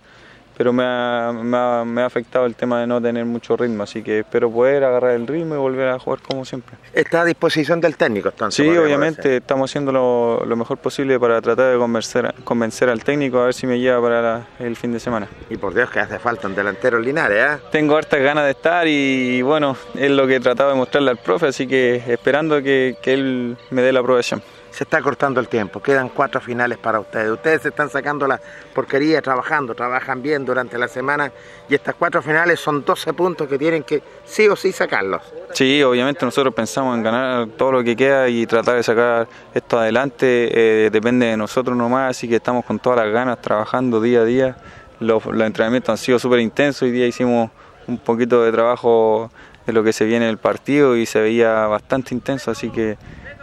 pero 0.56 0.72
me 0.72 0.82
ha, 0.84 1.32
me 1.32 1.56
ha- 1.56 1.84
me 1.84 2.02
ha 2.02 2.06
afectado 2.06 2.46
el 2.46 2.54
tema 2.54 2.80
de 2.80 2.86
no 2.86 3.00
tener 3.00 3.24
mucho 3.24 3.56
ritmo. 3.56 3.82
Así 3.82 4.02
que 4.02 4.20
espero 4.20 4.50
poder 4.50 4.84
agarrar 4.84 5.12
el 5.12 5.26
ritmo 5.26 5.54
y 5.54 5.58
volver 5.58 5.88
a 5.88 5.98
jugar 5.98 6.20
como 6.20 6.44
siempre. 6.44 6.76
Está 6.92 7.22
a 7.22 7.24
disposición 7.24 7.80
del 7.80 7.96
técnico, 7.96 8.28
entonces. 8.30 8.64
Sí, 8.64 8.76
obviamente 8.76 9.36
estamos 9.36 9.70
haciendo 9.70 9.92
lo, 9.92 10.44
lo 10.46 10.56
mejor 10.56 10.78
posible 10.78 11.18
para 11.20 11.40
tratar 11.42 11.72
de 11.72 11.78
convencer, 11.78 12.34
convencer 12.44 12.88
al 12.88 13.04
técnico 13.04 13.40
a 13.40 13.44
ver 13.46 13.54
si 13.54 13.66
me 13.66 13.78
lleva 13.78 14.00
para 14.00 14.22
la- 14.22 14.46
el 14.58 14.76
fin 14.76 14.92
de 14.92 15.00
semana. 15.00 15.28
Y 15.50 15.56
por 15.56 15.74
Dios 15.74 15.90
que 15.90 16.00
hace 16.00 16.18
falta 16.18 16.46
un 16.48 16.54
delantero 16.54 16.98
Linares, 16.98 17.38
¿eh? 17.38 17.58
Tengo 17.70 17.96
hartas 17.96 18.20
ganas 18.20 18.44
de 18.44 18.50
estar 18.52 18.86
y 18.88 19.42
bueno, 19.42 19.76
es 19.94 20.10
lo 20.10 20.26
que 20.26 20.36
he 20.36 20.40
tratado 20.40 20.70
de 20.70 20.76
mostrarle 20.76 21.10
al 21.10 21.18
profe, 21.18 21.46
así 21.48 21.66
que 21.66 21.96
esperando 22.08 22.62
que, 22.62 22.96
que 23.02 23.12
él 23.14 23.56
me 23.70 23.82
dé 23.82 23.92
la 23.92 24.00
aprobación. 24.00 24.42
Se 24.76 24.84
está 24.84 25.00
cortando 25.00 25.40
el 25.40 25.48
tiempo, 25.48 25.80
quedan 25.80 26.10
cuatro 26.10 26.38
finales 26.38 26.76
para 26.76 27.00
ustedes. 27.00 27.30
Ustedes 27.30 27.62
se 27.62 27.68
están 27.70 27.88
sacando 27.88 28.26
la 28.26 28.38
porquería 28.74 29.22
trabajando, 29.22 29.74
trabajan 29.74 30.20
bien 30.20 30.44
durante 30.44 30.76
la 30.76 30.86
semana 30.86 31.32
y 31.66 31.74
estas 31.74 31.94
cuatro 31.94 32.20
finales 32.20 32.60
son 32.60 32.84
12 32.84 33.14
puntos 33.14 33.48
que 33.48 33.56
tienen 33.56 33.84
que 33.84 34.02
sí 34.26 34.46
o 34.48 34.54
sí 34.54 34.72
sacarlos. 34.72 35.22
Sí, 35.54 35.82
obviamente 35.82 36.26
nosotros 36.26 36.52
pensamos 36.52 36.94
en 36.94 37.02
ganar 37.02 37.46
todo 37.56 37.72
lo 37.72 37.82
que 37.82 37.96
queda 37.96 38.28
y 38.28 38.44
tratar 38.44 38.76
de 38.76 38.82
sacar 38.82 39.26
esto 39.54 39.78
adelante. 39.78 40.26
eh, 40.52 40.90
depende 40.90 41.24
de 41.24 41.38
nosotros 41.38 41.74
nomás, 41.74 42.10
así 42.10 42.28
que 42.28 42.36
estamos 42.36 42.62
con 42.66 42.78
todas 42.78 43.02
las 43.02 43.10
ganas 43.10 43.40
trabajando 43.40 43.98
día 43.98 44.20
a 44.20 44.24
día. 44.26 44.56
Los, 45.00 45.24
entrenamientos 45.24 45.88
han 45.88 45.96
sido 45.96 46.18
súper 46.18 46.40
intensos. 46.40 46.82
Hoy 46.82 46.90
día 46.90 47.06
hicimos 47.06 47.50
un 47.86 47.96
poquito 47.96 48.44
de 48.44 48.52
trabajo 48.52 49.30
de 49.66 49.72
lo 49.72 49.82
que 49.82 49.94
se 49.94 50.04
viene 50.04 50.26
en 50.26 50.32
el 50.32 50.38
partido 50.38 50.98
y 50.98 51.06
se 51.06 51.18
veía 51.18 51.66
bastante 51.66 52.14
intenso, 52.14 52.50
así 52.50 52.68
que 52.68 52.98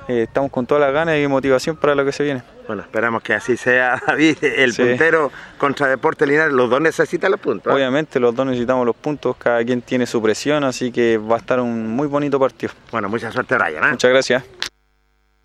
eh, 0.08 0.24
estamos 0.24 0.52
con 0.52 0.66
todas 0.66 0.82
las 0.82 0.94
ganas 0.94 1.18
y 1.18 1.28
motivación 1.28 1.76
para 1.78 1.96
lo 1.96 2.04
que 2.06 2.12
se 2.12 2.24
viene. 2.24 2.44
Bueno, 2.68 2.82
esperamos 2.84 3.22
que 3.24 3.34
así 3.34 3.58
sea, 3.58 4.02
David. 4.08 4.38
El 4.42 4.74
Sí. 4.74 4.84
puntero 4.84 5.32
contra 5.58 5.88
Deportes 5.88 6.28
Linares, 6.28 6.54
los 6.54 6.70
dos 6.70 6.82
necesitan 6.82 7.32
los 7.32 7.40
puntos. 7.40 7.72
¿eh? 7.72 7.76
Obviamente 7.76 8.20
los 8.20 8.36
dos 8.36 8.46
necesitamos 8.46 8.86
los 8.86 8.96
puntos, 8.96 9.36
cada 9.38 9.64
quien 9.64 9.82
tiene 9.82 10.06
su 10.06 10.22
presión, 10.22 10.64
así 10.64 10.92
que 10.92 11.18
va 11.18 11.36
a 11.36 11.40
estar 11.40 11.60
un 11.60 11.88
muy 11.88 12.08
bonito 12.08 12.40
partido. 12.40 12.74
Bueno, 12.92 13.10
mucha 13.10 13.32
suerte, 13.32 13.58
Ryan. 13.58 13.84
¿eh? 13.84 13.92
Muchas 13.92 14.12
gracias. 14.12 14.44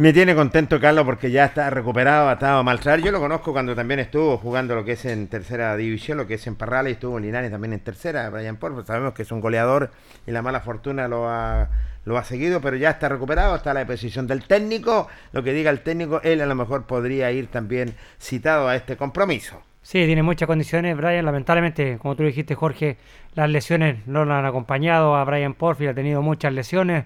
Me 0.01 0.13
tiene 0.13 0.37
contento 0.37 0.79
Carlos 0.79 1.05
porque 1.05 1.33
ya 1.33 1.45
está 1.47 1.71
recuperado, 1.71 2.29
ha 2.29 2.35
estado 2.35 2.63
mal 2.63 2.79
traer. 2.79 3.03
Yo 3.03 3.11
lo 3.11 3.19
conozco 3.19 3.51
cuando 3.53 3.75
también 3.75 3.99
estuvo 3.99 4.39
jugando 4.39 4.77
lo 4.77 4.85
que 4.85 4.93
es 4.93 5.05
en 5.05 5.27
tercera 5.27 5.77
división, 5.77 6.19
lo 6.19 6.29
que 6.29 6.35
es 6.35 6.47
en 6.47 6.55
Parrales, 6.55 6.91
y 6.91 6.95
estuvo 6.95 7.17
en 7.19 7.25
Linares 7.25 7.51
también 7.51 7.73
en 7.73 7.81
tercera, 7.81 8.31
Brian 8.31 8.59
Porfo. 8.59 8.85
Sabemos 8.85 9.13
que 9.13 9.23
es 9.23 9.33
un 9.33 9.41
goleador 9.41 9.91
y 10.25 10.31
la 10.31 10.41
mala 10.41 10.61
fortuna 10.61 11.09
lo 11.09 11.29
ha, 11.29 11.69
lo 12.09 12.17
ha 12.17 12.25
seguido, 12.25 12.61
pero 12.61 12.77
ya 12.77 12.91
está 12.91 13.09
recuperado, 13.09 13.55
está 13.55 13.71
a 13.71 13.75
la 13.75 13.81
disposición 13.81 14.27
del 14.27 14.43
técnico. 14.45 15.09
Lo 15.33 15.43
que 15.43 15.53
diga 15.53 15.71
el 15.71 15.81
técnico, 15.81 16.21
él 16.23 16.41
a 16.41 16.47
lo 16.47 16.55
mejor 16.55 16.87
podría 16.87 17.31
ir 17.31 17.49
también 17.49 17.95
citado 18.19 18.67
a 18.67 18.75
este 18.75 18.97
compromiso. 18.97 19.63
Sí, 19.83 20.05
tiene 20.07 20.23
muchas 20.23 20.47
condiciones, 20.47 20.97
Brian. 20.97 21.25
Lamentablemente, 21.25 21.99
como 21.99 22.17
tú 22.17 22.23
dijiste, 22.25 22.55
Jorge, 22.55 22.97
las 23.35 23.49
lesiones 23.49 24.07
no 24.07 24.25
lo 24.25 24.35
han 24.35 24.45
acompañado 24.45 25.17
a 25.17 25.25
Brian 25.25 25.55
Porfield, 25.55 25.91
ha 25.91 25.95
tenido 25.95 26.23
muchas 26.23 26.53
lesiones. 26.53 27.05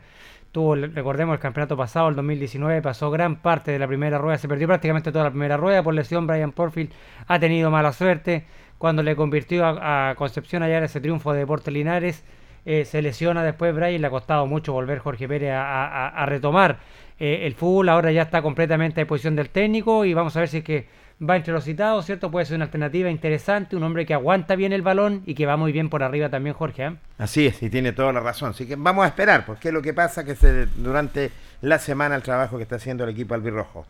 Tuvo, 0.53 0.77
recordemos, 0.77 1.35
el 1.35 1.41
campeonato 1.41 1.77
pasado, 1.77 2.09
el 2.09 2.17
2019, 2.17 2.81
pasó 2.83 3.11
gran 3.11 3.37
parte 3.37 3.73
de 3.73 3.79
la 3.79 3.89
primera 3.89 4.19
rueda, 4.19 4.39
se 4.39 4.49
perdió 4.49 4.69
prácticamente 4.69 5.11
toda 5.11 5.25
la 5.25 5.31
primera 5.31 5.57
rueda 5.57 5.83
por 5.83 5.95
lesión. 5.95 6.27
Brian 6.27 6.53
Porfield 6.53 6.93
ha 7.27 7.39
tenido 7.41 7.71
mala 7.71 7.93
suerte. 7.93 8.45
Cuando 8.79 9.03
le 9.03 9.17
convirtió 9.17 9.65
a, 9.65 10.11
a 10.11 10.15
Concepción 10.15 10.63
allá 10.63 10.85
ese 10.85 11.01
triunfo 11.01 11.33
de 11.33 11.41
Deportes 11.41 11.73
Linares, 11.73 12.25
eh, 12.65 12.85
se 12.85 13.03
lesiona 13.03 13.43
después 13.43 13.75
Brian, 13.75 14.01
le 14.01 14.07
ha 14.07 14.11
costado 14.11 14.47
mucho 14.47 14.73
volver 14.73 14.99
Jorge 14.99 15.27
Pérez 15.27 15.53
a, 15.55 16.25
retomar 16.27 16.79
eh, 17.19 17.41
el 17.45 17.55
fútbol. 17.55 17.89
Ahora 17.89 18.13
ya 18.13 18.23
está 18.23 18.43
completamente 18.43 19.01
a 19.01 19.05
disposición 19.05 19.37
del 19.37 19.51
técnico 19.51 20.05
y 20.05 20.15
vamos 20.15 20.37
a 20.37 20.41
ver 20.41 20.49
si 20.49 20.59
es 20.59 20.65
que 20.65 20.87
va 21.29 21.37
entre 21.37 21.53
los 21.53 21.65
citados, 21.65 22.07
¿cierto? 22.07 22.31
Puede 22.31 22.47
ser 22.47 22.57
una 22.57 22.65
alternativa 22.67 23.11
interesante, 23.11 23.77
un 23.77 23.83
hombre 23.83 24.07
que 24.07 24.15
aguanta 24.15 24.57
bien 24.57 24.73
el 24.73 24.83
balón 24.83 25.23
y 25.27 25.35
que 25.35 25.47
va 25.47 25.57
muy 25.57 25.73
bien 25.73 25.89
por 25.89 26.03
arriba 26.03 26.29
también, 26.29 26.55
Jorge. 26.55 26.87
¿eh? 26.87 26.97
Así 27.19 27.47
es, 27.47 27.63
y 27.63 27.71
tiene 27.71 27.93
toda 27.93 28.13
la 28.13 28.21
razón. 28.21 28.51
Así 28.51 28.67
que 28.67 28.77
vamos 28.77 29.05
a 29.05 29.09
esperar, 29.09 29.45
porque 29.45 29.69
es 29.69 29.75
lo 29.75 29.83
que 29.83 29.95
pasa 29.95 30.25
que 30.25 30.35
se, 30.35 30.67
durante 30.67 31.31
la 31.61 31.79
semana 31.79 32.17
el 32.17 32.23
trabajo 32.23 32.57
que 32.57 32.65
está 32.65 32.77
haciendo 32.77 33.05
el 33.05 33.11
equipo 33.11 33.35
albirrojo. 33.35 33.87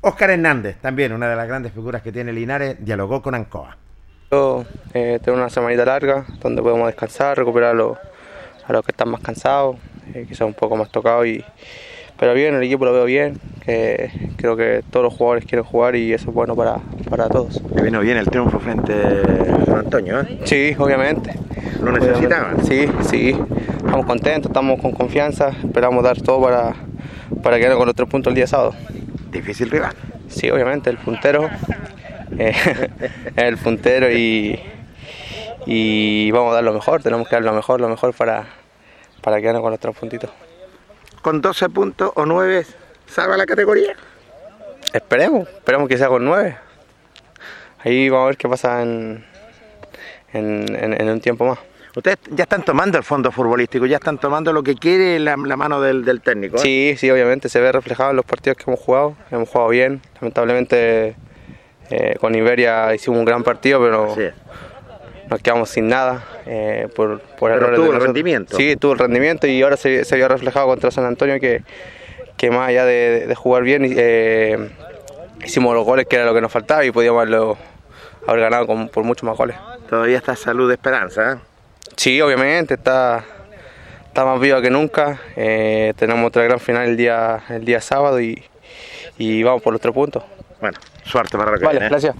Óscar 0.00 0.30
Hernández, 0.30 0.76
también 0.76 1.12
una 1.12 1.28
de 1.28 1.34
las 1.34 1.48
grandes 1.48 1.72
figuras 1.72 2.02
que 2.02 2.12
tiene 2.12 2.32
Linares, 2.32 2.76
dialogó 2.84 3.20
con 3.20 3.34
Ancoa. 3.34 3.76
Eh, 4.30 5.18
tener 5.24 5.40
una 5.40 5.48
semanita 5.48 5.86
larga 5.86 6.26
donde 6.42 6.60
podemos 6.60 6.86
descansar, 6.86 7.38
recuperar 7.38 7.70
a 7.70 7.74
los, 7.74 7.96
a 8.66 8.72
los 8.74 8.84
que 8.84 8.90
están 8.90 9.08
más 9.08 9.22
cansados, 9.22 9.76
eh, 10.12 10.26
quizás 10.28 10.42
un 10.42 10.52
poco 10.52 10.76
más 10.76 10.90
tocados. 10.90 11.26
Y, 11.26 11.42
pero 12.18 12.34
bien, 12.34 12.54
el 12.54 12.62
equipo 12.62 12.84
lo 12.84 12.92
veo 12.92 13.06
bien, 13.06 13.40
que 13.64 14.10
creo 14.36 14.54
que 14.54 14.82
todos 14.90 15.04
los 15.04 15.14
jugadores 15.14 15.46
quieren 15.46 15.64
jugar 15.64 15.96
y 15.96 16.12
eso 16.12 16.28
es 16.28 16.34
bueno 16.34 16.54
para, 16.54 16.76
para 17.08 17.28
todos. 17.28 17.62
Le 17.74 17.80
vino 17.80 18.00
bien 18.00 18.18
el 18.18 18.26
triunfo 18.26 18.60
frente 18.60 18.92
a 18.92 19.78
Antonio, 19.78 20.20
¿eh? 20.20 20.40
Sí, 20.44 20.76
obviamente. 20.78 21.32
¿Lo 21.80 21.90
necesitaban? 21.92 22.62
Sí, 22.66 22.86
sí. 23.08 23.34
Estamos 23.78 24.04
contentos, 24.04 24.50
estamos 24.50 24.78
con 24.78 24.92
confianza, 24.92 25.52
esperamos 25.64 26.04
dar 26.04 26.20
todo 26.20 26.42
para, 26.42 26.74
para 27.42 27.58
quedar 27.58 27.78
con 27.78 27.86
los 27.86 27.94
tres 27.94 28.08
puntos 28.10 28.30
el 28.32 28.34
día 28.34 28.46
sábado. 28.46 28.74
Difícil 29.32 29.70
rival. 29.70 29.94
Sí, 30.28 30.50
obviamente, 30.50 30.90
el 30.90 30.98
puntero. 30.98 31.48
Eh, 32.38 32.54
el 33.36 33.56
puntero 33.58 34.10
y, 34.10 34.58
y 35.66 36.30
vamos 36.30 36.52
a 36.52 36.56
dar 36.56 36.64
lo 36.64 36.72
mejor, 36.72 37.02
tenemos 37.02 37.28
que 37.28 37.36
dar 37.36 37.44
lo 37.44 37.52
mejor, 37.52 37.80
lo 37.80 37.88
mejor 37.88 38.14
para, 38.14 38.46
para 39.22 39.40
quedarnos 39.40 39.62
con 39.62 39.70
los 39.72 39.80
tres 39.80 39.96
puntitos. 39.96 40.30
Con 41.22 41.40
12 41.40 41.68
puntos 41.70 42.12
o 42.14 42.24
9, 42.26 42.64
¿salva 43.06 43.36
la 43.36 43.44
categoría? 43.46 43.94
Esperemos, 44.92 45.48
esperemos 45.48 45.88
que 45.88 45.98
sea 45.98 46.08
con 46.08 46.24
nueve. 46.24 46.56
Ahí 47.80 48.08
vamos 48.08 48.24
a 48.24 48.26
ver 48.28 48.36
qué 48.38 48.48
pasa 48.48 48.82
en, 48.82 49.24
en, 50.32 50.74
en- 50.76 51.00
en 51.00 51.08
un 51.10 51.20
tiempo 51.20 51.44
más. 51.44 51.58
Ustedes 51.94 52.18
ya 52.30 52.44
están 52.44 52.62
tomando 52.64 52.96
el 52.96 53.04
fondo 53.04 53.30
futbolístico, 53.32 53.84
ya 53.86 53.96
están 53.96 54.18
tomando 54.18 54.52
lo 54.52 54.62
que 54.62 54.74
quiere 54.76 55.18
la, 55.18 55.36
la 55.36 55.56
mano 55.56 55.80
del, 55.80 56.04
del 56.04 56.20
técnico. 56.20 56.56
¿eh? 56.56 56.60
Sí, 56.60 56.94
sí, 56.96 57.10
obviamente 57.10 57.48
se 57.48 57.60
ve 57.60 57.72
reflejado 57.72 58.10
en 58.10 58.16
los 58.16 58.24
partidos 58.24 58.56
que 58.56 58.64
hemos 58.70 58.80
jugado. 58.80 59.16
Hemos 59.30 59.48
jugado 59.48 59.68
bien. 59.70 60.00
Lamentablemente 60.20 61.16
eh, 61.90 62.16
con 62.20 62.34
Iberia 62.34 62.94
hicimos 62.94 63.18
un 63.18 63.24
gran 63.24 63.42
partido, 63.42 63.80
pero 63.80 64.14
nos 65.30 65.40
quedamos 65.42 65.68
sin 65.70 65.88
nada 65.88 66.24
eh, 66.46 66.88
por, 66.94 67.20
por 67.20 67.50
Pero 67.52 67.56
errores 67.66 67.76
tuvo 67.76 67.90
de 67.92 67.96
el 67.98 68.02
rendimiento. 68.02 68.56
Sí, 68.56 68.76
tuvo 68.76 68.92
el 68.94 68.98
rendimiento 68.98 69.46
y 69.46 69.62
ahora 69.62 69.76
se, 69.76 70.04
se 70.04 70.16
vio 70.16 70.28
reflejado 70.28 70.66
contra 70.66 70.90
San 70.90 71.04
Antonio 71.04 71.38
que, 71.40 71.62
que 72.36 72.50
más 72.50 72.68
allá 72.68 72.84
de, 72.84 73.26
de 73.26 73.34
jugar 73.34 73.62
bien, 73.62 73.82
eh, 73.84 74.70
hicimos 75.44 75.74
los 75.74 75.84
goles 75.84 76.06
que 76.06 76.16
era 76.16 76.24
lo 76.24 76.34
que 76.34 76.40
nos 76.40 76.50
faltaba 76.52 76.84
y 76.84 76.90
podíamos 76.90 77.20
haberlo, 77.20 77.58
haber 78.26 78.40
ganado 78.40 78.66
con- 78.66 78.88
por 78.88 79.04
muchos 79.04 79.24
más 79.24 79.36
goles. 79.36 79.56
Todavía 79.90 80.16
está 80.16 80.34
salud 80.36 80.68
de 80.68 80.74
esperanza. 80.74 81.32
¿eh? 81.32 81.36
Sí, 81.96 82.20
obviamente, 82.20 82.74
está, 82.74 83.24
está 84.06 84.24
más 84.24 84.38
viva 84.40 84.60
que 84.62 84.70
nunca. 84.70 85.18
Tenemos 85.34 86.26
otra 86.26 86.42
gran 86.44 86.60
final 86.60 86.88
el 86.88 86.96
día, 86.96 87.40
el 87.50 87.64
día 87.64 87.80
sábado 87.80 88.20
y, 88.20 88.42
y 89.18 89.42
vamos 89.42 89.62
por 89.62 89.72
los 89.72 89.80
tres 89.80 89.94
puntos. 89.94 90.22
Bueno, 90.60 90.78
suerte 91.08 91.36
para 91.38 91.50
lo 91.52 91.58
que 91.58 91.64
Vale, 91.64 91.78
viene, 91.80 91.86
¿eh? 91.86 91.90
gracias. 91.90 92.14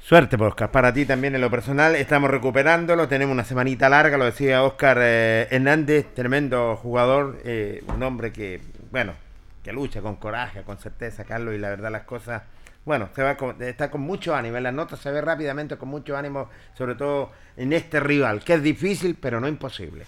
Suerte, 0.00 0.36
Oscar. 0.36 0.70
Para 0.70 0.92
ti 0.92 1.06
también 1.06 1.34
en 1.34 1.40
lo 1.40 1.50
personal. 1.50 1.96
Estamos 1.96 2.30
recuperándolo. 2.30 3.08
Tenemos 3.08 3.32
una 3.32 3.44
semanita 3.44 3.88
larga, 3.88 4.18
lo 4.18 4.26
decía 4.26 4.62
Oscar 4.62 4.98
eh, 5.00 5.48
Hernández, 5.50 6.12
tremendo 6.14 6.76
jugador. 6.76 7.40
eh, 7.44 7.82
un 7.88 8.02
hombre 8.02 8.30
que, 8.30 8.60
bueno, 8.90 9.14
que 9.62 9.72
lucha 9.72 10.02
con 10.02 10.16
coraje, 10.16 10.62
con 10.62 10.76
certeza, 10.76 11.24
Carlos. 11.24 11.54
Y 11.54 11.58
la 11.58 11.70
verdad, 11.70 11.90
las 11.90 12.02
cosas, 12.02 12.42
bueno, 12.84 13.08
se 13.16 13.22
va 13.22 13.36
con- 13.38 13.62
está 13.62 13.90
con 13.90 14.02
mucho 14.02 14.34
ánimo. 14.36 14.58
En 14.58 14.64
las 14.64 14.74
notas 14.74 14.98
se 15.00 15.10
ve 15.10 15.22
rápidamente 15.22 15.78
con 15.78 15.88
mucho 15.88 16.14
ánimo, 16.18 16.50
sobre 16.76 16.96
todo 16.96 17.32
en 17.56 17.72
este 17.72 17.98
rival, 17.98 18.44
que 18.44 18.52
es 18.54 18.62
difícil, 18.62 19.16
pero 19.18 19.40
no 19.40 19.48
imposible. 19.48 20.04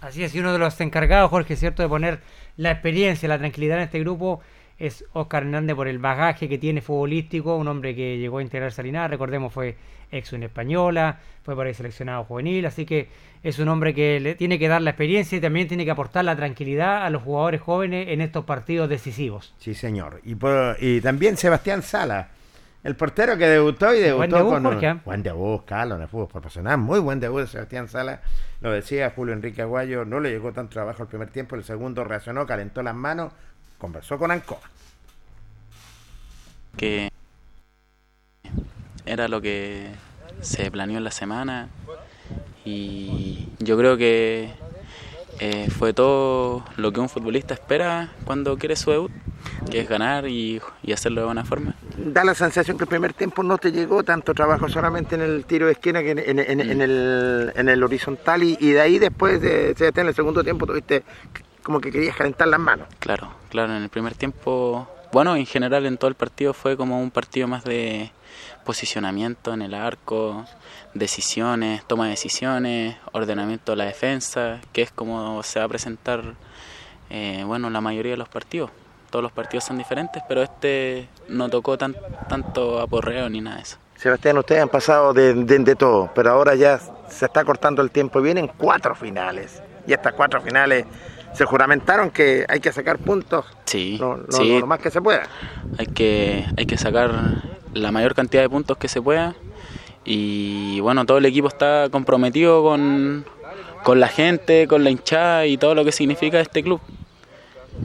Así 0.00 0.22
es, 0.22 0.32
y 0.34 0.38
uno 0.40 0.52
de 0.52 0.58
los 0.60 0.80
encargados, 0.80 1.28
Jorge, 1.28 1.56
¿cierto?, 1.56 1.82
de 1.82 1.88
poner 1.88 2.20
la 2.56 2.70
experiencia, 2.70 3.28
la 3.28 3.36
tranquilidad 3.38 3.78
en 3.78 3.82
este 3.84 3.98
grupo 3.98 4.40
es 4.80 5.04
Oscar 5.12 5.44
Hernández 5.44 5.76
por 5.76 5.86
el 5.86 5.98
bagaje 6.00 6.48
que 6.48 6.58
tiene 6.58 6.80
futbolístico, 6.80 7.54
un 7.56 7.68
hombre 7.68 7.94
que 7.94 8.18
llegó 8.18 8.38
a 8.38 8.42
integrarse 8.42 8.80
a 8.80 8.84
Linares, 8.84 9.10
recordemos 9.10 9.52
fue 9.52 9.76
ex 10.10 10.32
en 10.32 10.42
española, 10.42 11.20
fue 11.44 11.54
por 11.54 11.66
ahí 11.66 11.74
seleccionado 11.74 12.24
juvenil, 12.24 12.66
así 12.66 12.84
que 12.84 13.08
es 13.44 13.58
un 13.60 13.68
hombre 13.68 13.94
que 13.94 14.18
le 14.18 14.34
tiene 14.34 14.58
que 14.58 14.66
dar 14.66 14.82
la 14.82 14.90
experiencia 14.90 15.38
y 15.38 15.40
también 15.40 15.68
tiene 15.68 15.84
que 15.84 15.90
aportar 15.92 16.24
la 16.24 16.34
tranquilidad 16.34 17.04
a 17.06 17.10
los 17.10 17.22
jugadores 17.22 17.60
jóvenes 17.60 18.08
en 18.08 18.20
estos 18.20 18.44
partidos 18.44 18.88
decisivos. 18.88 19.54
Sí, 19.58 19.74
señor. 19.74 20.20
Y, 20.24 20.34
por- 20.34 20.76
y 20.80 21.00
también 21.00 21.36
Sebastián 21.36 21.82
Sala, 21.82 22.28
el 22.82 22.96
portero 22.96 23.36
que 23.36 23.46
debutó 23.46 23.94
y 23.94 24.00
debutó 24.00 24.16
Buen 24.16 24.30
debut, 24.30 24.50
con 24.54 24.62
Jorge, 24.64 24.86
¿eh? 24.86 24.92
un 24.92 25.02
buen 25.04 25.22
debut, 25.22 25.64
Carlos, 25.66 25.96
en 25.98 26.02
el 26.02 26.08
fútbol 26.08 26.28
profesional. 26.28 26.78
Muy 26.78 26.98
buen 26.98 27.20
debut 27.20 27.42
de 27.42 27.46
Sebastián 27.46 27.88
Sala. 27.88 28.22
Lo 28.62 28.72
decía 28.72 29.10
Julio 29.14 29.34
Enrique 29.34 29.60
Aguayo, 29.62 30.04
no 30.06 30.18
le 30.18 30.30
llegó 30.30 30.52
tanto 30.52 30.72
trabajo 30.72 31.02
el 31.02 31.08
primer 31.08 31.28
tiempo, 31.28 31.54
el 31.56 31.64
segundo 31.64 32.02
reaccionó, 32.04 32.46
calentó 32.46 32.82
las 32.82 32.94
manos, 32.94 33.32
conversó 33.80 34.18
con 34.18 34.30
Ancoa. 34.30 34.60
que 36.76 37.10
era 39.04 39.26
lo 39.28 39.40
que 39.40 39.88
se 40.40 40.70
planeó 40.70 40.98
en 40.98 41.04
la 41.04 41.10
semana 41.10 41.68
y 42.64 43.48
yo 43.58 43.76
creo 43.76 43.96
que 43.96 44.50
eh, 45.40 45.68
fue 45.70 45.92
todo 45.92 46.64
lo 46.76 46.92
que 46.92 47.00
un 47.00 47.08
futbolista 47.08 47.54
espera 47.54 48.12
cuando 48.24 48.56
quiere 48.58 48.76
su 48.76 48.90
debut, 48.90 49.10
que 49.70 49.80
es 49.80 49.88
ganar 49.88 50.28
y, 50.28 50.60
y 50.82 50.92
hacerlo 50.92 51.22
de 51.22 51.26
buena 51.26 51.44
forma. 51.44 51.74
Da 51.96 52.24
la 52.24 52.34
sensación 52.34 52.76
que 52.76 52.84
el 52.84 52.88
primer 52.88 53.14
tiempo 53.14 53.42
no 53.42 53.56
te 53.58 53.72
llegó 53.72 54.02
tanto 54.04 54.32
trabajo 54.34 54.68
solamente 54.68 55.14
en 55.16 55.22
el 55.22 55.44
tiro 55.46 55.66
de 55.66 55.72
esquina 55.72 56.02
que 56.02 56.10
en, 56.12 56.18
en- 56.18 56.38
en- 56.38 56.60
en 56.60 56.80
el, 56.82 57.52
en 57.56 57.68
el 57.68 57.82
horizontal 57.82 58.42
y, 58.42 58.56
y 58.60 58.70
de 58.72 58.80
ahí 58.80 58.98
después 58.98 59.40
de 59.40 59.74
en 59.78 60.06
el 60.06 60.14
segundo 60.14 60.44
tiempo 60.44 60.66
tuviste 60.66 61.02
como 61.62 61.80
que 61.80 61.90
querías 61.90 62.16
calentar 62.16 62.48
las 62.48 62.60
manos. 62.60 62.88
Claro, 62.98 63.30
claro, 63.50 63.74
en 63.76 63.82
el 63.82 63.88
primer 63.88 64.14
tiempo, 64.14 64.88
bueno, 65.12 65.36
en 65.36 65.46
general 65.46 65.86
en 65.86 65.96
todo 65.98 66.08
el 66.08 66.14
partido 66.14 66.52
fue 66.54 66.76
como 66.76 67.00
un 67.00 67.10
partido 67.10 67.48
más 67.48 67.64
de 67.64 68.10
posicionamiento 68.64 69.52
en 69.54 69.62
el 69.62 69.74
arco, 69.74 70.44
decisiones, 70.94 71.84
toma 71.86 72.04
de 72.04 72.10
decisiones, 72.10 72.96
ordenamiento 73.12 73.72
de 73.72 73.76
la 73.76 73.84
defensa, 73.84 74.60
que 74.72 74.82
es 74.82 74.90
como 74.92 75.42
se 75.42 75.58
va 75.58 75.64
a 75.64 75.68
presentar, 75.68 76.22
eh, 77.10 77.42
bueno, 77.46 77.70
la 77.70 77.80
mayoría 77.80 78.12
de 78.12 78.18
los 78.18 78.28
partidos. 78.28 78.70
Todos 79.10 79.22
los 79.24 79.32
partidos 79.32 79.64
son 79.64 79.76
diferentes, 79.78 80.22
pero 80.28 80.42
este 80.42 81.08
no 81.28 81.48
tocó 81.48 81.76
tan, 81.76 81.96
tanto 82.28 82.80
aporreo 82.80 83.28
ni 83.28 83.40
nada 83.40 83.56
de 83.56 83.62
eso. 83.62 83.76
Sebastián, 83.96 84.38
ustedes 84.38 84.62
han 84.62 84.68
pasado 84.68 85.12
de, 85.12 85.34
de- 85.34 85.58
de 85.58 85.74
todo, 85.74 86.10
pero 86.14 86.30
ahora 86.30 86.54
ya 86.54 86.78
se 87.08 87.24
está 87.26 87.44
cortando 87.44 87.82
el 87.82 87.90
tiempo. 87.90 88.20
Vienen 88.22 88.50
cuatro 88.56 88.94
finales. 88.94 89.60
Y 89.86 89.92
estas 89.92 90.12
cuatro 90.12 90.40
finales 90.40 90.86
se 91.34 91.44
juramentaron 91.44 92.10
que 92.10 92.44
hay 92.48 92.60
que 92.60 92.72
sacar 92.72 92.98
puntos 92.98 93.46
Sí, 93.66 93.96
lo, 93.98 94.16
lo- 94.18 94.32
sí, 94.32 94.58
lo 94.60 94.66
más 94.66 94.80
que 94.80 94.90
se 94.90 95.00
pueda. 95.00 95.22
hay 95.78 95.86
que, 95.86 96.44
hay 96.56 96.66
que 96.66 96.76
sacar 96.76 97.12
la 97.74 97.92
mayor 97.92 98.14
cantidad 98.14 98.42
de 98.42 98.48
puntos 98.50 98.76
que 98.78 98.88
se 98.88 99.00
pueda 99.00 99.34
y 100.04 100.80
bueno, 100.80 101.04
todo 101.06 101.18
el 101.18 101.26
equipo 101.26 101.48
está 101.48 101.88
comprometido 101.90 102.62
con, 102.62 103.24
con 103.82 104.00
la 104.00 104.08
gente, 104.08 104.66
con 104.66 104.82
la 104.82 104.90
hinchada 104.90 105.46
y 105.46 105.56
todo 105.56 105.74
lo 105.74 105.84
que 105.84 105.92
significa 105.92 106.40
este 106.40 106.62
club. 106.62 106.80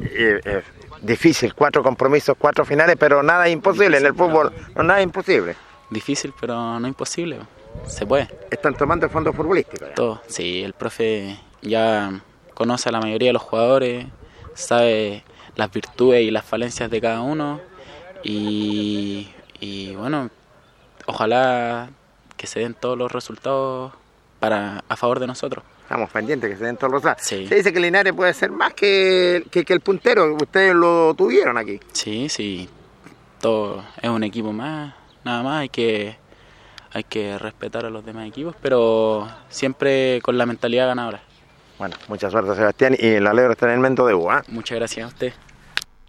Eh, 0.01 0.39
eh, 0.43 0.61
difícil, 1.01 1.53
cuatro 1.53 1.83
compromisos, 1.83 2.35
cuatro 2.37 2.65
finales, 2.65 2.95
pero 2.99 3.21
nada 3.21 3.47
es 3.47 3.53
imposible 3.53 3.97
en 3.97 4.05
el 4.05 4.13
fútbol, 4.15 4.51
no 4.75 4.83
nada 4.83 4.99
es 4.99 5.03
imposible. 5.05 5.55
Difícil, 5.89 6.33
pero 6.39 6.79
no 6.79 6.87
imposible. 6.87 7.39
Se 7.87 8.05
puede. 8.05 8.27
Están 8.49 8.75
tomando 8.75 9.05
el 9.05 9.11
fondo 9.11 9.31
futbolístico. 9.33 9.85
ya. 9.85 9.93
Todo. 9.93 10.21
Sí, 10.27 10.63
el 10.63 10.73
profe 10.73 11.37
ya 11.61 12.11
conoce 12.55 12.89
a 12.89 12.91
la 12.91 12.99
mayoría 12.99 13.29
de 13.29 13.33
los 13.33 13.43
jugadores, 13.43 14.07
sabe 14.55 15.23
las 15.55 15.71
virtudes 15.71 16.23
y 16.23 16.31
las 16.31 16.43
falencias 16.43 16.89
de 16.89 16.99
cada 16.99 17.21
uno 17.21 17.61
y, 18.23 19.29
y 19.59 19.95
bueno, 19.95 20.31
ojalá 21.05 21.89
que 22.35 22.47
se 22.47 22.61
den 22.61 22.73
todos 22.73 22.97
los 22.97 23.11
resultados 23.11 23.93
para 24.39 24.83
a 24.89 24.95
favor 24.95 25.19
de 25.19 25.27
nosotros. 25.27 25.63
Estamos 25.83 26.09
pendientes 26.09 26.49
que 26.49 26.57
se 26.57 26.65
den 26.65 26.77
todos 26.77 26.91
los 26.91 27.03
resultados. 27.03 27.47
Se 27.47 27.55
dice 27.55 27.71
que 27.71 27.79
Linares 27.79 28.13
puede 28.13 28.33
ser 28.33 28.49
más 28.49 28.73
que, 28.73 29.45
que, 29.51 29.63
que 29.63 29.73
el 29.73 29.81
puntero, 29.81 30.33
ustedes 30.33 30.73
lo 30.73 31.13
tuvieron 31.13 31.57
aquí. 31.57 31.79
Sí, 31.93 32.27
sí, 32.27 32.67
todo 33.39 33.83
es 34.01 34.09
un 34.09 34.23
equipo 34.23 34.51
más, 34.51 34.95
nada 35.23 35.43
más 35.43 35.61
hay 35.61 35.69
que 35.69 36.17
hay 36.91 37.03
que 37.03 37.37
respetar 37.37 37.85
a 37.85 37.89
los 37.89 38.05
demás 38.05 38.25
equipos, 38.25 38.55
pero 38.61 39.27
siempre 39.49 40.21
con 40.23 40.37
la 40.37 40.45
mentalidad 40.45 40.87
ganadora. 40.87 41.21
Bueno, 41.77 41.95
mucha 42.07 42.29
suerte 42.29 42.55
Sebastián 42.55 42.95
y 42.97 43.05
el 43.05 43.27
alegro 43.27 43.51
está 43.51 43.65
en 43.65 43.73
el 43.73 43.79
mento 43.79 44.07
de 44.07 44.13
U. 44.13 44.31
¿ah? 44.31 44.43
Muchas 44.47 44.77
gracias 44.77 45.03
a 45.03 45.07
usted. 45.07 45.33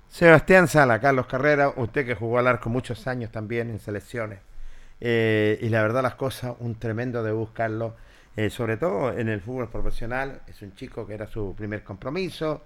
Sebastián 0.09 0.69
Sala, 0.69 1.01
Carlos 1.01 1.27
Carrera, 1.27 1.73
usted 1.75 2.07
que 2.07 2.15
jugó 2.15 2.39
al 2.39 2.47
arco 2.47 2.71
muchos 2.71 3.07
años 3.09 3.33
también 3.33 3.71
en 3.71 3.81
selecciones. 3.81 4.39
Eh, 5.01 5.59
y 5.61 5.69
la 5.69 5.83
verdad 5.83 6.03
las 6.03 6.15
cosas, 6.15 6.55
un 6.61 6.77
tremendo 6.77 7.23
debut, 7.25 7.53
Carlos, 7.53 7.95
eh, 8.37 8.49
sobre 8.49 8.77
todo 8.77 9.13
en 9.13 9.29
el 9.29 9.41
fútbol 9.41 9.69
profesional. 9.69 10.41
Es 10.47 10.63
un 10.63 10.73
chico 10.75 11.05
que 11.05 11.15
era 11.15 11.27
su 11.27 11.53
primer 11.57 11.83
compromiso, 11.83 12.63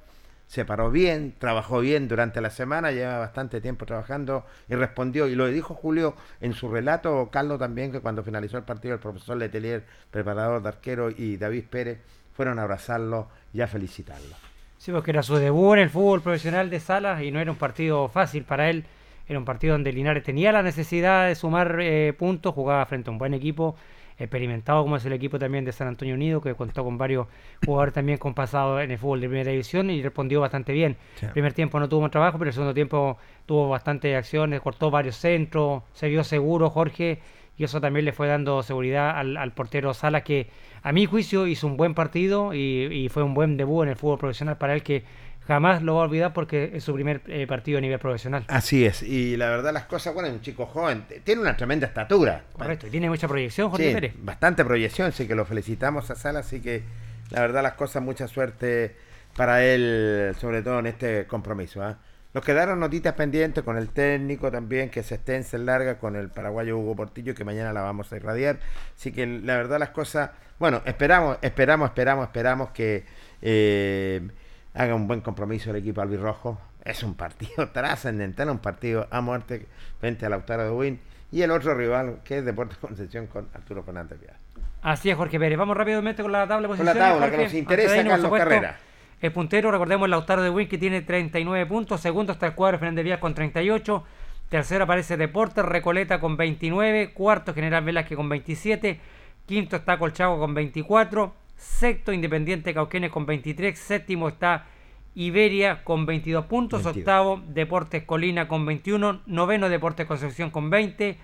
se 0.46 0.66
paró 0.66 0.90
bien, 0.90 1.34
trabajó 1.38 1.80
bien 1.80 2.06
durante 2.06 2.40
la 2.40 2.50
semana, 2.50 2.90
lleva 2.92 3.18
bastante 3.18 3.62
tiempo 3.62 3.86
trabajando 3.86 4.44
y 4.68 4.74
respondió. 4.74 5.26
Y 5.26 5.36
lo 5.36 5.46
dijo 5.46 5.74
Julio 5.74 6.16
en 6.40 6.52
su 6.52 6.68
relato, 6.68 7.30
Carlos 7.32 7.58
también, 7.58 7.92
que 7.92 8.00
cuando 8.00 8.22
finalizó 8.22 8.58
el 8.58 8.64
partido, 8.64 8.94
el 8.94 9.00
profesor 9.00 9.38
Letelier, 9.38 9.86
preparador 10.10 10.60
de 10.62 10.68
arquero, 10.68 11.10
y 11.10 11.38
David 11.38 11.64
Pérez 11.70 12.00
fueron 12.40 12.58
a 12.58 12.62
abrazarlo 12.62 13.28
y 13.52 13.60
a 13.60 13.66
felicitarlo. 13.66 14.34
Sí, 14.78 14.92
porque 14.92 15.10
era 15.10 15.22
su 15.22 15.36
debut 15.36 15.74
en 15.74 15.80
el 15.80 15.90
fútbol 15.90 16.22
profesional 16.22 16.70
de 16.70 16.80
Salas 16.80 17.22
y 17.22 17.30
no 17.30 17.38
era 17.38 17.50
un 17.50 17.58
partido 17.58 18.08
fácil 18.08 18.44
para 18.44 18.70
él. 18.70 18.86
Era 19.28 19.38
un 19.38 19.44
partido 19.44 19.74
donde 19.74 19.92
Linares 19.92 20.22
tenía 20.24 20.50
la 20.50 20.62
necesidad 20.62 21.28
de 21.28 21.34
sumar 21.34 21.76
eh, 21.82 22.14
puntos, 22.18 22.54
jugaba 22.54 22.86
frente 22.86 23.10
a 23.10 23.12
un 23.12 23.18
buen 23.18 23.34
equipo, 23.34 23.76
experimentado 24.16 24.82
como 24.82 24.96
es 24.96 25.04
el 25.04 25.12
equipo 25.12 25.38
también 25.38 25.66
de 25.66 25.72
San 25.72 25.86
Antonio 25.86 26.14
Unido, 26.14 26.40
que 26.40 26.54
contó 26.54 26.82
con 26.82 26.96
varios 26.96 27.26
jugadores 27.62 27.92
también 27.92 28.16
con 28.16 28.32
pasado 28.32 28.80
en 28.80 28.90
el 28.90 28.96
fútbol 28.96 29.20
de 29.20 29.28
primera 29.28 29.50
división 29.50 29.90
y 29.90 30.02
respondió 30.02 30.40
bastante 30.40 30.72
bien. 30.72 30.96
Sí. 31.16 31.26
El 31.26 31.32
primer 31.32 31.52
tiempo 31.52 31.78
no 31.78 31.90
tuvo 31.90 32.00
mucho 32.00 32.12
trabajo, 32.12 32.38
pero 32.38 32.48
el 32.48 32.54
segundo 32.54 32.72
tiempo 32.72 33.18
tuvo 33.44 33.68
bastante 33.68 34.16
acciones, 34.16 34.62
cortó 34.62 34.90
varios 34.90 35.16
centros, 35.16 35.82
se 35.92 36.08
vio 36.08 36.24
seguro 36.24 36.70
Jorge 36.70 37.20
y 37.60 37.64
eso 37.64 37.78
también 37.78 38.06
le 38.06 38.12
fue 38.12 38.26
dando 38.26 38.62
seguridad 38.62 39.10
al, 39.18 39.36
al 39.36 39.52
portero 39.52 39.92
Salas 39.92 40.22
que 40.22 40.48
a 40.82 40.92
mi 40.92 41.04
juicio 41.04 41.46
hizo 41.46 41.66
un 41.66 41.76
buen 41.76 41.92
partido 41.92 42.54
y, 42.54 42.58
y 42.90 43.08
fue 43.10 43.22
un 43.22 43.34
buen 43.34 43.58
debut 43.58 43.82
en 43.82 43.90
el 43.90 43.96
fútbol 43.96 44.18
profesional 44.18 44.56
para 44.56 44.72
él 44.72 44.82
que 44.82 45.04
jamás 45.46 45.82
lo 45.82 45.96
va 45.96 46.00
a 46.00 46.04
olvidar 46.04 46.32
porque 46.32 46.70
es 46.72 46.84
su 46.84 46.94
primer 46.94 47.20
eh, 47.26 47.46
partido 47.46 47.76
a 47.76 47.82
nivel 47.82 47.98
profesional. 47.98 48.44
Así 48.48 48.86
es, 48.86 49.02
y 49.02 49.36
la 49.36 49.50
verdad 49.50 49.74
las 49.74 49.84
cosas, 49.84 50.14
bueno, 50.14 50.28
es 50.30 50.34
un 50.34 50.40
chico 50.40 50.64
joven, 50.64 51.04
tiene 51.22 51.42
una 51.42 51.54
tremenda 51.54 51.86
estatura. 51.86 52.44
Correcto, 52.54 52.86
y 52.86 52.90
tiene 52.90 53.10
mucha 53.10 53.28
proyección 53.28 53.68
Jorge 53.68 53.88
Sí, 53.88 53.94
Pérez. 53.94 54.14
bastante 54.16 54.64
proyección, 54.64 55.08
así 55.08 55.26
que 55.28 55.34
lo 55.34 55.44
felicitamos 55.44 56.10
a 56.10 56.14
Sala, 56.14 56.38
así 56.38 56.62
que 56.62 56.82
la 57.30 57.42
verdad 57.42 57.62
las 57.62 57.74
cosas, 57.74 58.02
mucha 58.02 58.26
suerte 58.26 58.96
para 59.36 59.62
él, 59.64 60.34
sobre 60.40 60.62
todo 60.62 60.78
en 60.78 60.86
este 60.86 61.26
compromiso. 61.26 61.82
¿ah? 61.82 61.98
Nos 62.32 62.44
quedaron 62.44 62.78
notitas 62.78 63.14
pendientes 63.14 63.64
con 63.64 63.76
el 63.76 63.88
técnico 63.88 64.52
también, 64.52 64.88
que 64.88 65.02
se 65.02 65.16
extensa 65.16 65.58
larga 65.58 65.98
con 65.98 66.14
el 66.14 66.28
paraguayo 66.28 66.78
Hugo 66.78 66.94
Portillo, 66.94 67.34
que 67.34 67.44
mañana 67.44 67.72
la 67.72 67.82
vamos 67.82 68.12
a 68.12 68.16
irradiar. 68.16 68.60
Así 68.96 69.10
que 69.10 69.26
la 69.26 69.56
verdad 69.56 69.80
las 69.80 69.90
cosas, 69.90 70.30
bueno, 70.60 70.80
esperamos, 70.84 71.38
esperamos, 71.42 71.88
esperamos, 71.88 72.26
esperamos 72.26 72.70
que 72.70 73.04
eh, 73.42 74.28
haga 74.74 74.94
un 74.94 75.08
buen 75.08 75.22
compromiso 75.22 75.70
el 75.70 75.76
equipo 75.76 76.02
albirrojo. 76.02 76.60
Es 76.84 77.02
un 77.02 77.14
partido 77.14 77.68
trascendental, 77.72 78.48
un 78.50 78.58
partido 78.58 79.08
a 79.10 79.20
muerte 79.20 79.66
frente 79.98 80.24
al 80.24 80.30
Lautaro 80.30 80.62
de 80.62 80.70
Win. 80.70 81.00
Y 81.32 81.42
el 81.42 81.50
otro 81.50 81.74
rival, 81.74 82.20
que 82.22 82.38
es 82.38 82.44
Deportes 82.44 82.78
Concepción 82.80 83.26
con 83.26 83.48
Arturo 83.54 83.82
Fernández 83.82 84.20
Vial. 84.20 84.36
Así 84.82 85.10
es, 85.10 85.16
Jorge 85.16 85.38
Pérez. 85.38 85.58
Vamos 85.58 85.76
rápidamente 85.76 86.22
con 86.22 86.30
la 86.30 86.46
tabla 86.46 86.68
de 86.68 86.76
Con 86.76 86.86
la 86.86 86.94
tabla, 86.94 87.28
que 87.28 87.38
nos 87.38 87.54
interesa, 87.54 88.04
Carlos 88.04 88.32
Carrera. 88.32 88.78
El 89.20 89.32
puntero, 89.32 89.70
recordemos, 89.70 90.08
Lautaro 90.08 90.42
de 90.42 90.50
Win, 90.50 90.68
que 90.68 90.78
tiene 90.78 91.02
39 91.02 91.66
puntos. 91.66 92.00
Segundo 92.00 92.32
está 92.32 92.46
el 92.46 92.54
cuadro 92.54 92.78
Fernández 92.78 93.04
Vial 93.04 93.20
con 93.20 93.34
38. 93.34 94.04
Tercero 94.48 94.84
aparece 94.84 95.16
Deportes, 95.16 95.64
Recoleta 95.64 96.20
con 96.20 96.36
29. 96.36 97.12
Cuarto, 97.12 97.52
General 97.52 97.84
Velázquez 97.84 98.16
con 98.16 98.28
27. 98.28 98.98
Quinto 99.46 99.76
está 99.76 99.98
Colchagua 99.98 100.38
con 100.38 100.54
24. 100.54 101.34
Sexto, 101.54 102.12
Independiente 102.12 102.72
Cauquenes 102.72 103.10
con 103.10 103.26
23. 103.26 103.78
Séptimo 103.78 104.28
está 104.28 104.66
Iberia 105.14 105.84
con 105.84 106.06
22 106.06 106.46
puntos. 106.46 106.82
22. 106.82 107.02
Octavo, 107.02 107.42
Deportes 107.46 108.04
Colina 108.04 108.48
con 108.48 108.64
21. 108.64 109.20
Noveno, 109.26 109.68
Deportes 109.68 110.06
Concepción 110.06 110.50
con 110.50 110.70
20. 110.70 111.18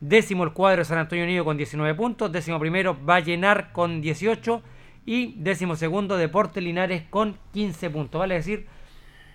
Décimo 0.00 0.42
el 0.44 0.52
cuadro 0.52 0.78
de 0.78 0.84
San 0.86 0.98
Antonio 0.98 1.24
Unido 1.24 1.44
con 1.44 1.58
19 1.58 1.94
puntos. 1.94 2.32
Décimo 2.32 2.58
primero 2.58 2.96
Vallenar 3.04 3.72
con 3.72 4.00
18. 4.00 4.62
Y 5.04 5.34
décimo 5.38 5.76
segundo 5.76 6.16
Deporte 6.16 6.60
Linares 6.60 7.02
con 7.10 7.36
15 7.52 7.90
puntos. 7.90 8.18
Vale 8.18 8.34
decir, 8.34 8.66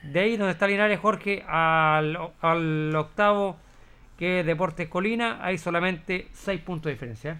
de 0.03 0.19
ahí 0.19 0.37
donde 0.37 0.53
está 0.53 0.67
Linares 0.67 0.99
Jorge 0.99 1.43
al, 1.47 2.17
al 2.41 2.95
octavo 2.95 3.57
que 4.17 4.39
es 4.39 4.45
Deportes 4.45 4.89
Colina, 4.89 5.39
hay 5.41 5.57
solamente 5.57 6.27
6 6.33 6.61
puntos 6.61 6.85
de 6.85 6.91
diferencia. 6.93 7.31
¿eh? 7.31 7.37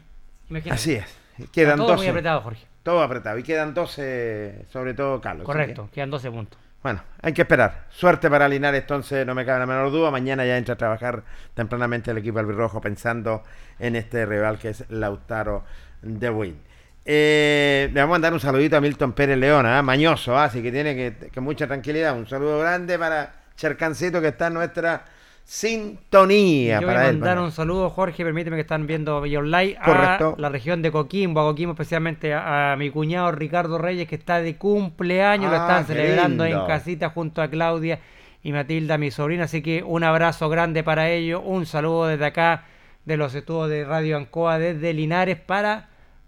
Imagínate. 0.50 0.76
Así 0.76 0.94
es. 0.94 1.50
Quedan 1.52 1.78
todo 1.78 1.90
12. 1.90 1.98
muy 1.98 2.08
apretado, 2.08 2.42
Jorge. 2.42 2.66
Todo 2.84 3.02
apretado. 3.02 3.38
Y 3.38 3.44
quedan 3.44 3.74
12, 3.74 4.66
sobre 4.70 4.94
todo 4.94 5.20
Carlos. 5.20 5.46
Correcto, 5.46 5.86
que, 5.88 5.96
quedan 5.96 6.10
12 6.10 6.32
puntos. 6.32 6.60
bueno, 6.84 7.02
hay 7.22 7.34
que 7.34 7.42
esperar. 7.42 7.86
Suerte 7.90 8.30
para 8.30 8.48
Linares, 8.48 8.82
entonces 8.82 9.26
no 9.26 9.36
me 9.36 9.46
cabe 9.46 9.60
la 9.60 9.66
menor 9.66 9.92
duda. 9.92 10.12
Mañana 10.12 10.46
ya 10.46 10.58
entra 10.58 10.76
a 10.76 10.78
trabajar 10.78 11.24
tempranamente 11.54 12.12
el 12.12 12.20
equipo 12.20 12.40
albirrojo 12.40 12.80
pensando 12.80 13.44
en 13.80 13.96
este 13.96 14.26
rival 14.26 14.58
que 14.58 14.70
es 14.70 14.86
Lautaro 14.90 15.64
de 16.02 16.30
Win. 16.30 16.67
Eh, 17.10 17.90
le 17.94 18.02
vamos 18.02 18.12
a 18.12 18.16
mandar 18.16 18.34
un 18.34 18.40
saludito 18.42 18.76
a 18.76 18.82
Milton 18.82 19.14
Pérez 19.14 19.38
León, 19.38 19.66
¿ah? 19.66 19.82
mañoso, 19.82 20.38
¿ah? 20.38 20.44
así 20.44 20.62
que 20.62 20.74
tiene 20.74 20.94
que, 20.94 21.30
que 21.30 21.40
mucha 21.40 21.66
tranquilidad. 21.66 22.18
Un 22.18 22.28
saludo 22.28 22.60
grande 22.60 23.00
para 23.00 23.34
Chercancito 23.56 24.20
que 24.20 24.28
está 24.28 24.48
en 24.48 24.56
nuestra 24.56 25.06
sintonía. 25.46 26.82
Yo 26.82 26.88
para 26.88 27.00
voy 27.00 27.10
a 27.10 27.12
mandar 27.14 27.40
un 27.40 27.52
saludo, 27.54 27.90
Jorge, 27.90 28.26
permíteme 28.26 28.58
que 28.58 28.62
están 28.64 28.86
viendo 28.88 29.22
vía 29.22 29.40
online, 29.40 29.78
Correcto. 29.84 30.36
a 30.38 30.42
la 30.42 30.50
región 30.50 30.82
de 30.82 30.92
Coquimbo, 30.92 31.40
a 31.40 31.44
Coquimbo 31.46 31.72
especialmente 31.72 32.34
a, 32.34 32.74
a 32.74 32.76
mi 32.76 32.90
cuñado 32.90 33.32
Ricardo 33.32 33.78
Reyes 33.78 34.08
que 34.10 34.16
está 34.16 34.42
de 34.42 34.58
cumpleaños, 34.58 35.50
lo 35.50 35.58
Ah, 35.58 35.62
están 35.62 35.86
celebrando 35.86 36.44
lindo. 36.44 36.62
en 36.62 36.68
casita 36.68 37.10
junto 37.10 37.42
a 37.42 37.48
Claudia 37.50 38.00
y 38.44 38.52
Matilda, 38.52 38.98
mi 38.98 39.12
sobrina, 39.12 39.46
así 39.46 39.62
que 39.62 39.82
un 39.84 40.04
abrazo 40.04 40.50
grande 40.50 40.84
para 40.84 41.10
ellos, 41.10 41.42
un 41.46 41.66
saludo 41.66 42.08
desde 42.08 42.26
acá 42.26 42.66
de 43.06 43.16
los 43.16 43.34
estudios 43.34 43.70
de 43.70 43.86
Radio 43.86 44.18
Ancoa 44.18 44.60
desde 44.60 44.94
Linares 44.94 45.38
para 45.40 45.88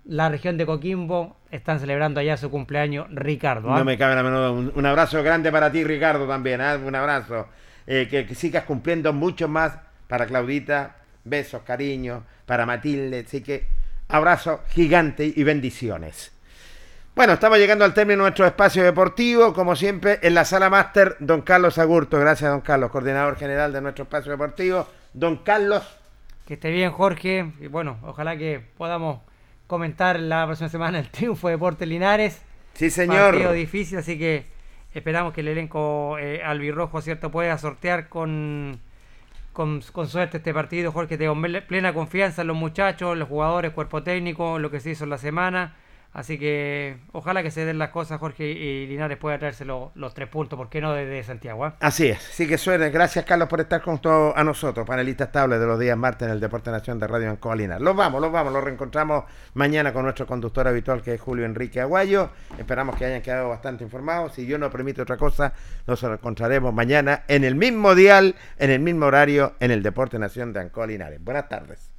la 0.10 0.28
región 0.28 0.58
de 0.58 0.66
Coquimbo, 0.66 1.38
están 1.52 1.80
celebrando 1.80 2.20
allá 2.20 2.36
su 2.36 2.50
cumpleaños 2.50 3.06
Ricardo. 3.12 3.72
¿ah? 3.72 3.78
No 3.78 3.86
me 3.86 3.96
cabe 3.96 4.16
la 4.16 4.24
menor. 4.24 4.52
Un, 4.52 4.72
un 4.74 4.86
abrazo 4.88 5.22
grande 5.22 5.52
para 5.52 5.72
ti, 5.72 5.84
Ricardo, 5.84 6.28
también. 6.28 6.62
¿ah? 6.62 6.80
Un 6.84 6.96
abrazo. 6.96 7.48
Eh, 7.86 8.08
que, 8.10 8.26
que 8.26 8.34
sigas 8.34 8.64
cumpliendo 8.64 9.14
mucho 9.14 9.48
más 9.48 9.78
para 10.08 10.26
Claudita. 10.26 10.96
Besos, 11.24 11.62
cariños. 11.62 12.24
Para 12.48 12.66
Matilde. 12.66 13.24
Así 13.26 13.44
que 13.44 13.68
abrazo 14.08 14.62
gigante 14.70 15.32
y 15.34 15.44
bendiciones. 15.44 16.32
Bueno, 17.16 17.34
estamos 17.34 17.60
llegando 17.60 17.86
al 17.86 17.94
término 17.94 18.24
de 18.24 18.30
nuestro 18.30 18.48
espacio 18.48 18.84
deportivo. 18.84 19.54
Como 19.54 19.76
siempre, 19.76 20.18
en 20.24 20.34
la 20.34 20.44
sala 20.44 20.72
máster, 20.72 21.18
don 21.20 21.44
Carlos 21.44 21.78
Agurto. 21.78 22.20
Gracias, 22.20 22.50
don 22.50 22.62
Carlos, 22.62 22.90
coordinador 22.90 23.36
general 23.36 23.72
de 23.72 23.82
nuestro 23.82 24.06
espacio 24.06 24.32
deportivo. 24.32 24.88
Don 25.14 25.38
Carlos. 25.44 25.84
Que 26.48 26.56
esté 26.56 26.72
bien, 26.72 26.92
Jorge. 26.92 27.54
Y 27.60 27.68
bueno, 27.68 28.00
ojalá 28.02 28.36
que 28.38 28.60
podamos 28.76 29.29
comentar 29.70 30.20
la 30.20 30.48
próxima 30.48 30.68
semana 30.68 30.98
el 30.98 31.10
triunfo 31.10 31.48
de 31.48 31.54
Deportes 31.54 31.88
Linares. 31.88 32.42
Sí, 32.74 32.90
señor. 32.90 33.34
Partido 33.34 33.52
difícil, 33.54 34.00
así 34.00 34.18
que 34.18 34.48
esperamos 34.96 35.32
que 35.32 35.42
el 35.42 35.50
elenco 35.50 36.18
eh, 36.18 36.42
albirrojo, 36.44 37.02
¿cierto?, 37.02 37.30
pueda 37.30 37.56
sortear 37.60 38.10
con, 38.10 38.80
con, 39.54 39.82
con 39.92 40.08
suerte 40.08 40.38
este 40.38 40.56
partido. 40.56 40.92
Jorge, 40.92 41.20
tengo 41.20 41.36
ple- 41.36 41.62
plena 41.62 41.94
confianza 41.94 42.42
en 42.42 42.48
los 42.48 42.58
muchachos, 42.58 43.16
los 43.16 43.30
jugadores, 43.30 43.72
cuerpo 43.72 44.02
técnico, 44.02 44.58
lo 44.58 44.72
que 44.72 44.80
se 44.80 44.90
hizo 44.90 45.04
en 45.04 45.12
la 45.12 45.20
semana. 45.20 45.76
Así 46.12 46.40
que 46.40 46.98
ojalá 47.12 47.44
que 47.44 47.52
se 47.52 47.66
den 47.66 47.78
las 47.78 47.90
cosas, 47.92 48.20
Jorge, 48.20 48.46
y 48.50 48.88
Linares 48.88 49.18
pueda 49.20 49.38
traerse 49.38 49.64
lo- 49.64 49.92
los 49.94 50.16
tres 50.16 50.28
puntos, 50.28 50.58
¿por 50.58 50.68
qué 50.68 50.82
no 50.82 50.92
desde 50.94 51.24
Santiago? 51.24 51.66
ah? 51.66 51.76
Así 51.80 52.08
es, 52.08 52.20
sí 52.20 52.48
que 52.48 52.58
suerte. 52.58 52.90
Gracias, 52.90 53.26
Carlos, 53.26 53.48
por 53.48 53.62
estar 53.62 53.80
con 53.84 54.00
todos 54.00 54.34
a 54.36 54.44
nosotros, 54.44 54.88
panelistas 54.88 55.28
estables 55.28 55.60
de 55.60 55.68
los 55.68 55.80
días 55.80 55.96
martes 55.96 56.28
en 56.28 56.34
el 56.34 56.40
Deporte 56.40 56.72
Nación 56.72 56.98
de 57.00 57.06
Radio 57.06 57.30
Ancoa 57.30 57.56
Linares. 57.56 57.84
Los 57.84 57.96
vamos, 57.96 58.20
los 58.22 58.32
vamos, 58.32 58.52
los 58.52 58.64
reencontramos 58.64 59.26
mañana 59.54 59.94
con 59.94 60.02
nuestro 60.04 60.26
conductor 60.26 60.68
habitual, 60.68 61.04
que 61.04 61.14
es 61.14 61.22
Julio 61.22 61.46
Enrique 61.46 61.80
Aguayo. 61.80 62.32
Esperamos 62.58 62.96
que 62.96 63.06
hayan 63.06 63.22
quedado 63.22 63.50
bastante 63.50 63.84
informados. 63.84 64.34
Si 64.34 64.48
yo 64.48 64.58
no 64.58 64.72
permite 64.72 65.04
otra 65.04 65.18
cosa, 65.18 65.54
nos 65.86 66.02
encontraremos 66.02 66.74
mañana 66.74 67.24
en 67.28 67.44
el 67.44 67.54
mismo 67.54 67.94
dial, 67.94 68.34
en 68.58 68.72
el 68.72 68.80
mismo 68.80 69.06
horario, 69.06 69.54
en 69.60 69.70
el 69.70 69.84
Deporte 69.84 70.18
Nación 70.18 70.54
de 70.54 70.62
Ancoa 70.62 70.88
Linares. 70.88 71.24
Buenas 71.24 71.48
tardes. 71.50 71.99